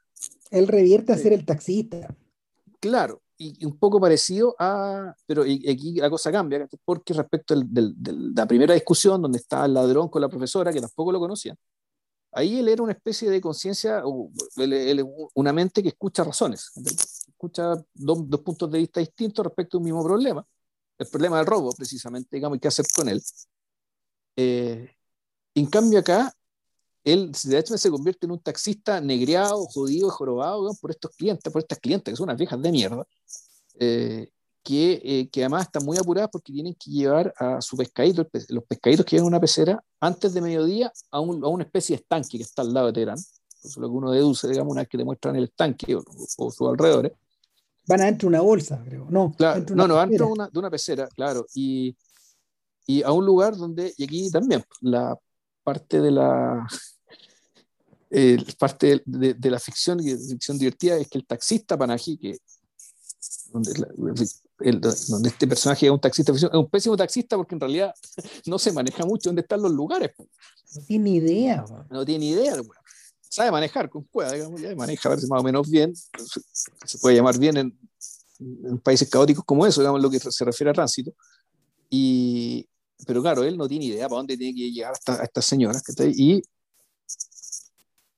Él 0.51 0.66
revierte 0.69 1.12
a 1.12 1.19
ser 1.19 1.33
el 1.33 1.47
taxista. 1.47 2.15
Claro, 2.81 3.23
y, 3.39 3.65
un 3.65 3.78
poco 3.78 4.01
parecido 4.01 4.55
a, 4.59 5.15
pero 5.27 5.43
aquí 5.43 5.94
la 5.94 6.10
cosa 6.10 6.32
cambia, 6.32 6.69
porque 6.85 7.15
respecto 7.15 7.55
de 7.56 7.94
la 8.35 8.47
primera 8.47 8.74
discusión 8.74 9.23
donde 9.23 9.39
estaba 9.39 9.66
el 9.66 9.74
ladrón 9.74 10.09
con 10.09 10.20
la 10.20 10.28
profesora, 10.28 10.73
que 10.73 10.81
tampoco 10.81 11.12
lo 11.12 11.20
conocían, 11.20 11.56
ahí 12.32 12.59
él 12.59 12.69
era 12.69 12.82
una 12.82 12.93
especie 12.93 13.31
de 13.31 13.40
conciencia, 13.40 14.02
una 15.35 15.52
mente 15.52 15.82
que 15.82 15.90
escucha 15.90 16.24
razones, 16.24 16.73
escucha 17.28 17.74
dos, 17.94 18.19
puntos 18.44 18.70
de 18.70 18.78
vista 18.78 19.01
distintos 19.01 19.47
respecto 19.47 19.77
a 19.77 19.78
un 19.78 19.85
mismo 19.85 20.05
problema, 20.05 20.44
el 20.98 21.06
problema 21.06 21.39
del 21.39 21.47
robo, 21.47 21.73
precisamente, 21.73 22.36
digamos, 22.36 22.59
y 22.59 22.60
qué 22.60 22.69
hacer 22.69 22.86
con 22.94 23.09
él. 23.09 23.23
Eh, 24.36 24.90
en 25.55 25.66
cambio 25.66 26.01
acá, 26.01 26.32
él 27.05 27.32
de 27.44 27.59
hecho 27.59 27.78
se 27.78 27.90
convierte 27.90 28.27
en 28.27 28.32
un 28.32 28.40
taxista 28.40 29.01
negreado, 29.01 29.66
jodido, 29.66 30.10
jorobado 30.10 30.74
por 30.81 30.90
estos 30.90 31.12
clientes, 31.12 31.52
por 31.52 31.62
estas 31.62 31.78
clientes 31.78 32.12
que 32.12 32.16
son 32.16 32.24
unas 32.24 32.36
viejas 32.36 32.60
de 32.60 32.73
mierda, 32.73 33.06
eh, 33.79 34.31
que, 34.63 35.01
eh, 35.03 35.29
que, 35.31 35.43
además 35.43 35.67
están 35.67 35.85
muy 35.85 35.97
apuradas 35.97 36.29
porque 36.31 36.53
tienen 36.53 36.75
que 36.75 36.91
llevar 36.91 37.33
a 37.39 37.61
su 37.61 37.77
pescadito, 37.77 38.29
los 38.51 38.65
pescaditos 38.65 39.07
que 39.07 39.17
llevan 39.17 39.29
una 39.29 39.41
pecera, 39.41 39.83
antes 40.01 40.35
de 40.35 40.41
mediodía 40.41 40.93
a, 41.11 41.21
un, 41.21 41.43
a, 41.43 41.49
una 41.49 41.65
especie 41.65 41.97
de 41.97 42.03
estanque 42.03 42.37
que 42.37 42.45
está 42.45 42.63
al 42.63 42.75
lado 42.75 42.89
de 42.89 42.93
Teherán. 42.93 43.17
Eso 43.17 43.69
es 43.69 43.77
lo 43.79 43.89
que 43.89 43.95
uno 43.95 44.11
deduce, 44.11 44.47
digamos, 44.47 44.73
una 44.73 44.83
vez 44.83 44.89
que 44.89 44.99
te 44.99 45.05
muestran 45.05 45.37
el 45.37 45.45
estanque 45.45 45.95
o, 45.95 46.05
o 46.39 46.51
sus 46.51 46.69
alrededores. 46.69 47.13
Van 47.87 48.03
adentro 48.03 48.29
de 48.29 48.37
una 48.37 48.43
bolsa, 48.43 48.83
creo. 48.85 49.07
No, 49.09 49.33
claro, 49.35 49.65
no, 49.75 49.89
no, 49.89 49.99
adentro 49.99 50.33
de 50.37 50.49
de 50.53 50.59
una 50.59 50.71
pecera, 50.71 51.09
claro. 51.09 51.47
Y, 51.55 51.97
y 52.87 53.03
a 53.03 53.11
un 53.13 53.25
lugar 53.25 53.57
donde, 53.57 53.95
y 53.97 54.05
aquí 54.05 54.31
también, 54.31 54.63
la 54.83 55.17
parte 55.63 56.01
de 56.01 56.11
la, 56.11 56.67
eh, 58.11 58.37
parte 58.59 59.03
de, 59.07 59.33
de, 59.35 59.51
la 59.51 59.59
ficción, 59.59 60.01
ficción 60.01 60.59
divertida 60.59 60.97
es 60.99 61.09
que 61.09 61.19
el 61.19 61.27
taxista 61.27 61.79
Panaji, 61.79 62.19
que 62.19 62.39
donde, 63.53 63.73
el, 64.61 64.81
donde, 64.81 65.29
este 65.29 65.47
personaje 65.47 65.87
es 65.87 65.93
un 65.93 66.01
taxista, 66.01 66.33
es 66.33 66.43
un 66.43 66.69
pésimo 66.69 66.97
taxista 66.97 67.37
porque 67.37 67.55
en 67.55 67.61
realidad 67.61 67.95
no 68.47 68.59
se 68.59 68.73
maneja 68.73 69.05
mucho 69.05 69.29
dónde 69.29 69.43
están 69.43 69.62
los 69.62 69.73
lugares. 69.73 70.12
No 70.75 70.83
tiene 70.83 71.11
idea. 71.11 71.65
No 71.91 72.05
tiene 72.05 72.27
idea. 72.27 72.55
Sabe 73.29 73.51
manejar 73.51 73.89
con 73.89 74.05
cueva, 74.05 74.33
digamos, 74.33 74.61
ya 74.61 74.75
maneja 74.75 75.11
más 75.11 75.41
o 75.41 75.43
menos 75.43 75.69
bien, 75.70 75.95
se 75.95 76.99
puede 76.99 77.16
llamar 77.16 77.39
bien 77.39 77.57
en, 77.59 77.79
en 78.41 78.79
países 78.79 79.09
caóticos 79.09 79.45
como 79.45 79.66
eso, 79.66 79.81
digamos, 79.81 80.01
lo 80.01 80.11
que 80.11 80.19
se 80.19 80.45
refiere 80.45 80.70
a 80.70 80.75
tránsito. 80.75 81.12
Y, 81.91 82.69
pero 83.07 83.20
claro, 83.23 83.45
él 83.45 83.57
no 83.57 83.69
tiene 83.69 83.87
idea 83.87 84.09
para 84.09 84.19
dónde 84.19 84.37
tiene 84.37 84.59
que 84.59 84.70
llegar 84.70 84.95
a 85.07 85.25
estas 85.25 85.45
señoras. 85.45 85.83
Y 86.15 86.43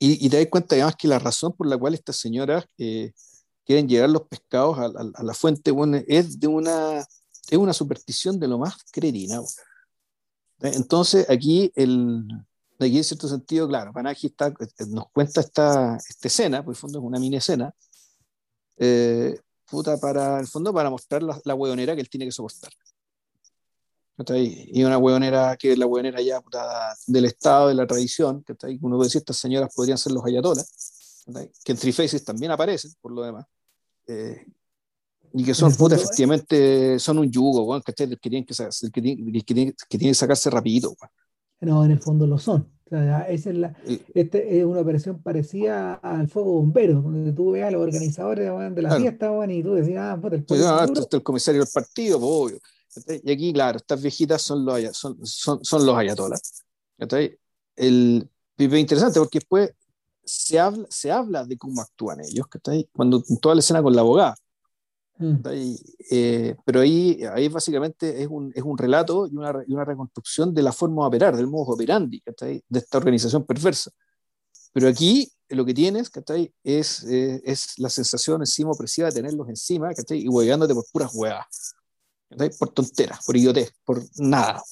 y, 0.03 0.31
te 0.31 0.39
das 0.39 0.47
cuenta 0.49 0.75
además 0.77 0.97
que 0.97 1.07
la 1.07 1.19
razón 1.19 1.53
por 1.53 1.67
la 1.67 1.77
cual 1.77 1.93
estas 1.93 2.17
señoras 2.17 2.65
eh, 2.79 3.13
quieren 3.65 3.89
llevar 3.89 4.11
los 4.11 4.23
pescados 4.23 4.79
a, 4.79 5.23
la 5.23 5.35
fuente 5.35 5.71
bueno, 5.71 6.01
es 6.07 6.39
de 6.39 6.47
una, 6.47 7.01
es 7.01 7.59
una 7.59 7.73
superstición 7.73 8.39
de 8.39 8.49
lo 8.49 8.59
más 8.59 8.77
cretina. 8.91 9.41
Entonces 10.61 11.29
aquí, 11.31 11.73
el, 11.75 12.25
aquí 12.79 12.99
en 12.99 13.05
cierto 13.05 13.29
sentido, 13.29 13.69
claro, 13.69 13.93
Panaji 13.93 14.29
está, 14.29 14.49
eh, 14.49 14.87
nos 14.89 15.11
cuenta 15.11 15.41
esta, 15.41 15.97
esta 15.97 16.29
escena, 16.29 16.65
pues 16.65 16.79
en 16.79 16.81
fondo 16.81 16.99
es 16.99 17.05
una 17.05 17.19
mini 17.19 17.37
escena, 17.37 17.75
eh, 18.79 19.39
puta 19.69 19.99
para, 19.99 20.41
el 20.41 20.47
fondo 20.47 20.73
para 20.73 20.91
mostrar 20.91 21.23
la, 21.23 21.41
la 21.45 21.55
hueonera 21.55 21.95
que 21.95 22.01
él 22.01 22.11
tiene 22.11 22.27
que 22.27 22.33
soportar. 22.33 22.73
Y 24.29 24.85
una 24.85 24.99
hueonera 24.99 25.57
que 25.57 25.73
es 25.73 25.79
la 25.79 25.87
hueonera 25.87 26.21
ya 26.21 26.43
del 27.07 27.25
Estado, 27.25 27.69
de 27.69 27.75
la 27.75 27.87
tradición, 27.87 28.45
que 28.45 28.55
uno 28.83 28.97
puede 28.97 29.09
decir, 29.09 29.21
estas 29.21 29.39
señoras 29.39 29.73
podrían 29.75 29.97
ser 29.97 30.13
los 30.13 30.25
ayatolas, 30.25 30.90
que 31.65 31.73
en 31.73 31.79
Trifaces 31.79 32.25
también 32.25 32.53
aparecen, 32.53 32.93
por 33.01 33.13
lo 33.13 33.23
demás, 33.23 33.47
eh, 34.07 34.45
y 35.33 35.45
que 35.45 35.55
son, 35.55 35.75
puta, 35.75 35.95
efectivamente, 35.95 36.99
son 36.99 37.19
un 37.19 37.31
yugo, 37.31 37.81
que, 37.83 37.93
tienen 37.93 38.45
que, 38.45 38.55
que, 38.93 39.01
tienen, 39.45 39.75
que, 39.89 39.99
que 39.99 40.15
sacarse 40.15 40.51
rapidito. 40.51 40.97
No, 41.61 41.85
en 41.85 41.93
el 41.93 42.01
fondo 42.01 42.27
lo 42.27 42.39
son. 42.39 42.69
es, 43.29 43.47
la, 43.47 43.77
este 44.15 44.59
es 44.59 44.65
una 44.65 44.81
operación 44.81 45.23
parecida 45.23 45.95
al 45.95 46.27
fuego 46.29 46.55
bombero, 46.55 47.03
donde 47.03 47.33
tú 47.33 47.53
veas 47.53 47.69
a 47.69 47.71
los 47.71 47.83
organizadores 47.83 48.51
de 48.75 48.83
la 48.83 48.97
fiesta 48.97 49.31
y 49.49 49.63
tú 49.63 49.75
decías, 49.75 50.03
ah, 50.03 50.19
puta, 50.21 50.37
el, 50.37 50.45
pues, 50.45 51.09
el 51.13 51.23
comisario 51.23 51.61
del 51.61 51.71
partido, 51.73 52.19
pues, 52.19 52.33
obvio. 52.33 52.59
Y 53.23 53.31
aquí, 53.31 53.53
claro, 53.53 53.79
estas 53.79 54.03
viejitas 54.03 54.43
son 54.43 54.65
los, 54.65 54.97
son, 54.97 55.25
son, 55.25 55.65
son 55.65 55.87
los 55.87 55.97
ayatolas. 55.97 56.65
El, 57.77 58.29
es 58.57 58.75
interesante 58.75 59.21
porque 59.21 59.39
después 59.39 59.71
se 60.25 60.59
habla, 60.59 60.87
se 60.91 61.11
habla 61.11 61.45
de 61.45 61.57
cómo 61.57 61.81
actúan 61.81 62.21
ellos, 62.21 62.47
cuando 62.93 63.23
toda 63.41 63.55
la 63.55 63.61
escena 63.61 63.83
con 63.83 63.95
la 63.95 64.03
abogada. 64.03 64.37
Mm. 65.19 65.35
Eh, 66.11 66.57
pero 66.65 66.81
ahí, 66.81 67.23
ahí 67.35 67.49
básicamente 67.49 68.23
es 68.23 68.29
un, 68.29 68.53
es 68.55 68.63
un 68.63 68.79
relato 68.79 69.27
y 69.27 69.37
una, 69.37 69.63
y 69.67 69.75
una, 69.75 69.85
reconstrucción 69.85 70.55
de 70.55 70.63
la 70.63 70.73
forma 70.73 71.03
de 71.03 71.09
operar, 71.09 71.37
del 71.37 71.47
modo 71.47 71.75
operandi 71.75 72.23
de 72.41 72.63
esta 72.79 72.99
organización 72.99 73.45
perversa. 73.45 73.91
Pero 74.73 74.89
aquí 74.89 75.31
lo 75.49 75.65
que 75.67 75.75
tienes 75.75 76.11
es, 76.65 77.05
eh, 77.05 77.43
es 77.45 77.79
la 77.79 77.91
sensación 77.91 78.41
encima 78.41 78.71
opresiva 78.71 79.09
de 79.09 79.15
tenerlos 79.15 79.49
encima 79.49 79.91
y 80.09 80.29
hueveándote 80.29 80.75
por 80.75 80.85
puras 80.91 81.11
huevas 81.13 81.75
por 82.59 82.71
tonteras, 82.71 83.25
por 83.25 83.37
idiotez, 83.37 83.73
por 83.85 84.03
nada. 84.19 84.63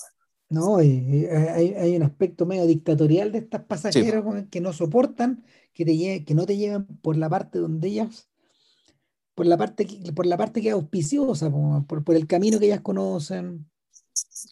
No, 0.51 0.79
hay, 0.79 1.27
hay, 1.27 1.97
un 1.97 2.03
aspecto 2.03 2.47
medio 2.47 2.67
dictatorial 2.67 3.33
de 3.33 3.39
estas 3.39 3.65
pasajeros 3.65 4.25
que 4.51 4.63
no 4.63 4.73
soportan 4.73 5.45
que, 5.75 5.85
te 5.85 6.25
que 6.25 6.35
no 6.35 6.47
te 6.47 6.57
lleven 6.57 6.87
por 6.87 7.17
la 7.17 7.29
parte 7.29 7.59
donde 7.59 7.89
ellas, 7.89 8.31
por 9.35 9.47
la 9.47 9.59
parte, 9.59 9.87
por 10.15 10.25
la 10.25 10.39
parte 10.39 10.63
que 10.63 10.69
es 10.69 10.75
auspiciosa, 10.75 11.51
por, 11.51 12.03
por 12.03 12.17
el 12.17 12.27
camino 12.27 12.59
que 12.59 12.67
ellas 12.67 12.81
conocen. 12.81 13.69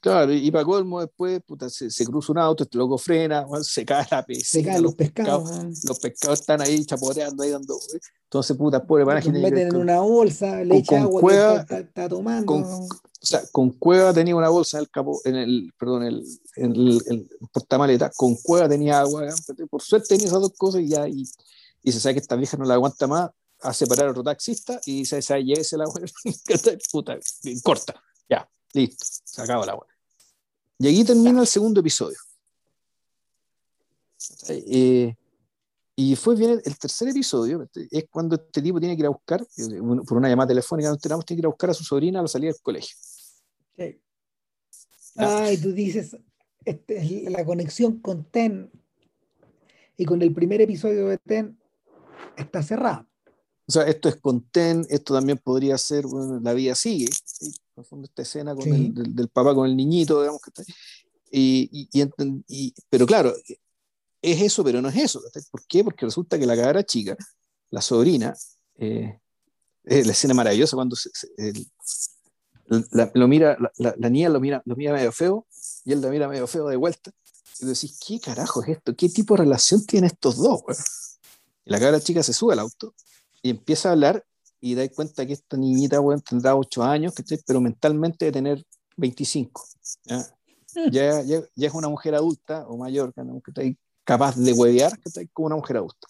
Claro, 0.00 0.32
y 0.32 0.50
para 0.50 0.64
colmo 0.64 1.00
después 1.00 1.40
puta, 1.42 1.68
se, 1.68 1.90
se, 1.90 2.04
cruza 2.04 2.32
un 2.32 2.38
auto, 2.38 2.64
este 2.64 2.78
loco 2.78 2.98
frena, 2.98 3.46
se 3.62 3.84
cae 3.84 4.06
la 4.10 4.24
piscina. 4.24 4.64
Se 4.64 4.70
caen 4.70 4.82
los, 4.82 4.94
pescados. 4.94 5.50
los 5.84 5.98
pescados 5.98 6.40
están 6.40 6.60
ahí 6.60 6.84
chapoteando, 6.84 7.42
ahí 7.42 7.50
dando. 7.50 7.78
Entonces, 8.24 8.56
puta, 8.56 8.84
pobre 8.84 9.04
para 9.04 9.20
Los 9.20 9.32
meten 9.32 9.68
en 9.68 9.76
una 9.76 10.00
bolsa, 10.00 10.64
le 10.64 10.78
echan 10.78 11.02
agua 11.02 11.20
cueva, 11.20 11.64
que 11.64 11.76
está, 11.76 12.08
tomando. 12.08 12.46
Con, 12.46 12.62
o 13.26 13.28
sea, 13.28 13.42
con 13.50 13.70
Cueva 13.70 14.12
tenía 14.12 14.36
una 14.36 14.50
bolsa 14.50 14.78
en 14.78 14.82
el 14.82 14.90
capo, 14.90 15.20
en 15.24 15.34
el, 15.34 15.72
perdón, 15.78 16.04
el, 16.04 16.24
en 16.56 16.72
el, 16.72 17.02
el, 17.06 17.28
portamaleta, 17.52 18.10
con 18.14 18.36
Cueva 18.36 18.68
tenía 18.68 19.00
agua, 19.00 19.26
por 19.68 19.82
suerte 19.82 20.08
tenía 20.08 20.28
esas 20.28 20.40
dos 20.40 20.52
cosas 20.56 20.82
y 20.82 20.88
ya, 20.88 21.08
y, 21.08 21.24
y 21.82 21.92
se 21.92 21.98
sabe 21.98 22.14
que 22.14 22.20
esta 22.20 22.36
vieja 22.36 22.56
no 22.56 22.64
la 22.64 22.74
aguanta 22.74 23.06
más, 23.06 23.30
a 23.62 23.72
separar 23.72 24.08
a 24.08 24.10
otro 24.10 24.22
taxista 24.22 24.80
y 24.86 24.98
dice, 24.98 25.18
esa 25.18 25.38
llévese 25.38 25.76
la 25.76 25.86
puta, 26.92 27.18
corta, 27.62 28.00
ya, 28.28 28.48
listo, 28.76 29.04
se 29.24 29.42
acaba 29.42 29.66
la 29.66 29.72
agua. 29.72 29.86
Y 30.78 30.88
aquí 30.88 31.04
termina 31.04 31.40
el 31.40 31.46
segundo 31.46 31.80
episodio. 31.80 32.18
Eh, 34.48 35.14
y 35.98 36.16
fue 36.16 36.36
bien 36.36 36.60
el, 36.62 36.78
tercer 36.78 37.08
episodio, 37.08 37.66
es 37.90 38.04
cuando 38.10 38.36
este 38.36 38.60
tipo 38.60 38.78
tiene 38.78 38.94
que 38.94 39.00
ir 39.00 39.06
a 39.06 39.10
buscar, 39.10 39.46
por 40.06 40.18
una 40.18 40.28
llamada 40.28 40.48
telefónica, 40.48 40.90
no 40.90 40.96
tiene 40.96 41.24
que 41.24 41.34
ir 41.34 41.46
a 41.46 41.48
buscar 41.48 41.70
a 41.70 41.74
su 41.74 41.84
sobrina 41.84 42.18
a 42.18 42.22
la 42.22 42.28
salida 42.28 42.52
del 42.52 42.60
colegio. 42.60 42.96
Sí. 43.76 44.00
Ah, 45.16 45.50
y 45.50 45.56
tú 45.56 45.72
dices, 45.72 46.16
este, 46.64 47.30
la 47.30 47.44
conexión 47.46 48.00
con 48.00 48.24
TEN 48.24 48.70
y 49.96 50.04
con 50.04 50.20
el 50.20 50.34
primer 50.34 50.60
episodio 50.60 51.08
de 51.08 51.16
TEN 51.16 51.58
está 52.36 52.62
cerrada. 52.62 53.08
O 53.66 53.72
sea, 53.72 53.84
esto 53.84 54.10
es 54.10 54.16
con 54.16 54.42
TEN, 54.42 54.86
esto 54.90 55.14
también 55.14 55.38
podría 55.38 55.78
ser, 55.78 56.06
bueno, 56.06 56.38
la 56.40 56.52
vida 56.52 56.74
sigue, 56.74 57.08
¿sí? 57.38 57.54
esta 58.04 58.22
escena 58.22 58.54
con 58.54 58.72
el, 58.72 59.14
del, 59.14 59.28
papá 59.28 59.54
con 59.54 59.68
el 59.68 59.76
niñito, 59.76 60.20
digamos 60.20 60.40
que 60.40 60.50
está 60.50 60.62
y, 61.30 61.88
y, 61.92 62.10
y, 62.48 62.74
pero 62.88 63.06
claro, 63.06 63.34
es 64.22 64.42
eso, 64.42 64.64
pero 64.64 64.80
no 64.80 64.88
es 64.88 64.96
eso. 64.96 65.20
¿Por 65.50 65.66
qué? 65.66 65.84
Porque 65.84 66.06
resulta 66.06 66.38
que 66.38 66.46
la 66.46 66.56
cara 66.56 66.84
chica, 66.84 67.16
la 67.70 67.82
sobrina, 67.82 68.34
eh, 68.78 69.20
es 69.84 70.06
la 70.06 70.12
escena 70.12 70.34
maravillosa 70.34 70.76
cuando 70.76 70.96
se, 70.96 71.10
la, 72.90 73.10
lo 73.14 73.28
mira, 73.28 73.56
la, 73.78 73.94
la, 73.98 74.08
niña 74.08 74.28
lo 74.28 74.40
mira, 74.40 74.62
lo 74.64 74.74
mira 74.76 74.92
medio 74.92 75.12
feo 75.12 75.46
y 75.84 75.92
él 75.92 76.00
la 76.00 76.08
mira 76.08 76.28
medio 76.28 76.46
feo 76.46 76.68
de 76.68 76.76
vuelta. 76.76 77.12
Y 77.56 77.60
tú 77.60 77.66
decís, 77.66 77.98
¿qué 78.04 78.20
carajo 78.20 78.62
es 78.62 78.70
esto? 78.70 78.94
¿Qué 78.96 79.08
tipo 79.08 79.34
de 79.34 79.44
relación 79.44 79.84
tienen 79.84 80.10
estos 80.10 80.36
dos? 80.36 80.62
Y 81.64 81.70
la 81.70 81.78
cara 81.78 82.00
chica 82.00 82.22
se 82.22 82.32
sube 82.32 82.52
al 82.52 82.60
auto 82.60 82.94
y 83.42 83.50
empieza 83.50 83.88
a 83.88 83.92
hablar 83.92 84.24
y 84.60 84.74
da 84.74 84.88
cuenta 84.88 85.26
que 85.26 85.34
esta 85.34 85.56
niñita 85.56 85.98
bueno, 86.00 86.20
tendrá 86.20 86.56
8 86.56 86.82
años, 86.82 87.14
pero 87.46 87.60
mentalmente 87.60 88.26
de 88.26 88.32
tener 88.32 88.64
25. 88.96 89.64
ya, 90.90 91.22
ya, 91.22 91.42
ya, 91.54 91.68
es 91.68 91.74
una 91.74 91.88
mujer 91.88 92.14
adulta 92.14 92.66
o 92.68 92.76
mayor, 92.76 93.12
que 93.14 93.50
está 93.50 93.62
capaz 94.04 94.36
de 94.36 94.52
huevear 94.52 94.92
como 95.32 95.46
una 95.46 95.56
mujer 95.56 95.78
adulta. 95.78 96.06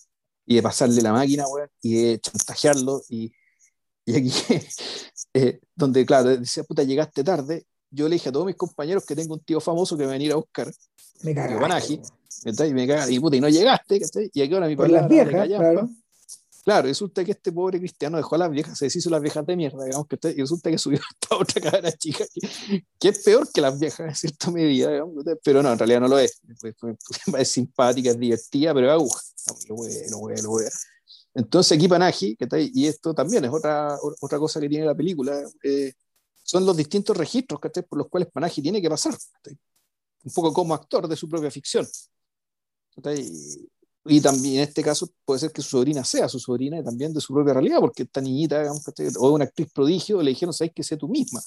Y 0.49 0.57
de 0.57 0.63
pasarle 0.63 1.03
la 1.03 1.13
máquina, 1.13 1.45
y 1.83 1.95
de 1.95 2.21
chantajearlo. 2.21 3.03
Y, 3.09 3.33
y 4.05 4.17
aquí, 4.17 4.31
eh, 5.35 5.61
donde, 5.75 6.07
claro, 6.07 6.37
decía, 6.37 6.63
puta, 6.63 6.85
llegaste 6.85 7.25
tarde. 7.25 7.67
Yo 7.91 8.09
le 8.09 8.15
dije 8.15 8.29
a 8.29 8.33
todos 8.33 8.47
mis 8.47 8.57
compañeros 8.57 9.05
que 9.05 9.17
tengo 9.17 9.35
un 9.35 9.41
tío 9.41 9.61
famoso 9.61 9.97
que 9.97 10.05
va 10.05 10.11
a 10.11 10.13
venir 10.13 10.33
a 10.33 10.37
buscar. 10.37 10.73
Me 11.23 11.35
cagaste. 11.35 12.01
Y, 12.45 12.75
me 12.75 12.87
caga, 12.87 13.11
y, 13.11 13.19
puta, 13.19 13.37
y 13.37 13.41
no 13.41 13.49
llegaste, 13.49 14.01
Y 14.33 14.43
aquí 14.43 14.55
ahora 14.55 14.69
mi 14.69 14.77
Por 14.77 14.91
las 14.91 15.09
viejas, 15.09 15.49
claro. 15.49 15.89
Claro, 16.67 16.89
resulta 16.89 17.25
que 17.25 17.31
este 17.31 17.53
pobre 17.53 17.79
cristiano 17.79 18.17
dejó 18.17 18.35
a 18.35 18.39
las 18.39 18.51
viejas, 18.51 18.77
se 18.77 18.87
deshizo 18.87 19.09
las 19.09 19.23
viejas 19.23 19.47
de 19.47 19.55
mierda, 19.55 19.85
digamos, 19.85 20.09
que 20.09 20.19
y 20.31 20.41
resulta 20.41 20.69
que 20.69 20.79
subió 20.79 20.99
esta 21.23 21.37
otra 21.37 21.63
cara 21.63 21.93
chica, 21.93 22.25
que, 22.99 23.09
es 23.09 23.23
peor 23.23 23.49
que 23.55 23.61
las 23.61 23.79
viejas 23.79 24.01
en 24.01 24.15
cierta 24.17 24.51
medida, 24.51 24.91
digamos, 24.91 25.25
pero 25.45 25.63
no, 25.63 25.71
en 25.71 25.79
realidad 25.79 26.01
no 26.01 26.09
lo 26.09 26.19
es. 26.19 26.41
Es 27.39 27.49
simpática, 27.53 28.11
es 28.11 28.19
divertida, 28.19 28.75
pero 28.75 28.89
es 28.89 28.93
aguja. 28.95 29.21
Lo 29.69 29.77
lo 30.27 30.43
lo 30.43 30.69
Entonces 31.35 31.79
aquí 31.79 31.87
Panaji, 31.87 32.37
y 32.75 32.87
esto 32.89 33.15
también 33.15 33.45
es 33.45 33.53
otra, 33.53 33.97
otra 34.21 34.39
cosa 34.41 34.61
que 34.61 34.69
tiene 34.69 34.87
la 34.87 34.95
película, 34.97 35.41
eh, 35.63 35.93
son 36.43 36.67
los 36.67 36.77
distintos 36.77 37.17
registros 37.17 37.61
por 37.89 37.97
los 37.97 38.09
cuales 38.09 38.29
Panaji 38.33 38.61
tiene 38.61 38.83
que 38.83 38.91
pasar. 38.91 39.17
Un 40.25 40.33
poco 40.33 40.53
como 40.53 40.75
actor 40.75 41.07
de 41.07 41.15
su 41.15 41.29
propia 41.29 41.53
ficción. 41.53 41.87
Y 44.09 44.21
también 44.21 44.57
en 44.57 44.61
este 44.63 44.83
caso 44.83 45.09
puede 45.25 45.41
ser 45.41 45.53
que 45.53 45.63
su 45.63 45.71
sobrina 45.71 46.05
sea 46.05 46.29
su 46.29 46.39
sobrina 46.39 46.79
y 46.79 46.85
también 46.85 47.13
de 47.13 47.21
su 47.21 47.35
propia 47.35 47.55
realidad, 47.55 47.81
porque 47.81 48.05
esta 48.05 48.21
niñita, 48.21 48.61
digamos, 48.61 48.83
o 49.19 49.31
una 49.33 49.45
actriz 49.45 49.71
prodigio, 49.73 50.23
le 50.23 50.31
dijeron, 50.31 50.53
sabes 50.53 50.73
que 50.75 50.83
sé 50.83 50.97
tú 50.97 51.09
misma. 51.09 51.41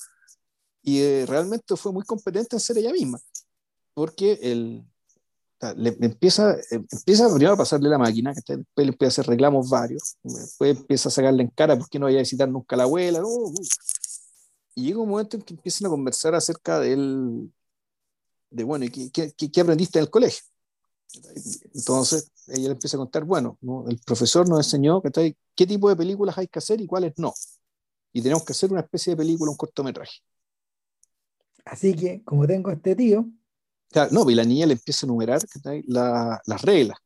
Y 0.82 1.00
eh, 1.00 1.26
realmente 1.28 1.76
fue 1.76 1.92
muy 1.92 2.04
competente 2.04 2.56
en 2.56 2.60
ser 2.60 2.78
ella 2.78 2.92
misma, 2.92 3.20
porque 3.94 4.40
el, 4.42 4.84
le, 5.76 5.98
empieza, 6.02 6.56
empieza 6.72 7.28
primero 7.30 7.54
a 7.54 7.58
pasarle 7.58 7.90
la 7.90 7.98
máquina, 7.98 8.34
que 8.34 8.58
después 8.58 8.86
le 8.86 8.92
empieza 8.92 9.06
a 9.06 9.14
hacer 9.14 9.28
reclamos 9.28 9.70
varios, 9.70 10.18
después 10.24 10.78
empieza 10.78 11.10
a 11.10 11.12
sacarle 11.12 11.44
en 11.44 11.50
cara 11.50 11.78
porque 11.78 12.00
no 12.00 12.06
vaya 12.06 12.20
a 12.20 12.22
visitar 12.22 12.50
nunca 12.50 12.76
a 12.76 12.78
la 12.78 12.84
abuela. 12.84 13.22
Y 14.76 14.84
llega 14.84 15.00
un 15.00 15.10
momento 15.10 15.36
en 15.36 15.44
que 15.44 15.54
empiezan 15.54 15.88
a 15.88 15.90
conversar 15.90 16.34
acerca 16.36 16.80
del, 16.80 17.52
de, 18.50 18.64
bueno, 18.64 18.86
¿y 18.86 18.90
qué, 18.90 19.12
qué, 19.12 19.52
qué 19.52 19.62
aprendiste 19.62 20.00
en 20.00 20.04
el 20.06 20.10
colegio? 20.10 20.44
Entonces 21.74 22.30
ella 22.52 22.68
le 22.68 22.74
empieza 22.74 22.98
a 22.98 23.00
contar, 23.00 23.24
bueno, 23.24 23.58
el 23.88 24.00
profesor 24.06 24.48
nos 24.48 24.60
enseñó 24.60 25.02
qué 25.02 25.68
tipo 25.68 25.90
de 25.90 25.96
películas 25.96 26.38
hay 26.38 26.48
que 26.48 26.60
hacer 26.60 26.82
y 26.82 26.88
cuáles 26.88 27.14
no. 27.18 27.34
Y 28.12 28.22
tenemos 28.22 28.44
que 28.44 28.54
hacer 28.54 28.72
una 28.72 28.82
especie 28.82 29.14
de 29.14 29.18
película, 29.18 29.52
un 29.52 29.58
cortometraje. 29.58 30.20
Así 31.66 31.96
que, 31.96 32.24
como 32.24 32.48
tengo 32.48 32.72
este 32.72 32.96
tío. 32.96 33.26
no, 34.12 34.30
y 34.30 34.36
la 34.36 34.44
niña 34.44 34.66
le 34.66 34.74
empieza 34.74 35.06
a 35.06 35.08
enumerar 35.08 35.42
las 35.86 36.62
reglas. 36.62 36.98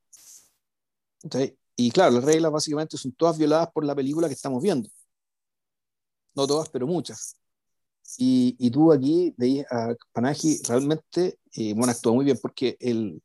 Y 1.76 1.91
claro, 1.91 2.11
las 2.11 2.24
reglas 2.24 2.52
básicamente 2.52 2.98
son 2.98 3.11
todas 3.14 3.38
violadas 3.38 3.70
por 3.74 3.86
la 3.86 3.95
película 3.95 4.28
que 4.28 4.34
estamos 4.34 4.61
viendo. 4.61 4.90
No 6.36 6.48
todas, 6.48 6.70
pero 6.70 6.88
muchas. 6.88 7.36
Y, 8.18 8.56
y 8.60 8.70
tú 8.70 8.91
aquí 8.91 9.34
veías 9.38 9.65
a 9.72 9.95
Panaji 10.11 10.61
realmente, 10.68 11.40
eh, 11.53 11.74
bueno, 11.74 11.91
actúa 11.91 12.14
muy 12.14 12.26
bien 12.26 12.38
porque 12.41 12.78
el, 12.80 13.22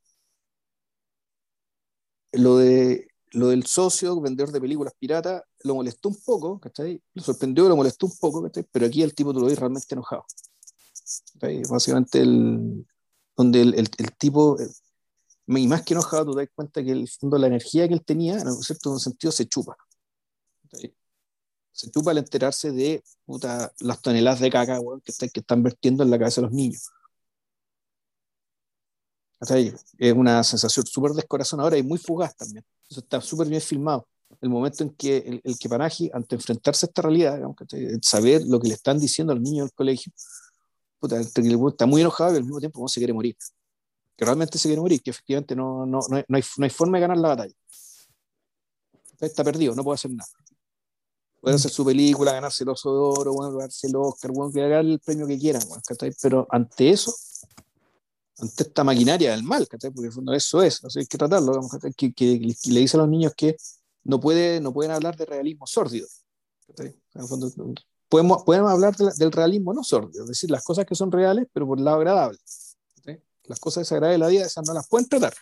lo, 2.31 2.57
de, 2.57 3.07
lo 3.31 3.47
del 3.49 3.65
socio, 3.65 4.19
vendedor 4.21 4.51
de 4.51 4.61
películas 4.61 4.93
pirata, 4.97 5.43
lo 5.63 5.75
molestó 5.75 6.09
un 6.09 6.17
poco, 6.23 6.59
¿cachai? 6.59 7.01
Lo 7.13 7.23
sorprendió, 7.23 7.67
lo 7.67 7.75
molestó 7.75 8.05
un 8.05 8.17
poco, 8.17 8.43
¿cachai? 8.43 8.65
Pero 8.71 8.85
aquí 8.85 9.01
el 9.03 9.13
tipo 9.13 9.33
tú 9.33 9.39
lo 9.39 9.47
ves 9.47 9.59
realmente 9.59 9.87
enojado. 9.91 10.25
Básicamente, 11.69 12.21
el, 12.21 12.85
donde 13.35 13.61
el, 13.61 13.73
el, 13.75 14.17
tipo, 14.17 14.57
y 15.47 15.67
más 15.67 15.83
que 15.83 15.93
enojado, 15.93 16.25
tú 16.25 16.33
te 16.33 16.41
das 16.41 16.49
cuenta 16.53 16.83
que 16.83 16.91
el 16.91 17.07
fondo, 17.09 17.37
la 17.37 17.47
energía 17.47 17.87
que 17.87 17.93
él 17.93 18.03
tenía, 18.03 18.37
en 18.37 18.47
un 18.47 18.61
cierto 18.61 18.97
sentido, 18.99 19.31
se 19.31 19.47
chupa. 19.47 19.77
Se 21.71 21.89
chupa 21.89 22.11
al 22.11 22.17
enterarse 22.17 22.71
de 22.71 23.03
puta, 23.25 23.71
las 23.79 24.01
toneladas 24.01 24.41
de 24.41 24.49
caca 24.49 24.79
que, 25.03 25.29
que 25.29 25.39
están 25.39 25.63
vertiendo 25.63 26.03
en 26.03 26.09
la 26.09 26.19
cabeza 26.19 26.41
de 26.41 26.47
los 26.47 26.53
niños. 26.53 26.89
Es 29.41 30.13
una 30.13 30.43
sensación 30.43 30.85
súper 30.85 31.13
descorazonadora 31.13 31.77
y 31.77 31.83
muy 31.83 31.97
fugaz 31.97 32.35
también. 32.35 32.63
Eso 32.89 32.99
está 32.99 33.21
súper 33.21 33.47
bien 33.47 33.61
filmado. 33.61 34.07
El 34.41 34.49
momento 34.49 34.83
en 34.83 34.91
que 34.91 35.17
el, 35.17 35.41
el 35.43 36.11
ante 36.13 36.35
enfrentarse 36.35 36.85
a 36.85 36.87
esta 36.87 37.01
realidad, 37.01 37.39
saber 38.01 38.43
lo 38.45 38.59
que 38.59 38.67
le 38.67 38.73
están 38.75 38.99
diciendo 38.99 39.33
al 39.33 39.41
niño 39.41 39.63
del 39.63 39.73
colegio, 39.73 40.11
puta, 40.99 41.19
está 41.19 41.85
muy 41.85 42.01
enojado 42.01 42.33
y 42.33 42.37
al 42.37 42.43
mismo 42.43 42.59
tiempo 42.59 42.81
no 42.81 42.87
se 42.87 42.99
quiere 42.99 43.13
morir. 43.13 43.35
Que 44.15 44.25
realmente 44.25 44.57
se 44.57 44.67
quiere 44.67 44.81
morir, 44.81 45.01
que 45.01 45.11
efectivamente 45.11 45.55
no, 45.55 45.85
no, 45.85 45.99
no, 46.09 46.17
hay, 46.17 46.23
no, 46.27 46.65
hay, 46.65 46.69
forma 46.69 46.97
de 46.97 47.01
ganar 47.01 47.17
la 47.17 47.29
batalla. 47.29 47.55
Está 49.19 49.43
perdido, 49.43 49.73
no 49.75 49.83
puede 49.83 49.95
hacer 49.95 50.11
nada. 50.11 50.29
Puede 51.41 51.55
hacer 51.55 51.71
su 51.71 51.85
película, 51.85 52.33
ganarse 52.33 52.63
el 52.63 52.69
oso 52.69 52.93
de 52.93 52.99
oro, 52.99 53.33
bueno, 53.33 53.53
ganarse 53.53 53.87
el 53.87 53.95
Oscar, 53.95 54.31
bueno, 54.31 54.51
haga 54.61 54.81
el 54.81 54.99
premio 54.99 55.25
que 55.25 55.39
quieran, 55.39 55.61
pero 56.21 56.45
ante 56.49 56.89
eso 56.89 57.13
ante 58.41 58.63
esta 58.63 58.83
maquinaria 58.83 59.31
del 59.31 59.43
mal, 59.43 59.67
porque 59.69 60.07
el 60.07 60.11
fondo 60.11 60.33
eso 60.33 60.61
es, 60.61 60.81
hay 60.95 61.05
que 61.05 61.17
tratarlo, 61.17 61.59
que, 61.95 62.13
que, 62.13 62.55
le 62.67 62.79
dice 62.79 62.97
a 62.97 63.01
los 63.01 63.09
niños 63.09 63.33
que 63.35 63.57
no, 64.03 64.19
puede, 64.19 64.61
no 64.61 64.73
pueden 64.73 64.91
hablar 64.91 65.15
de 65.15 65.25
realismo 65.25 65.67
sórdido. 65.67 66.07
podemos, 68.07 68.43
podemos 68.43 68.71
hablar 68.71 68.95
del 68.95 69.31
realismo 69.31 69.73
no 69.73 69.83
sórdido, 69.83 70.23
es 70.23 70.29
decir, 70.29 70.49
las 70.49 70.63
cosas 70.63 70.85
que 70.85 70.95
son 70.95 71.11
reales, 71.11 71.47
pero 71.53 71.67
por 71.67 71.77
el 71.77 71.85
lado 71.85 71.97
agradable. 71.97 72.39
Las 73.43 73.59
cosas 73.59 73.81
desagradables 73.81 74.19
de 74.19 74.25
la 74.25 74.27
vida, 74.27 74.45
esas 74.45 74.65
no 74.67 74.73
las 74.73 74.87
pueden 74.87 75.09
tratar. 75.09 75.33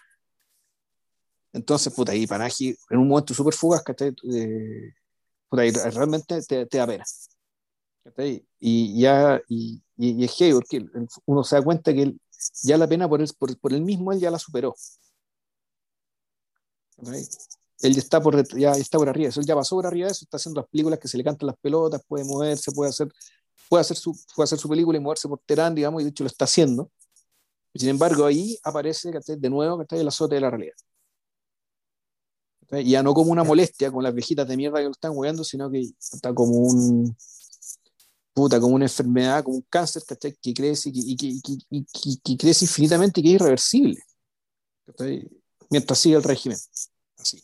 Entonces, 1.51 1.93
puta, 1.93 2.13
ahí 2.13 2.25
Panaji, 2.25 2.77
en 2.89 2.97
un 2.97 3.07
momento 3.07 3.33
súper 3.33 3.53
fugaz, 3.53 3.83
eh, 3.99 4.93
puta, 5.49 5.63
realmente 5.89 6.41
te, 6.43 6.65
te 6.65 6.77
da 6.77 6.87
pena. 6.87 7.03
Y 8.59 9.01
ya, 9.01 9.41
y, 9.49 9.81
y, 9.97 10.23
es 10.23 10.33
que 10.69 10.85
uno 11.25 11.43
se 11.43 11.57
da 11.57 11.61
cuenta 11.61 11.93
que 11.93 12.03
él, 12.03 12.21
ya 12.63 12.77
la 12.77 12.87
pena 12.87 13.07
por 13.07 13.21
él, 13.21 13.29
por, 13.37 13.57
por 13.59 13.73
él 13.73 13.81
mismo, 13.81 14.11
él 14.11 14.19
ya 14.19 14.31
la 14.31 14.39
superó. 14.39 14.75
Él 17.79 17.93
ya 17.93 17.99
está, 17.99 18.21
por, 18.21 18.57
ya 18.57 18.71
está 18.71 18.97
por 18.97 19.09
arriba, 19.09 19.29
eso, 19.29 19.39
él 19.39 19.45
ya 19.45 19.55
pasó 19.55 19.75
por 19.75 19.85
arriba 19.85 20.07
de 20.07 20.13
eso, 20.13 20.25
está 20.25 20.37
haciendo 20.37 20.61
las 20.61 20.69
películas 20.69 20.99
que 20.99 21.07
se 21.07 21.17
le 21.17 21.23
cantan 21.23 21.47
las 21.47 21.57
pelotas, 21.57 22.01
puede 22.07 22.25
moverse, 22.25 22.71
puede 22.71 22.89
hacer, 22.89 23.07
puede 23.69 23.81
hacer, 23.81 23.97
su, 23.97 24.17
puede 24.35 24.45
hacer 24.45 24.57
su 24.57 24.67
película 24.67 24.97
y 24.97 25.01
moverse 25.01 25.27
por 25.27 25.39
Terán, 25.45 25.75
digamos, 25.75 26.01
y 26.01 26.05
de 26.05 26.09
hecho 26.09 26.23
lo 26.23 26.27
está 26.27 26.45
haciendo. 26.45 26.91
Sin 27.75 27.89
embargo, 27.89 28.25
ahí 28.25 28.57
aparece 28.63 29.11
de 29.11 29.49
nuevo 29.49 29.85
el 29.87 30.07
azote 30.07 30.35
de 30.35 30.41
la 30.41 30.49
realidad. 30.49 30.73
Ya 32.83 33.03
no 33.03 33.13
como 33.13 33.31
una 33.31 33.43
molestia 33.43 33.91
con 33.91 34.03
las 34.03 34.13
viejitas 34.13 34.47
de 34.47 34.57
mierda 34.57 34.79
que 34.79 34.85
lo 34.85 34.91
están 34.91 35.11
hueando, 35.15 35.43
sino 35.43 35.69
que 35.69 35.91
está 35.99 36.33
como 36.33 36.57
un, 36.57 37.15
puta, 38.37 38.59
como 38.59 38.75
una 38.75 38.85
enfermedad, 38.85 39.43
como 39.43 39.57
un 39.57 39.65
cáncer, 39.67 40.03
Que 40.39 40.53
crece 40.53 40.91
y 40.93 41.17
que, 41.17 42.37
crece 42.37 42.65
infinitamente 42.65 43.19
y 43.19 43.23
que 43.23 43.29
es 43.29 43.35
irreversible. 43.35 43.99
Mientras 45.71 45.97
sigue 45.97 46.17
el 46.17 46.23
régimen. 46.23 46.57
Así. 47.17 47.41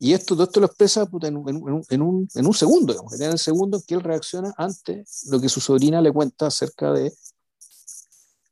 Y 0.00 0.12
esto, 0.12 0.34
todo 0.34 0.44
esto 0.44 0.58
lo 0.58 0.66
expresa 0.66 1.08
en, 1.22 1.36
un, 1.36 1.84
en, 1.88 2.46
un, 2.46 2.54
segundo, 2.54 2.92
digamos, 2.92 3.12
en 3.14 3.30
el 3.30 3.38
segundo 3.38 3.80
que 3.86 3.94
él 3.94 4.02
reacciona 4.02 4.52
ante 4.58 5.04
lo 5.30 5.40
que 5.40 5.48
su 5.48 5.60
sobrina 5.60 6.00
le 6.02 6.12
cuenta 6.12 6.48
acerca 6.48 6.92
de 6.92 7.12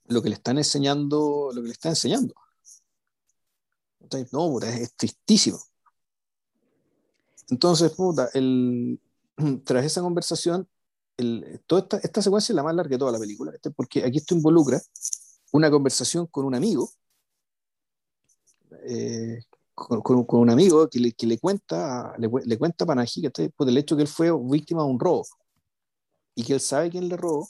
lo 0.07 0.23
que 0.23 0.29
le 0.29 0.37
están 0.37 0.57
enseñando, 0.59 1.51
lo 1.53 1.63
que 1.63 1.67
le 1.67 1.73
está 1.73 1.89
enseñando. 1.89 2.33
No, 4.31 4.61
es 4.61 4.95
tristísimo. 4.95 5.59
Entonces, 7.51 7.91
puta, 7.91 8.31
el, 8.35 9.01
tras 9.65 9.85
esa 9.85 10.01
conversación, 10.01 10.69
toda 11.66 11.82
esta, 11.82 11.98
esta, 11.98 12.23
secuencia 12.23 12.52
es 12.52 12.56
la 12.56 12.62
más 12.62 12.74
larga 12.74 12.90
de 12.90 12.98
toda 12.98 13.12
la 13.12 13.19
película, 13.19 13.52
porque 13.77 14.05
aquí 14.05 14.19
esto 14.19 14.35
involucra 14.35 14.81
una 15.52 15.70
conversación 15.70 16.27
con 16.27 16.44
un 16.44 16.55
amigo, 16.55 16.90
eh, 18.86 19.40
con, 19.74 20.27
un 20.28 20.51
amigo 20.51 20.89
que 20.89 20.98
le, 21.01 21.12
que 21.12 21.27
le 21.27 21.39
cuenta, 21.39 22.15
le, 22.19 22.28
le, 22.44 22.59
cuenta 22.59 22.85
a 22.85 22.86
Panaji 22.86 23.23
que 23.23 23.51
por 23.51 23.69
el 23.69 23.78
hecho 23.78 23.97
que 23.97 24.02
él 24.02 24.09
fue 24.09 24.31
víctima 24.51 24.82
de 24.82 24.89
un 24.89 25.01
robo 25.01 25.27
y 26.35 26.44
que 26.44 26.55
él 26.55 26.61
sabe 26.61 26.90
quién 26.90 27.09
le 27.09 27.16
robó 27.16 27.48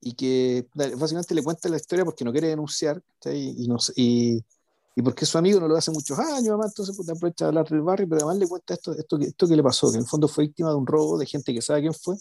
y 0.00 0.14
que 0.14 0.66
básicamente 0.74 1.34
le 1.34 1.44
cuenta 1.44 1.68
la 1.68 1.76
historia 1.76 2.04
porque 2.04 2.24
no 2.24 2.32
quiere 2.32 2.48
denunciar 2.48 3.00
y, 3.24 3.68
no, 3.68 3.76
y, 3.94 4.44
y 4.94 5.02
porque 5.02 5.24
su 5.24 5.38
amigo 5.38 5.58
no 5.58 5.68
lo 5.68 5.76
hace 5.76 5.90
muchos 5.90 6.18
años, 6.18 6.48
además, 6.48 6.66
entonces 6.68 6.94
pues, 6.96 7.08
aprovecha 7.08 7.46
de 7.46 7.48
hablar 7.48 7.68
del 7.68 7.80
barrio, 7.80 8.06
pero 8.08 8.20
además 8.20 8.38
le 8.38 8.46
cuenta 8.46 8.74
esto, 8.74 8.92
esto, 8.92 9.18
que, 9.18 9.26
esto 9.26 9.48
que 9.48 9.56
le 9.56 9.62
pasó, 9.62 9.90
que 9.90 9.96
en 9.96 10.02
el 10.02 10.08
fondo 10.08 10.28
fue 10.28 10.44
víctima 10.44 10.68
de 10.70 10.76
un 10.76 10.86
robo 10.86 11.18
de 11.18 11.26
gente 11.26 11.54
que 11.54 11.62
sabe 11.62 11.80
quién 11.80 11.94
fue, 11.94 12.16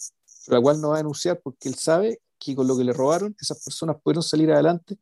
pero 0.45 0.57
la 0.57 0.61
cual 0.61 0.79
no 0.79 0.89
va 0.89 0.95
a 0.95 0.97
denunciar 0.97 1.41
porque 1.43 1.67
él 1.67 1.75
sabe 1.75 2.21
que 2.39 2.55
con 2.55 2.67
lo 2.67 2.77
que 2.77 2.83
le 2.83 2.93
robaron, 2.93 3.35
esas 3.39 3.61
personas 3.63 3.97
pudieron 4.01 4.23
salir 4.23 4.51
adelante 4.51 4.97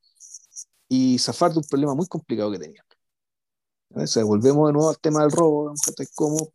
y 0.88 1.20
zafar 1.20 1.52
de 1.52 1.60
un 1.60 1.66
problema 1.66 1.94
muy 1.94 2.08
complicado 2.08 2.52
que 2.52 2.60
tenían. 2.60 2.86
O 3.94 4.06
sea, 4.06 4.24
volvemos 4.24 4.68
de 4.68 4.74
nuevo 4.74 4.90
al 4.90 5.00
tema 5.00 5.22
del 5.22 5.32
robo, 5.32 5.74
como 6.16 6.52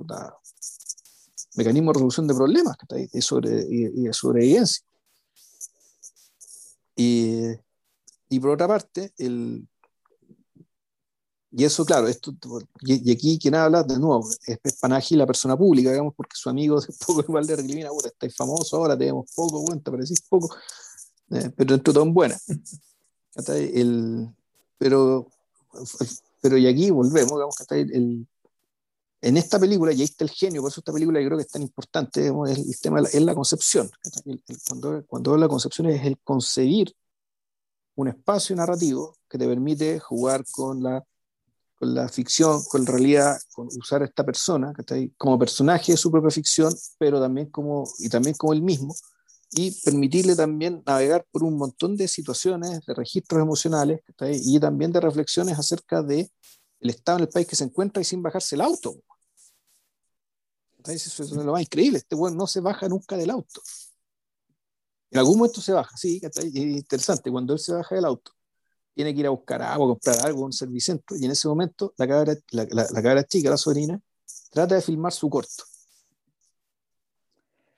mecanismo 1.56 1.90
de 1.90 1.94
resolución 1.94 2.26
de 2.26 2.34
problemas 2.34 2.76
y, 3.12 3.22
sobre, 3.22 3.62
y, 3.68 4.02
y 4.02 4.04
de 4.04 4.12
sobrevivencia. 4.12 4.84
Y, 6.96 7.42
y 8.28 8.40
por 8.40 8.50
otra 8.50 8.68
parte, 8.68 9.12
el, 9.18 9.66
y 11.56 11.64
eso, 11.64 11.84
claro, 11.84 12.08
esto, 12.08 12.34
y, 12.80 13.12
aquí 13.12 13.38
quien 13.38 13.54
habla, 13.54 13.84
de 13.84 13.96
nuevo, 13.96 14.28
es, 14.44 14.58
Panagi 14.80 15.14
la 15.14 15.26
persona 15.26 15.56
pública, 15.56 15.90
digamos, 15.90 16.12
porque 16.16 16.34
su 16.34 16.50
amigo 16.50 16.80
de 16.80 16.88
poco 17.06 17.20
igual 17.20 17.46
le 17.46 17.54
recrimina, 17.54 17.90
puta, 17.90 18.08
estáis 18.08 18.34
famoso 18.34 18.76
ahora, 18.76 18.98
tenemos 18.98 19.30
poco, 19.36 19.60
bueno, 19.60 19.80
te 19.80 19.90
parecís 19.90 20.20
poco, 20.22 20.52
eh, 21.30 21.50
pero 21.56 21.74
dentro 21.74 21.92
todo 21.92 22.02
en 22.02 22.14
buena. 22.14 22.38
El, 23.48 24.28
pero, 24.78 25.26
pero 26.40 26.56
y 26.56 26.68
aquí 26.68 26.90
volvemos, 26.90 27.32
digamos, 27.32 27.56
que 27.56 27.80
el, 27.80 28.28
en 29.20 29.36
esta 29.36 29.58
película, 29.58 29.92
y 29.92 29.96
ahí 29.96 30.04
está 30.04 30.22
el 30.22 30.30
genio, 30.30 30.62
por 30.62 30.70
eso 30.70 30.80
esta 30.80 30.92
película 30.92 31.20
yo 31.20 31.26
creo 31.26 31.38
que 31.38 31.42
es 31.42 31.50
tan 31.50 31.62
importante, 31.62 32.28
es 32.28 32.58
el 32.58 32.80
tema 32.80 33.00
es 33.00 33.20
la 33.20 33.34
concepción. 33.34 33.90
cuando, 34.68 35.04
cuando 35.06 35.36
la 35.36 35.48
concepción 35.48 35.88
es 35.88 36.04
el 36.04 36.16
concebir 36.18 36.94
un 37.96 38.06
espacio 38.06 38.54
narrativo 38.54 39.16
que 39.28 39.36
te 39.36 39.48
permite 39.48 39.98
jugar 39.98 40.44
con 40.52 40.80
la, 40.80 41.04
con 41.84 41.94
la 41.94 42.08
ficción, 42.08 42.64
con 42.64 42.84
la 42.84 42.92
realidad, 42.92 43.38
con 43.52 43.66
usar 43.66 44.00
a 44.00 44.06
esta 44.06 44.24
persona 44.24 44.72
como 45.18 45.38
personaje 45.38 45.92
de 45.92 45.98
su 45.98 46.10
propia 46.10 46.30
ficción, 46.30 46.74
pero 46.98 47.20
también 47.20 47.50
como, 47.50 47.84
y 47.98 48.08
también 48.08 48.34
como 48.36 48.54
el 48.54 48.62
mismo, 48.62 48.94
y 49.50 49.70
permitirle 49.82 50.34
también 50.34 50.82
navegar 50.86 51.26
por 51.30 51.44
un 51.44 51.58
montón 51.58 51.94
de 51.96 52.08
situaciones, 52.08 52.86
de 52.86 52.94
registros 52.94 53.42
emocionales, 53.42 54.00
y 54.32 54.58
también 54.58 54.92
de 54.92 55.00
reflexiones 55.00 55.58
acerca 55.58 56.02
de 56.02 56.30
el 56.80 56.90
estado 56.90 57.18
en 57.18 57.24
el 57.24 57.28
país 57.28 57.46
que 57.46 57.56
se 57.56 57.64
encuentra 57.64 58.00
y 58.00 58.04
sin 58.04 58.22
bajarse 58.22 58.54
el 58.54 58.62
auto. 58.62 58.94
Eso 60.86 61.22
es 61.22 61.30
lo 61.32 61.52
más 61.52 61.62
increíble. 61.62 61.98
Este 61.98 62.14
weón 62.14 62.36
no 62.36 62.46
se 62.46 62.60
baja 62.60 62.88
nunca 62.88 63.16
del 63.16 63.30
auto. 63.30 63.60
En 65.10 65.18
algún 65.18 65.38
momento 65.38 65.60
se 65.60 65.72
baja, 65.72 65.94
sí, 65.96 66.20
es 66.22 66.54
interesante. 66.54 67.30
Cuando 67.30 67.52
él 67.52 67.58
se 67.58 67.72
baja 67.72 67.94
del 67.94 68.06
auto, 68.06 68.32
tiene 68.94 69.12
que 69.12 69.20
ir 69.20 69.26
a 69.26 69.30
buscar 69.30 69.60
agua, 69.62 69.88
comprar 69.88 70.24
algo 70.24 70.44
un 70.44 70.52
servicentro, 70.52 71.16
y 71.16 71.24
en 71.24 71.32
ese 71.32 71.48
momento 71.48 71.92
la 71.96 72.06
cabra, 72.06 72.34
la, 72.50 72.66
la, 72.70 73.24
chica, 73.24 73.50
la 73.50 73.56
sobrina, 73.56 74.00
trata 74.50 74.76
de 74.76 74.80
filmar 74.80 75.12
su 75.12 75.28
corto. 75.28 75.64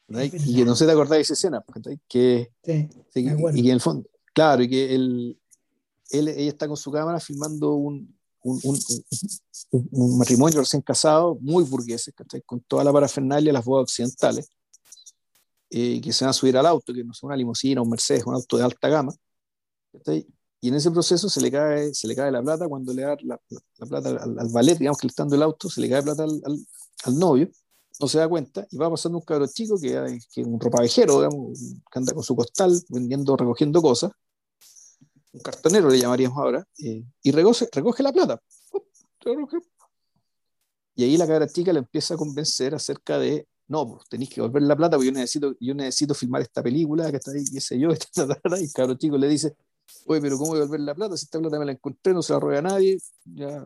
Y 0.09 0.57
que 0.57 0.65
no 0.65 0.77
se 0.77 0.87
te 0.87 0.93
acordás 0.93 1.17
de 1.17 1.23
esa 1.23 1.35
escena, 1.35 1.65
que, 2.09 2.53
sí, 2.63 2.89
y, 3.15 3.61
y 3.61 3.67
en 3.69 3.73
el 3.73 3.81
fondo, 3.81 4.09
claro, 4.33 4.63
y 4.63 4.69
que 4.69 4.95
él, 4.95 5.41
él, 6.11 6.29
ella 6.29 6.51
está 6.51 6.69
con 6.69 6.77
su 6.77 6.93
cámara 6.93 7.19
filmando 7.19 7.73
un, 7.73 8.17
un, 8.43 8.79
un, 9.71 10.19
matrimonio 10.19 10.61
recién 10.61 10.83
casado, 10.83 11.37
muy 11.41 11.65
burgués, 11.65 12.13
con 12.45 12.61
toda 12.61 12.85
la 12.85 12.93
parafernalia, 12.93 13.53
las 13.53 13.65
bodas 13.65 13.85
occidentales, 13.85 14.49
eh, 15.71 16.01
que 16.01 16.13
se 16.13 16.25
van 16.25 16.31
a 16.31 16.33
subir 16.33 16.57
al 16.57 16.67
auto, 16.67 16.95
que 16.95 17.03
no 17.03 17.13
es 17.13 17.23
una 17.23 17.37
limusina, 17.37 17.83
un 17.83 17.91
Mercedes, 17.91 18.25
un 18.25 18.35
auto 18.35 18.57
de 18.57 18.65
alta 18.65 18.89
gama. 18.89 19.13
Y 20.61 20.69
en 20.69 20.75
ese 20.75 20.91
proceso 20.91 21.29
se 21.29 21.41
le 21.41 21.51
cae, 21.51 21.93
se 21.95 22.09
le 22.09 22.17
cae 22.17 22.31
la 22.31 22.43
plata 22.43 22.67
cuando 22.67 22.93
le 22.93 23.03
da 23.03 23.17
la, 23.23 23.41
la, 23.49 23.87
plata 23.87 24.09
al, 24.09 24.39
al, 24.39 24.49
ballet, 24.49 24.79
digamos 24.79 24.99
que 24.99 25.07
le 25.07 25.11
está 25.11 25.23
dando 25.23 25.37
el 25.37 25.43
auto, 25.43 25.69
se 25.69 25.81
le 25.81 25.89
cae 25.89 26.03
plata 26.03 26.25
al, 26.25 26.41
al, 27.05 27.19
novio, 27.19 27.51
no 28.01 28.09
se 28.09 28.19
da 28.19 28.29
cuenta, 28.29 28.67
y 28.71 28.77
va 28.77 28.91
pasando 28.91 29.19
un 29.19 29.25
cabro 29.25 29.47
chico 29.47 29.79
que, 29.79 30.19
que 30.33 30.41
es 30.41 30.47
un 30.47 30.59
ropavejero, 30.59 31.19
digamos, 31.19 31.59
que 31.91 31.99
anda 31.99 32.13
con 32.13 32.23
su 32.23 32.35
costal 32.35 32.73
vendiendo, 32.89 33.37
recogiendo 33.37 33.83
cosas, 33.83 34.13
un 35.33 35.41
cartonero 35.41 35.91
le 35.91 35.99
llamaríamos 35.99 36.39
ahora, 36.39 36.67
eh, 36.79 37.05
y 37.23 37.31
recoge, 37.31 37.69
recoge 37.73 38.03
la 38.03 38.13
plata. 38.13 38.41
Y 40.95 41.05
ahí 41.05 41.17
la 41.17 41.27
cabra 41.27 41.47
chica 41.47 41.73
le 41.73 41.81
empieza 41.81 42.15
a 42.15 42.17
convencer 42.17 42.75
acerca 42.75 43.19
de, 43.19 43.47
no, 43.69 43.87
pues 43.87 44.09
tenéis 44.09 44.31
que 44.31 44.41
volver 44.41 44.63
la 44.63 44.77
plata 44.77 44.97
porque 44.97 45.09
yo 45.09 45.13
necesito, 45.13 45.55
yo 45.61 45.75
necesito 45.75 46.15
filmar 46.15 46.41
esta 46.41 46.63
película, 46.63 47.11
que 47.11 47.19
está 47.19 47.33
ahí, 47.33 47.45
qué 47.45 47.61
sé 47.61 47.79
yo, 47.79 47.91
y 48.61 48.65
el 48.65 48.73
cabro 48.73 48.95
chico 48.95 49.19
le 49.19 49.29
dice, 49.29 49.55
oye, 50.07 50.21
pero 50.21 50.39
¿cómo 50.39 50.51
voy 50.51 50.61
a 50.61 50.65
volver 50.65 50.81
la 50.81 50.95
plata? 50.95 51.17
Si 51.17 51.25
esta 51.25 51.39
plata 51.39 51.59
me 51.59 51.67
la 51.67 51.73
encontré, 51.73 52.13
no 52.13 52.23
se 52.23 52.33
la 52.33 52.41
roba 52.41 52.59
a 52.59 52.63
nadie. 52.63 52.99
Ya. 53.25 53.65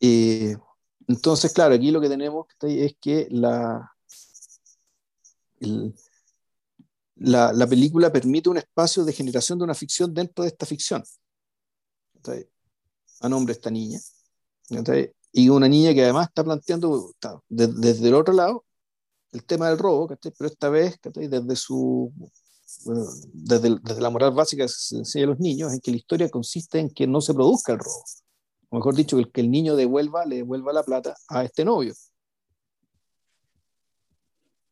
Eh, 0.00 0.56
entonces, 1.06 1.52
claro, 1.52 1.74
aquí 1.74 1.90
lo 1.90 2.00
que 2.00 2.08
tenemos 2.08 2.46
es 2.62 2.96
que 3.00 3.26
la, 3.30 3.90
el, 5.60 5.94
la, 7.16 7.52
la, 7.52 7.66
película 7.66 8.12
permite 8.12 8.48
un 8.48 8.58
espacio 8.58 9.04
de 9.04 9.12
generación 9.12 9.58
de 9.58 9.64
una 9.64 9.74
ficción 9.74 10.12
dentro 10.14 10.44
de 10.44 10.48
esta 10.50 10.66
ficción. 10.66 11.02
A 13.20 13.28
nombre 13.28 13.54
de 13.54 13.58
esta 13.58 13.70
niña. 13.70 13.98
Y 15.32 15.48
una 15.48 15.68
niña 15.68 15.94
que 15.94 16.02
además 16.02 16.28
está 16.28 16.44
planteando 16.44 17.12
desde 17.48 18.08
el 18.08 18.14
otro 18.14 18.34
lado 18.34 18.64
el 19.32 19.44
tema 19.44 19.68
del 19.68 19.78
robo, 19.78 20.08
pero 20.08 20.48
esta 20.48 20.68
vez 20.68 20.98
desde 21.02 21.56
su 21.56 22.12
desde, 23.32 23.78
desde, 23.82 24.00
la 24.00 24.10
moral 24.10 24.32
básica 24.32 24.64
que 24.64 24.68
se 24.68 24.96
enseña 24.96 25.24
a 25.24 25.28
los 25.28 25.40
niños, 25.40 25.72
en 25.72 25.80
que 25.80 25.90
la 25.90 25.96
historia 25.96 26.28
consiste 26.28 26.78
en 26.78 26.90
que 26.90 27.06
no 27.06 27.20
se 27.20 27.34
produzca 27.34 27.72
el 27.72 27.78
robo. 27.78 28.04
O 28.70 28.76
mejor 28.76 28.94
dicho, 28.94 29.16
que 29.16 29.22
el, 29.22 29.32
que 29.32 29.40
el 29.40 29.50
niño 29.50 29.74
devuelva, 29.74 30.26
le 30.26 30.36
devuelva 30.36 30.72
la 30.72 30.82
plata 30.82 31.16
a 31.28 31.44
este 31.44 31.64
novio. 31.64 31.94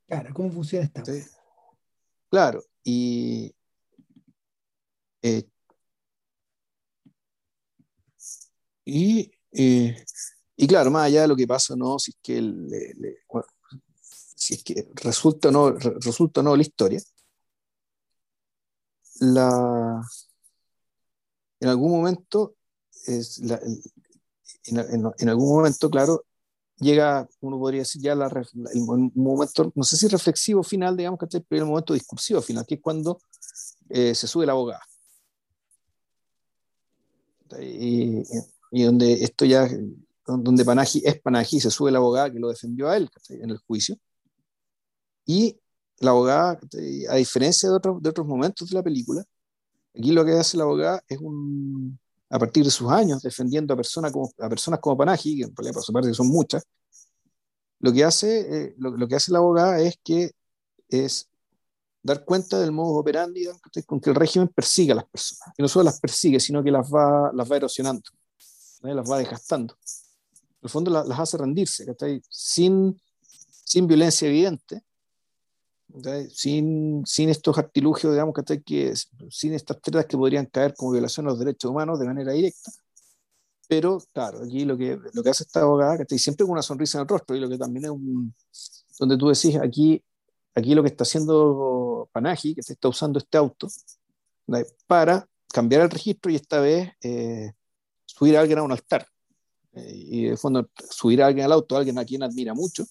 Claro, 0.06 0.34
¿cómo 0.34 0.52
funciona 0.52 0.84
esta? 0.84 1.02
Claro, 2.30 2.62
y, 2.84 3.54
eh, 5.22 5.48
y, 8.84 9.30
eh, 9.52 10.04
y, 10.56 10.66
claro, 10.66 10.90
más 10.90 11.06
allá 11.06 11.22
de 11.22 11.28
lo 11.28 11.36
que 11.36 11.46
pasa, 11.46 11.74
¿no? 11.74 11.98
Si 11.98 12.10
es 12.10 12.18
que, 12.22 12.42
si 14.36 14.54
es 14.54 14.62
que 14.62 14.88
resulta, 14.94 15.50
no, 15.50 15.72
resulta 15.72 16.42
no 16.42 16.54
la 16.54 16.62
historia, 16.62 17.00
la, 19.20 20.02
en 21.60 21.68
algún 21.68 21.90
momento, 21.90 22.54
es 23.06 23.38
la, 23.38 23.60
en, 24.64 25.12
en, 25.18 25.28
algún 25.28 25.48
momento, 25.48 25.90
claro, 25.90 26.24
llega, 26.78 27.28
uno 27.40 27.58
podría 27.58 27.80
decir 27.80 28.02
ya 28.02 28.14
la, 28.14 28.26
el, 28.26 29.10
momento, 29.14 29.72
no 29.74 29.84
sé 29.84 29.96
si 29.96 30.08
reflexivo 30.08 30.62
final, 30.62 30.96
digamos, 30.96 31.18
que 31.18 31.40
pero 31.40 31.64
el 31.64 31.68
momento 31.68 31.94
discursivo 31.94 32.42
final, 32.42 32.66
que 32.66 32.76
es 32.76 32.80
cuando 32.80 33.20
eh, 33.88 34.14
se 34.14 34.26
sube 34.26 34.46
la 34.46 34.52
abogada. 34.52 34.82
Y, 37.60 38.22
y, 38.72 38.82
donde 38.82 39.12
esto 39.12 39.44
ya, 39.44 39.68
donde 40.26 40.64
Panaji 40.64 41.02
es 41.04 41.20
Panaji, 41.20 41.60
se 41.60 41.70
sube 41.70 41.92
la 41.92 41.98
abogada 41.98 42.30
que 42.30 42.40
lo 42.40 42.48
defendió 42.48 42.88
a 42.88 42.96
él 42.96 43.08
en 43.28 43.50
el 43.50 43.58
juicio. 43.58 43.96
Y 45.24 45.56
la 46.00 46.10
abogada, 46.10 46.60
a 47.08 47.16
diferencia 47.16 47.68
de 47.68 47.74
otros, 47.74 48.02
de 48.02 48.10
otros 48.10 48.26
momentos 48.26 48.68
de 48.68 48.74
la 48.74 48.82
película, 48.82 49.24
aquí 49.98 50.12
lo 50.12 50.24
que 50.24 50.32
hace 50.32 50.56
la 50.56 50.64
abogada 50.64 51.02
es 51.08 51.18
un, 51.18 51.98
a 52.30 52.38
partir 52.38 52.64
de 52.64 52.70
sus 52.70 52.90
años 52.90 53.22
defendiendo 53.22 53.74
a 53.74 53.76
personas 53.76 54.12
como, 54.12 54.30
a 54.38 54.48
personas 54.48 54.80
como 54.80 54.96
Panaji, 54.96 55.38
que 55.38 55.42
en 55.44 55.56
realidad 55.56 55.74
por 55.74 55.82
su 55.82 55.92
parte 55.92 56.12
son 56.12 56.28
muchas, 56.28 56.64
lo 57.78 57.92
que 57.92 58.04
hace, 58.04 58.40
eh, 58.40 58.74
lo, 58.78 59.06
que 59.06 59.16
hace 59.16 59.32
la 59.32 59.38
abogada 59.38 59.80
es 59.80 59.98
que 60.02 60.32
es 60.88 61.28
dar 62.02 62.24
cuenta 62.24 62.58
del 62.60 62.72
modo 62.72 62.96
operandi 62.96 63.46
con 63.84 64.00
que 64.00 64.10
el 64.10 64.16
régimen 64.16 64.48
persigue 64.48 64.92
a 64.92 64.96
las 64.96 65.06
personas. 65.06 65.54
Y 65.58 65.62
no 65.62 65.68
solo 65.68 65.84
las 65.84 66.00
persigue, 66.00 66.40
sino 66.40 66.62
que 66.62 66.70
las 66.70 66.90
va, 66.90 67.30
las 67.34 67.50
va 67.50 67.56
erosionando, 67.56 68.08
las 68.82 69.10
va 69.10 69.18
desgastando. 69.18 69.76
En 69.82 70.58
el 70.62 70.70
fondo 70.70 70.90
las, 70.90 71.18
hace 71.18 71.36
rendirse, 71.36 71.84
sin, 72.28 73.00
sin 73.64 73.86
violencia 73.86 74.28
evidente, 74.28 74.82
sin, 76.30 77.04
sin 77.06 77.28
estos 77.28 77.56
artilugios, 77.58 78.12
digamos, 78.12 78.34
que 78.64 78.94
sin 79.30 79.54
estas 79.54 79.80
tretas 79.80 80.06
que 80.06 80.16
podrían 80.16 80.46
caer 80.46 80.74
como 80.74 80.92
violación 80.92 81.26
a 81.26 81.30
los 81.30 81.38
derechos 81.38 81.70
humanos 81.70 81.98
de 81.98 82.06
manera 82.06 82.32
directa. 82.32 82.70
Pero, 83.68 83.98
claro, 84.12 84.42
aquí 84.44 84.64
lo 84.64 84.76
que, 84.76 84.98
lo 85.12 85.22
que 85.22 85.30
hace 85.30 85.42
esta 85.42 85.62
abogada, 85.62 86.04
que 86.04 86.18
siempre 86.18 86.44
con 86.44 86.52
una 86.52 86.62
sonrisa 86.62 86.98
en 86.98 87.02
el 87.02 87.08
rostro, 87.08 87.36
y 87.36 87.40
lo 87.40 87.48
que 87.48 87.58
también 87.58 87.86
es 87.86 87.90
un, 87.90 88.34
donde 88.98 89.16
tú 89.16 89.28
decís, 89.28 89.56
aquí, 89.56 90.02
aquí 90.54 90.74
lo 90.74 90.82
que 90.82 90.88
está 90.88 91.02
haciendo 91.02 92.08
Panaji, 92.12 92.54
que 92.54 92.62
se 92.62 92.74
está 92.74 92.88
usando 92.88 93.18
este 93.18 93.36
auto, 93.36 93.68
para 94.86 95.28
cambiar 95.52 95.82
el 95.82 95.90
registro 95.90 96.30
y 96.30 96.36
esta 96.36 96.60
vez 96.60 96.92
eh, 97.02 97.52
subir 98.04 98.36
a 98.36 98.40
alguien 98.40 98.58
a 98.58 98.62
un 98.62 98.72
altar. 98.72 99.06
Eh, 99.72 99.92
y 99.94 100.24
de 100.26 100.36
fondo, 100.36 100.68
subir 100.90 101.22
a 101.22 101.26
alguien 101.26 101.46
al 101.46 101.52
auto, 101.52 101.74
a 101.74 101.78
alguien 101.78 101.98
a 101.98 102.04
quien 102.04 102.22
admira 102.22 102.54
mucho, 102.54 102.84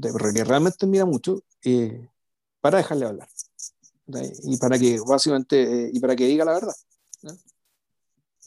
que 0.00 0.44
realmente 0.44 0.84
admira 0.84 1.04
mucho, 1.04 1.42
eh, 1.64 2.08
para 2.60 2.78
dejarle 2.78 3.06
hablar. 3.06 3.28
Y 4.44 4.56
para 4.58 4.78
que, 4.78 5.00
básicamente, 5.06 5.90
y 5.92 6.00
para 6.00 6.14
que 6.14 6.26
diga 6.26 6.44
la 6.44 6.54
verdad 6.54 6.74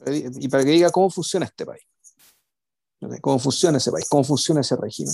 y 0.05 0.47
para 0.49 0.63
que 0.63 0.71
diga 0.71 0.89
cómo 0.91 1.09
funciona 1.09 1.45
este 1.45 1.65
país, 1.65 1.83
cómo 3.21 3.39
funciona 3.39 3.77
ese 3.77 3.91
país, 3.91 4.07
cómo 4.09 4.23
funciona 4.23 4.61
ese 4.61 4.75
régimen 4.75 5.13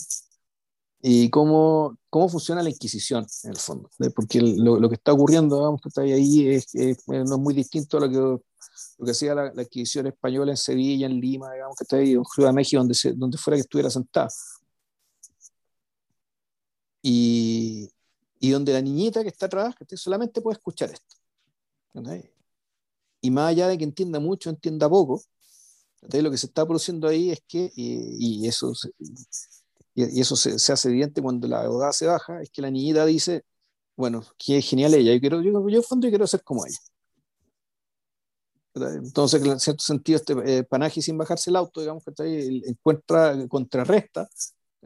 y 1.03 1.29
cómo, 1.29 1.97
cómo 2.09 2.29
funciona 2.29 2.63
la 2.63 2.69
Inquisición 2.69 3.25
en 3.43 3.51
el 3.51 3.57
fondo, 3.57 3.89
porque 4.15 4.41
lo, 4.41 4.79
lo, 4.79 4.89
que 4.89 4.95
está 4.95 5.13
ocurriendo, 5.13 5.61
vamos, 5.61 5.81
que 5.81 5.89
está 5.89 6.01
ahí 6.01 6.47
es, 6.47 6.67
no 7.07 7.21
es 7.21 7.39
muy 7.39 7.53
distinto 7.53 7.97
a 7.97 8.01
lo 8.01 8.09
que, 8.09 8.17
lo 8.17 9.05
que 9.05 9.11
hacía 9.11 9.35
la, 9.35 9.61
Inquisición 9.61 10.07
española 10.07 10.51
en 10.51 10.57
Sevilla, 10.57 11.05
en 11.07 11.19
Lima, 11.19 11.51
digamos, 11.53 11.75
que 11.75 11.83
está 11.83 11.97
ahí, 11.97 12.13
en 12.13 12.25
Ciudad 12.25 12.49
de 12.49 12.53
México, 12.53 12.79
donde, 12.79 12.93
se, 12.93 13.13
donde 13.13 13.37
fuera 13.37 13.57
que 13.57 13.61
estuviera 13.61 13.89
sentada. 13.89 14.29
Y, 17.01 17.89
y 18.39 18.49
donde 18.49 18.73
la 18.73 18.81
niñita 18.81 19.21
que 19.21 19.29
está 19.29 19.45
atrás 19.45 19.75
solamente 19.95 20.41
puede 20.41 20.57
escuchar 20.57 20.91
esto. 20.91 21.15
Y 23.21 23.29
más 23.29 23.51
allá 23.51 23.67
de 23.67 23.77
que 23.77 23.83
entienda 23.83 24.19
mucho, 24.19 24.49
entienda 24.49 24.89
poco, 24.89 25.21
lo 26.01 26.31
que 26.31 26.37
se 26.37 26.47
está 26.47 26.65
produciendo 26.65 27.07
ahí 27.07 27.31
es 27.31 27.41
que, 27.47 27.71
y, 27.75 28.47
eso, 28.47 28.73
y, 29.93 30.19
eso 30.19 30.35
se, 30.35 30.73
hace 30.73 30.89
evidente 30.89 31.21
cuando 31.21 31.47
la 31.47 31.61
abogada 31.61 31.93
se 31.93 32.07
baja, 32.07 32.41
es 32.41 32.49
que 32.49 32.63
la 32.63 32.71
niñita 32.71 33.05
dice, 33.05 33.45
bueno, 33.95 34.23
que 34.37 34.57
es 34.57 34.67
genial 34.67 34.95
ella, 34.95 35.13
yo, 35.13 35.19
quiero, 35.19 35.41
yo, 35.41 35.69
yo 35.69 35.83
fondo 35.83 36.09
quiero 36.09 36.25
ser 36.25 36.43
como 36.43 36.65
ella. 36.65 36.79
Entonces, 38.73 39.43
en 39.45 39.59
cierto 39.59 39.83
sentido, 39.83 40.15
este 40.17 40.33
eh, 40.45 40.63
Panaji 40.63 41.01
sin 41.01 41.17
bajarse 41.17 41.49
el 41.49 41.57
auto, 41.57 41.81
digamos 41.81 42.03
que 42.03 42.63
encuentra, 42.65 43.47
contrarresta 43.47 44.27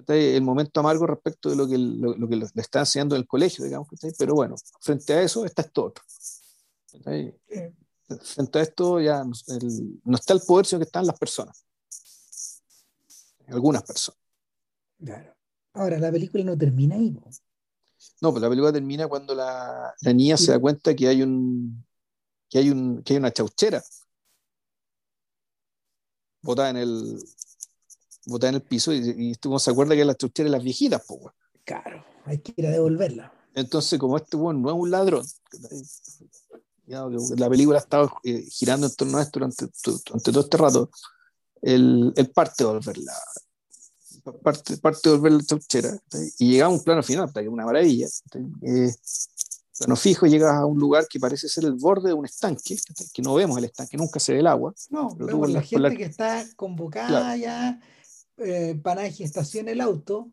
el 0.07 0.41
momento 0.41 0.79
amargo 0.79 1.07
respecto 1.07 1.49
de 1.49 1.55
lo 1.55 1.67
que, 1.67 1.77
lo, 1.77 2.27
que 2.27 2.35
le 2.35 2.45
está 2.55 2.79
enseñando 2.79 3.15
en 3.15 3.21
el 3.21 3.27
colegio, 3.27 3.63
digamos 3.63 3.87
pero 4.17 4.35
bueno, 4.35 4.55
frente 4.81 5.13
a 5.13 5.21
eso 5.21 5.45
está 5.45 5.61
esto 5.61 5.85
otro. 5.85 6.03
Frente 8.21 8.59
a 8.59 8.61
esto 8.61 8.99
ya 8.99 9.23
no 9.23 10.15
está 10.15 10.33
el 10.33 10.41
poder, 10.41 10.65
sino 10.65 10.79
que 10.79 10.85
están 10.85 11.07
las 11.07 11.17
personas. 11.17 11.65
Algunas 13.47 13.83
personas. 13.83 14.19
Claro. 14.97 15.35
Ahora, 15.73 15.99
la 15.99 16.11
película 16.11 16.43
no 16.43 16.57
termina 16.57 16.95
ahí. 16.95 17.15
No, 18.21 18.31
pues 18.31 18.41
la 18.41 18.49
película 18.49 18.71
termina 18.71 19.07
cuando 19.07 19.35
la, 19.35 19.93
la 20.01 20.13
niña 20.13 20.37
se 20.37 20.51
da 20.51 20.59
cuenta 20.59 20.95
que 20.95 21.07
hay 21.07 21.21
un, 21.21 21.85
que 22.49 22.59
hay, 22.59 22.69
un, 22.69 23.03
que 23.03 23.13
hay 23.13 23.17
una 23.17 23.31
chauchera 23.31 23.83
botada 26.41 26.69
en 26.69 26.77
el 26.77 27.19
botada 28.25 28.49
en 28.49 28.55
el 28.55 28.61
piso 28.61 28.93
y, 28.93 29.13
y 29.17 29.35
tú 29.35 29.57
se 29.59 29.71
acuerda 29.71 29.95
que 29.95 30.05
las 30.05 30.17
chaucheras 30.17 30.51
las 30.51 30.63
viejitas, 30.63 31.01
pues, 31.07 31.21
Claro, 31.63 32.05
hay 32.25 32.39
que 32.39 32.53
ir 32.55 32.67
a 32.67 32.71
devolverla. 32.71 33.33
Entonces, 33.55 33.97
como 33.97 34.17
este 34.17 34.37
bueno 34.37 34.59
no 34.59 34.69
es 34.69 34.75
un 34.75 34.91
ladrón, 34.91 35.25
la 36.85 37.49
película 37.49 37.79
ha 37.79 37.81
estado 37.81 38.11
eh, 38.23 38.45
girando 38.49 38.87
en 38.87 38.95
torno 38.95 39.17
a 39.17 39.21
esto 39.21 39.39
durante, 39.39 39.65
durante 39.83 40.31
todo 40.31 40.41
este 40.41 40.57
rato, 40.57 40.89
el, 41.61 42.13
el 42.15 42.29
parte 42.31 42.63
de 42.63 42.69
devolverla 42.69 43.13
parte, 44.31 44.77
parte 44.77 45.09
de 45.09 45.17
volver 45.17 45.33
la 45.33 45.43
chauchera 45.43 45.97
y 46.39 46.51
llega 46.51 46.65
a 46.65 46.69
un 46.69 46.83
plano 46.83 47.03
final, 47.03 47.31
que 47.31 47.41
es 47.41 47.47
una 47.47 47.65
maravilla. 47.65 48.07
Eh, 48.61 48.93
plano 49.77 49.95
fijo, 49.95 50.25
llegas 50.25 50.53
a 50.53 50.65
un 50.65 50.79
lugar 50.79 51.07
que 51.07 51.19
parece 51.19 51.47
ser 51.47 51.65
el 51.65 51.73
borde 51.73 52.09
de 52.09 52.13
un 52.13 52.25
estanque, 52.25 52.77
que 53.13 53.21
no 53.21 53.33
vemos 53.35 53.57
el 53.57 53.65
estanque, 53.65 53.97
nunca 53.97 54.19
se 54.19 54.33
ve 54.33 54.39
el 54.39 54.47
agua. 54.47 54.73
No, 54.89 55.15
vemos 55.15 55.49
la, 55.49 55.61
gente 55.61 55.97
que 55.97 56.05
está 56.05 56.45
convocada 56.55 57.35
ya, 57.35 57.79
eh, 58.37 58.79
Panaji 58.81 59.23
estaciona 59.23 59.71
el 59.71 59.81
auto, 59.81 60.31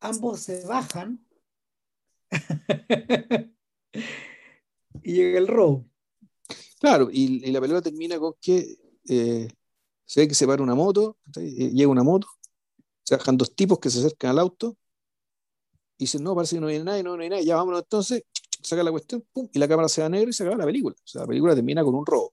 ambos 0.00 0.40
se 0.40 0.64
bajan 0.66 1.24
y 5.02 5.12
llega 5.12 5.38
el 5.38 5.48
robo. 5.48 5.86
Claro, 6.80 7.08
y, 7.12 7.50
la 7.50 7.60
película 7.60 7.82
termina 7.82 8.18
con 8.18 8.34
que 8.40 8.76
eh, 9.08 9.48
se 10.04 10.20
ve 10.20 10.28
que 10.28 10.34
se 10.34 10.46
para 10.46 10.62
una 10.62 10.74
moto, 10.74 11.18
eh, 11.36 11.70
llega 11.72 11.90
una 11.90 12.02
moto, 12.02 12.28
se 13.02 13.16
bajan 13.16 13.36
dos 13.36 13.54
tipos 13.54 13.78
que 13.78 13.90
se 13.90 14.00
acercan 14.00 14.30
al 14.30 14.40
auto 14.40 14.76
y 15.98 16.04
dicen, 16.04 16.24
no, 16.24 16.34
parece 16.34 16.56
que 16.56 16.60
no 16.60 16.66
viene 16.66 16.84
nadie, 16.84 17.02
no, 17.02 17.16
no 17.16 17.22
hay 17.22 17.28
nadie, 17.28 17.44
ya 17.44 17.56
vámonos 17.56 17.82
entonces, 17.82 18.24
saca 18.62 18.82
la 18.82 18.90
cuestión, 18.90 19.24
pum, 19.32 19.48
y 19.52 19.58
la 19.58 19.68
cámara 19.68 19.88
se 19.88 20.02
va 20.02 20.08
negra 20.08 20.30
y 20.30 20.32
se 20.32 20.42
acaba 20.42 20.58
la 20.58 20.64
película. 20.64 20.94
O 20.98 21.06
sea, 21.06 21.22
la 21.22 21.26
película 21.26 21.54
termina 21.54 21.84
con 21.84 21.94
un 21.94 22.06
robo. 22.06 22.32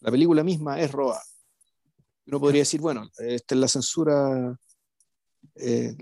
La 0.00 0.10
película 0.10 0.42
misma 0.42 0.80
es 0.80 0.90
robada. 0.90 1.22
Uno 2.26 2.40
podría 2.40 2.62
decir, 2.62 2.80
bueno, 2.80 3.08
esta 3.18 3.54
es 3.54 3.60
la 3.60 3.68
censura, 3.68 4.58
eh, 5.56 5.96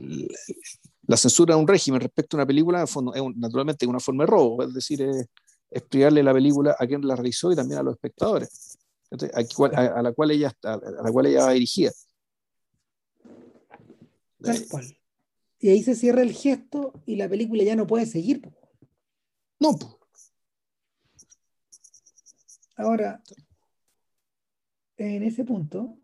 la 1.07 1.17
censura 1.17 1.55
de 1.55 1.61
un 1.61 1.69
régimen 1.69 2.01
respecto 2.01 2.37
a 2.37 2.39
una 2.39 2.47
película, 2.47 2.83
es 2.83 2.95
naturalmente 3.37 3.87
una 3.87 4.01
forma 4.01 4.25
de 4.25 4.31
robo, 4.31 4.63
es 4.63 4.75
decir, 4.75 5.03
es, 5.03 5.27
explicarle 5.71 6.23
la 6.23 6.35
película 6.35 6.77
a 6.79 6.87
quien 6.87 7.07
la 7.07 7.15
realizó 7.15 7.53
y 7.53 7.57
también 7.57 7.81
a 7.81 7.83
los 7.83 7.95
espectadores, 7.95 8.79
a, 9.13 10.03
la 10.03 10.13
cual 10.13 10.31
ella, 10.33 10.53
a, 10.65 10.77
la 10.77 11.13
cual 11.13 11.27
ella 11.27 11.45
va 11.45 11.53
dirigida. 11.53 11.93
Tal 14.43 14.67
cual. 14.69 14.97
Y 15.59 15.69
ahí 15.69 15.83
se 15.83 15.95
cierra 15.95 16.23
el 16.23 16.33
gesto 16.33 16.95
y 17.05 17.17
la 17.17 17.29
película 17.29 17.63
ya 17.63 17.77
no 17.77 17.87
puede 17.87 18.07
seguir. 18.07 18.51
No. 19.59 19.77
Ahora, 22.77 23.23
en 24.97 25.23
ese 25.23 25.45
punto, 25.45 26.00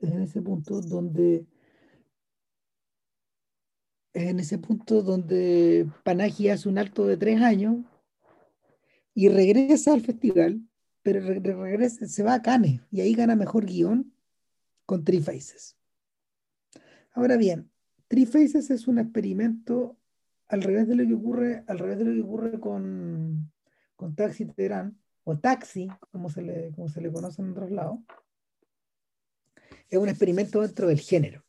en 0.00 0.22
ese 0.22 0.42
punto 0.42 0.80
donde 0.80 1.46
en 4.12 4.40
ese 4.40 4.58
punto 4.58 5.02
donde 5.02 5.88
Panagi 6.04 6.48
hace 6.48 6.68
un 6.68 6.78
alto 6.78 7.06
de 7.06 7.16
tres 7.16 7.40
años 7.40 7.84
y 9.14 9.28
regresa 9.28 9.92
al 9.92 10.00
festival, 10.00 10.60
pero 11.02 11.20
regresa, 11.20 12.06
se 12.06 12.22
va 12.22 12.34
a 12.34 12.42
Cannes 12.42 12.80
y 12.90 13.00
ahí 13.00 13.14
gana 13.14 13.36
mejor 13.36 13.66
guion 13.66 14.12
con 14.84 15.04
Three 15.04 15.20
Faces. 15.20 15.76
Ahora 17.12 17.36
bien, 17.36 17.70
Three 18.08 18.26
Faces 18.26 18.70
es 18.70 18.88
un 18.88 18.98
experimento 18.98 19.96
al 20.48 20.62
revés 20.62 20.88
de 20.88 20.96
lo 20.96 21.06
que 21.06 21.14
ocurre, 21.14 21.64
al 21.68 21.78
revés 21.78 21.98
de 21.98 22.04
lo 22.04 22.12
que 22.12 22.22
ocurre 22.22 22.60
con, 22.60 23.52
con 23.94 24.16
Taxi 24.16 24.46
Teherán, 24.46 24.98
o 25.22 25.38
Taxi, 25.38 25.88
como 26.10 26.28
se, 26.28 26.42
le, 26.42 26.72
como 26.72 26.88
se 26.88 27.00
le 27.00 27.12
conoce 27.12 27.42
en 27.42 27.50
otros 27.50 27.70
lados, 27.70 28.00
es 29.90 29.98
un 29.98 30.08
experimento 30.08 30.62
dentro 30.62 30.86
del 30.86 31.00
género, 31.00 31.44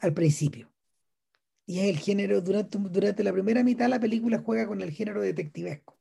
al 0.00 0.12
principio. 0.12 0.70
Y 1.64 1.80
es 1.80 1.86
el 1.86 1.98
género, 1.98 2.40
durante, 2.40 2.78
durante 2.78 3.24
la 3.24 3.32
primera 3.32 3.62
mitad 3.62 3.88
la 3.88 4.00
película 4.00 4.38
juega 4.38 4.66
con 4.66 4.82
el 4.82 4.90
género 4.90 5.22
detectivesco. 5.22 5.98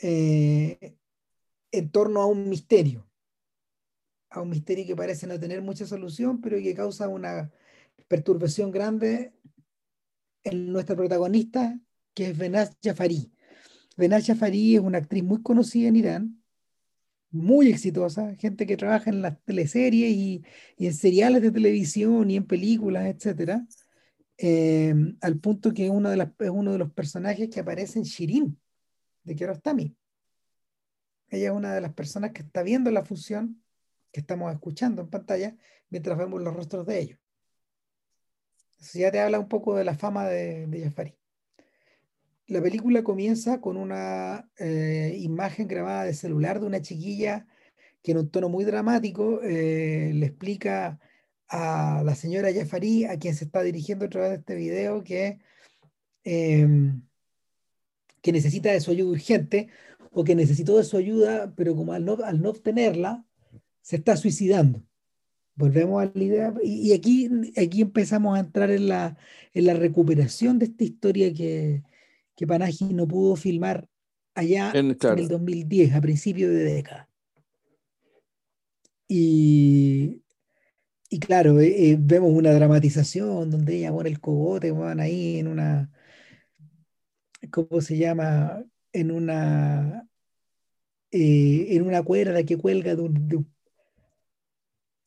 Eh, 0.00 0.96
en 1.70 1.90
torno 1.90 2.22
a 2.22 2.26
un 2.26 2.48
misterio, 2.48 3.06
a 4.30 4.40
un 4.40 4.50
misterio 4.50 4.86
que 4.86 4.96
parece 4.96 5.26
no 5.26 5.38
tener 5.38 5.62
mucha 5.62 5.86
solución, 5.86 6.40
pero 6.40 6.56
que 6.56 6.74
causa 6.74 7.08
una 7.08 7.52
perturbación 8.08 8.70
grande 8.70 9.34
en 10.44 10.72
nuestra 10.72 10.96
protagonista, 10.96 11.78
que 12.14 12.30
es 12.30 12.38
Benaz 12.38 12.76
Jafari. 12.82 13.32
Benaz 13.96 14.26
Jafari 14.26 14.76
es 14.76 14.80
una 14.80 14.98
actriz 14.98 15.22
muy 15.22 15.42
conocida 15.42 15.88
en 15.88 15.96
Irán, 15.96 16.41
muy 17.32 17.70
exitosa, 17.70 18.36
gente 18.36 18.66
que 18.66 18.76
trabaja 18.76 19.10
en 19.10 19.22
las 19.22 19.42
teleseries 19.44 20.10
y, 20.14 20.44
en 20.78 20.94
seriales 20.94 21.42
de 21.42 21.50
televisión 21.50 22.30
y 22.30 22.36
en 22.36 22.46
películas, 22.46 23.06
etc. 23.06 23.62
Eh, 24.38 24.94
al 25.20 25.38
punto 25.38 25.72
que 25.72 25.90
uno 25.90 26.10
de 26.10 26.30
es 26.38 26.50
uno 26.50 26.72
de 26.72 26.78
los 26.78 26.92
personajes 26.92 27.48
que 27.48 27.60
aparece 27.60 27.98
en 27.98 28.04
Shirin, 28.04 28.60
de 29.24 29.34
Kiarostami. 29.34 29.96
Ella 31.30 31.48
es 31.48 31.52
una 31.54 31.74
de 31.74 31.80
las 31.80 31.94
personas 31.94 32.32
que 32.32 32.42
está 32.42 32.62
viendo 32.62 32.90
la 32.90 33.04
función 33.04 33.62
que 34.12 34.20
estamos 34.20 34.52
escuchando 34.52 35.02
en 35.02 35.08
pantalla 35.08 35.56
mientras 35.88 36.18
vemos 36.18 36.42
los 36.42 36.54
rostros 36.54 36.86
de 36.86 37.00
ellos. 37.00 37.18
Ya 38.92 39.10
te 39.10 39.20
habla 39.20 39.38
un 39.38 39.48
poco 39.48 39.74
de 39.76 39.84
la 39.84 39.94
fama 39.94 40.26
de, 40.26 40.66
de 40.66 40.82
Jafari. 40.82 41.21
La 42.48 42.60
película 42.60 43.02
comienza 43.02 43.60
con 43.60 43.76
una 43.76 44.48
eh, 44.58 45.16
imagen 45.20 45.68
grabada 45.68 46.04
de 46.04 46.14
celular 46.14 46.60
de 46.60 46.66
una 46.66 46.82
chiquilla 46.82 47.46
que 48.02 48.12
en 48.12 48.18
un 48.18 48.30
tono 48.30 48.48
muy 48.48 48.64
dramático 48.64 49.40
eh, 49.42 50.12
le 50.14 50.26
explica 50.26 50.98
a 51.48 52.02
la 52.04 52.14
señora 52.14 52.52
Jafari, 52.52 53.04
a 53.04 53.18
quien 53.18 53.34
se 53.34 53.44
está 53.44 53.62
dirigiendo 53.62 54.06
a 54.06 54.08
través 54.08 54.30
de 54.30 54.36
este 54.36 54.54
video, 54.56 55.04
que, 55.04 55.38
em, 56.24 57.02
que 58.22 58.32
necesita 58.32 58.72
de 58.72 58.80
su 58.80 58.90
ayuda 58.90 59.10
urgente 59.10 59.68
o 60.10 60.24
que 60.24 60.34
necesitó 60.34 60.78
de 60.78 60.84
su 60.84 60.96
ayuda, 60.96 61.54
pero 61.56 61.76
como 61.76 61.92
al 61.92 62.04
no, 62.04 62.18
al 62.24 62.42
no 62.42 62.50
obtenerla, 62.50 63.24
se 63.82 63.96
está 63.96 64.16
suicidando. 64.16 64.82
Volvemos 65.54 66.02
a 66.02 66.10
la 66.14 66.24
idea, 66.24 66.54
y, 66.62 66.92
aquí, 66.92 67.30
aquí 67.56 67.82
empezamos 67.82 68.36
a 68.36 68.40
entrar 68.40 68.70
en 68.70 68.88
la, 68.88 69.16
en 69.54 69.66
la 69.66 69.74
recuperación 69.74 70.58
de 70.58 70.66
esta 70.66 70.84
historia 70.84 71.32
que, 71.34 71.82
que 72.42 72.46
Panaji 72.48 72.92
no 72.92 73.06
pudo 73.06 73.36
filmar 73.36 73.88
allá 74.34 74.72
en, 74.74 74.96
el 75.00 75.28
2010, 75.28 75.94
a 75.94 76.00
principios 76.00 76.50
de 76.50 76.64
década. 76.64 77.08
Y, 79.06 80.24
y 81.08 81.20
claro, 81.20 81.60
eh, 81.60 81.90
eh, 81.90 81.96
vemos 82.00 82.32
una 82.32 82.52
dramatización 82.52 83.48
donde 83.48 83.76
ella 83.76 83.92
pone 83.92 84.10
el 84.10 84.18
cogote, 84.18 84.72
van 84.72 84.98
ahí 84.98 85.38
en 85.38 85.46
una, 85.46 85.92
¿cómo 87.52 87.80
se 87.80 87.96
llama? 87.96 88.64
En 88.92 89.12
una, 89.12 90.08
eh, 91.12 91.66
en 91.76 91.82
una 91.82 92.02
cuerda 92.02 92.42
que 92.42 92.56
cuelga 92.56 92.96
de 92.96 93.02
un, 93.02 93.52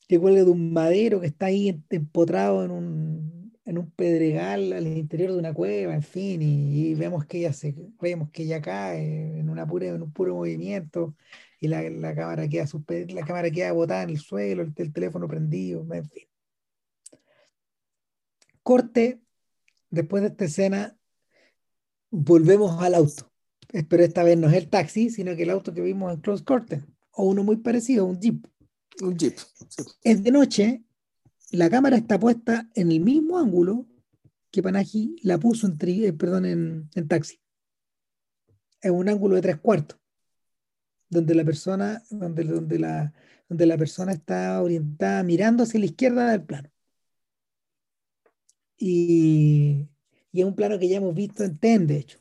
que 0.07 0.17
cuelga 0.17 0.45
de 0.45 0.51
un 0.51 0.71
madero 0.71 1.19
que 1.19 1.27
está 1.27 1.47
ahí 1.47 1.83
empotrado 1.89 2.63
en 2.63 2.71
un, 2.71 3.34
en 3.65 3.79
un 3.79 3.89
pedregal 3.91 4.71
al 4.73 4.87
interior 4.87 5.31
de 5.31 5.39
una 5.39 5.53
cueva, 5.53 5.95
en 5.95 6.03
fin, 6.03 6.41
y, 6.41 6.93
vemos 6.93 7.25
que 7.25 7.39
ella 7.39 7.51
se, 7.51 7.75
vemos 7.99 8.29
que 8.29 8.43
ella 8.43 8.61
cae 8.61 9.39
en, 9.39 9.49
una 9.49 9.65
pura, 9.65 9.87
en 9.87 10.03
un 10.03 10.11
puro 10.11 10.35
movimiento 10.35 11.15
y 11.59 11.67
la, 11.67 11.81
la 11.89 12.13
cámara 12.13 12.47
queda 12.47 12.65
la 13.09 13.25
cámara 13.25 13.49
queda 13.49 13.71
botada 13.71 14.03
en 14.03 14.11
el 14.11 14.19
suelo, 14.19 14.61
el, 14.61 14.93
teléfono 14.93 15.27
prendido, 15.27 15.85
en 15.91 16.05
fin. 16.09 16.23
Corte 18.61 19.19
después 19.89 20.21
de 20.21 20.29
esta 20.29 20.45
escena, 20.45 20.97
volvemos 22.11 22.81
al 22.81 22.95
auto. 22.95 23.31
Pero 23.89 24.03
esta 24.03 24.23
vez 24.23 24.37
no 24.37 24.47
es 24.47 24.53
el 24.53 24.69
taxi, 24.69 25.09
sino 25.09 25.35
que 25.35 25.43
el 25.43 25.49
auto 25.49 25.73
que 25.73 25.81
vimos 25.81 26.13
en 26.13 26.21
Close 26.21 26.43
Curtain, 26.43 26.85
o 27.11 27.25
uno 27.25 27.43
muy 27.43 27.57
parecido, 27.57 28.05
un 28.05 28.19
Jeep. 28.19 28.45
Un 29.01 29.17
Jeep. 29.17 29.37
Es 30.03 30.23
de 30.23 30.31
noche, 30.31 30.83
la 31.51 31.69
cámara 31.69 31.97
está 31.97 32.19
puesta 32.19 32.69
en 32.75 32.91
el 32.91 32.99
mismo 32.99 33.37
ángulo 33.37 33.85
que 34.51 34.63
Panaji 34.63 35.17
la 35.23 35.37
puso 35.37 35.67
en, 35.67 35.77
eh, 35.81 36.15
en, 36.19 36.89
en 36.93 37.07
taxi. 37.07 37.41
Es 38.81 38.91
un 38.91 39.09
ángulo 39.09 39.35
de 39.35 39.41
tres 39.41 39.57
cuartos, 39.57 39.99
donde 41.09 41.35
la 41.35 41.43
persona, 41.43 42.03
donde, 42.09 42.79
la, 42.79 43.13
donde 43.49 43.65
la 43.65 43.77
persona 43.77 44.13
está 44.13 44.61
orientada 44.61 45.23
mirando 45.23 45.63
hacia 45.63 45.79
la 45.79 45.87
izquierda 45.87 46.31
del 46.31 46.43
plano. 46.43 46.69
Y, 48.77 49.87
y 50.31 50.41
es 50.41 50.45
un 50.45 50.55
plano 50.55 50.77
que 50.79 50.87
ya 50.87 50.97
hemos 50.97 51.15
visto 51.15 51.43
en 51.43 51.57
TEN, 51.57 51.87
de 51.87 51.97
hecho. 51.97 52.19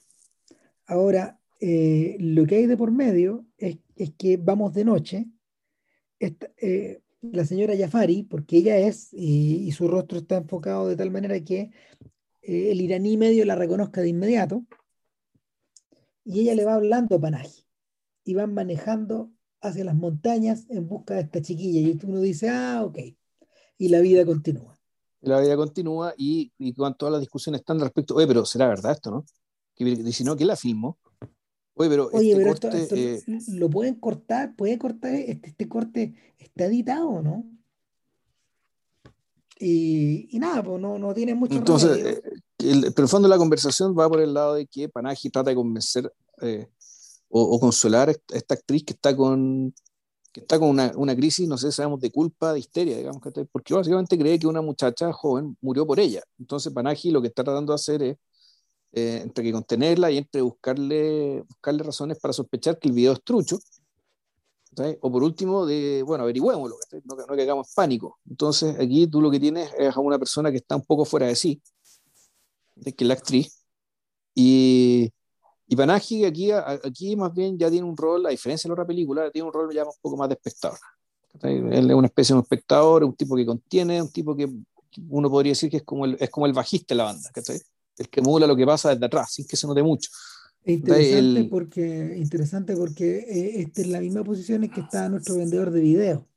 Ahora, 0.86 1.40
eh, 1.60 2.16
lo 2.20 2.46
que 2.46 2.56
hay 2.56 2.66
de 2.66 2.76
por 2.76 2.90
medio 2.90 3.46
es, 3.58 3.78
es 3.96 4.12
que 4.16 4.36
vamos 4.36 4.74
de 4.74 4.84
noche. 4.84 5.26
Eh, 6.20 7.02
la 7.32 7.44
señora 7.44 7.76
Jafari, 7.76 8.22
porque 8.24 8.58
ella 8.58 8.78
es, 8.78 9.12
y, 9.12 9.66
y, 9.66 9.72
su 9.72 9.88
rostro 9.88 10.18
está 10.18 10.36
enfocado 10.36 10.88
de 10.88 10.96
tal 10.96 11.10
manera 11.10 11.38
que 11.40 11.70
eh, 12.42 12.70
el 12.70 12.80
iraní 12.80 13.16
medio 13.16 13.44
la 13.44 13.54
reconozca 13.54 14.00
de 14.00 14.08
inmediato, 14.08 14.64
y 16.24 16.40
ella 16.40 16.54
le 16.54 16.64
va 16.64 16.74
hablando 16.74 17.16
a 17.16 17.20
Panaji, 17.20 17.64
y 18.24 18.34
van 18.34 18.54
manejando 18.54 19.30
hacia 19.60 19.84
las 19.84 19.94
montañas 19.94 20.66
en 20.68 20.88
busca 20.88 21.14
de 21.14 21.22
esta 21.22 21.40
chiquilla, 21.40 21.80
y 21.80 21.98
uno 22.04 22.20
dice, 22.20 22.48
ah, 22.50 22.82
ok, 22.84 22.98
y 23.78 23.88
la 23.88 24.00
vida 24.00 24.24
continúa. 24.24 24.78
La 25.20 25.40
vida 25.40 25.56
continúa, 25.56 26.14
y, 26.16 26.52
y 26.58 26.74
con 26.74 26.96
todas 26.96 27.12
las 27.12 27.20
discusiones 27.20 27.60
están 27.60 27.80
respecto, 27.80 28.14
oye, 28.14 28.26
pero 28.26 28.44
será 28.44 28.68
verdad 28.68 28.92
esto, 28.92 29.10
¿no? 29.10 29.24
Que 29.74 29.84
dice, 29.84 30.24
no, 30.24 30.36
que 30.36 30.44
la 30.44 30.56
filmó. 30.56 30.98
Oye, 31.74 31.90
pero, 31.90 32.08
Oye, 32.12 32.30
este 32.30 32.36
pero 32.36 32.48
corte, 32.50 32.82
esto, 32.82 32.94
esto 32.94 33.30
eh, 33.30 33.58
lo 33.58 33.68
pueden 33.68 33.96
cortar, 33.96 34.54
puede 34.54 34.78
cortar, 34.78 35.14
este, 35.14 35.48
este 35.48 35.68
corte 35.68 36.14
está 36.38 36.66
editado, 36.66 37.20
¿no? 37.20 37.44
Y, 39.58 40.28
y 40.30 40.38
nada, 40.38 40.62
pues 40.62 40.80
no, 40.80 40.98
no 40.98 41.14
tiene 41.14 41.34
mucho 41.34 41.56
entonces, 41.56 41.96
eh, 41.96 42.22
el, 42.58 42.92
pero 42.92 43.04
el 43.04 43.08
fondo 43.08 43.28
de 43.28 43.34
la 43.34 43.38
conversación 43.38 43.96
va 43.96 44.08
por 44.08 44.20
el 44.20 44.34
lado 44.34 44.54
de 44.54 44.66
que 44.66 44.88
Panaji 44.88 45.30
trata 45.30 45.50
de 45.50 45.56
convencer 45.56 46.12
eh, 46.42 46.68
o, 47.28 47.42
o, 47.42 47.60
consolar 47.60 48.08
a 48.08 48.12
esta, 48.12 48.36
esta 48.36 48.54
actriz 48.54 48.84
que 48.84 48.92
está 48.92 49.16
con 49.16 49.72
que 50.32 50.40
está 50.40 50.58
con 50.58 50.68
una, 50.68 50.92
una, 50.96 51.14
crisis, 51.14 51.48
no 51.48 51.56
sé, 51.56 51.70
sabemos, 51.70 52.00
de 52.00 52.10
culpa, 52.10 52.52
de 52.52 52.58
histeria, 52.58 52.96
digamos, 52.96 53.22
porque 53.52 53.72
básicamente 53.72 54.18
cree 54.18 54.36
que 54.36 54.48
una 54.48 54.60
muchacha 54.60 55.12
joven 55.12 55.56
murió 55.60 55.86
por 55.86 56.00
ella. 56.00 56.24
Entonces 56.40 56.72
Panaji 56.72 57.12
lo 57.12 57.22
que 57.22 57.28
está 57.28 57.44
tratando 57.44 57.72
de 57.72 57.76
hacer 57.76 58.02
es 58.02 58.16
eh, 58.94 59.20
entre 59.22 59.42
que 59.44 59.52
contenerla 59.52 60.10
y 60.10 60.18
entre 60.18 60.40
buscarle, 60.40 61.42
buscarle 61.48 61.82
razones 61.82 62.18
para 62.18 62.32
sospechar 62.32 62.78
que 62.78 62.88
el 62.88 62.94
video 62.94 63.12
es 63.12 63.22
trucho. 63.24 63.58
¿sabes? 64.76 64.98
O 65.00 65.10
por 65.10 65.22
último, 65.22 65.66
de, 65.66 66.02
bueno, 66.02 66.24
averigüémoslo, 66.24 66.76
no, 67.04 67.16
no 67.16 67.36
que 67.36 67.42
hagamos 67.42 67.72
pánico. 67.74 68.18
Entonces 68.28 68.76
aquí 68.78 69.06
tú 69.06 69.20
lo 69.20 69.30
que 69.30 69.40
tienes 69.40 69.70
es 69.78 69.96
a 69.96 70.00
una 70.00 70.18
persona 70.18 70.50
que 70.50 70.58
está 70.58 70.76
un 70.76 70.84
poco 70.84 71.04
fuera 71.04 71.26
de 71.26 71.36
sí, 71.36 71.60
que 72.84 72.94
es 72.96 73.06
la 73.06 73.14
actriz, 73.14 73.64
y, 74.34 75.12
y 75.66 75.76
Panaji 75.76 76.24
aquí, 76.24 76.50
aquí 76.50 77.16
más 77.16 77.32
bien 77.32 77.56
ya 77.58 77.70
tiene 77.70 77.86
un 77.86 77.96
rol, 77.96 78.26
a 78.26 78.30
diferencia 78.30 78.68
de 78.68 78.70
la 78.70 78.74
otra 78.74 78.86
película, 78.86 79.30
tiene 79.30 79.46
un 79.46 79.52
rol 79.52 79.72
ya 79.72 79.84
un 79.84 79.92
poco 80.00 80.16
más 80.16 80.28
de 80.28 80.34
espectador. 80.34 80.78
Él 81.42 81.90
es 81.90 81.96
una 81.96 82.06
especie 82.06 82.32
de 82.32 82.38
un 82.38 82.42
espectador, 82.42 83.04
un 83.04 83.14
tipo 83.14 83.34
que 83.36 83.46
contiene, 83.46 84.00
un 84.00 84.10
tipo 84.10 84.36
que 84.36 84.48
uno 85.08 85.30
podría 85.30 85.50
decir 85.52 85.70
que 85.70 85.78
es 85.78 85.82
como 85.82 86.04
el, 86.04 86.16
es 86.20 86.30
como 86.30 86.46
el 86.46 86.52
bajista 86.52 86.94
de 86.94 86.98
la 86.98 87.04
banda, 87.04 87.30
¿cachai? 87.32 87.60
El 87.98 88.08
que 88.08 88.20
emula 88.20 88.46
lo 88.46 88.56
que 88.56 88.66
pasa 88.66 88.90
desde 88.90 89.06
atrás, 89.06 89.32
sin 89.32 89.46
que 89.46 89.56
se 89.56 89.66
note 89.66 89.82
mucho. 89.82 90.10
Es 90.64 90.78
interesante, 90.78 91.40
el... 91.40 91.48
porque, 91.48 92.14
interesante 92.16 92.76
porque 92.76 93.18
eh, 93.18 93.60
esta 93.60 93.82
es 93.82 93.88
la 93.88 94.00
misma 94.00 94.24
posición 94.24 94.64
en 94.64 94.70
que 94.70 94.80
está 94.80 95.08
nuestro 95.08 95.36
vendedor 95.36 95.70
de 95.70 95.80
video. 95.80 96.28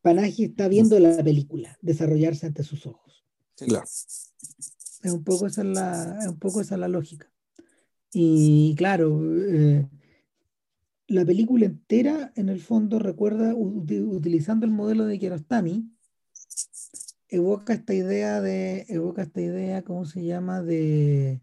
Panaji 0.00 0.44
está 0.44 0.68
viendo 0.68 0.98
la 1.00 1.22
película 1.24 1.76
desarrollarse 1.82 2.46
ante 2.46 2.62
sus 2.62 2.86
ojos. 2.86 3.24
Sí, 3.56 3.66
claro. 3.66 3.84
Es 3.86 5.12
un 5.12 5.24
poco 5.24 5.46
esa 5.46 5.64
la, 5.64 6.18
es 6.20 6.28
un 6.28 6.38
poco 6.38 6.60
esa 6.60 6.76
la 6.76 6.86
lógica. 6.86 7.30
Y 8.12 8.74
claro, 8.76 9.20
eh, 9.48 9.88
la 11.08 11.24
película 11.24 11.66
entera, 11.66 12.32
en 12.36 12.48
el 12.48 12.60
fondo, 12.60 12.98
recuerda, 12.98 13.54
utilizando 13.54 14.64
el 14.64 14.72
modelo 14.72 15.04
de 15.06 15.18
Kiarostami, 15.18 15.90
evoca 17.28 17.74
esta 17.74 17.94
idea 17.94 18.40
de, 18.40 18.86
evoca 18.88 19.22
esta 19.22 19.40
idea, 19.40 19.82
¿cómo 19.82 20.04
se 20.04 20.24
llama? 20.24 20.62
De, 20.62 21.40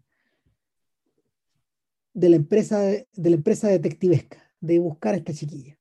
de 2.12 2.28
la 2.28 2.36
empresa, 2.36 2.80
de, 2.80 3.08
de 3.12 3.30
la 3.30 3.36
empresa 3.36 3.68
detectivesca, 3.68 4.42
de 4.60 4.78
buscar 4.78 5.14
a 5.14 5.18
esta 5.18 5.32
chiquilla. 5.32 5.78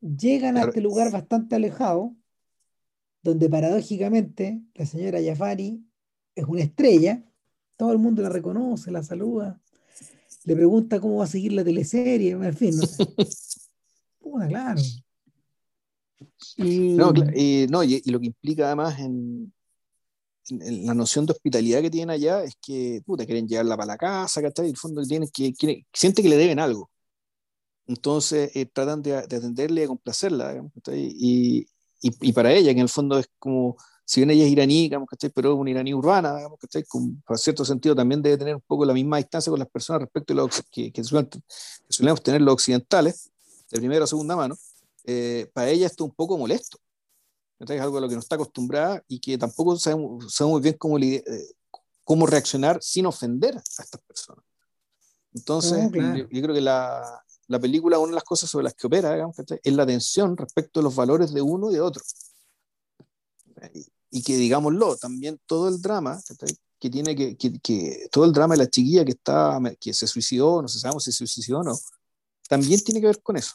Llegan 0.00 0.54
claro. 0.54 0.66
a 0.66 0.70
este 0.70 0.80
lugar 0.80 1.10
bastante 1.10 1.56
alejado, 1.56 2.16
donde 3.22 3.48
paradójicamente 3.50 4.62
la 4.74 4.86
señora 4.86 5.20
Jafari 5.22 5.84
es 6.34 6.44
una 6.44 6.62
estrella, 6.62 7.22
todo 7.76 7.92
el 7.92 7.98
mundo 7.98 8.22
la 8.22 8.30
reconoce, 8.30 8.90
la 8.90 9.02
saluda, 9.02 9.60
le 10.44 10.56
pregunta 10.56 11.00
cómo 11.00 11.16
va 11.16 11.24
a 11.24 11.28
seguir 11.28 11.52
la 11.52 11.64
teleserie, 11.64 12.30
en 12.32 12.54
fin, 12.54 12.76
no 12.76 12.86
sé. 12.86 13.04
Puta, 14.20 14.48
claro. 14.48 14.80
Y... 16.56 16.94
No, 16.94 17.12
y, 17.34 17.66
no 17.68 17.82
y, 17.82 18.02
y, 18.04 18.10
lo 18.10 18.20
que 18.20 18.26
implica 18.26 18.66
además 18.66 18.98
en, 18.98 19.52
en, 20.48 20.62
en, 20.62 20.86
la 20.86 20.94
noción 20.94 21.26
de 21.26 21.32
hospitalidad 21.32 21.80
que 21.82 21.90
tienen 21.90 22.10
allá 22.10 22.42
es 22.44 22.56
que, 22.60 23.02
puta, 23.04 23.24
quieren 23.26 23.48
llevarla 23.48 23.76
para 23.76 23.86
la 23.86 23.96
casa, 23.98 24.42
¿cachai? 24.42 24.66
Y 24.66 24.70
el 24.70 24.76
fondo 24.76 25.02
tienen 25.02 25.28
que, 25.32 25.52
quieren, 25.54 25.86
siente 25.92 26.22
que 26.22 26.28
le 26.28 26.36
deben 26.36 26.58
algo. 26.58 26.90
Entonces 27.86 28.52
eh, 28.54 28.66
tratan 28.66 29.02
de, 29.02 29.10
de, 29.26 29.36
atenderle 29.36 29.80
y 29.80 29.82
de 29.82 29.88
complacerla, 29.88 30.50
digamos, 30.50 30.72
y, 30.92 31.66
y, 32.00 32.32
para 32.32 32.52
ella, 32.52 32.72
que 32.72 32.78
en 32.78 32.84
el 32.84 32.88
fondo 32.88 33.18
es 33.18 33.28
como, 33.38 33.76
si 34.04 34.20
bien 34.20 34.30
ella 34.30 34.44
es 34.44 34.50
iraní, 34.50 34.82
digamos, 34.82 35.08
¿cachai? 35.08 35.30
pero 35.30 35.52
es 35.52 35.58
una 35.58 35.70
iraní 35.70 35.92
urbana, 35.92 36.36
digamos, 36.36 36.58
¿cachai? 36.60 36.84
Con, 36.84 37.22
en 37.28 37.38
cierto 37.38 37.64
sentido 37.64 37.96
también 37.96 38.22
debe 38.22 38.38
tener 38.38 38.54
un 38.54 38.62
poco 38.66 38.84
la 38.84 38.94
misma 38.94 39.16
distancia 39.16 39.50
con 39.50 39.58
las 39.58 39.68
personas 39.68 40.02
respecto 40.02 40.32
a 40.32 40.36
lo 40.36 40.48
que, 40.70 40.92
que, 40.92 41.02
suelen, 41.04 41.28
que 41.28 42.22
tener 42.22 42.42
los 42.42 42.54
occidentales, 42.54 43.30
de 43.70 43.78
primera 43.78 44.04
o 44.04 44.06
segunda 44.06 44.36
mano, 44.36 44.56
eh, 45.10 45.50
para 45.52 45.70
ella 45.70 45.86
esto 45.86 46.04
es 46.04 46.10
un 46.10 46.14
poco 46.14 46.38
molesto. 46.38 46.78
Es 47.58 47.80
algo 47.80 47.98
a 47.98 48.00
lo 48.00 48.08
que 48.08 48.14
no 48.14 48.20
está 48.20 48.36
acostumbrada 48.36 49.02
y 49.08 49.18
que 49.20 49.36
tampoco 49.36 49.76
sabemos, 49.76 50.32
sabe 50.32 50.50
muy 50.50 50.62
bien 50.62 50.76
cómo, 50.78 50.98
eh, 50.98 51.24
cómo 52.04 52.26
reaccionar 52.26 52.82
sin 52.82 53.06
ofender 53.06 53.56
a 53.56 53.60
estas 53.60 54.00
personas. 54.06 54.44
Entonces, 55.34 55.86
oh, 55.86 55.90
claro. 55.90 56.16
yo, 56.16 56.28
yo, 56.30 56.42
creo 56.42 56.54
que 56.54 56.60
la, 56.60 57.22
la, 57.48 57.58
película, 57.58 57.98
una 57.98 58.10
de 58.10 58.14
las 58.14 58.24
cosas 58.24 58.48
sobre 58.48 58.64
las 58.64 58.74
que 58.74 58.86
opera, 58.86 59.12
digamos, 59.12 59.36
es 59.62 59.74
la 59.74 59.86
tensión 59.86 60.36
respecto 60.36 60.80
a 60.80 60.82
los 60.82 60.94
valores 60.94 61.32
de 61.32 61.42
uno 61.42 61.70
y 61.70 61.74
de 61.74 61.80
otro. 61.80 62.02
Y, 63.74 63.86
y 64.10 64.22
que, 64.22 64.36
digámoslo, 64.36 64.96
también 64.96 65.40
todo 65.46 65.68
el 65.68 65.80
drama 65.82 66.20
que 66.78 66.88
tiene 66.88 67.14
que, 67.14 67.36
que, 67.36 67.58
que, 67.60 68.08
todo 68.10 68.24
el 68.24 68.32
drama 68.32 68.54
de 68.54 68.64
la 68.64 68.70
chiquilla 68.70 69.04
que, 69.04 69.12
está, 69.12 69.60
que 69.78 69.92
se 69.92 70.06
suicidó, 70.06 70.62
no 70.62 70.68
sé 70.68 70.78
sabemos 70.78 71.04
si 71.04 71.12
se 71.12 71.26
suicidó 71.26 71.60
o 71.60 71.64
no, 71.64 71.78
también 72.48 72.80
tiene 72.80 73.00
que 73.00 73.06
ver 73.06 73.22
con 73.22 73.36
eso. 73.36 73.54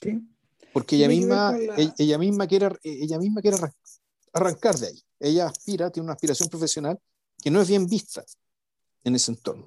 ¿Sí? 0.00 0.20
Porque 0.72 0.96
ella 0.96 1.08
misma, 1.08 1.52
la... 1.52 1.76
ella, 1.76 1.94
ella, 1.98 2.18
misma 2.18 2.46
quiere, 2.46 2.68
ella 2.82 3.18
misma 3.18 3.40
quiere 3.40 3.56
arrancar 4.32 4.76
de 4.78 4.86
ahí. 4.88 5.02
Ella 5.18 5.46
aspira, 5.46 5.90
tiene 5.90 6.04
una 6.04 6.14
aspiración 6.14 6.48
profesional 6.48 6.98
que 7.42 7.50
no 7.50 7.60
es 7.60 7.68
bien 7.68 7.86
vista 7.86 8.24
en 9.04 9.14
ese 9.14 9.32
entorno. 9.32 9.66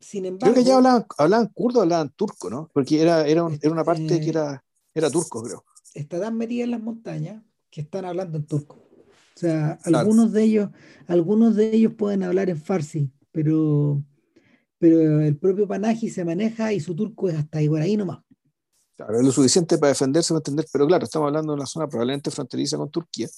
Sin 0.00 0.26
embargo, 0.26 0.52
creo 0.52 0.64
que 0.64 0.68
ya 0.68 0.76
hablaban, 0.76 1.06
hablaban 1.16 1.48
kurdo, 1.48 1.82
hablaban 1.82 2.10
turco, 2.10 2.48
¿no? 2.50 2.70
Porque 2.72 3.00
era, 3.00 3.26
era, 3.26 3.44
un, 3.44 3.58
era 3.60 3.70
una 3.70 3.84
parte 3.84 4.16
eh, 4.16 4.20
que 4.20 4.28
era, 4.28 4.64
era 4.94 5.10
turco, 5.10 5.42
creo. 5.42 5.64
Está 5.94 6.20
tan 6.20 6.36
metida 6.36 6.64
en 6.64 6.70
las 6.70 6.80
montañas 6.80 7.42
que 7.70 7.80
están 7.80 8.04
hablando 8.04 8.38
en 8.38 8.46
turco. 8.46 8.76
O 8.76 9.40
sea, 9.40 9.78
claro. 9.82 9.98
algunos 9.98 10.32
de 10.32 10.42
ellos, 10.42 10.70
algunos 11.06 11.56
de 11.56 11.74
ellos 11.74 11.94
pueden 11.94 12.22
hablar 12.22 12.50
en 12.50 12.60
farsi, 12.60 13.10
pero, 13.32 14.02
pero 14.78 15.20
el 15.20 15.36
propio 15.36 15.66
Panaji 15.66 16.10
se 16.10 16.24
maneja 16.24 16.72
y 16.72 16.80
su 16.80 16.94
turco 16.94 17.28
es 17.28 17.36
hasta 17.36 17.58
ahí 17.58 17.68
por 17.68 17.80
ahí 17.80 17.96
nomás. 17.96 18.20
Claro, 18.98 19.16
es 19.16 19.24
lo 19.24 19.30
suficiente 19.30 19.78
para 19.78 19.90
defenderse, 19.90 20.30
para 20.30 20.40
entender, 20.40 20.66
pero 20.72 20.84
claro, 20.84 21.04
estamos 21.04 21.28
hablando 21.28 21.52
de 21.52 21.58
una 21.58 21.66
zona 21.66 21.86
probablemente 21.86 22.32
fronteriza 22.32 22.76
con 22.76 22.90
Turquía, 22.90 23.28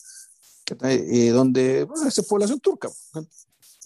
eh, 0.85 1.29
donde 1.29 1.85
bueno, 1.85 2.09
es 2.09 2.27
población 2.27 2.61
turca. 2.61 2.89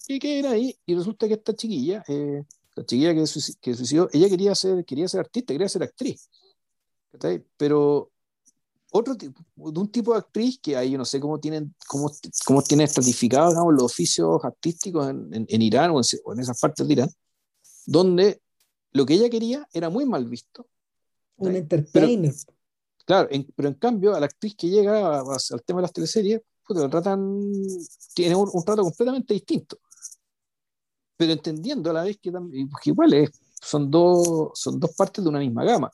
Y 0.07 0.21
que 0.21 0.39
era 0.39 0.53
ahí, 0.53 0.79
y 0.87 0.95
resulta 0.95 1.27
que 1.27 1.35
esta 1.35 1.53
chiquilla, 1.53 2.05
eh, 2.07 2.45
la 2.77 2.87
chiquilla 2.87 3.13
que, 3.13 3.25
que 3.61 3.75
suicidó, 3.75 4.09
ella 4.13 4.29
quería 4.29 4.55
ser, 4.55 4.85
quería 4.85 5.09
ser 5.09 5.19
artista, 5.19 5.53
quería 5.53 5.69
ser 5.69 5.83
actriz. 5.83 6.31
Pero 7.57 8.13
otro 8.93 9.17
tipo, 9.17 9.43
de 9.57 9.81
un 9.81 9.91
tipo 9.91 10.13
de 10.13 10.19
actriz 10.19 10.61
que 10.63 10.77
ahí 10.77 10.97
no 10.97 11.05
sé 11.05 11.19
cómo 11.19 11.41
tienen, 11.41 11.75
cómo, 11.89 12.09
cómo 12.47 12.63
tienen 12.63 12.85
estratificados 12.85 13.57
los 13.73 13.83
oficios 13.83 14.45
artísticos 14.45 15.09
en, 15.09 15.35
en, 15.35 15.47
en 15.49 15.63
Irán 15.63 15.91
o 15.91 15.99
en, 15.99 16.05
o 16.25 16.35
en 16.35 16.39
esas 16.39 16.61
partes 16.61 16.87
de 16.87 16.93
Irán, 16.93 17.11
donde 17.85 18.41
lo 18.93 19.05
que 19.05 19.15
ella 19.15 19.29
quería 19.29 19.67
era 19.73 19.91
muy 19.91 20.07
mal 20.07 20.29
visto 20.29 20.69
un 21.49 21.57
entertainer. 21.57 22.33
Pero, 22.33 22.57
claro, 23.05 23.29
en, 23.31 23.47
pero 23.55 23.69
en 23.69 23.75
cambio, 23.75 24.15
a 24.15 24.21
la 24.21 24.27
actriz 24.27 24.55
que 24.57 24.69
llega 24.69 25.19
a, 25.19 25.21
a, 25.21 25.37
al 25.51 25.63
tema 25.63 25.81
de 25.81 25.83
las 25.83 25.93
teleseries, 25.93 26.41
lo 26.69 26.89
tratan, 26.89 27.53
tiene 28.15 28.35
un, 28.35 28.65
trato 28.65 28.83
completamente 28.83 29.35
distinto. 29.35 29.79
Pero 31.17 31.33
entendiendo 31.33 31.91
a 31.91 31.93
la 31.93 32.05
vez 32.05 32.19
que, 32.21 32.33
que 32.33 32.91
igual 32.91 33.31
son, 33.61 33.91
dos, 33.91 34.51
son 34.55 34.81
dos 34.81 34.93
partes 34.97 35.23
de 35.23 35.31
una 35.31 35.39
misma 35.39 35.65
gama. 35.65 35.91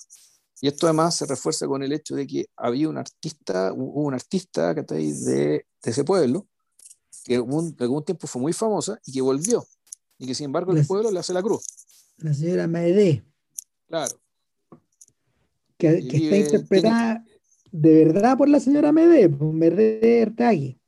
Y 0.62 0.68
esto 0.68 0.86
además 0.86 1.16
se 1.16 1.26
refuerza 1.26 1.66
con 1.66 1.82
el 1.82 1.92
hecho 1.92 2.14
de 2.14 2.26
que 2.26 2.46
había 2.56 2.88
un 2.88 2.98
artista, 2.98 3.72
hubo 3.72 4.02
un 4.02 4.14
artista 4.14 4.74
de, 4.74 4.84
de 4.84 5.64
ese 5.82 6.04
pueblo, 6.04 6.46
que 7.24 7.34
en 7.34 7.76
algún 7.80 8.04
tiempo 8.04 8.26
fue 8.26 8.40
muy 8.40 8.52
famosa 8.52 8.98
y 9.04 9.12
que 9.12 9.20
volvió. 9.20 9.66
Y 10.18 10.26
que 10.26 10.34
sin 10.34 10.46
embargo 10.46 10.72
el 10.72 10.86
pueblo 10.86 11.10
le 11.10 11.18
hace 11.18 11.32
la 11.32 11.42
cruz. 11.42 11.64
La 12.18 12.34
señora 12.34 12.66
Maedé. 12.66 13.24
Claro. 13.88 14.20
Que, 15.80 15.98
está 15.98 16.36
interpretada 16.36 17.24
de 17.72 18.04
verdad 18.04 18.36
por 18.36 18.48
la 18.48 18.60
señora 18.60 18.92
Mede, 18.92 19.28
por 19.28 19.52
Mede 19.52 20.20
Ertagui. 20.20 20.78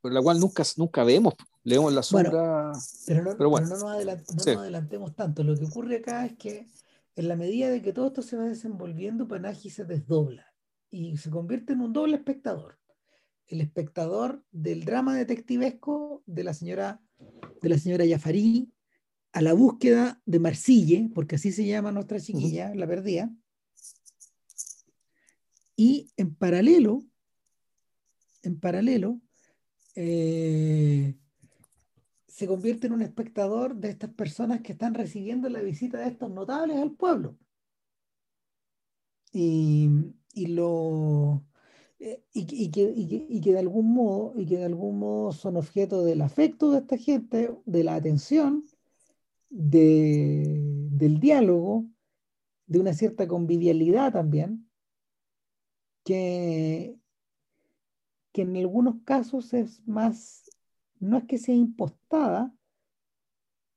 Por 0.00 0.12
la 0.12 0.22
cual 0.22 0.38
nunca, 0.38 0.62
nunca 0.76 1.04
vemos, 1.04 1.34
leemos 1.64 1.92
la 1.92 2.02
sombra. 2.02 2.72
pero, 3.06 3.24
no, 3.24 3.36
pero, 3.36 3.50
bueno. 3.50 3.66
no, 3.68 3.76
nos, 3.76 4.46
adelantemos 4.46 5.14
tanto. 5.16 5.42
Lo 5.42 5.56
que 5.56 5.64
ocurre 5.64 5.96
acá 5.96 6.26
es 6.26 6.36
que 6.36 6.66
en 7.16 7.28
la 7.28 7.36
medida 7.36 7.70
de 7.70 7.82
que 7.82 7.92
todo 7.92 8.06
esto 8.06 8.22
se 8.22 8.36
va 8.36 8.44
desenvolviendo, 8.44 9.26
Panaji 9.26 9.70
se 9.70 9.84
desdobla 9.84 10.46
y 10.90 11.16
se 11.16 11.30
convierte 11.30 11.72
en 11.72 11.80
un 11.80 11.92
doble 11.92 12.16
espectador. 12.16 12.78
El 13.46 13.60
espectador 13.60 14.44
del 14.52 14.84
drama 14.84 15.16
detectivesco 15.16 16.22
de 16.26 16.44
la 16.44 16.54
señora, 16.54 17.00
de 17.62 17.68
la 17.68 17.78
señora 17.78 18.04
Yafarí, 18.04 18.70
a 19.32 19.40
la 19.40 19.52
búsqueda 19.54 20.20
de 20.24 20.38
Marcille, 20.38 21.10
porque 21.14 21.36
así 21.36 21.52
se 21.52 21.66
llama 21.66 21.92
nuestra 21.92 22.20
chiquilla, 22.20 22.74
la 22.74 22.86
perdía. 22.86 23.30
Y 25.76 26.10
en 26.16 26.34
paralelo, 26.34 27.04
en 28.42 28.58
paralelo, 28.58 29.20
eh, 29.94 31.14
se 32.26 32.46
convierte 32.46 32.86
en 32.86 32.94
un 32.94 33.02
espectador 33.02 33.76
de 33.76 33.90
estas 33.90 34.10
personas 34.10 34.60
que 34.62 34.72
están 34.72 34.94
recibiendo 34.94 35.48
la 35.48 35.60
visita 35.60 35.98
de 35.98 36.08
estos 36.08 36.30
notables 36.30 36.76
al 36.76 36.92
pueblo. 36.92 37.38
Y, 39.32 39.90
lo 40.34 41.44
eh, 41.98 42.22
y, 42.32 42.70
que, 42.70 42.92
y, 42.94 43.40
que, 43.40 43.52
de 43.52 43.58
algún 43.58 43.92
modo 43.92 44.32
y 44.38 44.46
que 44.46 44.56
de 44.58 44.64
algún 44.64 44.98
modo 44.98 45.32
son 45.32 45.56
objeto 45.56 46.04
del 46.04 46.22
afecto 46.22 46.70
de 46.70 46.78
esta 46.78 46.96
gente, 46.96 47.54
de 47.66 47.84
la 47.84 47.94
atención 47.94 48.64
del 49.48 51.20
diálogo, 51.20 51.86
de 52.66 52.80
una 52.80 52.92
cierta 52.92 53.26
convivialidad 53.28 54.12
también, 54.12 54.65
que, 56.06 56.96
que 58.32 58.42
en 58.42 58.56
algunos 58.56 59.02
casos 59.04 59.52
es 59.52 59.86
más, 59.86 60.48
no 61.00 61.18
es 61.18 61.24
que 61.24 61.36
sea 61.36 61.54
impostada, 61.54 62.54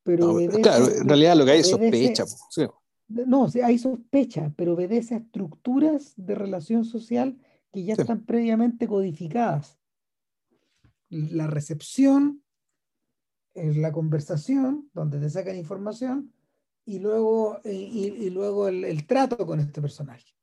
pero... 0.03 0.37
claro, 0.61 0.87
en 0.87 1.09
realidad 1.09 1.35
lo 1.35 1.45
que 1.45 1.51
hay 1.51 1.59
es 1.61 1.69
sospecha. 1.69 2.23
No, 3.07 3.47
hay 3.63 3.79
sospecha, 3.79 4.53
pero 4.55 4.75
obedece 4.75 5.15
a 5.15 5.17
estructuras 5.17 6.13
de 6.15 6.35
relación 6.35 6.85
social 6.85 7.35
que 7.73 7.83
ya 7.83 7.95
están 7.95 8.23
previamente 8.23 8.87
codificadas. 8.87 9.79
La 11.09 11.47
recepción, 11.47 12.43
la 13.55 13.91
conversación, 13.91 14.91
donde 14.93 15.19
te 15.19 15.29
sacan 15.31 15.55
información, 15.55 16.31
y 16.85 16.99
luego, 16.99 17.59
eh, 17.63 17.73
y, 17.73 18.29
luego 18.29 18.67
el, 18.67 19.07
trato 19.07 19.45
con 19.47 19.59
este 19.59 19.81
personaje. 19.81 20.38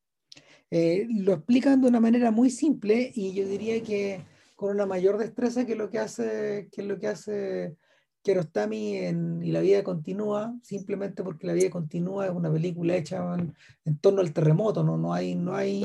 Eh, 0.70 1.06
lo 1.08 1.34
explican 1.34 1.80
de 1.80 1.88
una 1.88 2.00
manera 2.00 2.30
muy 2.30 2.50
simple 2.50 3.12
y 3.14 3.32
yo 3.34 3.46
diría 3.46 3.82
que 3.82 4.24
con 4.56 4.70
una 4.70 4.86
mayor 4.86 5.18
destreza 5.18 5.64
que 5.64 5.76
lo 5.76 5.90
que 5.90 5.98
hace, 5.98 6.68
que 6.72 6.82
lo 6.82 6.98
que 6.98 7.08
hace 7.08 7.76
Kiarostami 8.22 8.96
en 8.96 9.42
Y 9.44 9.52
la 9.52 9.60
vida 9.60 9.84
continúa, 9.84 10.54
simplemente 10.62 11.22
porque 11.22 11.46
La 11.46 11.52
vida 11.52 11.70
continúa 11.70 12.26
es 12.26 12.32
una 12.32 12.52
película 12.52 12.96
hecha 12.96 13.36
en, 13.84 13.98
torno 13.98 14.20
al 14.20 14.32
terremoto, 14.32 14.82
no, 14.82 14.96
no 14.96 15.14
hay, 15.14 15.36
no 15.36 15.54
hay, 15.54 15.84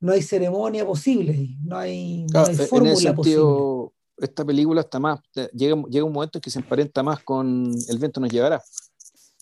no 0.00 0.12
hay 0.12 0.22
ceremonia 0.22 0.86
posible, 0.86 1.56
no 1.62 1.76
hay, 1.76 2.26
no 2.32 2.44
hay 2.44 2.56
fórmula 2.56 3.14
posible 3.14 3.90
esta 4.18 4.44
película 4.44 4.80
está 4.80 4.98
más, 4.98 5.20
llega, 5.52 5.76
llega 5.88 6.04
un 6.04 6.12
momento 6.12 6.38
en 6.38 6.42
que 6.42 6.50
se 6.50 6.58
emparenta 6.58 7.02
más 7.02 7.22
con 7.22 7.70
El 7.88 7.98
viento 7.98 8.20
nos 8.20 8.30
llevará. 8.30 8.62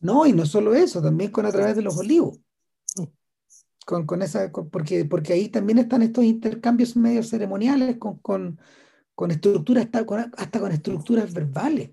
No, 0.03 0.27
y 0.27 0.33
no 0.33 0.45
solo 0.45 0.75
eso, 0.75 1.01
también 1.01 1.31
con 1.31 1.47
A 1.47 1.53
través 1.53 1.77
de 1.77 1.83
los 1.83 1.97
olivos. 1.97 2.39
Con, 3.85 4.07
con 4.07 4.23
esa, 4.23 4.51
porque, 4.51 5.05
porque 5.05 5.35
ahí 5.35 5.49
también 5.49 5.79
están 5.79 6.03
estos 6.03 6.25
intercambios 6.25 6.97
medio 6.97 7.23
ceremoniales 7.23 7.99
con, 7.99 8.19
con, 8.19 8.59
con 9.15 9.31
estructuras, 9.31 9.85
hasta 9.85 10.07
con, 10.07 10.33
hasta 10.37 10.61
con 10.61 10.73
estructuras 10.73 11.33
verbales. 11.33 11.91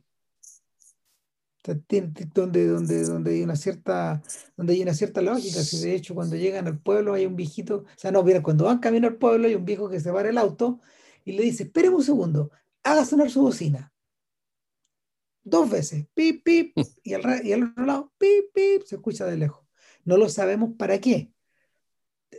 Donde, 1.63 2.65
donde, 2.65 3.03
donde, 3.03 3.31
hay 3.31 3.43
una 3.43 3.55
cierta, 3.55 4.23
donde 4.57 4.73
hay 4.73 4.81
una 4.81 4.95
cierta 4.95 5.21
lógica. 5.21 5.61
Si 5.61 5.79
de 5.79 5.93
hecho 5.93 6.15
cuando 6.15 6.35
llegan 6.35 6.65
al 6.67 6.79
pueblo 6.79 7.13
hay 7.13 7.27
un 7.27 7.35
viejito, 7.35 7.77
o 7.85 7.85
sea, 7.97 8.11
no, 8.11 8.23
mira, 8.23 8.41
cuando 8.41 8.65
van 8.65 8.79
camino 8.79 9.07
al 9.07 9.17
pueblo 9.17 9.47
hay 9.47 9.53
un 9.55 9.65
viejo 9.65 9.87
que 9.87 9.99
se 9.99 10.11
para 10.11 10.29
el 10.29 10.37
auto 10.39 10.79
y 11.23 11.33
le 11.33 11.43
dice, 11.43 11.63
espéreme 11.63 11.97
un 11.97 12.03
segundo, 12.03 12.51
haga 12.83 13.05
sonar 13.05 13.29
su 13.29 13.41
bocina. 13.41 13.93
Dos 15.43 15.69
veces, 15.69 16.07
pip, 16.13 16.43
pip, 16.43 16.77
y 17.03 17.13
al, 17.13 17.45
y 17.45 17.51
al 17.53 17.63
otro 17.63 17.85
lado, 17.85 18.13
pip, 18.17 18.53
pip, 18.53 18.83
se 18.83 18.95
escucha 18.95 19.25
de 19.25 19.37
lejos. 19.37 19.65
No 20.03 20.17
lo 20.17 20.29
sabemos 20.29 20.71
para 20.77 20.99
qué. 20.99 21.31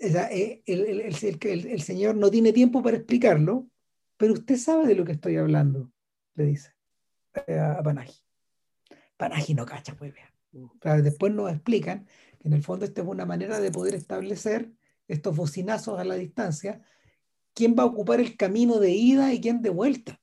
Eh, 0.01 0.62
el, 0.66 1.01
el, 1.01 1.82
señor 1.82 2.16
no 2.16 2.31
tiene 2.31 2.52
tiempo 2.52 2.82
para 2.82 2.97
explicarlo, 2.97 3.69
pero 4.16 4.32
usted 4.32 4.56
sabe 4.56 4.86
de 4.86 4.94
lo 4.94 5.05
que 5.05 5.12
estoy 5.12 5.36
hablando, 5.36 5.93
le 6.35 6.44
dice 6.44 6.74
eh, 7.47 7.59
a 7.59 7.82
Panaji. 7.82 8.20
Panaji 9.16 9.55
no 9.55 9.66
cacha, 9.66 9.94
pues 9.94 10.12
bien. 10.12 11.02
después 11.02 11.32
nos 11.32 11.51
explican 11.52 12.06
que 12.40 12.48
en 12.48 12.55
el 12.55 12.62
fondo 12.62 12.85
esta 12.85 13.02
es 13.02 13.06
una 13.06 13.27
manera 13.27 13.60
de 13.60 13.70
poder 13.70 13.94
establecer 13.94 14.73
estos 15.09 15.36
bocinazos 15.36 15.98
a 15.98 16.05
la 16.05 16.14
distancia, 16.14 16.81
quién 17.55 17.77
va 17.78 17.82
a 17.82 17.86
ocupar 17.86 18.20
el 18.20 18.36
camino 18.36 18.78
de 18.78 18.90
ida 18.90 19.32
y 19.32 19.40
quién 19.40 19.62
de 19.62 19.70
vuelta 19.70 20.23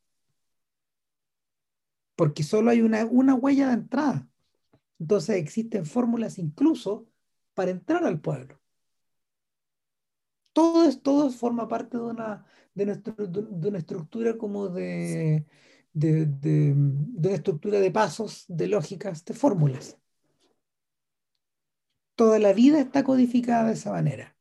porque 2.19 2.43
solo 2.43 2.69
hay 2.69 2.81
una, 2.81 3.05
una 3.05 3.33
huella 3.33 3.67
de 3.67 3.75
entrada. 3.75 4.27
Entonces 4.99 5.37
existen 5.37 5.85
fórmulas 5.85 6.37
incluso 6.37 7.07
para 7.53 7.71
entrar 7.71 8.03
al 8.03 8.19
pueblo. 8.19 8.58
Todo, 10.53 10.83
es, 10.85 11.01
todo 11.01 11.29
forma 11.29 11.67
parte 11.67 11.97
de 11.97 12.03
una, 12.03 12.45
de, 12.73 12.85
nuestro, 12.85 13.27
de 13.27 13.67
una 13.69 13.77
estructura 13.77 14.37
como 14.37 14.67
de, 14.69 15.45
de, 15.93 16.25
de, 16.25 16.73
una 16.73 17.31
estructura 17.31 17.79
de 17.79 17.91
pasos, 17.91 18.45
de 18.47 18.67
lógicas, 18.67 19.25
de 19.25 19.33
fórmulas. 19.33 19.97
Toda 22.15 22.39
la 22.39 22.53
vida 22.53 22.79
está 22.79 23.03
codificada 23.03 23.67
de 23.67 23.73
esa 23.73 23.91
manera. 23.91 24.35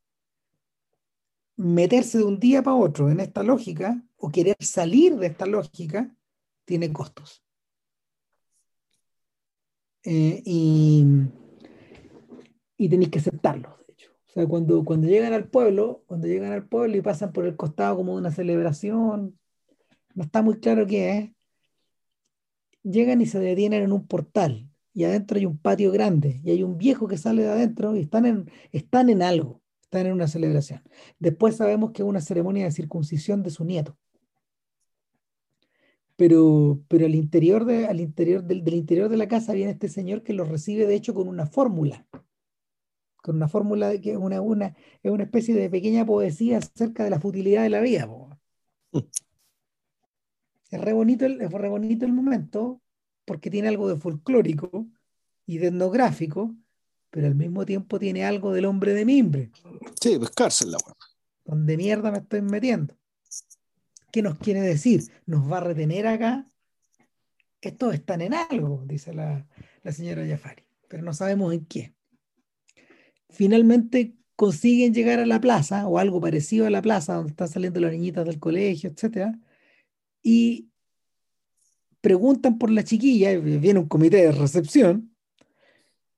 Meterse 1.57 2.19
de 2.19 2.25
un 2.25 2.39
día 2.39 2.63
para 2.63 2.77
otro 2.77 3.11
en 3.11 3.21
esta 3.21 3.43
lógica 3.43 4.03
o 4.17 4.31
querer 4.31 4.57
salir 4.61 5.17
de 5.17 5.27
esta 5.29 5.47
lógica 5.47 6.15
tiene 6.65 6.93
costos. 6.93 7.43
Eh, 10.05 10.43
y, 10.45 11.05
y 12.77 12.89
tenéis 12.89 13.11
que 13.11 13.19
aceptarlo. 13.19 13.78
O 14.29 14.31
sea, 14.33 14.47
cuando, 14.47 14.85
cuando 14.85 15.09
llegan 15.09 15.33
al 15.33 15.49
pueblo, 15.49 16.05
cuando 16.07 16.27
llegan 16.27 16.53
al 16.53 16.67
pueblo 16.67 16.97
y 16.97 17.01
pasan 17.01 17.33
por 17.33 17.47
el 17.47 17.57
costado 17.57 17.97
como 17.97 18.15
una 18.15 18.31
celebración, 18.31 19.39
no 20.15 20.23
está 20.23 20.43
muy 20.43 20.61
claro 20.61 20.87
qué 20.87 21.19
es, 21.19 21.31
llegan 22.83 23.21
y 23.21 23.27
se 23.27 23.39
detienen 23.39 23.83
en 23.83 23.93
un 23.93 24.07
portal 24.07 24.69
y 24.93 25.05
adentro 25.05 25.39
hay 25.39 25.47
un 25.47 25.59
patio 25.59 25.93
grande 25.93 26.41
y 26.45 26.51
hay 26.51 26.63
un 26.63 26.79
viejo 26.79 27.09
que 27.09 27.19
sale 27.19 27.43
de 27.43 27.51
adentro 27.51 27.97
y 27.97 28.01
están 28.01 28.27
en, 28.27 28.51
están 28.73 29.11
en 29.11 29.23
algo, 29.23 29.63
están 29.83 30.07
en 30.07 30.13
una 30.13 30.29
celebración. 30.29 30.83
Después 31.19 31.57
sabemos 31.57 31.93
que 31.93 32.03
es 32.03 32.09
una 32.09 32.21
ceremonia 32.21 32.65
de 32.65 32.73
circuncisión 32.73 33.43
de 33.43 33.51
su 33.51 33.65
nieto 33.65 33.99
pero, 36.19 36.83
pero 36.89 37.07
al 37.07 37.15
interior, 37.15 37.65
de, 37.65 37.87
al 37.87 38.01
interior 38.01 38.43
del, 38.43 38.75
interior 38.75 39.09
de 39.09 39.17
la 39.17 39.29
casa 39.29 39.53
viene 39.53 39.71
este 39.71 39.89
señor 39.89 40.25
que 40.25 40.33
lo 40.33 40.43
recibe 40.45 40.85
de 40.85 40.97
hecho 40.97 41.15
con 41.15 41.29
una 41.29 41.47
fórmula, 41.47 42.09
con 43.29 43.37
una 43.37 43.49
fórmula 43.49 44.01
que 44.01 44.13
es 44.13 44.17
una, 44.17 44.41
una, 44.41 44.75
es 45.03 45.13
una 45.13 45.25
especie 45.25 45.55
de 45.55 45.69
pequeña 45.69 46.07
poesía 46.07 46.57
acerca 46.57 47.05
de 47.05 47.11
la 47.11 47.21
futilidad 47.21 47.63
de 47.63 47.69
la 47.69 47.81
vida. 47.81 48.09
Es, 50.71 50.79
re 50.83 50.93
bonito 50.93 51.25
el, 51.25 51.41
es 51.41 51.51
re 51.51 51.69
bonito 51.71 52.05
el 52.05 52.13
momento 52.13 52.83
porque 53.25 53.51
tiene 53.51 53.69
algo 53.69 53.89
de 53.89 53.97
folclórico 53.97 54.87
y 55.47 55.57
de 55.57 55.69
etnográfico, 55.69 56.55
pero 57.11 57.27
al 57.27 57.35
mismo 57.35 57.65
tiempo 57.65 57.99
tiene 57.99 58.25
algo 58.27 58.53
del 58.53 58.67
hombre 58.67 58.93
de 58.93 59.07
mimbre. 59.07 59.51
Sí, 59.99 60.19
pues 60.19 60.31
cárcel 60.31 60.73
la 60.73 60.79
Donde 61.47 61.77
mierda 61.79 62.11
me 62.11 62.19
estoy 62.19 62.43
metiendo. 62.43 62.95
¿Qué 64.13 64.21
nos 64.21 64.39
quiere 64.39 64.61
decir? 64.61 65.05
¿Nos 65.25 65.51
va 65.51 65.57
a 65.57 65.61
retener 65.61 66.07
acá? 66.07 66.47
Estos 67.63 67.95
están 67.95 68.21
en 68.21 68.35
algo, 68.35 68.85
dice 68.87 69.15
la, 69.15 69.47
señora 69.91 70.27
Jafari, 70.27 70.65
pero 70.87 71.03
no 71.03 71.15
sabemos 71.15 71.55
en 71.55 71.65
qué. 71.65 71.95
Finalmente, 73.31 74.15
consiguen 74.37 74.95
llegar 74.95 75.19
a 75.19 75.27
la 75.27 75.41
plaza 75.41 75.89
o 75.89 75.99
algo 75.99 76.21
parecido 76.21 76.67
a 76.67 76.71
la 76.71 76.81
plaza 76.81 77.15
donde 77.15 77.31
están 77.31 77.49
saliendo 77.49 77.81
las 77.81 77.91
niñitas 77.93 78.25
del 78.25 78.39
colegio, 78.39 78.89
etcétera, 78.89 79.39
y 80.23 80.69
preguntan 82.01 82.59
por 82.59 82.71
la 82.71 82.85
chiquilla, 82.85 83.37
viene 83.39 83.81
un 83.81 83.89
comité 83.89 84.19
de 84.19 84.33
recepción 84.33 85.13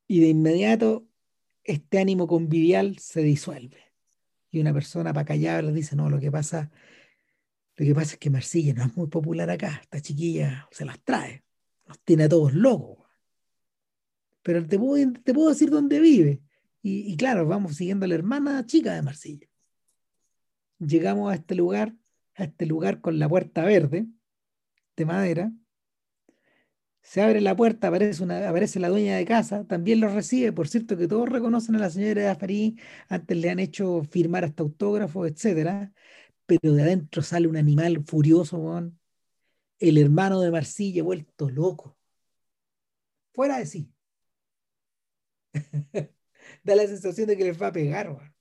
y 0.06 0.20
de 0.20 0.28
inmediato 0.28 1.06
este 1.64 1.98
ánimo 1.98 2.26
convivial 2.26 2.98
se 2.98 3.22
disuelve. 3.22 3.78
Y 4.50 4.60
una 4.60 4.74
persona 4.74 5.12
para 5.12 5.24
callar 5.24 5.64
les 5.64 5.74
dice, 5.74 5.96
no, 5.96 6.10
lo 6.10 6.20
que 6.20 6.30
pasa, 6.30 6.70
lo 7.76 7.86
que 7.86 7.94
pasa 7.94 8.14
es 8.14 8.18
que 8.18 8.28
Marcilla 8.28 8.74
no 8.74 8.84
es 8.84 8.96
muy 8.96 9.06
popular 9.06 9.48
acá, 9.48 9.78
esta 9.82 10.00
chiquilla 10.00 10.68
se 10.72 10.84
las 10.84 11.00
trae, 11.00 11.42
nos 11.86 11.98
tiene 12.00 12.24
a 12.24 12.28
todos 12.28 12.52
locos. 12.52 12.98
Pero 14.42 14.66
te 14.66 14.78
puedo, 14.78 15.12
te 15.24 15.32
puedo 15.32 15.48
decir 15.50 15.70
dónde 15.70 16.00
vive. 16.00 16.42
Y, 16.82 17.16
claro, 17.16 17.46
vamos 17.46 17.76
siguiendo 17.76 18.04
a 18.06 18.08
la 18.08 18.14
hermana 18.14 18.64
chica 18.64 18.94
de 18.94 19.02
Marcilla. 19.02 19.46
Llegamos 20.78 21.30
a 21.30 21.34
este 21.34 21.54
lugar, 21.54 21.94
a 22.34 22.44
este 22.44 22.64
lugar 22.64 23.00
con 23.00 23.18
la 23.18 23.28
puerta 23.28 23.64
verde 23.64 24.06
de 24.96 25.04
madera. 25.04 25.52
Se 27.02 27.20
abre 27.22 27.40
la 27.40 27.56
puerta, 27.56 27.88
aparece, 27.88 28.22
una, 28.22 28.40
la 28.40 28.88
dueña 28.88 29.16
de 29.16 29.24
casa, 29.24 29.64
también 29.66 30.00
lo 30.00 30.08
recibe. 30.08 30.52
Por 30.52 30.68
cierto, 30.68 30.96
que 30.96 31.08
todos 31.08 31.28
reconocen 31.28 31.74
a 31.76 31.78
la 31.78 31.90
señora 31.90 32.22
de 32.22 32.28
Afarí, 32.28 32.76
antes 33.08 33.36
le 33.36 33.50
han 33.50 33.58
hecho 33.58 34.02
firmar 34.04 34.44
hasta 34.44 34.62
autógrafos, 34.62 35.28
etcétera. 35.28 35.92
Pero 36.46 36.74
de 36.74 36.82
adentro 36.82 37.22
sale 37.22 37.48
un 37.48 37.56
animal 37.56 38.02
furioso, 38.04 38.90
el 39.78 39.98
hermano 39.98 40.40
de 40.40 40.50
Marcilla 40.50 41.02
vuelto 41.02 41.50
loco. 41.50 41.98
Fuera 43.32 43.58
de 43.58 43.66
sí. 43.66 43.92
da 46.62 46.76
la 46.76 46.86
sensación 46.86 47.26
de 47.26 47.36
que 47.36 47.44
les 47.44 47.60
va 47.60 47.68
a 47.68 47.72
pegar. 47.72 48.32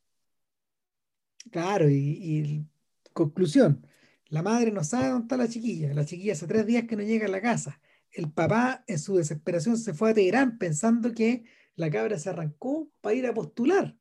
Claro, 1.52 1.90
y, 1.90 2.66
conclusión, 3.14 3.86
la 4.28 4.44
madre 4.44 4.72
no 4.72 4.84
sabe 4.84 5.10
dónde 5.10 5.24
está 5.24 5.38
la 5.38 5.48
chiquilla. 5.48 5.94
La 5.94 6.06
chiquilla 6.06 6.34
hace 6.34 6.48
tres 6.48 6.66
días 6.66 6.86
que 6.86 6.96
no 6.96 7.04
llega 7.04 7.26
a 7.26 7.30
la 7.30 7.42
casa. 7.42 7.82
El 8.12 8.32
papá, 8.32 8.84
en 8.88 9.00
su 9.00 9.16
desesperación, 9.18 9.78
se 9.78 9.94
fue 9.94 10.12
a 10.12 10.14
Teherán 10.14 10.58
pensando 10.58 11.14
que 11.14 11.44
la 11.76 11.90
cabra 11.90 12.18
se 12.20 12.30
arrancó 12.30 12.90
para 13.02 13.16
ir 13.16 13.26
a 13.26 13.34
postular. 13.34 13.98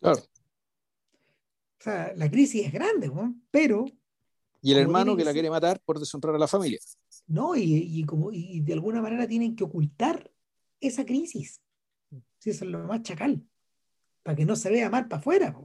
Claro. 0.00 0.20
O 0.20 1.82
sea, 1.82 2.12
la 2.16 2.30
crisis 2.30 2.66
es 2.66 2.72
grande, 2.72 3.10
pero... 3.50 3.86
Y 4.60 4.72
el 4.72 4.78
hermano 4.78 5.16
que, 5.16 5.24
la 5.24 5.32
quiere 5.32 5.50
matar 5.50 5.80
por 5.84 6.00
deshonrar 6.00 6.34
a 6.34 6.38
la 6.38 6.48
familia. 6.48 6.80
No, 7.28 7.54
y, 7.54 8.04
como, 8.04 8.32
y 8.32 8.60
de 8.60 8.72
alguna 8.72 9.00
manera 9.00 9.28
tienen 9.28 9.54
que 9.54 9.62
ocultar 9.62 10.32
esa 10.80 11.04
crisis. 11.04 11.60
Si 12.38 12.50
eso 12.50 12.64
es 12.64 12.70
lo 12.70 12.80
más 12.86 13.02
chacal. 13.02 13.44
Para 14.22 14.36
que 14.36 14.44
no 14.44 14.56
se 14.56 14.70
vea 14.70 14.90
mal 14.90 15.08
para 15.08 15.20
afuera. 15.20 15.56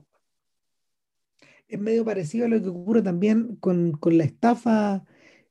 Es 1.67 1.79
medio 1.79 2.05
parecido 2.05 2.45
a 2.45 2.49
lo 2.49 2.61
que 2.61 2.69
ocurre 2.69 3.01
también 3.01 3.55
con, 3.57 3.99
la 4.03 4.23
estafa, 4.23 5.03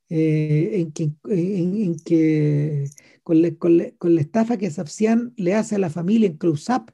eh, 0.09 0.71
en, 0.75 0.93
que, 0.93 1.13
en, 1.29 1.97
que 1.97 2.89
con, 3.23 3.43
la, 3.43 4.21
estafa 4.21 4.57
que 4.57 4.71
Safsian 4.71 5.33
le 5.37 5.55
hace 5.55 5.77
a 5.77 5.79
la 5.79 5.91
familia 5.91 6.29
en 6.29 6.37
Close 6.37 6.73
Up. 6.73 6.93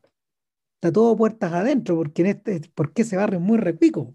Está 0.74 0.92
todo 0.92 1.16
puertas 1.16 1.52
adentro, 1.52 1.96
porque 1.96 2.22
en 2.22 2.28
este, 2.28 2.60
porque 2.74 3.02
ese 3.02 3.16
barrio 3.16 3.40
muy 3.40 3.59
repico. 3.59 4.14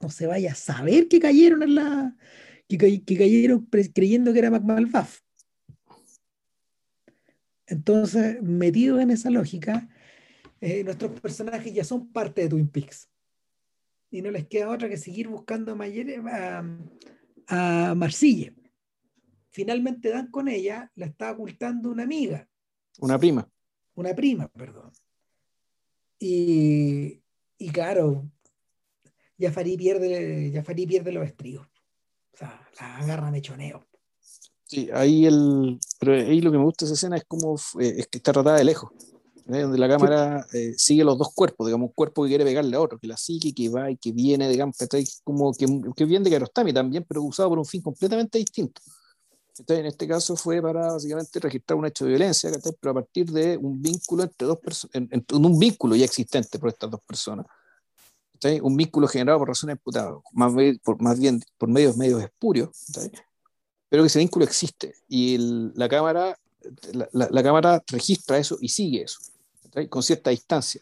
No 0.00 0.10
se 0.10 0.26
vaya 0.26 0.52
a 0.52 0.54
saber 0.54 1.08
que 1.08 1.20
cayeron 1.20 1.62
en 1.62 1.74
la. 1.74 2.16
que, 2.68 2.78
cayeron 3.04 3.68
creyendo 3.94 4.32
que 4.32 4.38
era 4.38 4.50
McMalbaff. 4.50 5.21
Entonces, 7.66 8.42
metidos 8.42 9.00
en 9.00 9.10
esa 9.10 9.30
lógica, 9.30 9.88
eh, 10.60 10.84
nuestros 10.84 11.18
personajes 11.20 11.72
ya 11.72 11.84
son 11.84 12.12
parte 12.12 12.42
de 12.42 12.48
Twin 12.48 12.68
Peaks. 12.68 13.08
Y 14.10 14.22
no 14.22 14.30
les 14.30 14.46
queda 14.46 14.70
otra 14.70 14.88
que 14.88 14.96
seguir 14.96 15.28
buscando 15.28 15.76
a, 16.28 16.64
a, 17.48 17.94
Marcille. 17.94 18.54
Finalmente 19.50 20.10
dan 20.10 20.30
con 20.30 20.48
ella, 20.48 20.90
la 20.94 21.06
está 21.06 21.32
ocultando 21.32 21.90
una 21.90 22.02
amiga. 22.02 22.48
Una 22.98 23.18
prima. 23.18 23.48
Una 23.94 24.14
prima, 24.14 24.48
perdón. 24.48 24.92
Y, 26.18 27.22
y 27.58 27.70
claro, 27.70 28.30
Jafari 29.38 29.76
pierde, 29.76 30.62
pierde 30.86 31.12
los 31.12 31.26
estribos. 31.26 31.66
O 32.32 32.36
sea, 32.36 32.68
la 32.78 32.98
agarra 32.98 33.30
mechoneo. 33.30 33.86
Sí, 34.72 34.88
ahí 34.94 35.26
el. 35.26 35.78
Pero 36.00 36.14
ahí 36.14 36.40
lo 36.40 36.50
que 36.50 36.56
me 36.56 36.64
gusta 36.64 36.86
de 36.86 36.92
esa 36.92 36.94
escena 36.94 37.18
es 37.18 37.24
como 37.28 37.56
eh, 37.78 37.94
es 37.98 38.06
que 38.06 38.16
está 38.16 38.32
tratada 38.32 38.56
de 38.56 38.64
lejos. 38.64 38.90
donde 39.44 39.76
la 39.76 39.86
cámara 39.86 40.46
eh, 40.54 40.72
sigue 40.78 41.04
los 41.04 41.18
dos 41.18 41.34
cuerpos, 41.34 41.66
digamos, 41.66 41.88
un 41.88 41.92
cuerpo 41.92 42.22
que 42.22 42.30
quiere 42.30 42.44
pegarle 42.44 42.74
a 42.74 42.80
otro, 42.80 42.98
que 42.98 43.06
la 43.06 43.18
sigue, 43.18 43.52
que 43.52 43.68
va 43.68 43.90
y 43.90 43.98
que 43.98 44.12
viene, 44.12 44.48
digamos, 44.48 44.78
como 45.24 45.52
que, 45.52 45.66
que 45.94 46.04
viene 46.06 46.24
de 46.24 46.30
Karostami 46.30 46.72
también, 46.72 47.04
pero 47.06 47.22
usado 47.22 47.50
por 47.50 47.58
un 47.58 47.66
fin 47.66 47.82
completamente 47.82 48.38
distinto. 48.38 48.80
Entonces, 49.58 49.80
en 49.80 49.86
este 49.86 50.08
caso 50.08 50.36
fue 50.36 50.62
para 50.62 50.92
básicamente 50.92 51.38
registrar 51.38 51.78
un 51.78 51.84
hecho 51.84 52.06
de 52.06 52.12
violencia, 52.12 52.50
pero 52.80 52.92
a 52.92 52.94
partir 52.94 53.30
de 53.30 53.58
un 53.58 53.82
vínculo 53.82 54.22
entre 54.22 54.48
dos 54.48 54.58
personas, 54.58 54.94
en, 54.94 55.26
un 55.34 55.58
vínculo 55.58 55.96
ya 55.96 56.06
existente 56.06 56.58
por 56.58 56.70
estas 56.70 56.90
dos 56.90 57.00
personas. 57.06 57.44
Un 58.62 58.74
vínculo 58.74 59.06
generado 59.06 59.38
por 59.38 59.48
razones 59.48 59.76
imputadas, 59.76 60.14
más, 60.32 60.54
por, 60.82 61.00
más 61.02 61.20
bien 61.20 61.40
por 61.58 61.68
medios 61.68 61.94
medios 61.96 62.22
espurios, 62.22 62.70
pero 63.92 64.04
que 64.04 64.06
ese 64.06 64.20
vínculo 64.20 64.46
existe 64.46 64.94
y 65.06 65.36
la, 65.74 65.86
cámara, 65.86 66.34
la, 67.12 67.42
cámara 67.42 67.84
registra 67.88 68.38
eso 68.38 68.56
y 68.58 68.70
sigue 68.70 69.02
eso, 69.02 69.18
con 69.90 70.02
cierta 70.02 70.30
distancia. 70.30 70.80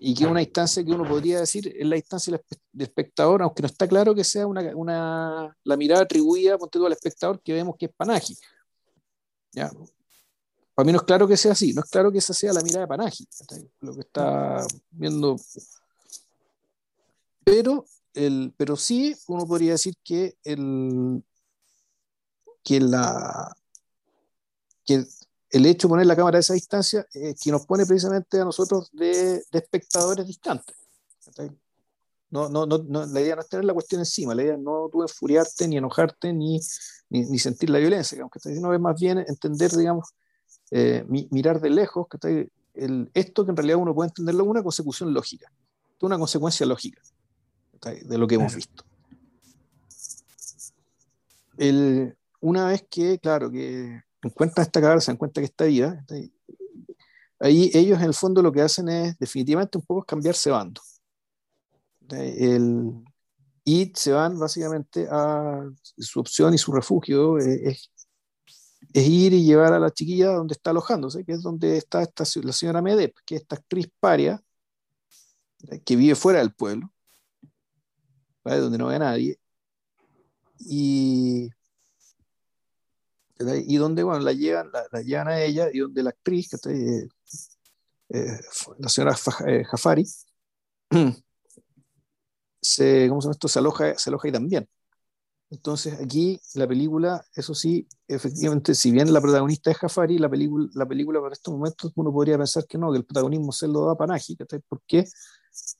Y 0.00 0.14
que 0.14 0.24
una 0.24 0.38
distancia 0.38 0.84
que 0.84 0.92
uno 0.92 1.02
podría 1.02 1.40
decir 1.40 1.74
es 1.76 1.84
la 1.84 1.96
distancia 1.96 2.40
del 2.72 2.86
espectador, 2.86 3.42
aunque 3.42 3.62
no 3.62 3.66
está 3.66 3.88
claro 3.88 4.14
que 4.14 4.22
sea 4.22 4.46
una, 4.46 4.60
una 4.76 5.56
la 5.64 5.76
mirada 5.76 6.02
atribuida 6.02 6.56
ponte 6.56 6.78
al 6.78 6.92
espectador 6.92 7.42
que 7.42 7.52
vemos 7.52 7.74
que 7.76 7.86
es 7.86 7.92
Panaji. 7.92 8.36
¿Ya? 9.50 9.68
Para 10.76 10.86
mí 10.86 10.92
no 10.92 10.98
es 10.98 11.04
claro 11.04 11.26
que 11.26 11.36
sea 11.36 11.50
así, 11.50 11.72
no 11.72 11.82
es 11.82 11.90
claro 11.90 12.12
que 12.12 12.18
esa 12.18 12.32
sea 12.32 12.52
la 12.52 12.62
mirada 12.62 12.82
de 12.82 12.86
Panaji, 12.86 13.26
lo 13.80 13.94
que 13.94 14.02
está 14.02 14.64
viendo. 14.92 15.34
Pero, 17.42 17.86
el, 18.14 18.54
pero 18.56 18.76
sí 18.76 19.16
uno 19.26 19.44
podría 19.48 19.72
decir 19.72 19.94
que 20.04 20.36
el, 20.44 21.24
que, 22.68 22.80
la, 22.80 23.56
que 24.84 25.06
el 25.50 25.66
hecho 25.66 25.88
de 25.88 25.92
poner 25.92 26.06
la 26.06 26.14
cámara 26.14 26.36
a 26.36 26.40
esa 26.40 26.52
distancia 26.52 27.06
eh, 27.14 27.34
que 27.42 27.50
nos 27.50 27.64
pone 27.64 27.86
precisamente 27.86 28.38
a 28.38 28.44
nosotros 28.44 28.90
de, 28.92 29.42
espectadores 29.52 30.26
distantes. 30.26 30.76
No, 32.30 32.50
no, 32.50 32.66
no, 32.66 33.06
la 33.06 33.20
idea 33.22 33.36
no 33.36 33.40
es 33.40 33.48
tener 33.48 33.64
la 33.64 33.72
cuestión 33.72 34.02
encima, 34.02 34.34
la 34.34 34.42
idea 34.42 34.56
no 34.58 34.90
tú 34.92 35.00
enfuriarte, 35.00 35.66
ni 35.66 35.78
enojarte, 35.78 36.34
ni, 36.34 36.60
ni, 37.08 37.38
sentir 37.38 37.70
la 37.70 37.78
violencia, 37.78 38.18
sino 38.38 38.74
es 38.74 38.80
más 38.80 39.00
bien 39.00 39.24
entender, 39.26 39.70
digamos, 39.70 40.10
eh, 40.70 41.06
mirar 41.08 41.62
de 41.62 41.70
lejos, 41.70 42.06
que 42.06 42.50
el, 42.74 43.10
esto 43.14 43.46
que 43.46 43.50
en 43.50 43.56
realidad 43.56 43.78
uno 43.78 43.94
puede 43.94 44.08
entenderlo 44.08 44.42
como 44.42 44.50
una 44.50 44.62
consecución 44.62 45.14
lógica, 45.14 45.50
una 46.02 46.18
consecuencia 46.18 46.66
lógica 46.66 47.00
de 47.80 48.18
lo 48.18 48.26
que 48.26 48.34
hemos 48.34 48.54
visto. 48.54 48.84
El, 51.56 52.14
una 52.40 52.68
vez 52.68 52.84
que, 52.88 53.18
claro, 53.18 53.50
que 53.50 54.02
encuentran 54.22 54.66
esta 54.66 54.80
cabra, 54.80 55.00
se 55.00 55.16
que 55.16 55.40
está 55.42 55.64
viva, 55.64 56.04
ahí 57.40 57.70
ellos 57.74 57.98
en 57.98 58.06
el 58.06 58.14
fondo 58.14 58.42
lo 58.42 58.52
que 58.52 58.62
hacen 58.62 58.88
es 58.88 59.18
definitivamente 59.18 59.78
un 59.78 59.84
poco 59.84 60.04
cambiarse 60.04 60.50
bando. 60.50 60.80
El, 62.10 63.04
y 63.64 63.92
se 63.94 64.12
van 64.12 64.38
básicamente 64.38 65.06
a 65.10 65.70
su 65.98 66.20
opción 66.20 66.54
y 66.54 66.58
su 66.58 66.72
refugio 66.72 67.38
es, 67.38 67.90
ir 68.94 69.34
y 69.34 69.44
llevar 69.44 69.74
a 69.74 69.78
la 69.78 69.90
chiquilla 69.90 70.32
donde 70.32 70.54
está 70.54 70.70
alojándose, 70.70 71.24
que 71.24 71.32
es 71.32 71.42
donde 71.42 71.76
está 71.76 72.02
esta, 72.02 72.24
la 72.42 72.52
señora 72.52 72.80
Medep, 72.80 73.14
que 73.26 73.36
es 73.36 73.42
esta 73.42 73.56
actriz 73.56 73.90
paria 74.00 74.42
que 75.84 75.96
vive 75.96 76.14
fuera 76.14 76.38
del 76.38 76.54
pueblo, 76.54 76.90
donde 78.44 78.78
no 78.78 78.86
ve 78.86 78.96
a 78.96 79.00
nadie. 79.00 79.38
Y, 80.58 81.50
y 83.38 83.76
donde 83.76 84.02
bueno, 84.02 84.20
la, 84.20 84.32
llevan, 84.32 84.70
la, 84.72 85.02
llevan 85.02 85.28
a 85.28 85.40
ella 85.40 85.68
y 85.72 85.78
donde 85.78 86.02
la 86.02 86.10
actriz, 86.10 86.52
eh, 86.66 87.08
eh, 88.08 88.40
la 88.78 88.88
señora 88.88 89.16
eh, 89.46 89.64
Jafari, 89.64 90.04
se, 92.60 93.08
¿cómo 93.08 93.20
se, 93.20 93.30
esto? 93.30 93.48
se, 93.48 93.58
aloja, 93.58 93.96
se 93.98 94.10
aloja 94.10 94.28
ahí 94.28 94.32
también. 94.32 94.68
Entonces 95.50 95.98
aquí 96.00 96.40
la 96.54 96.66
película, 96.66 97.24
eso 97.34 97.54
sí, 97.54 97.88
efectivamente, 98.06 98.74
si 98.74 98.90
bien 98.90 99.12
la 99.12 99.20
protagonista 99.20 99.70
es 99.70 99.78
Jafari, 99.78 100.18
la 100.18 100.28
película, 100.28 100.68
la 100.74 100.86
película 100.86 101.20
para 101.20 101.32
estos 101.32 101.54
momentos 101.54 101.92
uno 101.94 102.12
podría 102.12 102.36
pensar 102.36 102.66
que 102.66 102.76
no, 102.76 102.90
que 102.92 102.98
el 102.98 103.04
protagonismo 103.04 103.52
se 103.52 103.68
lo 103.68 103.86
da 103.86 103.94
Panaji. 103.96 104.36
¿Por 104.68 104.82
qué? 104.86 105.06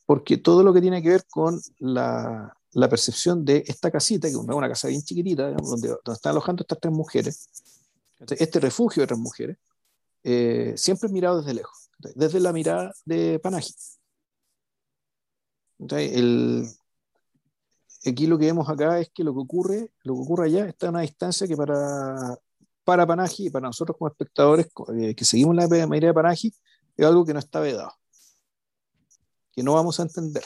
Porque 0.07 0.39
todo 0.39 0.63
lo 0.63 0.73
que 0.73 0.81
tiene 0.81 1.03
que 1.03 1.11
ver 1.11 1.25
con 1.29 1.61
la, 1.81 2.58
la 2.73 2.89
percepción 2.89 3.45
de 3.45 3.65
esta 3.67 3.91
casita, 3.91 4.29
que 4.29 4.35
es 4.35 4.39
una 4.39 4.69
casa 4.69 4.89
bien 4.89 5.03
chiquitita, 5.03 5.53
donde, 5.53 5.97
están 6.13 6.33
alojando 6.33 6.63
estas 6.63 6.79
tres 6.81 6.93
mujeres, 6.93 7.49
este 8.21 8.61
refugio 8.61 9.03
de 9.03 9.07
tres 9.07 9.19
mujeres, 9.19 9.59
eh, 10.23 10.75
siempre 10.77 11.09
mirado 11.09 11.39
desde 11.39 11.55
lejos, 11.55 11.91
desde 11.99 12.41
la 12.41 12.53
mirada 12.53 12.93
de 13.05 13.39
Panaji. 13.39 13.75
el, 15.91 16.69
aquí 18.05 18.27
lo 18.27 18.39
que 18.39 18.47
vemos 18.47 18.69
acá 18.69 19.01
es 19.01 19.11
que 19.11 19.25
lo 19.25 19.33
que 19.33 19.41
ocurre, 19.41 19.91
lo 20.03 20.15
que 20.15 20.21
ocurre 20.21 20.47
allá 20.47 20.67
está 20.67 20.89
a 20.89 20.91
una 20.91 21.01
distancia 21.01 21.47
que 21.47 21.57
para, 21.57 22.39
para 22.85 23.07
Panaji 23.07 23.47
y 23.47 23.51
para 23.51 23.69
nosotros 23.69 23.97
como 23.97 24.09
espectadores 24.09 24.67
eh, 24.95 25.15
que 25.15 25.25
seguimos 25.25 25.57
la 25.57 25.67
mayoría 25.69 26.09
de 26.09 26.15
Panaji 26.15 26.55
es 26.97 27.07
algo 27.07 27.25
que 27.25 27.33
no 27.33 27.39
está 27.39 27.61
vedado, 27.61 27.93
que 29.53 29.63
no 29.63 29.75
vamos 29.75 29.99
a 30.01 30.03
entender. 30.03 30.45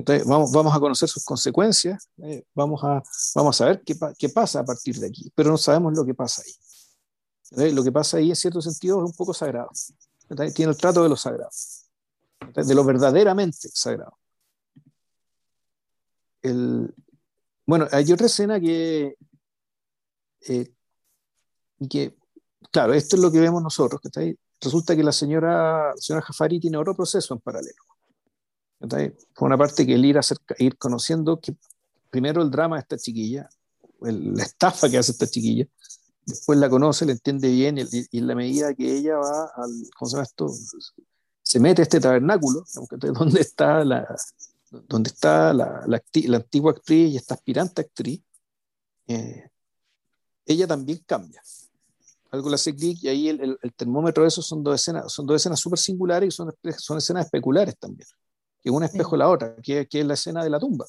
Entonces, 0.00 0.26
vamos, 0.26 0.74
a 0.74 0.80
conocer 0.80 1.10
sus 1.10 1.22
consecuencias, 1.24 2.08
eh, 2.22 2.42
vamos, 2.54 2.82
a, 2.82 3.02
vamos 3.34 3.60
a 3.60 3.66
ver 3.66 3.82
qué, 3.82 3.94
qué, 4.18 4.30
pasa 4.30 4.60
a 4.60 4.64
partir 4.64 4.98
de 4.98 5.08
aquí, 5.08 5.30
pero 5.34 5.50
no 5.50 5.58
sabemos 5.58 5.92
lo 5.94 6.06
que 6.06 6.14
pasa 6.14 6.42
ahí. 6.42 7.72
lo 7.72 7.84
que 7.84 7.92
pasa 7.92 8.16
ahí, 8.16 8.30
en 8.30 8.36
cierto 8.36 8.62
sentido, 8.62 8.98
es 8.98 9.10
un 9.10 9.16
poco 9.16 9.34
sagrado. 9.34 9.68
Tiene 10.54 10.72
el 10.72 10.78
trato 10.78 11.02
de 11.02 11.10
lo 11.10 11.16
sagrado, 11.16 11.50
de 12.54 12.74
lo 12.74 12.82
verdaderamente 12.82 13.68
sagrado. 13.74 14.16
El, 16.40 16.94
bueno, 17.66 17.86
hay 17.92 18.10
otra 18.10 18.26
escena 18.26 18.58
que, 18.58 19.16
eh, 20.48 20.72
que, 21.90 22.16
claro, 22.70 22.94
esto 22.94 23.16
es 23.16 23.22
lo 23.22 23.30
que 23.30 23.40
vemos 23.40 23.62
nosotros, 23.62 24.00
resulta 24.62 24.96
que 24.96 25.02
la 25.02 25.12
señora, 25.12 25.90
la 25.94 26.00
señora 26.00 26.24
Jafari 26.24 26.58
tiene 26.58 26.78
otro 26.78 26.96
proceso 26.96 27.34
en 27.34 27.40
paralelo. 27.40 27.89
Fue 28.80 29.46
una 29.46 29.58
parte 29.58 29.86
que 29.86 29.94
el 29.94 30.04
ir, 30.04 30.16
a 30.18 30.22
ir 30.58 30.78
conociendo 30.78 31.38
que 31.38 31.54
primero 32.08 32.42
el 32.42 32.50
drama 32.50 32.76
de 32.76 32.80
esta 32.80 32.96
chiquilla, 32.96 33.48
la 34.00 34.42
estafa 34.42 34.88
que 34.88 34.96
hace 34.96 35.12
esta 35.12 35.26
chiquilla, 35.26 35.66
después 36.24 36.58
la 36.58 36.70
conoce, 36.70 37.04
la 37.04 37.12
entiende 37.12 37.50
bien 37.50 37.76
y, 37.78 38.18
en 38.18 38.26
la 38.26 38.34
medida 38.34 38.74
que 38.74 38.96
ella 38.96 39.16
va 39.16 39.50
al, 39.54 39.70
¿cómo 39.98 40.08
se 40.08 40.16
llama 40.16 40.24
esto? 40.24 40.48
Se 41.42 41.60
mete 41.60 41.82
a 41.82 41.84
este 41.84 42.00
tabernáculo, 42.00 42.64
donde 43.12 43.40
está 43.40 43.84
la, 43.84 44.16
donde 44.70 45.10
está 45.10 45.52
la, 45.52 45.84
la, 45.86 46.36
antigua 46.36 46.72
actriz 46.72 47.12
y 47.12 47.16
esta 47.16 47.34
aspirante 47.34 47.82
actriz, 47.82 48.22
eh, 49.08 49.50
ella 50.46 50.66
también 50.66 51.02
cambia. 51.06 51.42
Algo 52.30 52.48
la 52.48 52.54
hace 52.54 52.74
clic 52.74 53.02
y 53.02 53.08
ahí 53.08 53.28
el, 53.28 53.58
el, 53.60 53.72
termómetro 53.74 54.22
de 54.22 54.28
eso 54.28 54.40
son 54.40 54.62
dos 54.62 54.76
escenas, 54.76 55.12
son 55.12 55.26
dos 55.26 55.36
escenas 55.36 55.60
súper 55.60 55.78
singulares 55.78 56.28
y 56.28 56.30
son, 56.30 56.54
son 56.78 56.96
escenas 56.96 57.26
especulares 57.26 57.76
también 57.76 58.08
que 58.62 58.70
un 58.70 58.82
espejo 58.82 59.16
la 59.16 59.28
otra, 59.28 59.56
que, 59.56 59.86
que, 59.86 60.00
es 60.00 60.06
la 60.06 60.14
escena 60.14 60.44
de 60.44 60.50
la 60.50 60.58
tumba, 60.58 60.86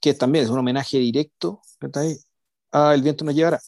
que 0.00 0.14
también 0.14 0.44
es 0.44 0.50
un 0.50 0.58
homenaje 0.58 0.98
directo 0.98 1.60
a 2.72 2.94
El 2.94 3.02
viento 3.02 3.24
nos 3.24 3.34
llevará. 3.34 3.60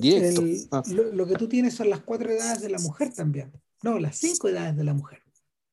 directo. 0.00 0.42
Ah. 0.72 0.82
lo, 0.88 1.26
que 1.26 1.34
tú 1.34 1.48
tienes 1.48 1.74
son 1.74 1.90
las 1.90 2.00
cuatro 2.00 2.30
edades 2.30 2.60
de 2.60 2.70
la 2.70 2.78
mujer 2.78 3.12
también, 3.12 3.52
no, 3.82 3.98
las 3.98 4.16
cinco 4.16 4.48
edades 4.48 4.76
de 4.76 4.84
la 4.84 4.94
mujer. 4.94 5.22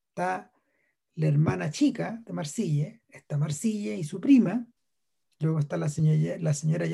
Está 0.09 0.51
la 1.15 1.27
hermana 1.27 1.71
chica 1.71 2.21
de 2.25 2.33
Marcille, 2.33 3.01
está 3.09 3.37
Marcille 3.37 3.95
y 3.95 4.03
su 4.03 4.19
prima, 4.19 4.65
luego 5.39 5.59
está 5.59 5.77
la 5.77 5.89
señora, 5.89 6.37
la 6.39 6.53
señora 6.53 6.85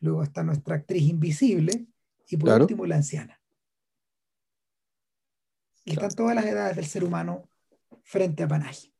luego 0.00 0.22
está 0.22 0.42
nuestra 0.42 0.76
actriz 0.76 1.08
invisible 1.08 1.86
y 2.28 2.36
por 2.36 2.60
último 2.60 2.86
la 2.86 2.96
anciana. 2.96 3.40
Y 5.84 5.92
están 5.92 6.14
todas 6.14 6.34
las 6.34 6.44
edades 6.44 6.76
del 6.76 6.86
ser 6.86 7.02
humano 7.02 7.48
frente 8.02 8.42
a 8.42 8.48
Panaji. 8.48 8.92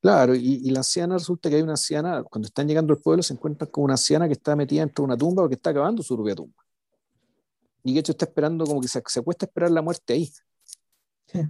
Claro, 0.00 0.34
y, 0.34 0.68
la 0.70 0.80
anciana 0.80 1.14
resulta 1.14 1.48
que 1.48 1.56
hay 1.56 1.62
una 1.62 1.74
anciana, 1.74 2.24
cuando 2.24 2.48
están 2.48 2.66
llegando 2.66 2.92
al 2.92 3.00
pueblo 3.00 3.22
se 3.22 3.34
encuentran 3.34 3.70
con 3.70 3.84
una 3.84 3.94
anciana 3.94 4.26
que 4.26 4.32
está 4.32 4.56
metida 4.56 4.80
dentro 4.80 5.02
de 5.02 5.06
una 5.06 5.16
tumba 5.16 5.44
o 5.44 5.48
que 5.48 5.54
está 5.54 5.70
acabando 5.70 6.02
su 6.02 6.16
propia 6.16 6.34
tumba. 6.34 6.60
Y 7.84 7.94
que 7.94 8.00
hecho 8.00 8.12
está 8.12 8.24
esperando 8.24 8.64
como 8.66 8.80
que 8.80 8.88
se, 8.88 9.00
se 9.06 9.20
acuesta 9.20 9.46
a 9.46 9.48
esperar 9.48 9.70
la 9.70 9.80
muerte 9.80 10.12
ahí. 10.12 10.32
Sí. 11.26 11.40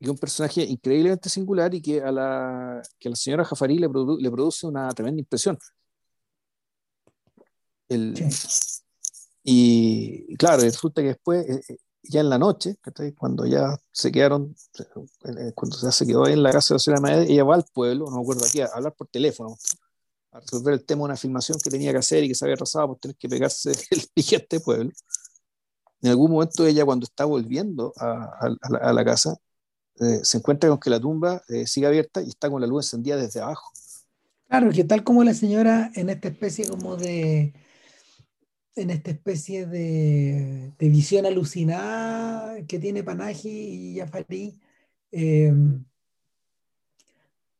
Y 0.00 0.08
un 0.08 0.16
personaje 0.16 0.62
increíblemente 0.62 1.28
singular 1.28 1.74
y 1.74 1.82
que 1.82 2.00
a 2.00 2.10
la, 2.10 2.82
que 2.98 3.08
a 3.08 3.10
la 3.10 3.16
señora 3.16 3.44
Jafarí 3.44 3.78
le, 3.78 3.88
le 4.18 4.30
produce 4.30 4.66
una 4.66 4.88
tremenda 4.90 5.20
impresión. 5.20 5.58
El, 7.88 8.14
y, 9.46 10.34
claro, 10.36 10.62
resulta 10.62 11.02
que 11.02 11.08
después 11.08 11.46
eh, 11.46 11.60
eh, 11.68 11.76
ya 12.08 12.20
en 12.20 12.30
la 12.30 12.38
noche, 12.38 12.76
cuando 13.16 13.46
ya 13.46 13.76
se 13.92 14.12
quedaron, 14.12 14.54
cuando 15.54 15.76
ya 15.80 15.90
se 15.90 16.06
quedó 16.06 16.24
ahí 16.24 16.34
en 16.34 16.42
la 16.42 16.52
casa 16.52 16.74
de 16.74 16.76
la 16.76 16.78
señora 16.80 17.00
Madre, 17.00 17.32
ella 17.32 17.44
va 17.44 17.54
al 17.54 17.64
pueblo, 17.72 18.06
no 18.06 18.16
me 18.16 18.22
acuerdo 18.22 18.44
aquí, 18.46 18.60
a 18.60 18.66
hablar 18.66 18.94
por 18.94 19.08
teléfono, 19.08 19.56
a 20.32 20.40
resolver 20.40 20.74
el 20.74 20.84
tema 20.84 21.00
de 21.00 21.04
una 21.06 21.16
filmación 21.16 21.58
que 21.62 21.70
tenía 21.70 21.92
que 21.92 21.98
hacer 21.98 22.24
y 22.24 22.28
que 22.28 22.34
se 22.34 22.44
había 22.44 22.54
atrasado 22.54 22.88
por 22.88 22.98
tener 22.98 23.16
que 23.16 23.28
pegarse 23.28 23.72
el 23.90 24.02
piquete 24.12 24.60
pueblo. 24.60 24.90
En 26.02 26.10
algún 26.10 26.32
momento 26.32 26.66
ella 26.66 26.84
cuando 26.84 27.04
está 27.04 27.24
volviendo 27.24 27.92
a, 27.96 28.56
a, 28.60 28.92
la, 28.92 29.04
casa, 29.04 29.36
eh, 30.00 30.20
se 30.22 30.36
encuentra 30.36 30.68
con 30.68 30.78
que 30.78 30.90
la 30.90 31.00
tumba 31.00 31.42
eh, 31.48 31.66
sigue 31.66 31.86
abierta 31.86 32.20
y 32.20 32.28
está 32.28 32.50
con 32.50 32.60
la 32.60 32.66
luz 32.66 32.86
encendida 32.86 33.16
desde 33.16 33.40
abajo. 33.40 33.70
Claro, 34.48 34.70
que 34.70 34.84
tal 34.84 35.02
como 35.02 35.24
la 35.24 35.32
señora 35.32 35.90
en 35.94 36.10
esta 36.10 36.28
especie 36.28 36.68
como 36.68 36.96
de 36.96 37.54
en 38.76 38.90
esta 38.90 39.10
especie 39.10 39.66
de, 39.66 40.72
visión 40.78 41.26
alucinada 41.26 42.64
que 42.66 42.78
tiene 42.78 43.04
Panaji 43.04 43.48
y 43.48 43.98
Jafari, 43.98 44.58
em, 45.12 45.84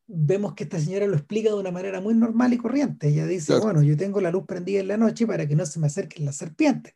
vemos 0.07 0.55
que 0.55 0.65
esta 0.65 0.81
señora 0.81 1.07
lo 1.07 1.17
explica 1.17 1.51
de 1.51 1.57
una 1.57 1.71
manera 1.71 2.01
muy 2.01 2.15
normal 2.15 2.53
y 2.53 2.59
corriente. 2.59 3.09
Ella 3.09 3.27
dice, 3.27 3.59
bueno, 3.59 3.83
yo 3.83 3.97
tengo 3.97 4.21
la 4.21 4.31
luz 4.31 4.45
prendida 4.47 4.81
en 4.81 4.89
la 4.89 4.97
noche 4.97 5.27
para 5.27 5.47
que 5.47 5.57
no 5.57 5.65
se 5.67 5.79
me 5.79 5.87
acerquen 5.87 6.25
las 6.25 6.37
serpientes. 6.37 6.95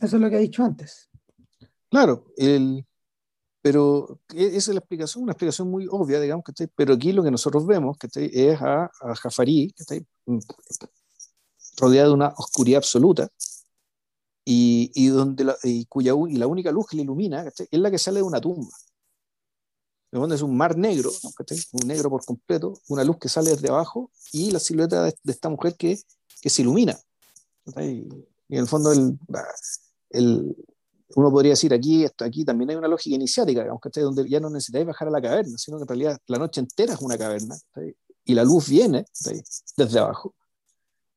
Eso 0.00 0.16
es 0.16 0.22
lo 0.22 0.30
que 0.30 0.36
ha 0.36 0.40
dicho 0.40 0.64
antes. 0.64 1.10
Claro, 1.90 2.26
el, 2.36 2.86
pero 3.68 4.18
e, 4.34 4.46
esa 4.56 4.70
es 4.70 4.74
la 4.74 4.78
explicación, 4.78 5.24
una 5.24 5.32
explicación 5.32 5.70
muy 5.70 5.86
obvia, 5.90 6.18
digamos, 6.20 6.42
que 6.42 6.68
pero 6.68 6.94
aquí 6.94 7.12
lo 7.12 7.22
que 7.22 7.30
nosotros 7.30 7.66
vemos 7.66 7.98
que 7.98 8.08
es 8.14 8.62
a, 8.62 8.84
a 8.84 9.14
Jafari, 9.14 9.74
que 9.86 10.06
mm, 10.24 10.38
rodeado 11.76 12.08
de 12.08 12.14
una 12.14 12.28
oscuridad 12.38 12.78
absoluta 12.78 13.28
y, 14.46 14.90
y 14.94 15.08
donde 15.08 15.44
la, 15.44 15.58
y 15.62 15.84
cuya 15.84 16.14
y 16.30 16.36
la 16.38 16.46
única 16.46 16.72
luz 16.72 16.86
que 16.86 16.96
le 16.96 17.02
ilumina 17.02 17.44
es 17.46 17.68
la 17.70 17.90
que 17.90 17.98
sale 17.98 18.20
de 18.20 18.22
una 18.22 18.40
tumba. 18.40 18.74
Donde 20.10 20.36
es 20.36 20.40
un 20.42 20.56
mar 20.56 20.74
negro, 20.78 21.10
un 21.72 21.86
negro 21.86 22.08
por 22.08 22.24
completo, 22.24 22.80
una 22.88 23.04
luz 23.04 23.18
que 23.18 23.28
sale 23.28 23.50
desde 23.50 23.68
abajo 23.68 24.10
y 24.32 24.50
la 24.50 24.60
silueta 24.60 25.02
de, 25.02 25.14
esta 25.26 25.50
mujer 25.50 25.76
que, 25.76 26.00
que 26.40 26.48
se 26.48 26.62
ilumina. 26.62 26.98
Y, 27.76 28.08
en 28.48 28.60
el 28.60 28.66
fondo 28.66 28.92
el, 28.92 29.18
el, 30.08 30.56
uno 31.14 31.30
podría 31.30 31.52
decir 31.52 31.72
aquí, 31.72 32.04
esto, 32.04 32.24
aquí 32.24 32.44
también 32.44 32.70
hay 32.70 32.76
una 32.76 32.88
lógica 32.88 33.14
iniciática, 33.14 33.62
digamos, 33.62 33.80
donde 33.94 34.28
ya 34.28 34.40
no 34.40 34.50
necesitáis 34.50 34.86
bajar 34.86 35.08
a 35.08 35.10
la 35.10 35.22
caverna, 35.22 35.56
sino 35.56 35.78
que 35.78 35.82
en 35.84 35.88
realidad 35.88 36.18
la 36.26 36.38
noche 36.38 36.60
entera 36.60 36.94
es 36.94 37.00
una 37.00 37.16
caverna 37.16 37.56
y 38.24 38.34
la 38.34 38.44
luz 38.44 38.68
viene 38.68 39.06
desde 39.76 39.98
abajo. 39.98 40.34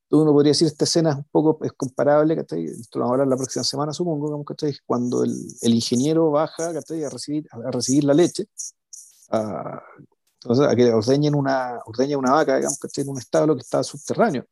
Entonces 0.04 0.24
uno 0.24 0.34
podría 0.34 0.52
decir 0.52 0.68
esta 0.68 0.86
escena 0.86 1.12
es 1.12 1.16
un 1.18 1.28
poco 1.32 1.64
es 1.64 1.72
comparable, 1.74 2.34
esto 2.34 3.00
lo 3.00 3.06
vamos 3.06 3.12
a 3.12 3.14
hablar 3.14 3.28
la 3.28 3.38
próxima 3.38 3.64
semana, 3.64 3.94
supongo, 3.94 4.28
digamos, 4.28 4.82
cuando 4.86 5.24
el, 5.24 5.34
el, 5.62 5.74
ingeniero 5.74 6.32
baja 6.32 6.70
a 6.70 7.10
recibir, 7.10 7.48
a 7.52 7.72
recibir 7.72 8.04
la 8.04 8.14
leche, 8.14 8.48
a, 9.30 9.82
a 10.70 10.76
que 10.76 10.92
ordeñen 10.92 11.36
una, 11.36 11.80
ordeñen 11.86 12.18
una 12.18 12.32
vaca 12.32 12.58
digamos, 12.58 12.78
en 12.98 13.10
un 13.10 13.20
establo 13.20 13.56
que 13.56 13.62
está 13.62 13.84
subterráneo 13.84 14.46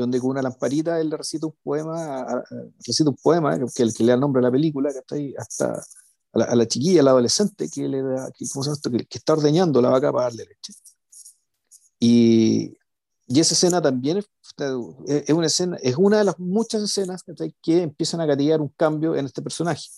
donde 0.00 0.20
con 0.20 0.30
una 0.30 0.42
lamparita 0.42 1.00
él 1.00 1.10
recita 1.10 1.46
un 1.46 1.54
poema, 1.62 2.44
recita 2.86 3.08
un 3.08 3.16
poema, 3.16 3.58
que, 3.58 3.92
que 3.92 4.04
le 4.04 4.08
da 4.08 4.14
el 4.14 4.20
nombre 4.20 4.40
a 4.40 4.44
la 4.44 4.50
película, 4.50 4.92
que 4.92 4.98
está 4.98 5.14
ahí, 5.14 5.34
hasta 5.36 5.72
a 5.72 6.38
la, 6.38 6.44
a 6.44 6.54
la 6.56 6.66
chiquilla, 6.66 7.00
al 7.00 7.08
adolescente, 7.08 7.68
que, 7.70 7.88
le 7.88 8.02
da, 8.02 8.30
que, 8.30 8.44
esto? 8.44 8.90
que, 8.90 9.06
está 9.10 9.32
ordeñando 9.32 9.80
la 9.80 9.90
vaca 9.90 10.12
para 10.12 10.24
darle 10.24 10.44
leche. 10.44 10.74
Y, 11.98 12.76
y 13.26 13.40
esa 13.40 13.54
escena 13.54 13.80
también 13.80 14.18
es, 14.18 14.26
es, 15.06 15.30
una 15.30 15.46
escena, 15.46 15.78
es 15.80 15.96
una 15.96 16.18
de 16.18 16.24
las 16.24 16.38
muchas 16.38 16.82
escenas 16.82 17.24
que 17.62 17.82
empiezan 17.82 18.20
a 18.20 18.26
gatillar 18.26 18.60
un 18.60 18.68
cambio 18.68 19.16
en 19.16 19.26
este 19.26 19.40
personaje. 19.40 19.88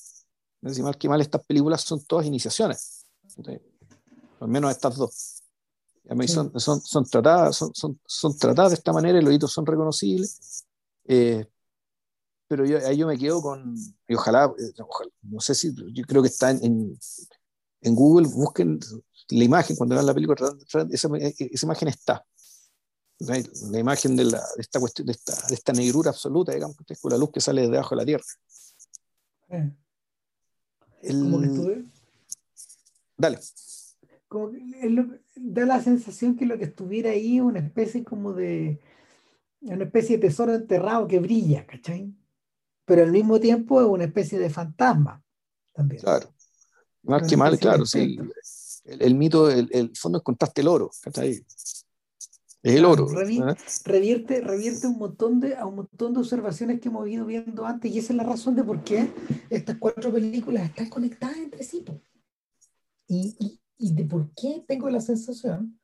Es 0.62 0.70
decir, 0.70 0.84
mal 0.84 0.96
que 0.96 1.08
mal, 1.08 1.20
estas 1.20 1.44
películas 1.44 1.82
son 1.82 2.04
todas 2.04 2.26
iniciaciones, 2.26 3.04
al 4.40 4.48
menos 4.48 4.70
estas 4.70 4.96
dos 4.96 5.37
son, 6.26 6.58
son, 6.58 6.80
son, 6.80 7.04
tratadas, 7.04 7.56
son, 7.56 7.74
son, 7.74 8.00
son, 8.06 8.38
tratadas 8.38 8.72
de 8.72 8.76
esta 8.76 8.92
manera 8.92 9.18
y 9.18 9.22
los 9.22 9.34
hitos 9.34 9.52
son 9.52 9.66
reconocibles. 9.66 10.64
Eh, 11.04 11.46
pero 12.46 12.64
yo, 12.64 12.78
ahí 12.86 12.96
yo 12.96 13.06
me 13.06 13.18
quedo 13.18 13.42
con, 13.42 13.76
y 14.06 14.14
ojalá, 14.14 14.46
eh, 14.58 14.82
no 15.22 15.40
sé 15.40 15.54
si, 15.54 15.74
yo 15.92 16.04
creo 16.04 16.22
que 16.22 16.28
está 16.28 16.50
en, 16.50 16.98
en 17.82 17.94
Google, 17.94 18.26
busquen 18.28 18.80
la 19.28 19.44
imagen 19.44 19.76
cuando 19.76 19.94
vean 19.94 20.06
la 20.06 20.14
película, 20.14 20.56
esa, 20.90 21.08
esa 21.18 21.66
imagen 21.66 21.88
está. 21.88 22.24
La 23.18 23.78
imagen 23.78 24.16
de, 24.16 24.24
la, 24.24 24.38
de, 24.38 24.62
esta 24.62 24.80
cuestión, 24.80 25.06
de 25.06 25.12
esta, 25.12 25.34
de 25.48 25.54
esta 25.54 25.72
negrura 25.72 26.10
absoluta, 26.10 26.52
digamos, 26.52 26.76
con 27.00 27.10
la 27.10 27.18
luz 27.18 27.30
que 27.32 27.40
sale 27.40 27.62
desde 27.62 27.76
abajo 27.76 27.94
de 27.94 28.00
la 28.00 28.06
tierra. 28.06 28.24
Eh. 29.50 29.72
¿Cómo 31.10 31.40
que 31.40 31.46
estuve? 31.46 31.84
Dale 33.16 33.40
como 34.28 34.52
da 35.36 35.66
la 35.66 35.82
sensación 35.82 36.36
que 36.36 36.46
lo 36.46 36.58
que 36.58 36.64
estuviera 36.64 37.10
ahí 37.10 37.36
es 37.36 37.42
una 37.42 37.60
especie 37.60 38.04
como 38.04 38.32
de 38.32 38.80
una 39.60 39.84
especie 39.84 40.16
de 40.16 40.28
tesoro 40.28 40.54
enterrado 40.54 41.08
que 41.08 41.18
brilla, 41.18 41.66
¿cachai? 41.66 42.14
Pero 42.84 43.02
al 43.02 43.10
mismo 43.10 43.40
tiempo 43.40 43.80
es 43.80 43.86
una 43.86 44.04
especie 44.04 44.38
de 44.38 44.50
fantasma. 44.50 45.22
también. 45.72 46.00
Claro. 46.02 46.32
Más 47.02 47.26
que 47.28 47.36
mal, 47.36 47.58
claro. 47.58 47.86
Sí, 47.86 48.18
el, 48.84 49.14
mito, 49.14 49.50
el, 49.50 49.68
el, 49.72 49.96
fondo 49.96 50.18
encontraste 50.18 50.60
el 50.60 50.68
oro. 50.68 50.90
ahí. 51.16 51.42
Es 52.62 52.74
el 52.74 52.84
oro. 52.84 53.08
revierte, 53.84 54.40
revierte 54.40 54.86
un 54.88 54.98
montón 54.98 55.40
de, 55.40 55.56
a 55.56 55.64
un 55.64 55.76
montón 55.76 56.12
de 56.12 56.20
observaciones 56.20 56.80
que 56.80 56.88
hemos 56.88 57.08
ido 57.08 57.24
viendo 57.24 57.64
antes 57.64 57.90
y 57.90 57.98
esa 57.98 58.12
es 58.12 58.16
la 58.16 58.24
razón 58.24 58.56
de 58.56 58.64
por 58.64 58.82
qué 58.82 59.10
estas 59.48 59.76
cuatro 59.78 60.12
películas 60.12 60.64
están 60.64 60.88
conectadas 60.88 61.36
entre 61.36 61.62
sí. 61.62 61.84
Y, 63.06 63.36
y, 63.38 63.60
y 63.78 63.92
de 63.92 64.04
por 64.04 64.30
qué 64.34 64.64
tengo 64.66 64.90
la 64.90 65.00
sensación 65.00 65.78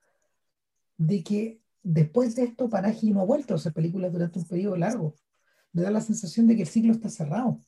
de 0.99 1.23
que 1.23 1.61
después 1.83 2.35
de 2.35 2.45
esto 2.45 2.69
Panaji 2.69 3.11
no 3.11 3.21
ha 3.21 3.25
vuelto 3.25 3.55
a 3.55 3.57
hacer 3.57 3.73
películas 3.73 4.13
durante 4.13 4.39
un 4.39 4.47
periodo 4.47 4.77
largo. 4.77 5.15
Me 5.73 5.83
da 5.83 5.91
la 5.91 6.01
sensación 6.01 6.47
de 6.47 6.57
que 6.57 6.63
el 6.63 6.69
ciclo 6.69 6.93
está 6.93 7.09
cerrado. 7.09 7.61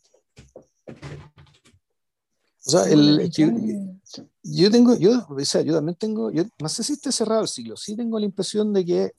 O 2.65 2.71
sea, 2.71 2.85
el, 2.91 3.31
yo, 3.31 4.71
tengo, 4.71 4.97
yo, 4.97 5.27
o 5.29 5.45
sea, 5.45 5.63
yo 5.63 5.75
también 5.75 5.97
tengo, 5.97 6.33
yo 6.33 6.45
no 6.61 6.69
sé 6.69 6.83
si 6.83 6.95
esté 6.95 7.13
cerrado 7.13 7.43
el 7.43 7.49
ciclo, 7.49 7.77
sí 7.77 7.95
tengo 7.95 8.19
la 8.19 8.25
impresión 8.25 8.73
de 8.73 8.85
que 8.85 9.13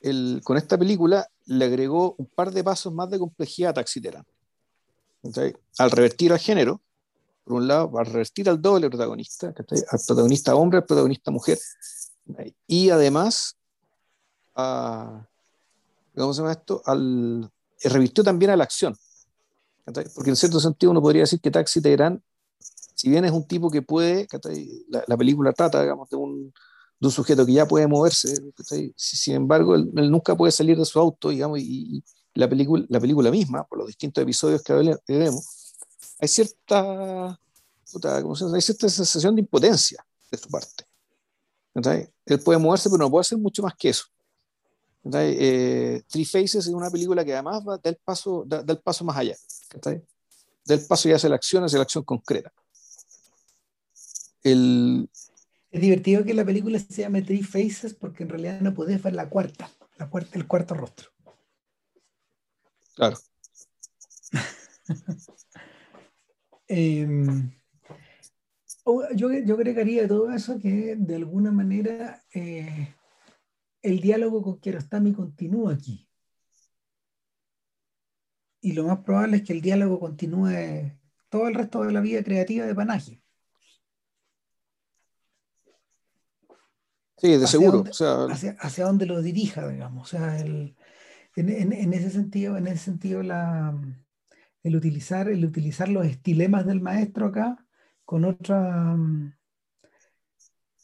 el, 0.00 0.40
con 0.42 0.56
esta 0.56 0.78
película 0.78 1.26
le 1.44 1.66
agregó 1.66 2.14
un 2.16 2.26
par 2.26 2.50
de 2.50 2.64
pasos 2.64 2.92
más 2.92 3.10
de 3.10 3.18
complejidad 3.18 3.70
a 3.70 3.74
Taxitera. 3.74 4.24
Al 5.78 5.90
revertir 5.90 6.32
al 6.32 6.38
género, 6.38 6.80
por 7.48 7.60
un 7.62 7.68
lado, 7.68 7.98
al 7.98 8.06
revertir 8.06 8.48
al 8.48 8.60
doble 8.60 8.88
protagonista, 8.88 9.48
al 9.48 10.00
protagonista 10.06 10.54
hombre, 10.54 10.78
al 10.78 10.84
protagonista 10.84 11.30
mujer, 11.30 11.58
y 12.66 12.90
además, 12.90 13.56
a, 14.54 15.26
¿cómo 16.14 16.32
se 16.34 16.42
llama 16.42 16.52
esto? 16.52 16.82
Al, 16.84 17.50
revirtió 17.82 18.22
también 18.22 18.50
a 18.50 18.56
la 18.56 18.64
acción. 18.64 18.96
Porque 20.14 20.28
en 20.28 20.36
cierto 20.36 20.60
sentido 20.60 20.90
uno 20.90 21.00
podría 21.00 21.22
decir 21.22 21.40
que 21.40 21.50
Taxi 21.50 21.80
Teherán 21.80 22.22
si 22.98 23.08
bien 23.08 23.24
es 23.24 23.30
un 23.30 23.46
tipo 23.46 23.70
que 23.70 23.80
puede, 23.80 24.26
la, 24.88 25.16
película 25.16 25.52
trata, 25.52 25.80
digamos, 25.80 26.10
de 26.10 26.16
un, 26.16 26.52
de 26.98 27.06
un, 27.06 27.12
sujeto 27.12 27.46
que 27.46 27.52
ya 27.52 27.68
puede 27.68 27.86
moverse, 27.86 28.42
sin 28.96 29.34
embargo, 29.36 29.76
él, 29.76 30.10
nunca 30.10 30.36
puede 30.36 30.50
salir 30.50 30.76
de 30.76 30.84
su 30.84 30.98
auto, 30.98 31.28
digamos, 31.28 31.60
y, 31.60 32.02
la, 32.34 32.48
película, 32.48 32.84
la 32.88 32.98
película 32.98 33.30
misma, 33.30 33.62
por 33.62 33.78
los 33.78 33.86
distintos 33.86 34.20
episodios 34.20 34.64
que 34.64 34.72
vemos, 35.06 35.57
hay 36.18 36.28
cierta, 36.28 37.30
hay 37.30 38.60
cierta 38.60 38.88
sensación 38.88 39.34
de 39.34 39.40
impotencia 39.42 40.04
de 40.30 40.38
su 40.38 40.48
parte. 40.48 40.84
Él 42.26 42.40
puede 42.40 42.58
moverse, 42.58 42.88
pero 42.90 43.04
no 43.04 43.10
puede 43.10 43.22
hacer 43.22 43.38
mucho 43.38 43.62
más 43.62 43.74
que 43.76 43.90
eso. 43.90 44.04
Eh, 45.14 46.02
Three 46.08 46.24
Faces 46.24 46.56
es 46.56 46.68
una 46.68 46.90
película 46.90 47.24
que 47.24 47.32
además 47.32 47.62
va, 47.66 47.78
da, 47.78 47.90
el 47.90 47.96
paso, 47.96 48.44
da, 48.46 48.64
el 48.66 48.78
paso 48.80 49.04
más 49.04 49.16
allá. 49.16 49.36
Da 49.82 50.74
el 50.74 50.86
paso 50.86 51.08
ya 51.08 51.16
hacia 51.16 51.28
la 51.28 51.36
acción, 51.36 51.64
hacia 51.64 51.78
la 51.78 51.84
acción 51.84 52.04
concreta. 52.04 52.52
Es 54.42 55.80
divertido 55.80 56.24
que 56.24 56.34
la 56.34 56.44
película 56.44 56.78
se 56.78 57.02
llame 57.02 57.22
Three 57.22 57.42
Faces 57.42 57.94
porque 57.94 58.24
en 58.24 58.30
realidad 58.30 58.60
no 58.60 58.74
podés 58.74 59.02
ver 59.02 59.14
la 59.14 59.28
cuarta, 59.28 59.70
la 59.98 60.08
cuarta 60.10 60.38
el 60.38 60.46
cuarto 60.46 60.74
rostro. 60.74 61.10
Claro. 62.94 63.16
Em, 66.68 67.50
yo, 69.14 69.32
yo 69.32 69.54
agregaría 69.54 70.06
todo 70.06 70.30
eso 70.32 70.58
que 70.58 70.96
de 70.96 71.16
alguna 71.16 71.50
manera 71.50 72.22
eh, 72.32 72.94
el 73.82 74.00
diálogo 74.00 74.42
con 74.42 74.60
Kiarostami 74.60 75.12
continúa 75.12 75.74
aquí. 75.74 76.08
Y 78.60 78.72
lo 78.72 78.84
más 78.84 78.98
probable 78.98 79.38
es 79.38 79.42
que 79.44 79.52
el 79.52 79.60
diálogo 79.60 80.00
continúe 80.00 80.92
todo 81.28 81.48
el 81.48 81.54
resto 81.54 81.84
de 81.84 81.92
la 81.92 82.00
vida 82.00 82.22
creativa 82.22 82.66
de 82.66 82.74
Panaji. 82.74 83.22
Sí, 87.16 87.36
de 87.36 87.46
seguro. 87.46 87.84
hacia, 88.30 88.52
hacia, 88.60 88.84
dónde 88.84 89.06
lo 89.06 89.20
dirija, 89.22 89.66
digamos. 89.68 90.02
O 90.02 90.16
sea, 90.16 90.38
el, 90.38 90.76
en, 91.34 91.92
ese 91.92 92.10
sentido, 92.10 92.56
en 92.56 92.66
ese 92.68 92.84
sentido 92.84 93.22
la, 93.22 93.76
el, 94.62 94.76
utilizar, 94.76 95.28
el 95.28 95.44
utilizar 95.44 95.88
los 95.88 96.06
estilemas 96.06 96.66
del 96.66 96.80
maestro 96.80 97.26
acá 97.26 97.64
con, 98.04 98.24
otra, 98.24 98.96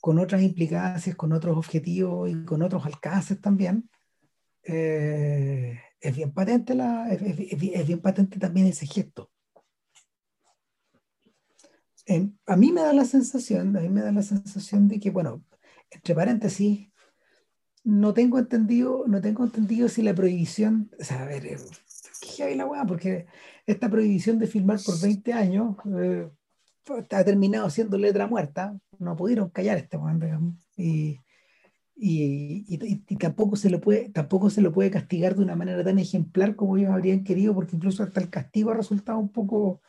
con 0.01 0.19
otras 0.19 0.43
implicancias, 0.43 1.17
con 1.17 1.33
otros 1.33 1.57
objetivos 1.57 2.31
y 2.31 2.45
con 2.45 2.63
otros 2.63 2.85
alcances 2.85 3.41
también, 3.41 3.89
eh, 4.63 5.79
es 6.01 6.17
bien 6.17 6.33
patente 6.33 6.75
la, 6.75 7.11
es, 7.13 7.87
bien 7.87 8.01
patente 8.01 8.39
también 8.39 8.67
ese 8.67 8.87
gesto. 8.87 9.31
a 12.47 12.57
mí 12.57 12.73
me 12.73 12.83
da 12.83 12.93
la 12.93 13.05
sensación, 13.05 13.77
a 13.77 13.81
mí 13.81 13.89
me 13.89 14.03
da 14.03 14.13
la 14.13 14.23
sensación 14.23 14.89
de 14.89 15.01
que, 15.01 15.11
bueno, 15.11 15.43
entre 15.91 16.15
paréntesis, 16.15 16.91
no 17.85 18.15
tengo 18.15 18.39
entendido, 18.39 19.05
no 19.07 19.21
tengo 19.21 19.45
entendido 19.45 19.89
si 19.89 20.03
la 20.03 20.15
prohibición, 20.15 20.91
o 20.99 21.05
sea, 21.05 21.23
a 21.23 21.27
ver, 21.27 21.59
¿qué 22.37 22.55
la 22.57 22.67
weá? 22.67 22.85
Porque 22.85 23.27
esta 23.67 23.89
prohibición 23.89 24.39
de 24.39 24.47
filmar 24.47 24.79
por 24.85 25.01
20 25.01 25.33
años 25.33 25.77
eh, 25.99 26.29
ha 27.11 27.25
terminado 27.25 27.71
siendo 27.71 27.99
letra 27.99 28.27
muerta, 28.27 28.77
no 28.99 29.17
pudieron 29.17 29.51
callar 29.51 29.79
este 29.79 29.97
weón, 29.97 30.59
y, 30.77 31.21
y, 31.97 32.65
y, 32.69 33.17
tampoco 33.17 33.57
se 33.57 33.71
lo 33.71 33.81
puede 33.81 34.11
tampoco 34.11 34.51
se 34.51 34.61
lo 34.61 34.73
puede 34.73 34.91
castigar 34.91 35.37
de 35.37 35.43
una 35.43 35.57
manera 35.57 35.85
tan 35.85 35.99
ejemplar 35.99 36.57
como 36.57 36.77
ellos 36.77 36.91
habrían 36.91 37.23
querido 37.23 37.55
porque 37.55 37.77
incluso 37.77 38.03
hasta 38.03 38.21
el 38.21 38.31
castigo 38.31 38.73
ha 38.73 38.75
resultado 38.75 39.19
un 39.19 39.31
poco 39.31 39.81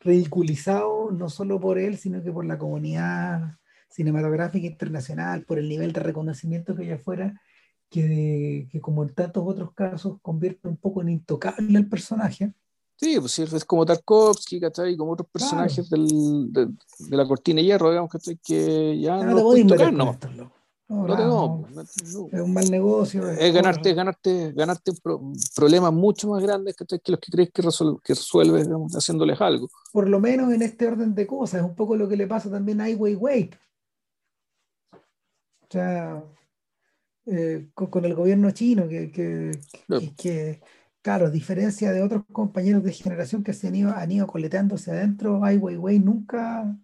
ridiculizado 0.00 1.10
no 1.12 1.30
solo 1.30 1.58
por 1.58 1.78
él 1.78 1.96
sino 1.96 2.22
que 2.22 2.30
por 2.30 2.44
la 2.44 2.58
comunidad 2.58 3.56
cinematográfica 3.96 4.66
internacional, 4.66 5.44
por 5.44 5.58
el 5.58 5.68
nivel 5.68 5.92
de 5.92 6.00
reconocimiento 6.00 6.76
que 6.76 6.82
hay 6.82 6.90
afuera, 6.92 7.40
que, 7.88 8.68
que 8.70 8.80
como 8.80 9.02
en 9.02 9.14
tantos 9.14 9.42
otros 9.46 9.72
casos 9.72 10.18
convierte 10.22 10.68
un 10.68 10.76
poco 10.76 11.02
en 11.02 11.10
intocable 11.10 11.78
el 11.78 11.88
personaje. 11.88 12.52
Sí, 12.96 13.18
pues 13.20 13.38
es 13.38 13.64
como 13.64 13.84
Tarkovsky, 13.84 14.58
¿cachai? 14.58 14.96
Como 14.96 15.12
otros 15.12 15.28
personajes 15.30 15.90
del, 15.90 16.50
de, 16.50 16.66
de, 16.66 17.16
la 17.16 17.26
cortina 17.26 17.60
de 17.60 17.66
hierro, 17.66 17.90
digamos, 17.90 18.10
¿cachai? 18.10 18.38
Que 18.42 18.98
ya 18.98 19.22
no, 19.22 19.34
no 19.34 19.52
te 19.52 19.64
tocar, 19.64 19.92
no. 19.92 20.18
No, 20.88 21.04
no, 21.04 21.66
es 21.74 22.14
un 22.14 22.54
mal 22.54 22.70
negocio. 22.70 23.28
Es, 23.28 23.52
ganarte, 23.52 23.92
ganarte, 23.92 24.52
ganarte 24.52 24.92
problemas 25.54 25.92
mucho 25.92 26.28
más 26.28 26.40
grandes 26.40 26.76
que 26.76 26.84
los 27.10 27.18
que 27.18 27.32
crees 27.32 27.50
que, 27.50 27.62
que 28.04 28.14
resuelves 28.14 28.66
digamos, 28.66 28.94
haciéndoles 28.94 29.40
algo. 29.40 29.68
Por 29.92 30.08
lo 30.08 30.20
menos 30.20 30.52
en 30.52 30.62
este 30.62 30.86
orden 30.86 31.12
de 31.12 31.26
cosas, 31.26 31.60
es 31.60 31.66
un 31.66 31.74
poco 31.74 31.96
lo 31.96 32.08
que 32.08 32.16
le 32.16 32.28
pasa 32.28 32.48
también 32.48 32.80
a 32.80 32.84
Ai 32.84 32.94
Weiwei. 32.94 33.50
O 34.92 35.66
sea, 35.68 36.22
eh, 37.26 37.68
con, 37.74 38.04
el 38.04 38.14
gobierno 38.14 38.50
chino, 38.52 38.88
que, 38.88 39.10
que, 39.10 40.60
claro. 41.02 41.26
a 41.26 41.30
diferencia 41.30 41.92
de 41.92 42.02
otros 42.02 42.24
compañeros 42.32 42.82
de 42.84 42.92
generación 42.92 43.42
que 43.42 43.52
se 43.52 43.68
han 43.68 43.74
ido, 43.74 43.90
han 43.90 44.12
ido 44.12 44.26
coleteándose 44.26 44.90
adentro, 44.90 45.44
Ai 45.44 45.58
Weiwei 45.58 45.98
nunca, 45.98 46.76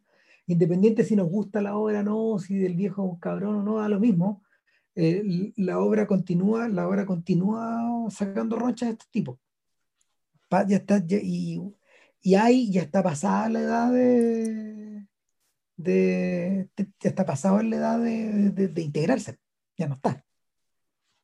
independiente 0.47 1.05
si 1.05 1.17
nos 1.17 1.29
gusta 1.29 1.63
la 1.63 1.77
obra 1.77 2.01
o 2.01 2.03
no, 2.03 2.39
si 2.39 2.57
del 2.57 2.75
viejo 2.75 3.05
es 3.05 3.13
un 3.13 3.21
cabrón 3.21 3.57
o 3.57 3.63
no, 3.63 3.79
da 3.79 3.89
lo 3.89 4.01
mismo. 4.01 4.43
Eh, 4.95 5.53
la 5.57 5.79
obra 5.79 6.07
continúa, 6.07 6.69
la 6.69 6.87
obra 6.87 7.07
continúa 7.07 8.11
sacando 8.11 8.59
ronchas 8.59 8.89
de 8.91 8.93
este 8.93 9.07
tipo. 9.11 9.41
Ya 10.69 10.77
está, 10.77 11.03
y, 11.09 11.61
y 12.21 12.35
hay, 12.35 12.71
ya 12.71 12.83
está 12.83 13.03
pasada 13.03 13.49
la 13.49 13.61
edad 13.61 13.93
de, 13.93 15.07
de, 15.77 16.69
ya 16.77 17.09
está 17.09 17.25
pasado 17.27 17.61
en 17.61 17.71
la 17.71 17.77
edad 17.77 17.99
de, 18.01 18.83
integrarse, 18.83 19.39
ya 19.77 19.89
no 19.89 19.95
está. 19.95 20.25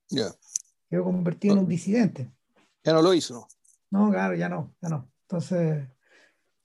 Ya. 0.08 0.30
Quedó 0.88 1.04
convertido 1.04 1.54
en 1.54 1.60
un 1.60 1.68
disidente. 1.68 2.30
Ya 2.84 2.92
no 2.92 3.02
lo 3.02 3.12
hizo. 3.14 3.46
No, 3.90 4.10
claro, 4.10 4.34
ya 4.34 4.48
no, 4.48 4.74
ya 4.80 4.88
no. 4.88 5.10
Entonces, 5.22 5.88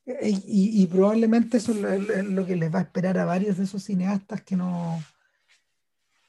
y, 0.06 0.86
probablemente 0.88 1.58
eso 1.58 1.72
es 1.72 2.26
lo 2.26 2.46
que 2.46 2.56
les 2.56 2.74
va 2.74 2.80
a 2.80 2.84
esperar 2.84 3.18
a 3.18 3.26
varios 3.26 3.58
de 3.58 3.64
esos 3.64 3.84
cineastas 3.84 4.42
que 4.42 4.56
no, 4.56 5.02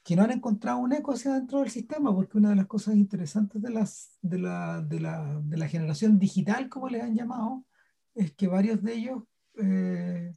que 0.03 0.15
no 0.15 0.23
han 0.23 0.31
encontrado 0.31 0.77
un 0.79 0.93
eco 0.93 1.13
hacia 1.13 1.33
dentro 1.33 1.59
del 1.59 1.69
sistema, 1.69 2.13
porque 2.13 2.37
una 2.37 2.49
de 2.49 2.55
las 2.55 2.67
cosas 2.67 2.95
interesantes 2.95 3.61
de, 3.61 3.69
las, 3.69 4.17
de, 4.21 4.39
la, 4.39 4.81
de, 4.81 4.99
la, 4.99 5.41
de 5.43 5.57
la 5.57 5.67
generación 5.67 6.19
digital, 6.19 6.69
como 6.69 6.89
les 6.89 7.03
han 7.03 7.15
llamado, 7.15 7.65
es 8.13 8.33
que 8.33 8.47
varios 8.47 8.81
de 8.81 8.93
ellos 8.93 9.23
eh, 9.57 10.33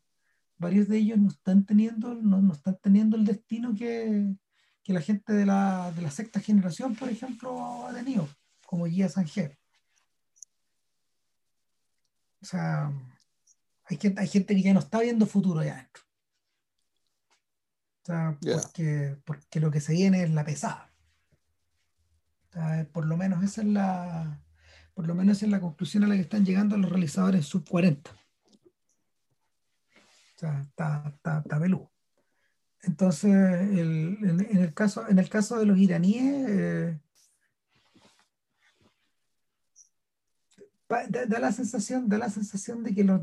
varios 0.58 0.88
de 0.88 0.98
ellos 0.98 1.18
no 1.18 1.28
están 1.28 1.64
teniendo, 1.64 2.14
no, 2.14 2.42
no 2.42 2.52
están 2.52 2.78
teniendo 2.82 3.16
el 3.16 3.24
destino 3.24 3.74
que, 3.74 4.34
que 4.88 4.94
la 4.94 5.02
gente 5.02 5.34
de 5.34 5.44
la, 5.44 5.92
de 5.92 6.00
la, 6.00 6.10
sexta 6.10 6.40
generación, 6.40 6.96
por 6.96 7.10
ejemplo, 7.10 7.86
ha 7.86 7.92
tenido, 7.92 8.26
como 8.64 8.86
Guía 8.86 9.10
Sanger. 9.10 9.58
O 12.40 12.46
sea, 12.46 12.90
hay 13.84 13.98
gente, 13.98 14.18
hay 14.18 14.28
gente 14.28 14.54
que 14.54 14.62
ya 14.62 14.72
no 14.72 14.80
está 14.80 15.00
viendo 15.00 15.26
futuro 15.26 15.60
allá 15.60 15.74
adentro. 15.74 16.02
O 18.00 18.06
sea, 18.06 18.38
porque, 18.40 19.18
porque 19.26 19.60
lo 19.60 19.70
que 19.70 19.82
se 19.82 19.92
viene 19.92 20.22
es 20.22 20.30
la 20.30 20.46
pesada. 20.46 20.90
por 22.90 23.04
lo 23.04 23.18
menos 23.18 23.44
esa 23.44 23.60
es 23.60 23.68
la 23.68 24.42
por 24.94 25.06
lo 25.06 25.14
menos 25.14 25.36
esa 25.36 25.44
es 25.44 25.52
la 25.52 25.60
conclusión 25.60 26.04
a 26.04 26.06
la 26.06 26.14
que 26.14 26.22
están 26.22 26.46
llegando 26.46 26.78
los 26.78 26.90
realizadores 26.90 27.44
sub 27.44 27.68
40. 27.68 28.10
O 28.10 28.14
sea, 30.34 30.62
está, 30.62 31.12
está, 31.14 31.40
está 31.40 31.60
peludo. 31.60 31.92
Entonces, 32.82 33.30
en, 33.30 34.58
el 34.58 34.72
caso, 34.74 35.08
en 35.08 35.18
el 35.18 35.28
caso 35.28 35.58
de 35.58 35.66
los 35.66 35.78
iraníes, 35.78 36.48
eh, 36.48 36.98
da, 40.88 41.38
la 41.40 41.52
sensación, 41.52 42.08
da 42.08 42.18
la 42.18 42.30
sensación 42.30 42.82
de 42.82 42.94
que 42.94 43.04
los, 43.04 43.20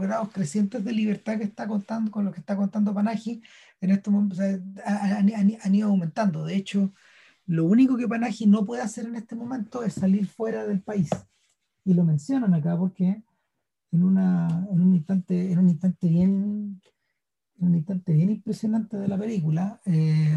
grados 0.00 0.30
crecientes 0.32 0.84
de 0.84 0.92
libertad 0.92 1.38
que 1.38 1.44
está 1.44 1.66
contando, 1.66 2.10
con 2.10 2.24
lo 2.24 2.32
que 2.32 2.40
está 2.40 2.56
contando 2.56 2.94
Panaji, 2.94 3.42
en 3.80 3.90
estos 3.90 4.12
momentos 4.12 4.38
han, 4.84 5.74
ido 5.74 5.88
aumentando. 5.88 6.44
De 6.44 6.56
hecho, 6.56 6.92
lo 7.46 7.64
único 7.64 7.96
que 7.96 8.08
Panaji 8.08 8.46
no 8.46 8.64
puede 8.64 8.82
hacer 8.82 9.06
en 9.06 9.16
este 9.16 9.34
momento 9.34 9.82
es 9.82 9.94
salir 9.94 10.26
fuera 10.26 10.66
del 10.66 10.82
país. 10.82 11.08
Y 11.84 11.94
lo 11.94 12.04
mencionan 12.04 12.54
acá 12.54 12.76
porque 12.76 13.22
en, 13.92 14.04
una, 14.04 14.66
en 14.70 14.80
un 14.80 14.94
instante, 14.94 15.52
en 15.52 15.58
un 15.58 15.70
instante 15.70 16.08
bien 16.08 16.80
un 17.58 17.74
instante 17.74 18.12
bien 18.12 18.30
impresionante 18.30 18.96
de 18.96 19.08
la 19.08 19.18
película. 19.18 19.80
Eh, 19.84 20.36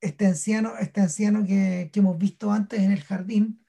este 0.00 0.26
anciano, 0.26 0.76
este 0.78 1.00
anciano 1.00 1.44
que, 1.46 1.90
que, 1.92 2.00
hemos 2.00 2.18
visto 2.18 2.52
antes 2.52 2.80
en 2.80 2.92
el 2.92 3.02
jardín 3.02 3.64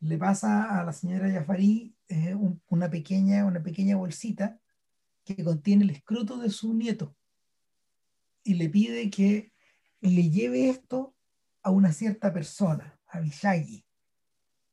le 0.00 0.18
pasa 0.18 0.80
a 0.80 0.84
la 0.84 0.92
señora 0.92 1.30
Jafari 1.30 1.96
eh, 2.08 2.34
un, 2.34 2.60
una, 2.68 2.90
pequeña, 2.90 3.44
una 3.44 3.62
pequeña 3.62 3.96
bolsita 3.96 4.60
que 5.24 5.44
contiene 5.44 5.84
el 5.84 5.90
escroto 5.90 6.38
de 6.38 6.50
su 6.50 6.74
nieto 6.74 7.14
y 8.44 8.54
le 8.54 8.68
pide 8.68 9.10
que 9.10 9.52
le 10.00 10.30
lleve 10.30 10.68
esto 10.68 11.14
a 11.62 11.70
una 11.70 11.92
cierta 11.92 12.32
persona, 12.32 12.98
a 13.06 13.20
Villagui. 13.20 13.84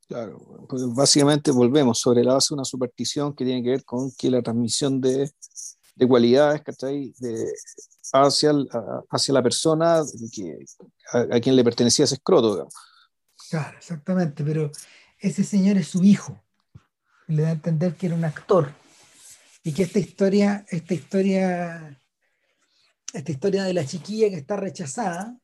Claro, 0.07 0.65
pues 0.67 0.83
básicamente 0.87 1.51
volvemos 1.51 1.99
sobre 1.99 2.23
la 2.23 2.33
base 2.33 2.47
de 2.49 2.55
una 2.55 2.65
superstición 2.65 3.35
que 3.35 3.45
tiene 3.45 3.61
que 3.61 3.69
ver 3.69 3.85
con 3.85 4.11
que 4.17 4.31
la 4.31 4.41
transmisión 4.41 4.99
de 4.99 5.31
de 5.99 6.07
cualidades, 6.07 6.61
¿cachai? 6.61 7.13
Hacia, 8.13 8.51
hacia 9.11 9.33
la 9.33 9.43
persona 9.43 9.99
a, 9.99 11.39
quien 11.41 11.55
le 11.55 11.63
pertenecía 11.63 12.05
ese 12.05 12.15
escroto. 12.15 12.53
Digamos. 12.53 12.73
Claro, 13.49 13.77
exactamente, 13.77 14.43
pero 14.43 14.71
ese 15.19 15.43
señor 15.43 15.75
es 15.75 15.89
su 15.89 16.03
hijo. 16.03 16.41
Le 17.27 17.43
da 17.43 17.49
a 17.49 17.51
entender 17.51 17.95
que 17.95 18.07
era 18.07 18.15
un 18.15 18.23
actor. 18.23 18.73
Y 19.61 19.73
que 19.73 19.83
esta 19.83 19.99
historia, 19.99 20.65
esta 20.69 20.93
historia, 20.93 21.99
esta 23.13 23.31
historia 23.31 23.63
de 23.65 23.73
la 23.73 23.85
chiquilla 23.85 24.29
que 24.29 24.37
está 24.37 24.55
rechazada, 24.55 25.37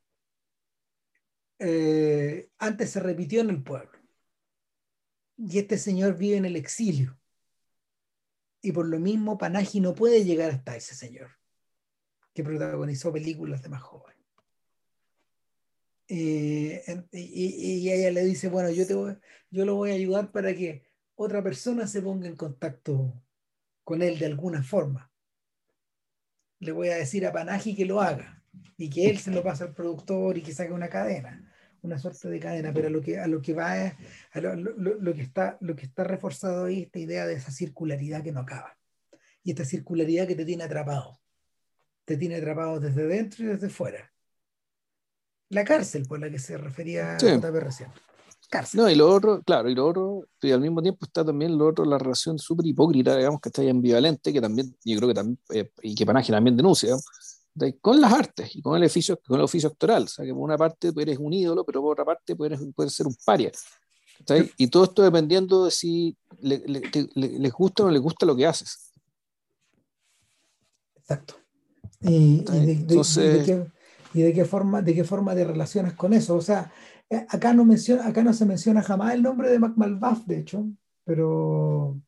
eh, 1.59 2.49
antes 2.59 2.91
se 2.91 3.01
repitió 3.01 3.41
en 3.41 3.49
el 3.49 3.61
pueblo. 3.61 3.99
Y 5.37 5.59
este 5.59 5.77
señor 5.77 6.15
vive 6.15 6.37
en 6.37 6.45
el 6.45 6.55
exilio 6.55 7.19
y 8.65 8.71
por 8.71 8.87
lo 8.87 8.99
mismo 8.99 9.37
Panaji 9.37 9.79
no 9.79 9.93
puede 9.93 10.25
llegar 10.25 10.49
hasta 10.49 10.75
ese 10.75 10.95
señor 10.95 11.29
que 12.33 12.43
protagonizó 12.43 13.13
películas 13.13 13.61
de 13.61 13.69
más 13.69 13.83
joven. 13.83 14.15
Eh, 16.07 16.83
y, 17.11 17.89
ella 17.91 18.11
le 18.11 18.25
dice, 18.25 18.49
bueno, 18.49 18.71
yo, 18.71 18.87
te 18.87 18.95
voy, 18.95 19.17
yo 19.51 19.65
lo 19.65 19.75
voy 19.75 19.91
a 19.91 19.93
ayudar 19.93 20.31
para 20.31 20.53
que 20.55 20.83
otra 21.15 21.43
persona 21.43 21.85
se 21.85 22.01
ponga 22.01 22.27
en 22.27 22.35
contacto 22.35 23.13
con 23.83 24.01
él 24.01 24.17
de 24.17 24.25
alguna 24.25 24.63
forma. 24.63 25.11
Le 26.59 26.71
voy 26.71 26.89
a 26.89 26.95
decir 26.95 27.25
a 27.27 27.31
Panaji 27.31 27.75
que 27.75 27.85
lo 27.85 28.01
haga 28.01 28.43
y 28.77 28.89
que 28.89 29.09
él 29.11 29.19
se 29.19 29.29
lo 29.31 29.43
pase 29.43 29.63
al 29.63 29.75
productor 29.75 30.39
y 30.39 30.41
que 30.41 30.53
saque 30.53 30.73
una 30.73 30.89
cadena 30.89 31.54
una 31.85 31.99
suerte 31.99 32.27
de 32.29 32.39
cadena, 32.39 32.73
pero 32.73 32.87
a 32.87 32.89
lo 32.89 33.01
que, 33.01 33.19
a 33.19 33.27
lo 33.27 33.41
que 33.41 33.53
va 33.53 33.85
es, 33.85 33.93
a 34.33 34.41
lo, 34.41 34.55
lo, 34.55 34.95
lo, 34.95 35.13
que 35.13 35.21
está, 35.21 35.57
lo 35.61 35.75
que 35.75 35.85
está 35.85 36.03
reforzado 36.03 36.65
ahí, 36.65 36.83
esta 36.83 36.99
idea 36.99 37.25
de 37.25 37.35
esa 37.35 37.51
circularidad 37.51 38.23
que 38.23 38.31
no 38.31 38.41
acaba. 38.41 38.77
Y 39.43 39.51
esta 39.51 39.65
circularidad 39.65 40.27
que 40.27 40.35
te 40.35 40.45
tiene 40.45 40.63
atrapado. 40.63 41.19
Te 42.05 42.17
tiene 42.17 42.35
atrapado 42.35 42.79
desde 42.79 43.07
dentro 43.07 43.45
y 43.45 43.47
desde 43.47 43.69
fuera. 43.69 44.11
La 45.49 45.63
cárcel 45.63 46.05
por 46.07 46.19
la 46.19 46.29
que 46.29 46.39
se 46.39 46.57
refería 46.57 47.19
sí. 47.19 47.27
JP 47.27 47.55
recién. 47.59 47.89
Cárcel. 48.49 48.79
No, 48.79 48.89
y 48.89 48.95
lo 48.95 49.09
otro, 49.09 49.41
claro, 49.41 49.69
y 49.69 49.75
lo 49.75 49.87
otro, 49.87 50.27
y 50.41 50.51
al 50.51 50.61
mismo 50.61 50.81
tiempo 50.81 51.05
está 51.05 51.25
también 51.25 51.57
lo 51.57 51.67
otro, 51.67 51.83
la 51.83 51.97
relación 51.97 52.37
súper 52.37 52.65
hipócrita, 52.67 53.17
digamos, 53.17 53.41
que 53.41 53.49
está 53.49 53.61
ahí 53.61 53.69
ambivalente, 53.69 54.31
que 54.31 54.39
también, 54.39 54.75
yo 54.83 54.97
creo 54.97 55.07
que 55.09 55.15
también, 55.15 55.39
eh, 55.51 55.71
y 55.81 55.95
que 55.95 56.05
Panaje 56.05 56.31
también 56.31 56.55
denuncia, 56.55 56.87
digamos, 56.87 57.05
de, 57.55 57.77
con 57.79 57.99
las 57.99 58.13
artes 58.13 58.55
y 58.55 58.61
con 58.61 58.77
el 58.77 58.85
oficio, 58.85 59.19
con 59.25 59.37
el 59.39 59.45
oficio 59.45 59.69
actoral. 59.69 60.03
O 60.03 60.07
sea, 60.07 60.25
que 60.25 60.33
por 60.33 60.43
una 60.43 60.57
parte 60.57 60.91
eres 60.95 61.17
un 61.17 61.33
ídolo, 61.33 61.65
pero 61.65 61.81
por 61.81 61.93
otra 61.93 62.05
parte 62.05 62.35
puedes, 62.35 62.59
puedes 62.75 62.93
ser 62.93 63.07
un 63.07 63.15
paria. 63.25 63.51
¿sí? 64.27 64.51
Y 64.57 64.67
todo 64.67 64.83
esto 64.83 65.01
dependiendo 65.01 65.65
de 65.65 65.71
si 65.71 66.15
le, 66.39 66.59
le, 66.65 66.81
te, 66.81 67.07
le, 67.15 67.39
les 67.39 67.51
gusta 67.51 67.83
o 67.83 67.85
no 67.87 67.91
les 67.91 68.01
gusta 68.01 68.25
lo 68.25 68.35
que 68.35 68.45
haces. 68.45 68.91
Exacto. 70.97 71.35
Y, 72.01 72.43
y, 72.51 72.65
de, 72.65 72.71
Entonces, 72.73 73.39
de, 73.39 73.45
qué, 73.45 74.19
y, 74.19 74.21
de, 74.23 74.33
qué, 74.33 74.45
forma, 74.45 74.81
de 74.81 74.93
qué 74.93 75.03
forma 75.03 75.33
te 75.33 75.45
relacionas 75.45 75.93
con 75.93 76.13
eso. 76.13 76.35
O 76.35 76.41
sea, 76.41 76.71
eh, 77.09 77.25
acá 77.29 77.53
no, 77.53 77.63
menciona, 77.63 78.05
acá 78.05 78.21
no 78.23 78.33
se 78.33 78.45
menciona 78.45 78.81
jamás 78.81 79.13
el 79.13 79.23
nombre 79.23 79.49
de 79.49 79.59
Mac 79.59 79.73
Malbaf, 79.77 80.25
de 80.25 80.39
hecho, 80.39 80.67
pero 81.05 81.99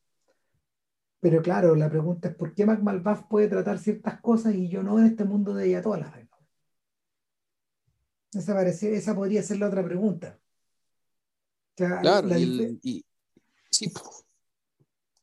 pero 1.20 1.42
claro, 1.42 1.74
la 1.74 1.90
pregunta 1.90 2.28
es 2.28 2.34
por 2.34 2.54
qué 2.54 2.64
Mac 2.64 2.80
puede 3.28 3.48
tratar 3.48 3.78
ciertas 3.78 4.20
cosas 4.20 4.54
y 4.54 4.68
yo 4.68 4.82
no 4.82 4.98
en 4.98 5.06
este 5.06 5.24
mundo 5.24 5.52
de 5.54 5.64
ayatolas. 5.64 6.12
Esa, 8.32 8.54
parece, 8.54 8.94
esa 8.94 9.14
podría 9.14 9.42
ser 9.42 9.58
la 9.58 9.68
otra 9.68 9.84
pregunta. 9.84 10.38
O 11.74 11.78
sea, 11.78 12.00
claro, 12.00 12.28
la, 12.28 12.38
y, 12.38 12.78
y, 12.82 13.04
sí. 13.70 13.92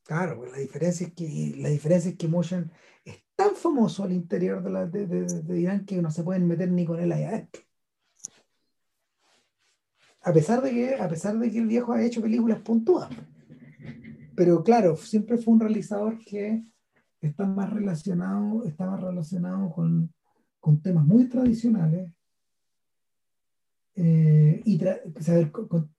Claro, 0.02 0.38
pues 0.38 0.52
la 0.52 0.58
diferencia 0.58 1.06
es 1.06 1.14
que 1.14 1.54
la 1.56 1.68
diferencia 1.68 2.10
es 2.10 2.16
que 2.16 2.28
Motion 2.28 2.70
es 3.04 3.22
tan 3.34 3.54
famoso 3.54 4.04
al 4.04 4.12
interior 4.12 4.62
de, 4.62 4.70
la, 4.70 4.86
de, 4.86 5.06
de, 5.06 5.24
de 5.24 5.60
Irán 5.60 5.84
que 5.84 6.00
no 6.02 6.10
se 6.10 6.22
pueden 6.22 6.46
meter 6.46 6.70
ni 6.70 6.84
con 6.84 7.00
él 7.00 7.12
allá 7.12 7.28
adentro. 7.28 7.62
A 10.22 10.32
pesar 10.32 10.60
de 10.60 10.70
que, 10.70 10.94
a 10.96 11.08
pesar 11.08 11.38
de 11.38 11.50
que 11.50 11.58
el 11.58 11.66
viejo 11.66 11.92
ha 11.92 12.02
hecho 12.02 12.20
películas 12.20 12.60
puntuadas 12.60 13.10
pero 14.36 14.62
claro, 14.62 14.96
siempre 14.96 15.38
fue 15.38 15.54
un 15.54 15.60
realizador 15.60 16.18
que 16.18 16.62
está 17.20 17.46
más 17.46 17.72
relacionado, 17.72 18.62
más 18.78 19.00
relacionado 19.00 19.70
con, 19.72 20.12
con 20.60 20.80
temas 20.80 21.04
muy 21.04 21.28
tradicionales 21.28 22.12
eh, 23.94 24.60
y 24.64 24.86
a 24.86 24.98
ver, 25.32 25.50
con, 25.50 25.90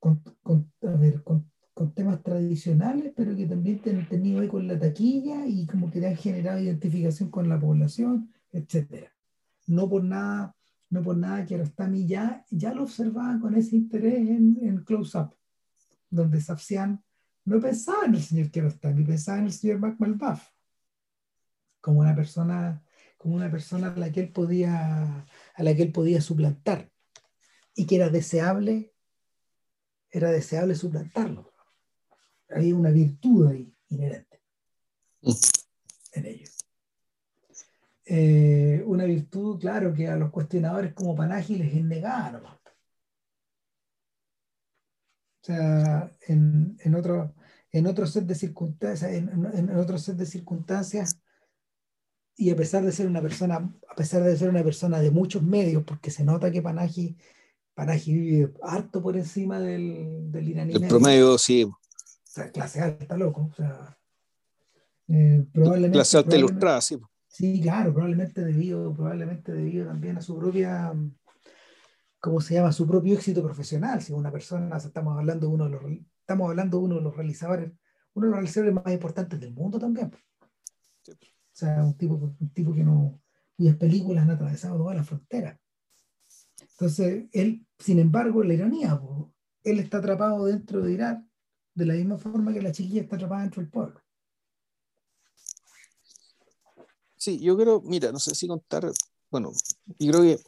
con, 0.00 0.72
a 0.82 0.96
ver, 0.96 1.22
con, 1.22 1.52
temas 1.94 2.22
tradicionales, 2.22 3.12
pero 3.14 3.36
que 3.36 3.46
también 3.46 3.80
han 3.86 4.08
tenido 4.08 4.40
ahí 4.40 4.48
con 4.48 4.66
la 4.66 4.78
taquilla 4.78 5.44
y 5.46 5.66
como 5.66 5.90
que 5.90 6.06
han 6.06 6.16
generado 6.16 6.60
identificación 6.60 7.30
con 7.30 7.48
la 7.48 7.60
población, 7.60 8.30
etc. 8.52 9.08
No 9.66 9.88
por 9.88 10.04
nada, 10.04 10.54
no 10.88 11.02
por 11.02 11.16
nada 11.16 11.44
que 11.44 11.58
Rostami 11.58 12.06
ya, 12.06 12.44
ya 12.50 12.72
lo 12.72 12.84
observaba 12.84 13.38
con 13.40 13.54
ese 13.56 13.76
interés 13.76 14.14
en, 14.14 14.56
en 14.62 14.84
Close 14.84 15.18
Up, 15.18 15.34
donde 16.10 16.40
Safsian 16.40 17.02
no 17.44 17.60
pensaba 17.60 18.06
en 18.06 18.14
el 18.14 18.22
señor 18.22 18.50
Kiarostami, 18.50 19.04
pensaba 19.04 19.38
en 19.38 19.46
el 19.46 19.52
señor 19.52 19.78
Mac 19.78 19.96
Malbaf, 19.98 20.50
como 21.80 22.00
una 22.00 22.14
persona, 22.14 22.82
como 23.18 23.34
una 23.34 23.50
persona 23.50 23.92
a 23.92 23.98
la 23.98 24.10
que 24.10 24.20
él 24.20 24.32
podía, 24.32 25.26
a 25.54 25.62
la 25.62 25.74
que 25.74 25.82
él 25.82 25.92
podía 25.92 26.20
suplantar 26.20 26.90
y 27.74 27.86
que 27.86 27.96
era 27.96 28.08
deseable, 28.08 28.94
era 30.10 30.30
deseable 30.30 30.74
suplantarlo. 30.74 31.52
Había 32.48 32.74
una 32.76 32.90
virtud 32.90 33.48
ahí 33.48 33.74
inherente 33.88 34.40
en 36.12 36.26
ello. 36.26 36.48
Eh, 38.06 38.82
una 38.86 39.04
virtud, 39.04 39.58
claro, 39.58 39.94
que 39.94 40.08
a 40.08 40.16
los 40.16 40.30
cuestionadores 40.30 40.92
como 40.92 41.14
Panagi 41.14 41.56
les 41.56 41.74
es. 41.74 42.63
O 45.44 45.46
sea, 45.46 46.10
en, 46.26 46.74
en, 46.80 46.94
otro, 46.94 47.34
en 47.70 47.86
otro 47.86 48.06
set 48.06 48.24
de 48.24 48.34
circunstancias, 48.34 49.12
en, 49.12 49.28
en, 49.52 49.76
otro 49.76 49.98
set 49.98 50.16
de 50.16 50.24
circunstancias, 50.24 51.20
y 52.34 52.48
a 52.48 52.56
pesar 52.56 52.82
de 52.82 52.92
ser 52.92 53.06
una 53.06 53.20
persona, 53.20 53.70
a 53.86 53.94
pesar 53.94 54.22
de 54.22 54.34
ser 54.38 54.48
una 54.48 54.64
persona 54.64 55.00
de 55.00 55.10
muchos 55.10 55.42
medios, 55.42 55.84
porque 55.84 56.10
se 56.10 56.24
nota 56.24 56.50
que 56.50 56.62
Panaji, 56.62 57.18
Panaji 57.74 58.14
vive 58.14 58.54
harto 58.62 59.02
por 59.02 59.18
encima 59.18 59.60
del, 59.60 60.32
del 60.32 60.48
iraní. 60.48 60.72
El 60.72 60.80
medio. 60.80 60.88
promedio, 60.88 61.36
sí. 61.36 61.64
O 61.64 61.76
sea, 62.24 62.50
clase 62.50 62.80
alta, 62.80 63.14
loco. 63.18 63.50
O 63.52 63.54
sea, 63.54 63.98
eh, 65.08 65.44
probablemente, 65.52 65.98
clase 65.98 66.16
alta 66.16 66.36
ilustrada, 66.36 66.80
sí. 66.80 66.98
Sí, 67.28 67.60
claro, 67.60 67.92
probablemente 67.92 68.42
debido, 68.42 68.94
probablemente 68.94 69.52
debido 69.52 69.86
también 69.86 70.16
a 70.16 70.22
su 70.22 70.38
propia 70.38 70.94
¿cómo 72.24 72.40
se 72.40 72.54
llama? 72.54 72.72
Su 72.72 72.86
propio 72.86 73.14
éxito 73.14 73.42
profesional. 73.42 74.00
Si 74.00 74.10
una 74.14 74.32
persona, 74.32 74.78
estamos 74.78 75.18
hablando 75.18 75.46
de 75.46 75.52
uno 75.52 75.64
de 75.64 75.70
los, 75.70 75.82
estamos 76.20 76.48
hablando 76.48 76.78
de 76.78 76.84
uno 76.84 76.94
de 76.94 77.02
los 77.02 77.14
realizadores, 77.14 77.70
uno 78.14 78.26
de 78.26 78.30
los 78.30 78.36
realizadores 78.36 78.74
más 78.74 78.90
importantes 78.94 79.38
del 79.38 79.52
mundo 79.52 79.78
también. 79.78 80.10
Sí. 81.02 81.12
O 81.12 81.16
sea, 81.52 81.84
un 81.84 81.98
tipo, 81.98 82.14
un 82.14 82.50
tipo 82.54 82.72
que 82.72 82.82
no, 82.82 83.20
cuyas 83.58 83.76
películas 83.76 84.24
han 84.24 84.30
atravesado 84.30 84.78
toda 84.78 84.94
la 84.94 85.04
frontera. 85.04 85.60
Entonces, 86.62 87.26
él, 87.32 87.66
sin 87.78 87.98
embargo, 87.98 88.42
la 88.42 88.54
ironía, 88.54 88.98
pues, 88.98 89.30
él 89.62 89.78
está 89.80 89.98
atrapado 89.98 90.46
dentro 90.46 90.80
de 90.80 90.92
Irak 90.92 91.22
de 91.74 91.84
la 91.84 91.92
misma 91.92 92.16
forma 92.16 92.54
que 92.54 92.62
la 92.62 92.72
chiquilla 92.72 93.02
está 93.02 93.16
atrapada 93.16 93.42
dentro 93.42 93.60
del 93.60 93.70
pueblo. 93.70 94.00
Sí, 97.16 97.38
yo 97.38 97.54
creo, 97.54 97.82
mira, 97.82 98.10
no 98.12 98.18
sé 98.18 98.34
si 98.34 98.48
contar, 98.48 98.90
bueno, 99.30 99.52
yo 99.98 100.10
creo 100.10 100.22
que, 100.22 100.38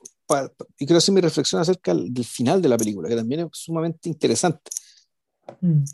y 0.79 0.87
creo 0.87 0.99
hacer 0.99 1.15
mi 1.15 1.21
reflexión 1.21 1.61
acerca 1.61 1.95
del 1.95 2.25
final 2.25 2.61
de 2.61 2.69
la 2.69 2.77
película, 2.77 3.09
que 3.09 3.17
también 3.17 3.41
es 3.41 3.49
sumamente 3.53 4.09
interesante. 4.09 4.71
Mm. 5.61 5.85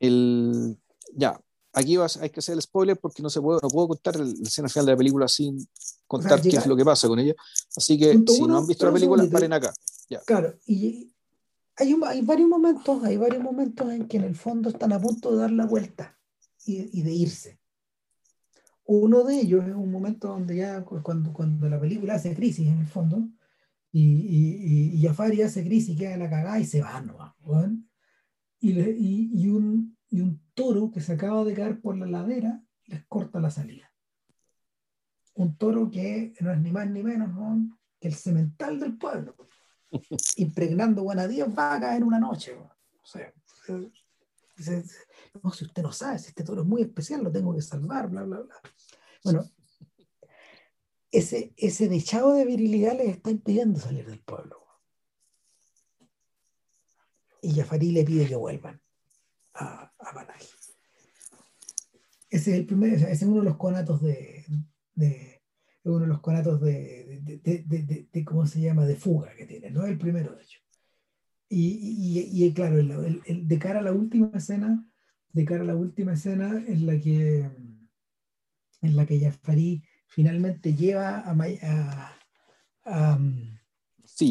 El, 0.00 0.78
ya, 1.14 1.40
aquí 1.72 1.96
vas, 1.96 2.16
hay 2.18 2.30
que 2.30 2.40
hacer 2.40 2.54
el 2.54 2.62
spoiler 2.62 2.98
porque 2.98 3.22
no 3.22 3.30
se 3.30 3.40
puede, 3.40 3.60
no 3.62 3.68
puedo 3.68 3.88
contar 3.88 4.18
la 4.18 4.26
escena 4.42 4.68
final 4.68 4.86
de 4.86 4.92
la 4.92 4.98
película 4.98 5.28
sin 5.28 5.66
contar 6.06 6.40
qué 6.40 6.50
es 6.50 6.66
lo 6.66 6.76
que 6.76 6.84
pasa 6.84 7.08
con 7.08 7.18
ella. 7.18 7.34
Así 7.76 7.98
que 7.98 8.12
si 8.26 8.42
no 8.42 8.58
han 8.58 8.66
visto 8.66 8.86
la 8.86 8.92
película, 8.92 9.24
paren 9.30 9.52
acá. 9.52 9.72
Ya. 10.10 10.20
Claro, 10.20 10.54
y 10.66 11.12
hay, 11.76 11.96
hay, 12.06 12.22
varios 12.22 12.48
momentos, 12.48 13.04
hay 13.04 13.16
varios 13.16 13.42
momentos 13.42 13.90
en 13.90 14.08
que 14.08 14.16
en 14.16 14.24
el 14.24 14.34
fondo 14.34 14.70
están 14.70 14.92
a 14.92 15.00
punto 15.00 15.32
de 15.32 15.38
dar 15.38 15.50
la 15.50 15.66
vuelta 15.66 16.18
y, 16.64 16.98
y 16.98 17.02
de 17.02 17.12
irse. 17.12 17.60
Uno 18.84 19.22
de 19.22 19.40
ellos 19.40 19.64
es 19.66 19.74
un 19.74 19.90
momento 19.90 20.28
donde 20.28 20.56
ya 20.56 20.82
cuando, 20.82 21.32
cuando 21.32 21.68
la 21.68 21.78
película 21.78 22.14
hace 22.14 22.34
crisis 22.34 22.68
en 22.68 22.78
el 22.78 22.86
fondo 22.86 23.28
y, 23.90 24.02
y, 24.02 24.96
y 24.96 25.06
Jafari 25.06 25.42
hace 25.42 25.64
crisis, 25.64 25.96
queda 25.98 26.16
la 26.16 26.30
cagada 26.30 26.60
y 26.60 26.64
se 26.64 26.82
va, 26.82 27.00
¿no? 27.00 27.16
Y, 28.60 28.78
y, 28.78 29.30
y, 29.32 29.48
un, 29.48 29.96
y 30.10 30.20
un 30.20 30.42
toro 30.54 30.90
que 30.90 31.00
se 31.00 31.12
acaba 31.12 31.44
de 31.44 31.54
caer 31.54 31.80
por 31.80 31.96
la 31.96 32.06
ladera 32.06 32.62
les 32.86 33.04
corta 33.06 33.40
la 33.40 33.50
salida. 33.50 33.92
Un 35.34 35.56
toro 35.56 35.90
que 35.90 36.34
no 36.40 36.52
es 36.52 36.58
ni 36.60 36.72
más 36.72 36.90
ni 36.90 37.02
menos 37.02 37.30
que 38.00 38.08
el 38.08 38.14
cemental 38.14 38.80
del 38.80 38.98
pueblo, 38.98 39.36
impregnando 40.36 41.04
Dios 41.28 41.48
va 41.56 41.74
a 41.74 41.80
caer 41.80 42.04
una 42.04 42.18
noche. 42.18 42.54
O 42.54 43.06
sea, 43.06 43.32
no, 45.42 45.50
si 45.52 45.64
usted 45.64 45.82
no 45.82 45.92
sabe, 45.92 46.18
si 46.18 46.28
este 46.28 46.44
toro 46.44 46.62
es 46.62 46.68
muy 46.68 46.82
especial, 46.82 47.22
lo 47.22 47.30
tengo 47.30 47.54
que 47.54 47.62
salvar, 47.62 48.08
bla, 48.08 48.24
bla, 48.24 48.40
bla. 48.40 48.54
Bueno, 49.24 49.44
ese, 51.10 51.52
ese 51.56 51.88
dechado 51.88 52.34
de 52.34 52.44
virilidad 52.44 52.96
les 52.96 53.08
está 53.08 53.30
impidiendo 53.30 53.80
salir 53.80 54.06
del 54.06 54.20
pueblo. 54.20 54.66
Y 57.40 57.54
Jafari 57.54 57.92
le 57.92 58.04
pide 58.04 58.26
que 58.26 58.36
vuelvan 58.36 58.80
a, 59.54 59.92
a 59.98 60.36
Ese 62.30 62.50
es 62.50 62.58
el 62.58 62.66
primer, 62.66 62.94
ese 62.94 63.12
es 63.12 63.22
uno 63.22 63.40
de 63.40 63.48
los 63.48 63.56
conatos 63.56 64.02
de, 64.02 64.44
de 64.94 65.38
uno 65.84 66.00
de 66.00 66.06
los 66.06 66.20
conatos 66.20 66.60
de, 66.60 67.20
de, 67.22 68.06
de, 68.12 68.24
¿cómo 68.24 68.46
se 68.46 68.60
llama? 68.60 68.86
de 68.86 68.96
fuga 68.96 69.34
que 69.34 69.46
tiene, 69.46 69.70
no 69.70 69.84
es 69.84 69.90
el 69.90 69.98
primero 69.98 70.34
de 70.34 70.42
hecho. 70.42 70.60
Y, 71.48 72.20
y, 72.20 72.44
y 72.44 72.52
claro, 72.52 72.76
de 72.76 73.58
cara 73.58 73.78
a 73.78 73.82
la 73.82 73.92
última 73.92 74.30
escena, 74.34 74.86
de 75.32 75.44
cara 75.44 75.62
a 75.62 75.66
la 75.66 75.76
última 75.76 76.12
escena 76.12 76.62
en 76.66 76.86
la 76.86 77.00
que 77.00 77.50
en 78.80 78.96
la 78.96 79.06
que 79.06 79.18
Jafari 79.18 79.82
finalmente 80.08 80.74
lleva 80.74 81.20
a, 81.20 81.30
a, 81.62 82.18
a 82.84 83.18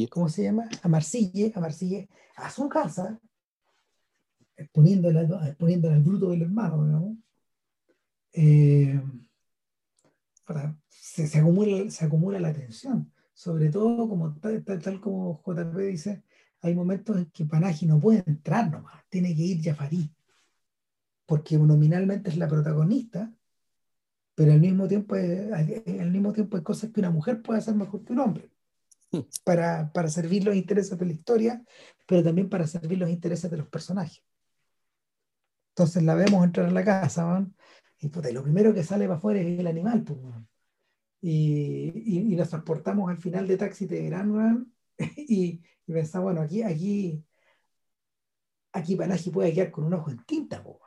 ¿cómo 0.10 0.30
se 0.30 0.44
llama? 0.44 0.68
A 0.82 0.88
Marsille, 0.88 1.54
a 1.56 1.60
Marsille, 1.60 2.10
a 2.36 2.50
su 2.50 2.68
casa, 2.68 3.20
exponiéndola, 4.56 5.22
al 5.22 6.04
bruto 6.04 6.32
del 6.32 6.42
hermano, 6.42 6.86
digamos, 6.86 7.18
eh, 8.34 9.02
se, 10.90 11.28
se, 11.28 11.40
acumula, 11.40 11.90
se 11.90 12.06
acumula 12.06 12.40
la 12.40 12.54
tensión. 12.54 13.12
Sobre 13.34 13.70
todo, 13.70 14.10
como 14.10 14.36
tal, 14.36 14.64
tal, 14.64 15.00
como 15.00 15.42
JP 15.46 15.78
dice, 15.78 16.24
hay 16.62 16.74
momentos 16.74 17.18
en 17.18 17.26
que 17.28 17.46
Panaji 17.46 17.86
no 17.86 18.00
puede 18.00 18.24
entrar 18.26 18.70
nomás, 18.72 19.04
tiene 19.10 19.36
que 19.36 19.44
ir 19.44 19.64
Jafari, 19.64 20.12
porque 21.26 21.58
nominalmente 21.58 22.30
es 22.30 22.38
la 22.38 22.48
protagonista, 22.48 23.32
pero 24.38 24.52
al 24.52 24.60
mismo 24.60 24.88
tiempo, 24.88 25.16
al 25.16 26.12
mismo 26.12 26.32
tiempo 26.32 26.58
hay 26.58 26.64
cosas 26.64 26.92
que 26.92 27.00
una 27.00 27.10
mujer 27.10 27.42
puede 27.42 27.58
hacer 27.58 27.74
mejor 27.74 28.06
que 28.06 28.14
un 28.14 28.20
hombre. 28.20 28.52
Hmm. 29.12 29.22
Para, 29.44 29.92
para 29.92 30.10
servir 30.10 30.46
los 30.46 30.56
intereses 30.56 30.96
de 30.96 31.06
la 31.08 31.12
historia, 31.12 31.66
pero 32.06 32.24
también 32.24 32.48
para 32.48 32.68
servir 32.68 33.00
los 33.00 33.10
intereses 33.10 33.50
de 33.50 33.58
los 33.58 33.68
personajes. 33.68 34.24
Entonces 35.70 36.04
la 36.04 36.14
vemos 36.14 36.44
entrar 36.44 36.68
a 36.68 36.72
la 36.72 36.86
casa, 36.86 37.48
y 38.00 38.12
lo 38.32 38.44
primero 38.44 38.76
que 38.76 38.84
sale 38.84 39.06
para 39.08 39.18
afuera 39.18 39.40
es 39.40 39.60
el 39.60 39.66
animal, 39.66 40.04
pues, 40.04 40.20
y, 41.20 42.32
y, 42.32 42.36
nos 42.36 42.50
transportamos 42.50 43.10
al 43.10 43.18
final 43.18 43.48
de 43.48 43.58
Taxi 43.58 43.88
de 43.88 44.06
Gran, 44.06 44.72
y, 45.18 45.64
y 45.88 45.92
pensamos, 45.92 46.26
bueno, 46.26 46.42
aquí, 46.42 46.62
aquí, 46.62 47.26
aquí 48.72 48.96
Panaji 48.96 49.32
puede 49.32 49.52
quedar 49.52 49.72
con 49.72 49.86
un 49.86 49.96
ojo 49.96 50.12
en 50.12 50.24
tinta, 50.26 50.64
pues. 50.64 50.78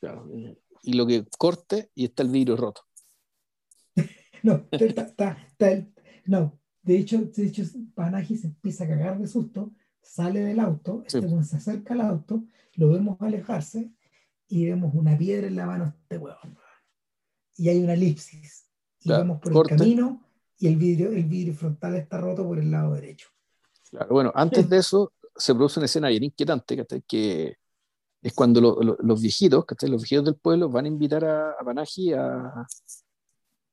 Claro, 0.00 0.26
y 0.82 0.94
lo 0.94 1.06
que 1.06 1.24
corte 1.38 1.90
y 1.94 2.04
está 2.04 2.22
el 2.22 2.30
vidrio 2.30 2.56
roto. 2.56 2.82
no, 4.42 4.66
está, 4.70 5.36
está, 5.48 5.86
no, 6.26 6.60
de 6.82 6.98
hecho, 6.98 7.18
de 7.18 7.46
hecho, 7.46 7.62
Panaji 7.94 8.36
se 8.36 8.46
empieza 8.48 8.84
a 8.84 8.88
cagar 8.88 9.18
de 9.18 9.26
susto, 9.26 9.72
sale 10.00 10.40
del 10.40 10.60
auto, 10.60 11.02
este 11.06 11.28
se 11.44 11.56
acerca 11.56 11.94
al 11.94 12.00
auto, 12.00 12.44
lo 12.74 12.88
vemos 12.88 13.20
alejarse 13.20 13.90
y 14.48 14.66
vemos 14.66 14.94
una 14.94 15.16
piedra 15.16 15.46
en 15.46 15.56
la 15.56 15.66
mano 15.66 15.84
de 15.84 15.90
este 15.90 16.18
huevón. 16.18 16.58
Y 17.56 17.68
hay 17.68 17.82
una 17.82 17.94
elipsis. 17.94 18.66
Y 19.02 19.10
vemos 19.10 19.40
por 19.40 19.52
el 19.70 19.76
camino 19.76 20.26
y 20.58 20.66
el 20.68 20.76
vidrio, 20.76 21.12
el 21.12 21.24
vidrio 21.24 21.54
frontal 21.54 21.96
está 21.96 22.18
roto 22.18 22.46
por 22.46 22.58
el 22.58 22.70
lado 22.70 22.94
derecho. 22.94 23.28
Claro, 23.90 24.08
bueno, 24.10 24.32
antes 24.34 24.68
de 24.68 24.78
eso 24.78 25.12
se 25.36 25.54
produce 25.54 25.80
una 25.80 25.86
escena 25.86 26.08
bien 26.08 26.24
inquietante 26.24 26.84
que 27.06 27.56
es 28.22 28.34
cuando 28.34 28.60
los 28.60 29.20
viejitos, 29.20 29.64
los 29.82 30.02
viejitos 30.02 30.24
del 30.24 30.36
pueblo 30.36 30.68
van 30.68 30.84
a 30.84 30.88
invitar 30.88 31.24
a, 31.24 31.52
a 31.52 31.54
a... 31.54 32.66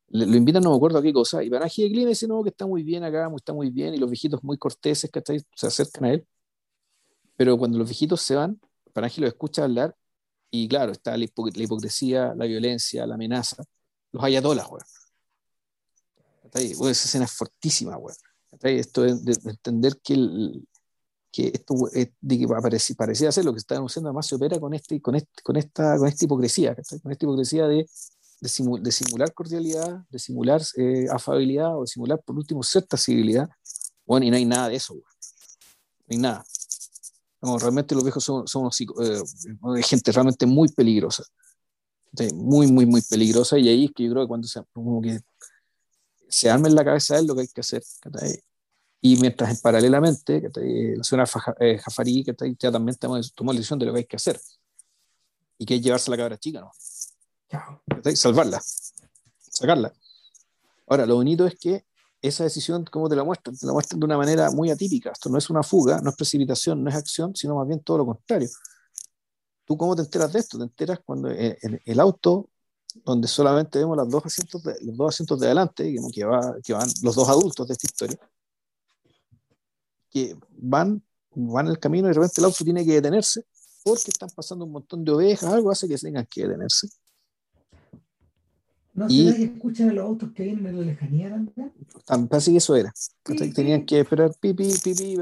lo 0.10 0.38
invitan, 0.38 0.64
no 0.64 0.72
me 0.72 0.78
acuerdo 0.78 1.00
a 1.00 1.02
qué 1.02 1.12
cosa, 1.12 1.44
y 1.44 1.50
Panaji 1.50 1.84
declina 1.84 2.04
y 2.04 2.10
dice, 2.10 2.28
no, 2.28 2.42
que 2.44 2.50
está 2.50 2.66
muy 2.66 2.84
bien 2.84 3.04
acá, 3.04 3.30
está 3.36 3.54
muy 3.54 3.70
bien, 3.70 3.94
y 3.94 3.98
los 3.98 4.10
viejitos 4.10 4.44
muy 4.44 4.58
corteses, 4.58 5.12
que 5.12 5.22
se 5.54 5.68
acercan 5.68 6.06
a 6.06 6.14
él. 6.14 6.28
Pero 7.36 7.58
cuando 7.58 7.78
los 7.78 7.88
viejitos 7.90 8.22
se 8.22 8.36
van, 8.36 8.60
Panaji 8.94 9.22
los 9.22 9.30
escucha 9.30 9.66
hablar, 9.66 9.96
y 10.50 10.68
claro, 10.70 10.94
está 10.94 11.18
la, 11.18 11.26
hipocresía, 11.26 12.34
la 12.34 12.46
violencia, 12.46 13.06
la 13.06 13.16
amenaza, 13.16 13.64
los 14.14 14.24
ayatolas, 14.24 14.68
güey. 14.68 14.82
Esa 16.54 16.90
escena 16.90 17.26
es 17.26 17.34
fortísima, 17.34 17.98
güey. 17.98 18.16
Esto 18.62 19.02
de, 19.02 19.16
de, 19.16 19.38
entender 19.52 20.00
que 20.02 20.14
el, 20.14 20.66
que 21.38 21.52
esto 21.54 21.76
eh, 21.94 22.12
de 22.20 22.40
que 22.40 22.48
parecía, 22.48 22.96
parecía 22.96 23.32
ser 23.32 23.46
lo 23.46 23.54
que 23.54 23.60
estaban 23.60 23.86
haciendo, 23.86 24.10
además 24.10 24.26
se 24.26 24.34
opera 24.34 24.60
con, 24.60 24.74
este, 24.74 25.00
con, 25.00 25.14
este, 25.14 25.30
con, 25.44 25.56
esta, 25.56 25.96
con 25.96 26.08
esta 26.08 26.26
hipocresía, 26.26 26.74
con 26.74 27.12
esta 27.12 27.26
hipocresía 27.26 27.68
de, 27.68 27.88
de, 28.42 28.92
simular 28.92 29.32
cordialidad, 29.36 30.04
de 30.10 30.18
simular 30.18 30.64
eh, 30.78 31.06
afabilidad 31.12 31.78
o 31.78 31.82
de 31.82 31.88
simular 31.88 32.20
por 32.26 32.36
último 32.36 32.64
cierta 32.64 32.98
civilidad. 32.98 33.48
Bueno, 34.04 34.26
y 34.26 34.32
no 34.32 34.38
hay 34.38 34.46
nada 34.46 34.70
de 34.70 34.78
eso, 34.78 34.96
no 34.96 35.04
hay 36.10 36.18
nada. 36.18 36.44
realmente 37.60 37.94
los 37.94 38.04
viejos 38.04 38.24
son, 38.24 38.48
son 38.48 38.72
eh, 39.04 39.84
gente 39.84 40.12
realmente 40.12 40.48
muy 40.48 40.70
peligrosa. 40.70 41.24
Muy, 42.34 42.66
muy, 42.72 42.88
muy 42.88 43.04
peligrosa. 43.04 43.60
Y 43.60 43.70
ahí 43.70 43.86
es 43.86 43.92
que 43.96 44.06
yo 44.06 44.12
creo 44.12 44.24
que 44.24 44.28
cuando 44.28 44.48
se, 44.48 44.60
como 44.74 45.00
que 45.04 45.20
se 46.28 46.50
arma 46.50 46.68
en 46.68 46.74
la 46.74 46.84
cabeza 46.84 47.18
de 47.18 47.28
lo 47.28 47.36
que 47.36 47.42
hay 47.42 47.48
que 47.48 47.62
hacer. 47.62 47.84
Y 49.02 49.18
mientras 49.18 49.62
paralelamente, 49.62 50.42
que 50.42 50.94
la 50.98 51.04
señora 51.04 51.30
eh, 51.60 51.78
Jafari 51.78 52.24
que 52.24 52.36
ya 52.60 52.72
también 52.72 52.98
tomó 52.98 53.54
la 53.54 53.58
decisión 53.58 53.80
de 53.80 53.86
lo 53.86 53.94
que 53.94 54.00
hay 54.00 54.06
que 54.06 54.16
hacer. 54.16 54.40
Y 55.58 55.66
que 55.66 55.76
es 55.76 55.82
llevarse 55.82 56.10
a 56.10 56.12
la 56.12 56.18
cabra 56.18 56.38
chica, 56.38 56.62
¿no? 56.62 56.72
Salvarla, 58.16 58.62
sacarla. 59.50 59.94
Ahora, 60.88 61.06
lo 61.06 61.16
bonito 61.16 61.46
es 61.46 61.56
que 61.60 61.86
esa 62.22 62.44
decisión, 62.44 62.86
¿cómo 62.86 63.10
te 63.10 63.16
la 63.16 63.24
muestran? 63.24 63.56
Te 63.56 63.66
la 63.66 63.74
muestran 63.74 64.00
de 64.00 64.06
una 64.06 64.18
manera 64.18 64.50
muy 64.52 64.72
atípica. 64.72 65.12
Esto 65.12 65.30
no 65.30 65.38
es 65.38 65.50
una 65.50 65.64
fuga, 65.64 66.00
no 66.02 66.10
es 66.10 66.16
precipitación, 66.16 66.84
no 66.84 66.90
es 66.90 66.96
acción, 66.96 67.36
sino 67.36 67.56
más 67.56 67.68
bien 67.68 67.82
todo 67.82 68.00
lo 68.00 68.06
contrario. 68.06 68.50
¿Tú 69.66 69.78
cómo 69.78 69.96
te 69.96 70.02
enteras 70.02 70.32
de 70.34 70.40
esto? 70.40 70.58
Te 70.58 70.64
enteras 70.64 71.00
cuando 71.06 71.30
en 71.30 71.82
el 71.86 72.00
auto, 72.00 72.50
donde 73.06 73.28
solamente 73.28 73.80
vemos 73.80 73.98
los 73.98 74.10
dos 74.10 74.26
asientos 74.26 74.64
de, 74.64 74.78
los 74.82 74.98
dos 74.98 75.14
asientos 75.14 75.40
de 75.40 75.48
adelante, 75.48 75.96
que, 76.14 76.26
va, 76.26 76.56
que 76.64 76.74
van 76.74 76.90
los 77.04 77.16
dos 77.16 77.30
adultos 77.30 77.68
de 77.68 77.74
esta 77.74 77.86
historia, 77.86 78.20
que 80.10 80.36
van, 80.58 81.02
van 81.36 81.68
el 81.68 81.80
camino 81.80 82.08
y 82.08 82.10
de 82.10 82.14
repente 82.16 82.42
el 82.42 82.46
auto 82.46 82.64
tiene 82.64 82.86
que 82.86 82.94
detenerse 82.94 83.44
porque 83.84 84.12
están 84.12 84.30
pasando 84.36 84.66
un 84.66 84.72
montón 84.72 85.06
de 85.06 85.12
ovejas, 85.12 85.52
algo 85.52 85.72
hace 85.72 85.88
que 85.88 85.98
tengan 85.98 86.26
que 86.26 86.44
detenerse. 86.44 86.90
¿No 88.94 89.06
y, 89.08 89.32
que 89.32 89.44
escuchan 89.44 89.92
a 89.92 89.94
los 89.94 90.06
autos 90.06 90.32
que 90.34 90.44
vienen 90.44 90.66
en 90.66 90.80
la 90.80 90.86
lejanía 90.86 91.30
también? 91.30 91.72
Parece 92.28 92.52
que 92.52 92.58
eso 92.58 92.76
era. 92.76 92.92
Tenían 93.24 93.86
que 93.86 94.00
esperar 94.00 94.34
pipi, 94.40 94.74
pipi, 94.84 95.16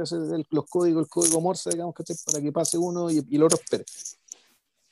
los 0.49 0.65
códigos, 0.69 1.03
el 1.03 1.09
código 1.09 1.41
Morse, 1.41 1.69
digamos, 1.71 1.93
para 1.93 2.41
que 2.41 2.51
pase 2.53 2.77
uno 2.77 3.11
y, 3.11 3.23
y 3.29 3.35
el 3.35 3.43
otro 3.43 3.59
espere. 3.61 3.83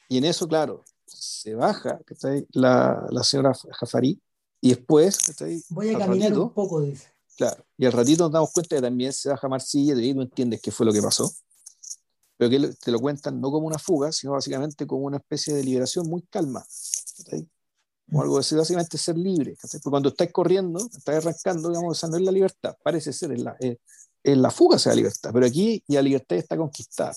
Y 0.09 0.17
en 0.17 0.25
eso, 0.25 0.47
claro, 0.47 0.83
se 1.05 1.55
baja 1.55 1.99
la, 2.51 3.07
la 3.09 3.23
señora 3.23 3.53
Jafari 3.71 4.21
y 4.59 4.69
después. 4.69 5.17
Voy 5.69 5.89
a 5.89 5.97
caminar 5.97 6.37
un 6.37 6.53
poco, 6.53 6.81
dice. 6.81 7.12
Claro, 7.35 7.65
y 7.77 7.85
al 7.85 7.91
ratito 7.91 8.23
nos 8.23 8.31
damos 8.31 8.51
cuenta 8.51 8.75
que 8.75 8.81
también 8.81 9.11
se 9.11 9.29
baja 9.29 9.47
Marcilla 9.47 9.95
y 9.99 10.13
no 10.13 10.21
entiendes 10.21 10.61
qué 10.61 10.71
fue 10.71 10.85
lo 10.85 10.93
que 10.93 11.01
pasó. 11.01 11.31
Pero 12.37 12.49
que 12.49 12.75
te 12.75 12.91
lo 12.91 12.99
cuentan 12.99 13.39
no 13.41 13.51
como 13.51 13.67
una 13.67 13.79
fuga, 13.79 14.11
sino 14.11 14.33
básicamente 14.33 14.85
como 14.85 15.05
una 15.05 15.17
especie 15.17 15.53
de 15.53 15.63
liberación 15.63 16.07
muy 16.07 16.23
calma. 16.23 16.63
o 18.11 18.21
algo 18.21 18.37
así, 18.37 18.55
básicamente 18.55 18.97
ser 18.97 19.17
libre. 19.17 19.55
Porque 19.59 19.79
cuando 19.81 20.09
estás 20.09 20.31
corriendo, 20.31 20.79
estás 20.79 21.15
arrancando, 21.17 21.69
digamos, 21.69 22.03
no 22.03 22.17
es 22.17 22.23
la 22.23 22.31
libertad, 22.31 22.75
parece 22.83 23.13
ser 23.13 23.31
en 23.31 23.43
la, 23.43 23.57
en 24.23 24.41
la 24.41 24.51
fuga 24.51 24.79
sea 24.79 24.91
la 24.91 24.97
libertad, 24.97 25.31
pero 25.33 25.45
aquí 25.45 25.83
la 25.87 26.01
libertad 26.01 26.37
está 26.37 26.55
conquistada. 26.55 27.15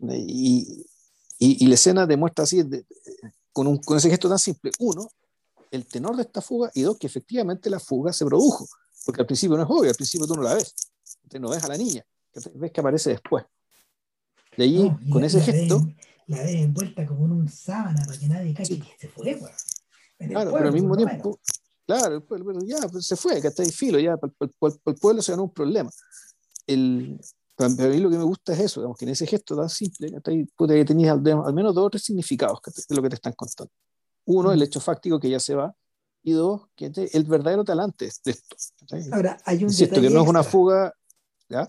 Y, 0.00 0.86
y, 1.38 1.64
y 1.64 1.66
la 1.66 1.74
escena 1.74 2.06
demuestra 2.06 2.44
así, 2.44 2.62
de, 2.62 2.84
con, 3.52 3.66
un, 3.66 3.78
con 3.78 3.96
ese 3.96 4.10
gesto 4.10 4.28
tan 4.28 4.38
simple, 4.38 4.70
uno, 4.78 5.08
el 5.70 5.86
tenor 5.86 6.16
de 6.16 6.22
esta 6.22 6.40
fuga, 6.40 6.70
y 6.74 6.82
dos, 6.82 6.96
que 6.98 7.06
efectivamente 7.06 7.70
la 7.70 7.80
fuga 7.80 8.12
se 8.12 8.24
produjo, 8.24 8.68
porque 9.08 9.22
al 9.22 9.26
principio 9.26 9.56
no 9.56 9.62
es 9.62 9.70
obvio, 9.70 9.88
al 9.88 9.96
principio 9.96 10.26
tú 10.26 10.34
no 10.34 10.42
la 10.42 10.52
ves, 10.52 10.74
entonces 11.22 11.40
no 11.40 11.48
ves 11.48 11.64
a 11.64 11.68
la 11.68 11.78
niña, 11.78 12.04
ves 12.56 12.70
que 12.70 12.80
aparece 12.80 13.08
después. 13.08 13.42
De 14.54 14.64
allí, 14.64 14.90
no, 14.90 15.00
con 15.08 15.24
ese 15.24 15.38
la 15.38 15.44
gesto... 15.44 15.88
La 16.26 16.42
ve 16.42 16.60
envuelta 16.60 17.06
como 17.06 17.24
en 17.24 17.32
un 17.32 17.48
sábana 17.48 18.04
para 18.04 18.18
que 18.18 18.28
nadie 18.28 18.52
cache 18.52 18.74
sí. 18.74 18.80
que 18.82 18.98
se 18.98 19.08
fue, 19.08 19.34
weón. 19.34 19.50
Claro, 20.18 20.52
pero 20.52 20.66
al 20.66 20.74
mismo 20.74 20.94
tiempo, 20.94 21.40
claro, 21.86 22.16
el 22.16 22.22
pueblo, 22.22 22.58
ya 22.66 22.86
pues, 22.92 23.06
se 23.06 23.16
fue, 23.16 23.40
que 23.40 23.48
está 23.48 23.62
ahí 23.62 23.70
filo, 23.70 23.98
ya 23.98 24.18
para 24.18 24.30
el, 24.40 24.50
para 24.58 24.74
el, 24.84 24.94
pueblo 24.96 25.22
se 25.22 25.32
ganó 25.32 25.44
un 25.44 25.54
problema. 25.54 25.90
El, 26.66 27.18
para 27.56 27.70
mí 27.70 28.00
lo 28.00 28.10
que 28.10 28.18
me 28.18 28.24
gusta 28.24 28.52
es 28.52 28.60
eso, 28.60 28.80
digamos, 28.80 28.98
que 28.98 29.06
en 29.06 29.12
ese 29.12 29.26
gesto 29.26 29.56
tan 29.56 29.70
simple, 29.70 30.12
que, 30.22 30.84
tenías 30.84 31.16
al, 31.16 31.26
al, 31.46 31.54
menos 31.54 31.74
dos 31.74 31.86
o 31.86 31.88
tres 31.88 32.02
significados 32.02 32.60
de 32.86 32.94
lo 32.94 33.00
que 33.00 33.08
te 33.08 33.14
están 33.14 33.32
contando. 33.32 33.72
Uno, 34.26 34.52
el 34.52 34.60
hecho 34.60 34.80
fáctico 34.82 35.18
que 35.18 35.30
ya 35.30 35.40
se 35.40 35.54
va, 35.54 35.74
y 36.28 36.32
dos, 36.32 36.68
que 36.76 36.92
el 37.12 37.24
verdadero 37.24 37.64
talante 37.64 38.06
esto. 38.06 38.30
Ahora, 39.12 39.38
hay 39.44 39.58
un 39.58 39.70
Insisto, 39.70 40.00
que 40.00 40.10
no 40.10 40.22
es 40.22 40.28
una 40.28 40.42
fuga. 40.42 40.94
¿ya? 41.48 41.66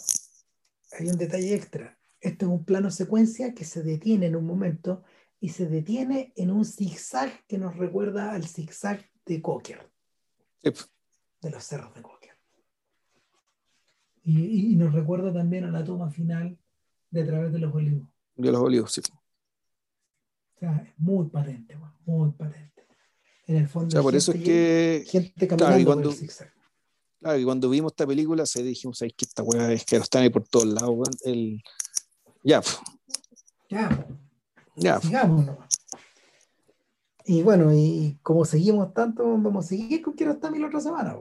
Hay 0.98 1.08
un 1.10 1.18
detalle 1.18 1.56
extra. 1.56 1.98
Este 2.22 2.46
es 2.46 2.52
un 2.52 2.66
plano 2.66 2.92
secuencia 2.92 3.54
que 3.54 3.66
se 3.66 3.84
detiene 3.84 4.28
en 4.28 4.36
un 4.36 4.46
momento 4.46 5.04
y 5.40 5.50
se 5.50 5.68
detiene 5.68 6.34
en 6.36 6.52
un 6.52 6.66
zigzag 6.66 7.46
que 7.48 7.58
nos 7.58 7.78
recuerda 7.78 8.34
al 8.34 8.46
zigzag 8.46 9.06
de 9.26 9.42
Cocker. 9.42 9.90
Sí. 10.62 10.72
De 11.42 11.50
los 11.50 11.64
cerros 11.64 11.94
de 11.94 12.02
Cocker. 12.02 12.38
Y, 14.24 14.74
y, 14.74 14.76
nos 14.76 14.94
recuerda 14.94 15.34
también 15.34 15.64
a 15.64 15.72
la 15.72 15.84
toma 15.84 16.12
final 16.12 16.60
de 17.10 17.22
A 17.22 17.26
través 17.26 17.54
de 17.54 17.60
los 17.60 17.74
olivos. 17.74 18.08
De 18.36 18.52
los 18.52 18.62
olivos, 18.62 18.92
sí. 18.92 19.02
O 20.56 20.60
sea, 20.60 20.76
es 20.86 21.00
muy 21.00 21.30
patente, 21.30 21.78
muy 22.06 22.32
patente. 22.32 22.79
En 23.50 23.56
el 23.56 23.68
fondo, 23.68 23.88
o 23.88 23.92
sea, 23.92 24.04
por 24.04 24.16
eso 24.16 24.32
es 24.32 24.44
que. 24.44 25.04
Gente 25.08 25.48
caminando 25.48 25.66
claro, 25.66 25.80
y 25.80 25.86
cuando, 25.86 26.04
por 26.04 26.12
el 26.12 26.20
zigzag. 26.20 26.54
Claro, 27.20 27.40
y 27.40 27.44
cuando 27.44 27.70
vimos 27.72 27.94
esta 27.94 28.06
película, 28.06 28.46
se 28.46 28.62
dijimos, 28.62 29.00
¿sabes 29.00 29.16
que 29.18 29.26
esta 29.26 29.42
weá 29.42 29.72
es 29.72 29.86
que 29.86 29.96
están 29.96 30.22
ahí 30.22 30.30
por 30.30 30.48
todos 30.48 30.68
lados? 30.68 31.10
El... 31.26 31.60
Ya. 32.44 32.62
Ya, 33.68 34.06
ya. 34.76 35.00
nomás. 35.24 35.80
Y 37.26 37.42
bueno, 37.42 37.74
y 37.74 38.20
como 38.22 38.46
seguimos 38.46 38.94
tanto, 38.94 39.24
vamos 39.24 39.66
a 39.66 39.70
seguir 39.70 40.04
con 40.04 40.14
Quiero 40.14 40.34
estar 40.34 40.52
mil 40.52 40.64
otra 40.64 40.80
semana. 40.80 41.18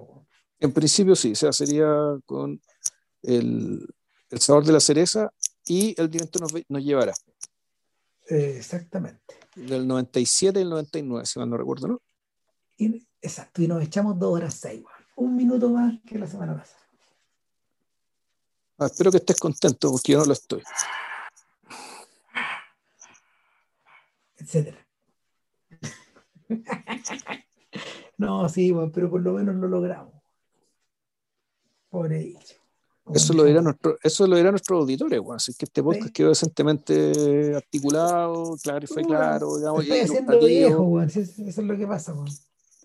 En 0.60 0.72
principio 0.72 1.16
sí, 1.16 1.32
o 1.32 1.34
sea, 1.34 1.50
sería 1.50 1.88
con 2.26 2.60
el, 3.22 3.88
el 4.28 4.40
sabor 4.40 4.66
de 4.66 4.72
la 4.72 4.80
cereza 4.80 5.32
y 5.64 5.98
el 5.98 6.08
viento 6.08 6.38
nos, 6.40 6.52
nos 6.68 6.84
llevará. 6.84 7.14
Eh, 8.28 8.56
exactamente. 8.58 9.34
Del 9.56 9.88
97 9.88 10.58
y 10.58 10.62
el 10.62 10.68
99, 10.68 11.24
si 11.24 11.38
mal 11.38 11.48
no 11.48 11.56
recuerdo, 11.56 11.88
¿no? 11.88 12.02
Y, 12.78 13.06
exacto, 13.20 13.60
y 13.60 13.66
nos 13.68 13.82
echamos 13.82 14.18
dos 14.18 14.34
horas 14.34 14.54
seis, 14.54 14.84
un 15.16 15.36
minuto 15.36 15.68
más 15.68 16.00
que 16.06 16.18
la 16.18 16.26
semana 16.26 16.56
pasada. 16.56 16.78
Ah, 18.78 18.86
espero 18.86 19.10
que 19.10 19.16
estés 19.16 19.38
contento 19.38 19.90
porque 19.90 20.12
yo 20.12 20.20
no 20.20 20.24
lo 20.26 20.32
estoy. 20.32 20.62
Etcétera. 24.36 24.78
no, 28.18 28.48
sí, 28.48 28.72
pero 28.94 29.10
por 29.10 29.20
lo 29.20 29.32
menos 29.32 29.56
lo 29.56 29.66
logramos. 29.66 30.14
Por 31.90 32.12
ello. 32.12 32.38
Eso 33.12 33.32
lo 33.32 33.44
dirá 33.44 33.62
nuestro, 33.62 33.98
eso 34.02 34.26
lo 34.26 34.36
dirá 34.36 34.50
nuestro 34.50 34.78
auditorio, 34.78 35.22
bueno. 35.22 35.36
así 35.36 35.54
que 35.54 35.64
este 35.64 35.82
podcast 35.82 36.06
Sí. 36.08 36.12
quedó 36.12 36.28
decentemente 36.28 37.56
articulado, 37.56 38.56
claro, 38.62 38.84
y 38.84 38.86
fue 38.86 39.02
claro, 39.02 39.56
digamos, 39.56 39.82
estoy 39.82 40.00
haciendo 40.00 40.38
viejo, 40.38 41.02
Eso 41.02 41.20
es 41.20 41.58
lo 41.58 41.76
que 41.76 41.86
pasa, 41.86 42.12
weón. 42.12 42.28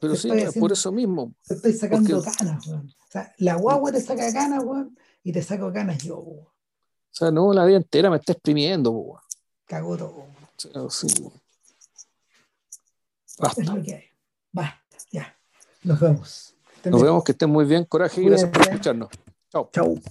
Pero 0.04 0.16
sí, 0.16 0.30
estoy 0.30 0.60
por 0.60 0.72
eso 0.72 0.92
mismo. 0.92 1.34
Te 1.48 1.54
estoy 1.54 1.74
sacando 1.74 2.22
Porque- 2.22 2.38
canas, 2.38 2.68
weón. 2.68 2.88
O 2.90 3.12
sea, 3.12 3.34
la 3.38 3.56
guagua 3.56 3.92
te 3.92 4.02
saca 4.02 4.32
canas, 4.34 4.64
weón, 4.64 4.98
y 5.24 5.32
te 5.32 5.42
saco 5.42 5.72
canas 5.72 5.98
yo, 6.04 6.18
weón. 6.20 6.46
O 6.46 7.16
sea, 7.16 7.32
no, 7.32 7.54
la 7.54 7.64
vida 7.66 7.78
entera 7.78 8.10
me 8.10 8.18
está 8.18 8.34
exprimiendo, 8.34 8.92
weón. 8.92 9.22
Cago 9.66 9.98
todo, 9.98 10.10
weón. 10.16 10.30
O 10.86 10.90
sea, 10.90 11.08
sí, 11.10 11.22
weón. 11.22 11.34
Es 13.26 13.38
Basta. 13.38 13.64
lo 13.64 13.82
que 13.82 13.96
hay. 13.96 14.04
Basta, 14.52 14.98
ya. 15.12 15.36
Nos 15.84 16.00
vemos. 16.00 16.56
Nos 16.84 17.02
vemos, 17.02 17.24
que 17.24 17.32
estén 17.32 17.50
muy 17.50 17.66
bien, 17.66 17.86
coraje 17.86 18.22
y 18.22 18.26
gracias 18.26 18.50
por 18.50 18.62
escucharnos. 18.62 19.10
Chao. 19.50 19.70
Chau. 19.72 20.02